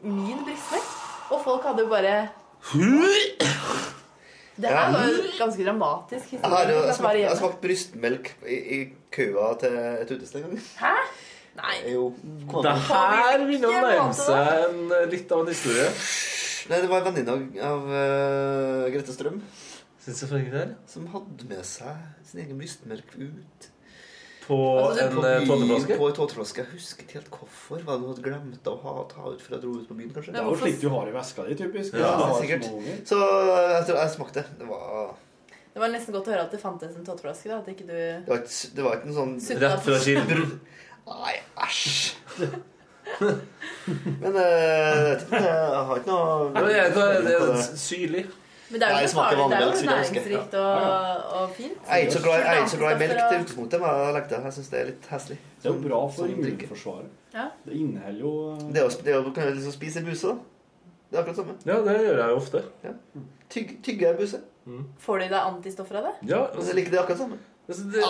min 0.02 0.42
brystmelk. 0.46 0.96
Og 1.30 1.40
folk 1.42 1.64
hadde 1.66 1.82
jo 1.82 1.90
bare 1.90 2.16
Det 4.57 4.68
her 4.72 4.92
var 4.94 5.04
jo 5.04 5.22
ganske 5.38 5.64
dramatisk 5.66 6.32
Jeg 6.32 6.40
har 6.42 6.70
jo 6.70 6.76
historie. 6.76 6.94
smakt, 6.94 7.18
jeg 7.20 7.28
har 7.28 7.40
smakt 7.40 7.61
brystmelk 7.61 8.30
i, 8.48 8.59
i 8.76 8.78
køa 9.12 9.54
til 9.61 9.74
et 9.76 10.11
utested 10.11 10.40
en 10.40 10.46
gang. 10.48 10.62
Hæ? 10.80 10.94
Nei. 11.57 11.76
Jo. 11.92 12.09
Det 12.62 12.72
her 12.88 13.38
begynner 13.44 13.68
å 13.72 13.82
nærme 13.84 14.16
seg 14.16 14.64
en, 14.66 14.80
litt 15.12 15.30
av 15.32 15.44
en 15.44 15.52
historie. 15.52 15.86
Nei, 16.66 16.82
det 16.82 16.90
var 16.90 17.02
en 17.02 17.08
venninne 17.10 17.32
av, 17.32 17.46
av 17.70 17.88
uh, 17.92 18.90
Grete 18.94 19.14
Strøm. 19.14 19.40
Som 20.06 21.08
hadde 21.10 21.48
med 21.50 21.62
seg 21.66 22.26
sin 22.26 22.42
egen 22.42 22.58
brystmelk 22.58 23.16
ut. 23.18 23.68
På 24.46 24.56
Altså, 24.78 25.08
en 25.08 25.16
eh, 25.18 25.46
tåteflaske? 25.46 25.96
På 25.98 26.08
en 26.08 26.14
tåteflaske. 26.14 26.62
Jeg 26.62 26.70
husker 26.76 27.06
ikke 27.06 27.18
helt 27.18 27.30
hvorfor. 27.34 27.80
Hva 27.82 27.96
du 27.98 28.04
hadde 28.12 28.22
glemt 28.22 28.68
å 28.70 28.76
ha, 28.84 28.92
ta 29.10 29.32
ut 29.32 29.42
før 29.42 29.56
jeg 29.56 29.64
dro 29.64 29.72
ut 29.80 29.88
på 29.88 29.96
byen, 29.98 30.12
kanskje? 30.14 30.34
Det 30.36 30.42
er 30.42 30.46
jo 30.46 30.58
slikt 30.60 30.84
du 30.84 30.90
har 30.94 31.10
i 31.10 31.14
veska 31.16 31.46
di, 31.48 31.56
typisk. 31.58 31.98
Ja, 31.98 32.12
ja 32.22 32.28
sikkert. 32.38 32.68
Så 33.10 33.18
jeg, 33.18 33.80
tror 33.88 33.98
jeg 33.98 34.12
smakte. 34.14 34.46
Det 34.60 34.68
var, 34.70 35.10
Det 35.72 35.82
var 35.82 35.92
nesten 35.96 36.14
godt 36.14 36.30
å 36.30 36.36
høre 36.36 36.46
at 36.46 36.54
det 36.54 36.62
fantes 36.62 36.94
en 36.94 37.08
tåteflaske. 37.08 37.50
da, 37.50 37.58
At 37.58 37.74
ikke 37.74 37.88
du 37.88 37.96
det 37.96 38.30
var, 38.30 38.44
ikke, 38.44 38.70
det 38.78 38.86
var 38.86 39.00
ikke 39.00 39.10
noe 39.10 39.18
sånn 39.18 39.36
Rett 39.66 39.84
fra 39.88 40.00
kilden. 40.06 40.56
Nei, 41.10 41.36
æsj. 41.66 41.90
Men 43.20 44.36
eh, 44.36 45.12
jeg 45.12 45.30
jeg 45.30 45.84
har 45.86 46.00
ikke 46.00 46.10
noe 46.10 46.50
men 46.52 46.64
det 46.66 46.76
er- 46.80 47.22
det 47.26 47.34
er 47.36 47.62
syrlig. 47.78 48.24
Men 48.70 48.80
det 48.80 48.88
er 48.88 48.96
jo 48.96 49.06
ikke 49.06 49.14
farlig. 49.14 49.44
Det 49.50 49.56
er 49.56 49.64
jo 49.66 49.72
det 49.76 49.84
næringsrikt 49.86 50.54
og, 50.54 51.40
og 51.40 51.50
fint. 51.54 51.76
Jeg 51.86 51.92
er 51.92 51.96
ikke 52.06 52.12
så 52.16 52.22
glad, 52.24 52.34
jeg 52.40 52.48
er 52.56 52.58
ikke 52.62 52.70
så 52.74 52.80
glad 52.80 52.96
i 52.96 52.98
melk 52.98 53.12
til 53.12 53.22
utgangspunktet. 53.28 53.80
men 53.80 53.88
Jeg 53.90 54.14
legger. 54.16 54.42
Jeg 54.46 54.52
syns 54.56 54.68
det 54.72 54.80
er 54.80 54.84
litt 54.90 55.06
heslig. 55.10 55.38
Det 55.62 55.70
er 55.70 55.74
jo 55.74 55.88
bra 55.88 56.00
for 56.16 56.24
immunforsvaret. 56.32 57.10
Ja. 57.36 57.46
Det 57.66 57.72
inneholder 57.78 58.20
jo 58.20 58.32
Det 58.58 58.76
er 58.76 58.82
jo, 58.82 58.90
det 59.04 59.14
er 59.14 59.16
jo, 59.22 59.30
kan 59.38 59.52
liksom 59.54 59.72
spise 59.72 60.00
i 60.00 60.04
buse, 60.04 60.26
da. 60.26 60.34
Det 61.10 61.18
er 61.18 61.22
akkurat 61.22 61.36
samme. 61.36 61.54
Ja, 61.66 61.76
det 61.86 61.96
gjør 62.02 62.18
jeg 62.18 62.28
jo 62.34 62.36
ofte. 62.42 62.62
Ja. 62.84 62.94
Tygg, 63.50 63.76
tygge 63.86 64.10
i 64.10 64.16
buse. 64.18 64.40
Får 64.98 65.18
de 65.22 65.28
deg 65.30 65.38
antistoffer 65.46 65.96
av 66.00 66.08
det? 66.08 66.14
Ja, 66.28 66.40
liker 66.74 66.90
det 66.90 66.98
akkurat 67.04 67.18
samme. 67.22 67.38
Det, 67.66 67.74
det 67.90 68.02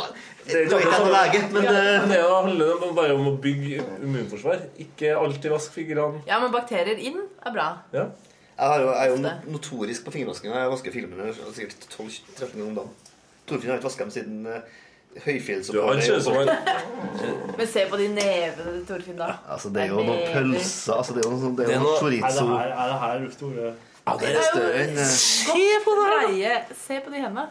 det, 0.44 0.62
det, 0.68 0.78
lege, 1.08 1.38
men 1.52 1.64
ja, 1.64 1.72
det 2.04 2.18
handler 2.20 2.82
bare 2.92 3.14
om 3.16 3.30
å 3.30 3.34
bygge 3.40 3.80
immunforsvar. 4.04 4.66
Ikke 4.84 5.14
alltid 5.16 5.48
vask 5.54 5.72
fingrene. 5.72 6.20
Ja, 6.28 6.42
men 6.42 6.52
bakterier 6.52 7.00
inn 7.00 7.22
er 7.40 7.54
bra. 7.54 7.70
Ja. 7.96 8.10
Jeg 8.56 8.72
har 8.72 8.80
jo, 8.80 8.92
er 8.92 9.10
jo 9.12 9.16
notorisk 9.52 10.04
på 10.04 10.12
fingervaskinga. 10.14 10.60
Jeg 10.60 10.72
vasker 10.72 10.92
filmene 10.92 11.32
sikkert 11.56 11.88
12-13 11.92 12.52
ganger 12.52 12.68
om 12.68 12.76
dagen. 12.82 12.94
Torfinn 13.46 13.70
har 13.70 13.80
ikke 13.80 13.88
vaska 13.88 14.06
dem 14.06 14.12
siden 14.14 14.46
eh, 14.50 14.62
Du, 15.16 15.20
høyfjellsopphold. 15.24 15.92
han 15.94 16.02
ser 16.02 16.16
ut 16.16 16.24
som 16.24 16.34
han 16.36 16.48
Men 17.56 17.68
se 17.70 17.84
på 17.88 18.00
de 18.00 18.08
nevene, 18.12 18.80
Torfinn, 18.88 19.18
da. 19.20 19.36
Altså, 19.48 19.70
det 19.72 19.84
er 19.84 19.92
jo 19.92 20.00
noen 20.02 20.24
pølser 20.34 20.96
altså, 20.96 21.14
Det 21.16 21.22
er 21.22 21.28
jo 21.28 21.34
noe 21.34 21.44
sånt, 21.44 21.60
det 21.60 21.68
er 21.68 21.84
noe 21.84 21.94
Er 22.00 22.10
det 22.10 22.48
her, 22.48 22.72
er 22.72 22.90
det 22.90 22.98
her 23.04 23.28
store 23.36 23.68
Ja, 23.70 24.16
det 24.20 24.32
er 24.32 24.48
større 24.50 24.82
enn 24.82 24.98
eh, 25.04 25.14
Se 25.14 25.70
på 25.86 25.94
det 26.00 26.08
breie. 26.10 26.58
Se 26.82 26.98
på 27.04 27.14
de 27.14 27.22
hendene. 27.22 27.46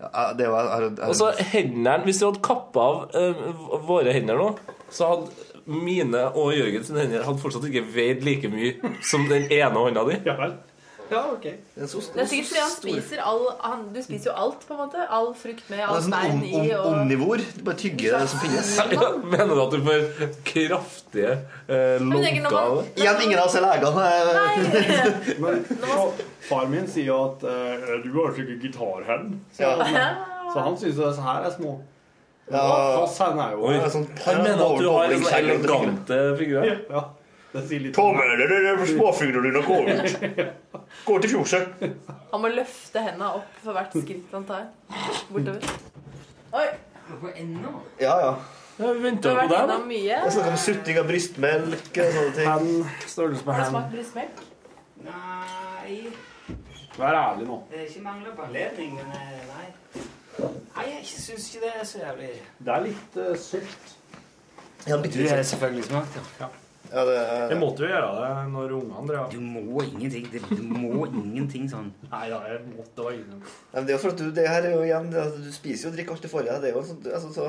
Ja, 0.00 0.32
Det 0.36 0.50
var 0.50 0.70
er, 0.74 0.86
er, 0.90 1.08
Og 1.08 1.16
så 1.16 1.30
hendene 1.52 1.98
Hvis 2.04 2.20
du 2.20 2.26
hadde 2.28 2.44
kappa 2.44 2.84
av 2.84 3.16
eh, 3.16 3.42
våre 3.86 4.14
hender 4.14 4.40
nå, 4.40 4.50
så 4.92 5.12
hadde 5.12 5.50
mine 5.64 6.26
og 6.36 6.52
Jørgens 6.52 6.90
hender 6.92 7.24
hadde 7.24 7.40
fortsatt 7.40 7.64
ikke 7.70 7.86
veid 7.94 8.24
like 8.26 8.50
mye 8.52 8.74
som 9.08 9.24
den 9.30 9.46
ene 9.48 9.80
hånda 9.80 10.02
di. 10.10 10.18
Ja 10.28 10.34
vel. 10.36 10.58
Ja, 11.10 11.20
ok. 11.32 11.42
Det 11.42 11.82
er 11.84 11.86
sikkert 11.86 12.46
fordi 12.48 12.60
han 12.60 12.70
spiser 12.72 13.20
all 13.22 13.42
han, 13.60 13.82
Du 13.94 13.98
spiser 14.02 14.30
jo 14.30 14.36
alt, 14.44 14.62
på 14.68 14.72
en 14.74 14.80
måte. 14.80 15.04
All 15.12 15.34
frukt 15.36 15.66
med, 15.70 15.82
all 15.84 15.98
er 16.00 16.06
i. 16.06 16.10
bein 16.10 16.38
er 16.42 16.46
i 16.64 16.74
om, 16.74 16.80
og 16.80 16.86
omnivor. 16.92 17.36
Du 17.58 17.62
bare 17.66 17.76
tygger 17.82 18.18
det 18.18 18.28
som 18.32 18.38
finnes. 18.44 18.70
Ja, 18.94 19.10
mener 19.22 19.52
du 19.54 19.60
at 19.66 19.72
du 19.74 19.80
får 19.84 20.00
kraftige 20.48 21.32
eh, 21.68 22.00
logger 22.00 22.46
av 22.50 22.76
det? 22.78 22.84
Igjen, 23.02 23.22
ingen 23.26 23.38
av 23.38 23.46
oss 23.46 23.54
er 23.54 23.66
legene. 23.66 24.06
Far 26.48 26.66
min 26.72 26.86
sier 26.90 27.08
jo 27.10 27.18
at 27.30 27.44
eh, 27.48 27.98
du 28.04 28.10
har 28.18 28.32
slike 28.36 28.56
gitarhender. 28.62 29.38
Så, 29.52 29.62
Ja. 29.62 30.08
så 30.54 30.60
han 30.60 30.78
syns 30.78 30.96
disse 31.00 31.22
her 31.24 31.44
er 31.48 31.52
små. 31.56 31.76
Ja. 32.52 32.60
Er 32.60 33.52
jo 33.54 33.68
Oi, 33.70 33.76
sånn 33.88 34.04
han 34.26 34.42
mener 34.44 34.64
at 34.64 34.80
du 34.80 34.88
har 34.92 35.04
elegante 35.38 36.18
figurer. 36.38 36.82
Ja, 36.92 37.04
det 37.54 37.80
med 38.18 38.40
deg 38.40 38.78
de 38.80 38.86
småfuglene 38.90 39.44
dine 39.46 39.60
og 39.60 39.68
gå 39.68 39.78
ut. 39.86 40.50
Gå 41.06 41.18
til 41.22 41.30
fjordset! 41.34 41.84
Han 42.32 42.42
må 42.42 42.50
løfte 42.50 43.02
hendene 43.02 43.30
opp 43.38 43.56
for 43.62 43.76
hvert 43.76 43.94
skritt 43.94 44.34
han 44.34 44.44
tar. 44.48 44.66
Bortover. 45.30 45.72
Oi! 46.54 46.66
Ja, 48.00 48.14
ja. 48.18 48.34
Ja, 48.78 48.92
vi 48.92 48.98
Du 48.98 49.04
venter 49.04 49.36
har 49.36 49.66
på 49.68 49.86
mye. 49.86 50.16
Jeg 50.24 50.32
snakker 50.32 50.50
om 50.50 50.58
sutting 50.58 50.98
av 50.98 51.06
brystmelk 51.06 51.90
og 51.94 52.16
sånne 52.16 52.32
ting. 52.38 52.48
Hen, 52.48 52.88
størrelse 53.06 53.44
på 53.44 53.52
Har 53.52 53.60
du 53.60 53.64
hen. 53.64 53.74
smakt 53.74 53.92
brystmelk? 53.94 54.40
Nei 55.04 55.98
Vær 56.96 57.18
ærlig 57.18 57.46
nå. 57.46 57.60
Det 57.70 57.78
er 57.80 57.86
ikke 57.90 58.02
mangler 58.02 58.34
på 58.34 58.42
anledning, 58.48 58.94
men 58.94 59.14
eh, 59.18 59.46
nei. 59.50 59.68
Nei, 60.38 60.84
jeg 60.90 61.06
syns 61.06 61.48
ikke 61.50 61.66
det 61.66 61.72
er 61.80 61.86
så 61.86 61.98
jævlig 62.02 62.28
Det 62.58 62.74
er 62.74 62.84
litt 62.88 63.16
uh, 63.18 63.30
søtt. 63.38 63.96
Ja, 64.86 64.96
det 64.96 65.02
bitte 65.02 65.18
litt 65.18 65.30
har 65.30 65.42
søtt. 65.42 65.50
selvfølgelig 65.54 65.84
smakt, 65.84 66.20
ja. 66.40 66.50
Ja, 66.94 67.02
det 67.08 67.14
er 67.18 67.48
Jeg 67.50 67.58
måtte 67.58 67.82
jo 67.82 67.88
gjøre 67.90 68.10
det 68.20 68.52
når 68.54 68.74
ungene 68.78 69.06
drev. 69.08 69.30
Du 69.32 69.40
må 69.42 69.82
ingenting. 69.82 70.28
det- 70.30 70.42
Du 70.48 70.62
må 70.62 71.06
ingenting 71.10 71.64
sånn. 71.70 71.88
Nei 72.12 72.28
da, 72.30 72.38
jeg 72.52 72.60
måtte 72.70 73.02
òg 73.08 73.16
innom. 73.18 73.40
Men 73.72 73.86
det 73.88 73.94
er 73.96 73.98
jo 74.04 74.10
at 74.12 74.20
du, 74.20 74.28
det 74.36 74.44
her 74.48 74.62
er 74.68 74.76
jo 74.76 74.84
igjen 74.86 75.08
altså, 75.12 75.42
Du 75.42 75.50
spiser 75.52 75.88
jo 75.88 75.90
og 75.90 75.96
drikker 75.98 76.12
alt 76.14 76.22
du 76.22 76.28
får 76.28 76.42
i 76.46 76.52
deg. 76.52 76.60
Det 76.62 76.70
er 76.70 76.78
jo 76.78 76.84
sånn, 76.92 77.02
altså, 77.18 77.32
så, 77.34 77.48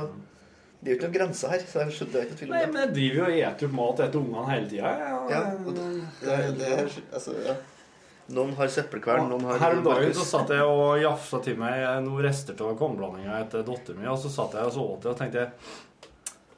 det 0.81 0.89
er 0.89 0.95
jo 0.95 0.97
ikke 0.97 1.07
noen 1.11 1.17
grenser 1.19 1.53
her. 1.53 1.59
Så 1.69 1.83
jeg 1.85 1.93
skjønner 1.99 2.19
er 2.19 2.25
ikke 2.25 2.39
tvil 2.41 2.49
om 2.49 2.55
Nei, 2.57 2.65
det. 2.65 2.73
men 2.73 2.81
jeg 2.81 2.93
driver 2.97 3.15
jo 3.15 3.25
og 3.29 3.39
eter 3.51 3.69
opp 3.69 3.77
mat 3.79 4.03
etter 4.07 4.19
ungene 4.23 4.49
hele 4.49 4.69
tida. 4.73 4.97
Ja, 5.29 5.41
og 5.61 5.71
det, 5.77 5.87
det, 6.25 6.41
det 6.59 6.73
altså, 7.13 7.37
ja. 7.45 7.55
Noen 8.35 8.55
har 8.57 8.67
søppelkvern, 8.73 9.27
noen 9.29 9.43
har 9.45 9.59
Her 9.61 9.75
om 9.77 9.83
dagen 9.85 10.13
så 10.17 10.23
satt 10.25 10.49
jeg 10.49 10.63
og 10.65 10.95
jafsa 10.97 11.37
til 11.45 11.59
meg 11.61 11.83
noen 12.01 12.23
rester 12.25 12.57
av 12.65 12.71
kornblandinga 12.79 13.35
etter 13.43 13.61
dattera 13.67 13.99
min, 13.99 14.07
og 14.09 14.17
så 14.17 14.31
satt 14.33 14.57
jeg 14.57 14.65
og 14.65 14.73
så 14.73 14.81
åt 14.95 15.01
det 15.05 15.11
og 15.11 15.19
tenkte 15.19 15.43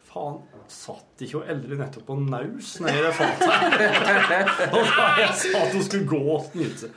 Faen, 0.08 0.38
satt 0.72 1.22
ikke 1.26 1.40
hun 1.42 1.50
eldre 1.54 1.78
nettopp 1.80 2.06
på 2.08 2.16
naus 2.22 2.74
nedi 2.84 3.04
det 3.06 3.14
fatet? 3.18 4.72
Og 4.72 4.82
da 4.94 5.06
jeg 5.22 5.36
sa 5.44 5.62
at 5.66 5.76
hun 5.76 5.84
skulle 5.86 6.08
gå 6.10 6.22
og 6.38 6.48
snyte. 6.52 6.90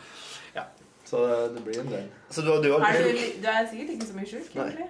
Ja, 0.57 0.65
så 1.09 1.25
det, 1.27 1.41
det 1.57 1.65
blir 1.67 1.81
en 1.85 1.93
del. 1.93 2.09
Så 2.31 2.43
du, 2.47 2.51
du 2.65 2.73
har 2.77 2.87
Er 2.91 3.05
du, 3.05 3.21
du 3.43 3.51
er 3.53 3.69
sikkert 3.71 3.95
ikke 3.97 4.09
så 4.11 4.17
mye 4.19 4.31
sjuk, 4.33 4.51
egentlig. 4.57 4.89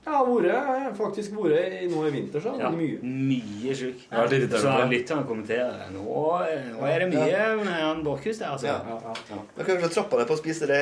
Jeg 0.00 0.14
har 0.16 0.24
vært, 0.24 0.94
faktisk 0.96 1.34
vært 1.36 1.74
i- 1.76 1.88
nå 1.92 2.06
i 2.08 2.10
vinter, 2.14 2.40
så. 2.40 2.54
Ja, 2.56 2.70
Mye. 2.72 2.96
mye 3.04 3.74
sjuk. 3.76 3.98
Jeg 4.10 4.30
det 4.30 4.38
irritert 4.38 4.62
Så 4.62 4.70
det. 4.78 4.86
lytterne 4.94 5.26
kommenterer 5.28 5.90
nå, 5.92 6.04
nå 6.06 6.86
er 6.88 7.02
det 7.04 7.08
mye 7.12 7.42
med 7.60 7.68
han 7.84 8.00
Borchhus 8.06 8.38
der, 8.40 8.54
altså. 8.54 8.66
Ja. 8.66 9.12
Men 9.58 9.66
kan 9.66 9.76
kanskje 9.76 9.90
trappe 9.98 10.16
ned 10.22 10.26
på 10.30 10.38
å 10.38 10.40
spise 10.40 10.66
de 10.70 10.80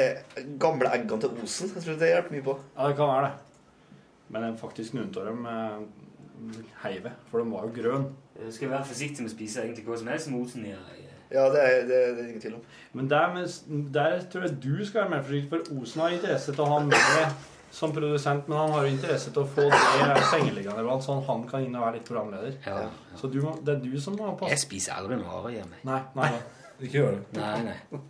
gamle 0.63 0.93
eggene 0.95 1.19
til 1.25 1.35
Osen? 1.43 1.73
Jeg 1.75 1.83
tror 1.83 1.99
det 1.99 2.13
hjelper 2.13 2.37
mye 2.37 2.47
på. 2.47 2.55
Ja, 2.79 2.87
det 2.93 2.97
kan 3.01 3.11
være 3.11 3.27
det. 3.27 3.35
Men 4.31 4.57
faktisk 4.61 4.95
noen 4.95 5.11
av 5.17 5.27
dem 5.33 5.47
eh, 5.51 5.79
heive, 6.85 7.13
for 7.31 7.43
den 7.43 7.53
var 7.53 7.67
jo 7.67 7.75
grønn. 7.77 8.09
Du 8.39 8.49
skal 8.55 8.71
være 8.71 8.87
forsiktig 8.87 9.25
med 9.25 9.33
å 9.33 9.35
spise 9.35 9.65
egentlig 9.65 9.87
hva 9.89 9.99
som 9.99 10.11
helst 10.13 10.29
som 10.29 10.39
Osen 10.39 10.67
gjør. 10.69 10.89
Ja, 11.29 11.45
det 11.53 11.61
er 11.61 11.83
det, 11.89 11.97
er 12.09 12.25
ingen 12.25 12.41
tvil 12.41 12.57
om. 12.57 12.65
Men 12.97 13.11
der, 13.11 13.33
med, 13.35 13.55
der 13.93 14.23
tror 14.33 14.47
jeg 14.47 14.57
du 14.63 14.85
skal 14.87 15.03
være 15.03 15.13
mer 15.17 15.25
forsiktig, 15.27 15.51
for 15.53 15.81
Osen 15.83 16.05
har 16.05 16.17
interesse 16.17 16.55
til 16.55 16.65
å 16.65 16.73
ha 16.73 16.83
med 16.87 17.47
som 17.71 17.93
produsent, 17.93 18.49
men 18.49 18.59
han 18.59 18.71
har 18.73 18.87
jo 18.87 18.93
interesse 18.95 19.33
til 19.35 19.43
å 19.43 19.49
få 19.53 19.67
det 19.69 20.23
sengeliggende 20.31 20.85
iblant, 20.85 21.05
sånn 21.05 21.21
han 21.27 21.43
kan 21.51 21.67
inn 21.67 21.77
og 21.77 21.85
være 21.85 21.99
litt 21.99 22.09
programleder. 22.09 22.55
Ja. 22.65 22.87
Så 23.19 23.29
du 23.33 23.43
må, 23.45 23.59
det 23.65 23.75
er 23.77 23.83
du 23.85 23.99
som 24.01 24.17
må 24.17 24.31
passe. 24.39 24.55
Jeg 24.55 24.65
spiser 24.65 24.97
aldri 24.97 25.19
noe 25.21 25.29
hare 25.35 25.53
hjemme. 25.59 25.83
Nei, 25.89 26.01
nei, 26.17 26.31
nei. 26.39 26.41
Ikke 26.79 27.03
gjør 27.03 27.19
det. 27.19 27.43
Nei, 27.43 27.75
nei. 27.75 28.01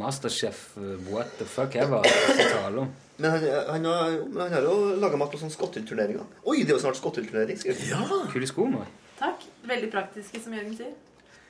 Masterchef, 0.00 0.64
uh, 0.80 0.96
what 1.12 1.38
the 1.38 1.46
fuck 1.46 1.76
ever. 1.78 2.02
Ikke 2.02 2.50
tale 2.50 2.86
om. 2.86 2.94
Men 3.16 3.30
han, 3.30 3.44
han, 3.70 3.84
har, 3.86 4.18
han 4.40 4.52
har 4.56 4.66
jo 4.66 4.76
laga 4.98 5.18
mat 5.20 5.30
på 5.30 5.38
sånn 5.38 5.52
Skotthyll-turneringer. 5.54 6.26
Oi, 6.50 6.60
det 6.64 6.72
er 6.72 6.78
jo 6.78 6.82
snart 6.82 6.98
skottilturnering! 6.98 7.60
Ja. 7.86 8.02
Kule 8.32 8.48
sko, 8.50 8.66
må. 8.72 8.82
Takk. 9.20 9.44
Veldig 9.64 9.90
praktiske, 9.92 10.40
som 10.42 10.56
Jørgen 10.56 10.74
sier. 10.76 10.94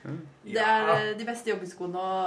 Mm. 0.05 0.19
Det 0.45 0.61
er 0.61 0.89
eh, 0.93 1.07
de 1.17 1.25
beste 1.25 1.49
joggeskoene 1.49 1.97
å 1.97 2.17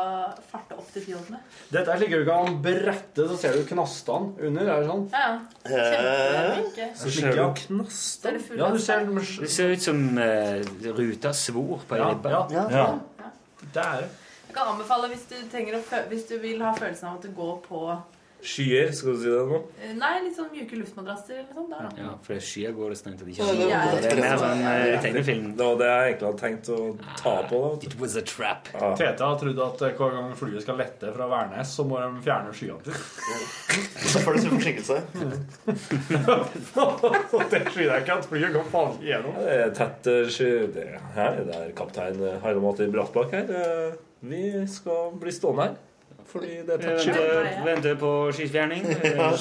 farte 0.50 0.74
opp 0.74 0.88
til 0.90 1.04
fjorden 1.04 1.36
med. 1.36 1.58
Dette 1.70 1.92
er 1.94 2.00
slik 2.00 2.10
du 2.16 2.24
kan 2.26 2.56
brette, 2.64 3.26
så 3.30 3.36
ser 3.38 3.54
du 3.54 3.62
knastene 3.68 4.32
under. 4.48 4.70
Er 4.72 4.82
det 4.82 4.88
sånn? 4.88 5.04
Ja, 5.14 5.28
ja. 5.62 5.84
Kjempeflinke. 5.92 6.88
Så 6.98 7.12
ser 7.14 7.38
du 7.38 7.44
knastene? 7.62 8.42
Ja, 8.58 8.72
du 8.74 8.82
ser. 8.82 9.06
Det 9.14 9.52
ser 9.54 9.76
ut 9.76 9.86
som 9.86 10.02
uh, 10.18 10.90
ruta 10.98 11.34
svor 11.38 11.86
på 11.86 11.94
ei 11.94 12.02
Ja, 12.02 12.10
ribbe. 12.10 12.34
ja. 12.34 12.66
Ja. 12.74 13.30
Det 13.62 13.84
er 13.84 14.02
det. 14.02 14.10
Jeg 14.48 14.56
kan 14.56 14.72
anbefale 14.72 15.12
hvis 15.12 15.26
du, 15.30 15.38
å 15.38 16.04
hvis 16.10 16.26
du 16.26 16.38
vil 16.42 16.62
ha 16.64 16.74
følelsen 16.74 17.12
av 17.12 17.20
at 17.20 17.26
du 17.28 17.34
går 17.36 17.58
på 17.68 17.82
Skyer, 18.38 18.92
skal 18.94 19.16
du 19.16 19.18
si 19.18 19.30
det 19.32 19.40
nå? 19.50 19.56
eh, 19.82 19.94
Nei, 19.98 20.10
litt 20.22 20.36
sånn 20.36 20.46
mjuke 20.54 20.76
luftmadrasser 20.78 21.40
eller 21.40 21.48
der, 21.56 21.78
sånt. 21.88 21.96
Da. 21.96 22.02
Ja, 22.04 22.10
for 22.22 22.38
skyer 22.48 22.70
går 22.76 22.92
det 22.94 22.98
strengt 23.00 23.18
tatt 23.18 23.30
ikke. 23.32 23.46
Ja, 23.66 23.80
det- 23.90 24.02
Det 24.04 24.12
er 24.12 24.20
mer 24.22 24.38
sånn 24.38 24.62
uh, 24.62 25.00
tegnefilm. 25.02 25.48
Det 25.58 25.66
var 25.66 25.76
det 25.80 25.88
jeg 25.88 26.12
egentlig 26.12 26.28
hadde 26.28 26.42
tenkt 26.44 26.70
å 26.70 26.78
ta 27.18 27.32
på. 27.50 27.58
da. 27.80 27.86
It 27.88 27.96
was 27.98 28.14
a 28.16 28.22
trap. 28.22 28.68
Ja. 28.74 28.92
Tete 29.00 29.24
har 29.26 29.38
trodd 29.42 29.58
at 29.66 29.82
eh, 29.88 29.96
hver 29.98 30.14
gang 30.14 30.30
flyet 30.38 30.62
skal 30.62 30.78
lette 30.78 31.10
fra 31.16 31.26
Værnes, 31.32 31.74
så 31.74 31.84
må 31.90 31.98
de 31.98 32.22
fjerne 32.28 32.54
skyene. 32.54 32.78
Så 34.06 34.22
får 34.22 34.32
du 34.34 34.40
sin 34.40 34.54
forsinkelse. 34.54 35.02
Og 36.78 37.42
det 37.50 37.62
skylder 37.72 37.92
jeg 37.94 38.04
ikke 38.06 38.16
at 38.20 38.28
flyet 38.30 38.54
går 38.54 38.70
faen 38.72 38.94
ikke 38.94 39.10
gjennom. 39.10 39.34
Det 39.42 39.58
er 39.66 39.74
tett 39.82 40.10
sky... 40.32 40.50
Det 40.78 40.86
her 41.16 41.42
det 41.48 41.58
er 41.58 41.74
kaptein 41.78 42.14
Heile 42.18 42.38
Harald 42.42 42.62
Matti 42.64 42.86
Brattbakk 42.92 43.34
her. 43.34 43.98
Vi 44.22 44.42
skal 44.70 45.12
bli 45.18 45.30
stående 45.34 45.66
her. 45.68 45.76
Fordi 46.28 46.58
det 46.68 46.74
er 46.76 46.82
tett. 46.84 47.06
Venter, 47.08 47.50
venter 47.64 47.94
på 48.00 48.12
skifjerning. 48.36 48.84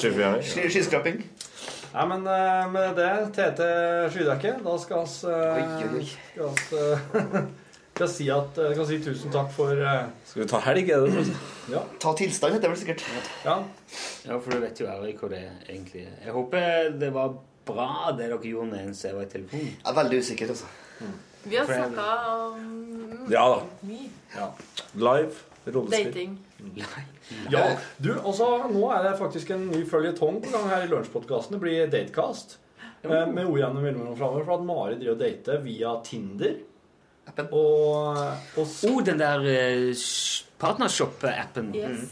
Skyfjerning. 0.00 0.44
Sky- 0.48 0.68
Skyskraping. 0.72 1.18
Nei, 1.92 2.04
men 2.10 2.26
eh, 2.28 2.66
med 2.72 2.96
det, 2.98 3.08
Tete 3.36 3.66
Skydekke, 4.12 4.54
da 4.64 4.74
skal 4.80 5.02
vi 5.04 5.22
oi, 5.24 5.62
oi. 5.98 6.04
Skal 6.32 6.44
oss, 6.50 6.72
eh, 6.76 7.38
skal 7.98 8.10
si 8.12 8.26
at 8.32 8.58
eh, 8.60 8.72
skal 8.76 8.88
si 8.90 8.98
tusen 9.04 9.32
takk 9.34 9.48
for 9.56 9.72
eh, 9.80 10.02
Skal 10.28 10.44
vi 10.44 10.48
ta 10.52 10.60
helg, 10.68 10.90
er 10.94 11.06
det? 11.08 11.24
Ja. 11.72 11.82
Ta 12.00 12.12
tilstand, 12.16 12.56
heter 12.56 12.68
det 12.68 12.72
vel 12.74 12.80
sikkert. 12.82 13.04
ja. 13.44 13.58
Ja, 14.28 14.36
for 14.44 14.52
du 14.52 14.60
vet 14.64 14.80
jo 14.80 14.88
aldri 14.92 15.14
hva 15.16 15.30
det 15.32 15.42
egentlig 15.68 16.04
er. 16.06 16.16
Jeg 16.26 16.36
håper 16.36 16.90
det 17.00 17.12
var 17.16 17.36
bra 17.68 17.88
det 18.16 18.28
dere 18.30 18.40
gjorde 18.48 18.70
med 18.72 18.84
en 18.88 18.94
var 19.16 19.24
i 19.24 19.32
telefonen. 19.32 19.72
Jeg 19.76 19.88
er 19.92 19.96
veldig 20.02 20.20
usikker, 20.24 20.52
altså. 20.56 20.68
Vi 21.48 21.56
har 21.56 21.68
snakka 21.68 22.06
om 22.48 23.26
Ja 23.32 23.44
da. 23.54 23.60
mye 23.88 24.08
ja. 24.36 24.48
Live. 24.96 25.44
Rollespill. 25.68 26.12
dating. 26.12 26.38
Ja, 27.52 27.64
du, 28.02 28.12
altså, 28.18 28.46
Nå 28.72 28.88
er 28.90 29.02
det 29.04 29.18
faktisk 29.18 29.50
en 29.54 29.66
ny 29.70 29.84
føljetong 29.86 30.40
på 30.42 30.50
gang 30.54 30.66
her 30.72 30.86
i 30.86 30.88
Lunsjpodkasten. 30.90 31.54
Det 31.56 31.60
blir 31.62 31.90
Datecast. 31.92 32.56
Eh, 33.04 33.26
med 33.30 33.44
ord 33.46 33.58
gjennom 33.60 33.82
mellomrom 33.84 34.16
framover. 34.18 34.44
For 34.48 34.54
at 34.58 34.64
Mari 34.66 34.96
driver 34.98 35.14
og 35.14 35.20
dater 35.22 35.60
via 35.62 35.92
Tinder. 36.04 36.56
Appen. 37.28 37.50
Og, 37.52 38.18
og 38.56 38.74
Oh, 38.88 38.98
den 39.06 39.20
der 39.20 39.44
uh, 39.44 39.92
partnershop-appen. 40.58 41.70
Yes. 41.76 42.08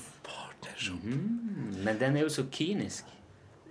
Mm, 1.02 1.72
men 1.82 1.96
den 1.98 2.16
er 2.16 2.26
jo 2.26 2.28
så 2.28 2.44
kynisk. 2.52 3.06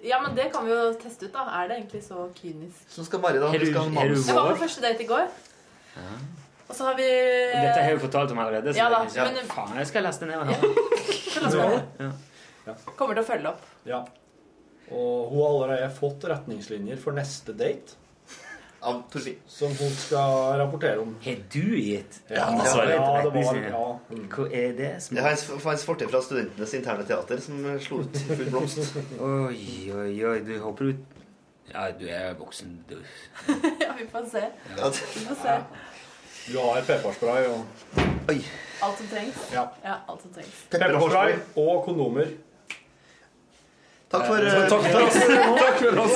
Ja, 0.04 0.18
men 0.22 0.36
det 0.38 0.50
kan 0.54 0.66
vi 0.66 0.74
jo 0.74 0.88
teste 1.02 1.28
ut, 1.30 1.34
da. 1.34 1.46
Er 1.62 1.70
det 1.70 1.78
egentlig 1.78 2.02
så 2.04 2.26
kynisk? 2.36 2.82
Så 2.90 3.06
skal 3.08 3.22
Mari 3.24 3.40
da 3.40 3.52
du- 3.54 3.66
skal 3.70 3.92
manus. 3.94 4.26
Jeg 4.28 4.36
var 4.36 4.50
Vår. 4.50 4.58
på 4.58 4.64
første 4.66 4.82
date 4.82 5.04
i 5.06 5.08
går. 5.08 5.30
Og 6.70 6.74
så 6.76 6.84
har 6.88 6.96
vi 6.98 7.06
Dette 7.06 7.76
har 7.78 7.90
jeg 7.90 7.98
jo 8.00 8.04
fortalt 8.08 8.32
om 8.34 8.40
allerede. 8.42 8.74
Så 8.74 8.78
Ja 8.80 8.90
da, 8.90 9.04
jeg, 9.14 9.34
men- 9.36 9.50
faen, 9.52 9.76
jeg 9.78 9.88
skal 9.92 10.04
laste 10.08 10.26
ned 10.26 10.36
og 10.36 10.48
høre. 10.48 11.82
Ja. 12.66 12.74
Kommer 12.98 13.14
til 13.14 13.24
å 13.24 13.28
følge 13.28 13.52
opp. 13.54 13.62
ja. 13.86 14.04
Og 14.94 15.30
hun 15.32 15.40
har 15.42 15.54
allerede 15.66 15.94
fått 15.98 16.26
retningslinjer 16.30 16.98
for 17.02 17.12
neste 17.18 17.54
date. 17.58 17.96
Av 18.86 19.00
Torfinn. 19.10 19.40
Som 19.50 19.72
hun 19.80 19.90
skal 19.98 20.60
rapportere 20.60 21.00
om. 21.02 21.16
Har 21.24 21.40
du 21.50 21.64
gitt 21.82 22.20
Ja, 22.30 22.52
ja, 22.54 23.22
det 23.24 23.32
var, 23.34 23.58
ja. 23.58 23.80
Hva 24.36 24.46
er 24.54 24.76
det 24.78 24.92
som 25.02 25.16
Det 25.18 25.24
er 25.24 25.30
hans, 25.66 25.86
fortid 25.88 26.12
fra 26.12 26.22
studentenes 26.22 26.76
interne 26.78 27.06
teater 27.10 27.42
som 27.42 27.64
slo 27.82 28.04
ut 28.04 28.20
full 28.28 28.46
blomst. 28.52 28.94
Oi, 29.18 29.90
oi, 29.90 30.12
oi. 30.30 30.38
Du 30.46 30.54
håper 30.62 30.92
du 30.92 30.94
Ja, 31.74 31.88
du 31.98 32.06
er 32.14 32.36
voksen, 32.38 32.78
du. 32.88 33.00
ja, 33.82 33.90
vi 33.98 34.06
får 34.14 34.30
se. 34.36 34.46
Ja. 34.78 34.92
Vi 34.94 35.26
får 35.32 35.42
se. 35.42 35.58
Du 36.48 36.58
har 36.60 36.82
pepperspray 36.86 37.48
og 37.50 37.66
Oi. 38.30 38.40
Alt 38.84 38.98
som 38.98 39.08
trengs. 39.10 39.38
Ja. 39.54 39.64
alt 40.10 40.22
som 40.22 40.34
trengs. 40.34 40.66
Pepperspray 40.70 41.38
og 41.56 41.84
kondomer. 41.86 42.34
Takk 44.12 44.28
for, 44.28 44.36
Eh, 44.38 44.54
eh, 44.54 44.70
takk 44.70 44.86
for 44.92 45.02
oss. 45.02 45.14
Takk 45.64 45.80
for 45.82 46.00
oss. 46.06 46.12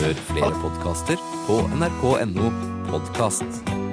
Hør 0.00 0.14
flere 0.32 0.52
podkaster 0.64 1.16
på 1.46 1.60
nrk.no 1.80 2.50
podkast. 2.90 3.89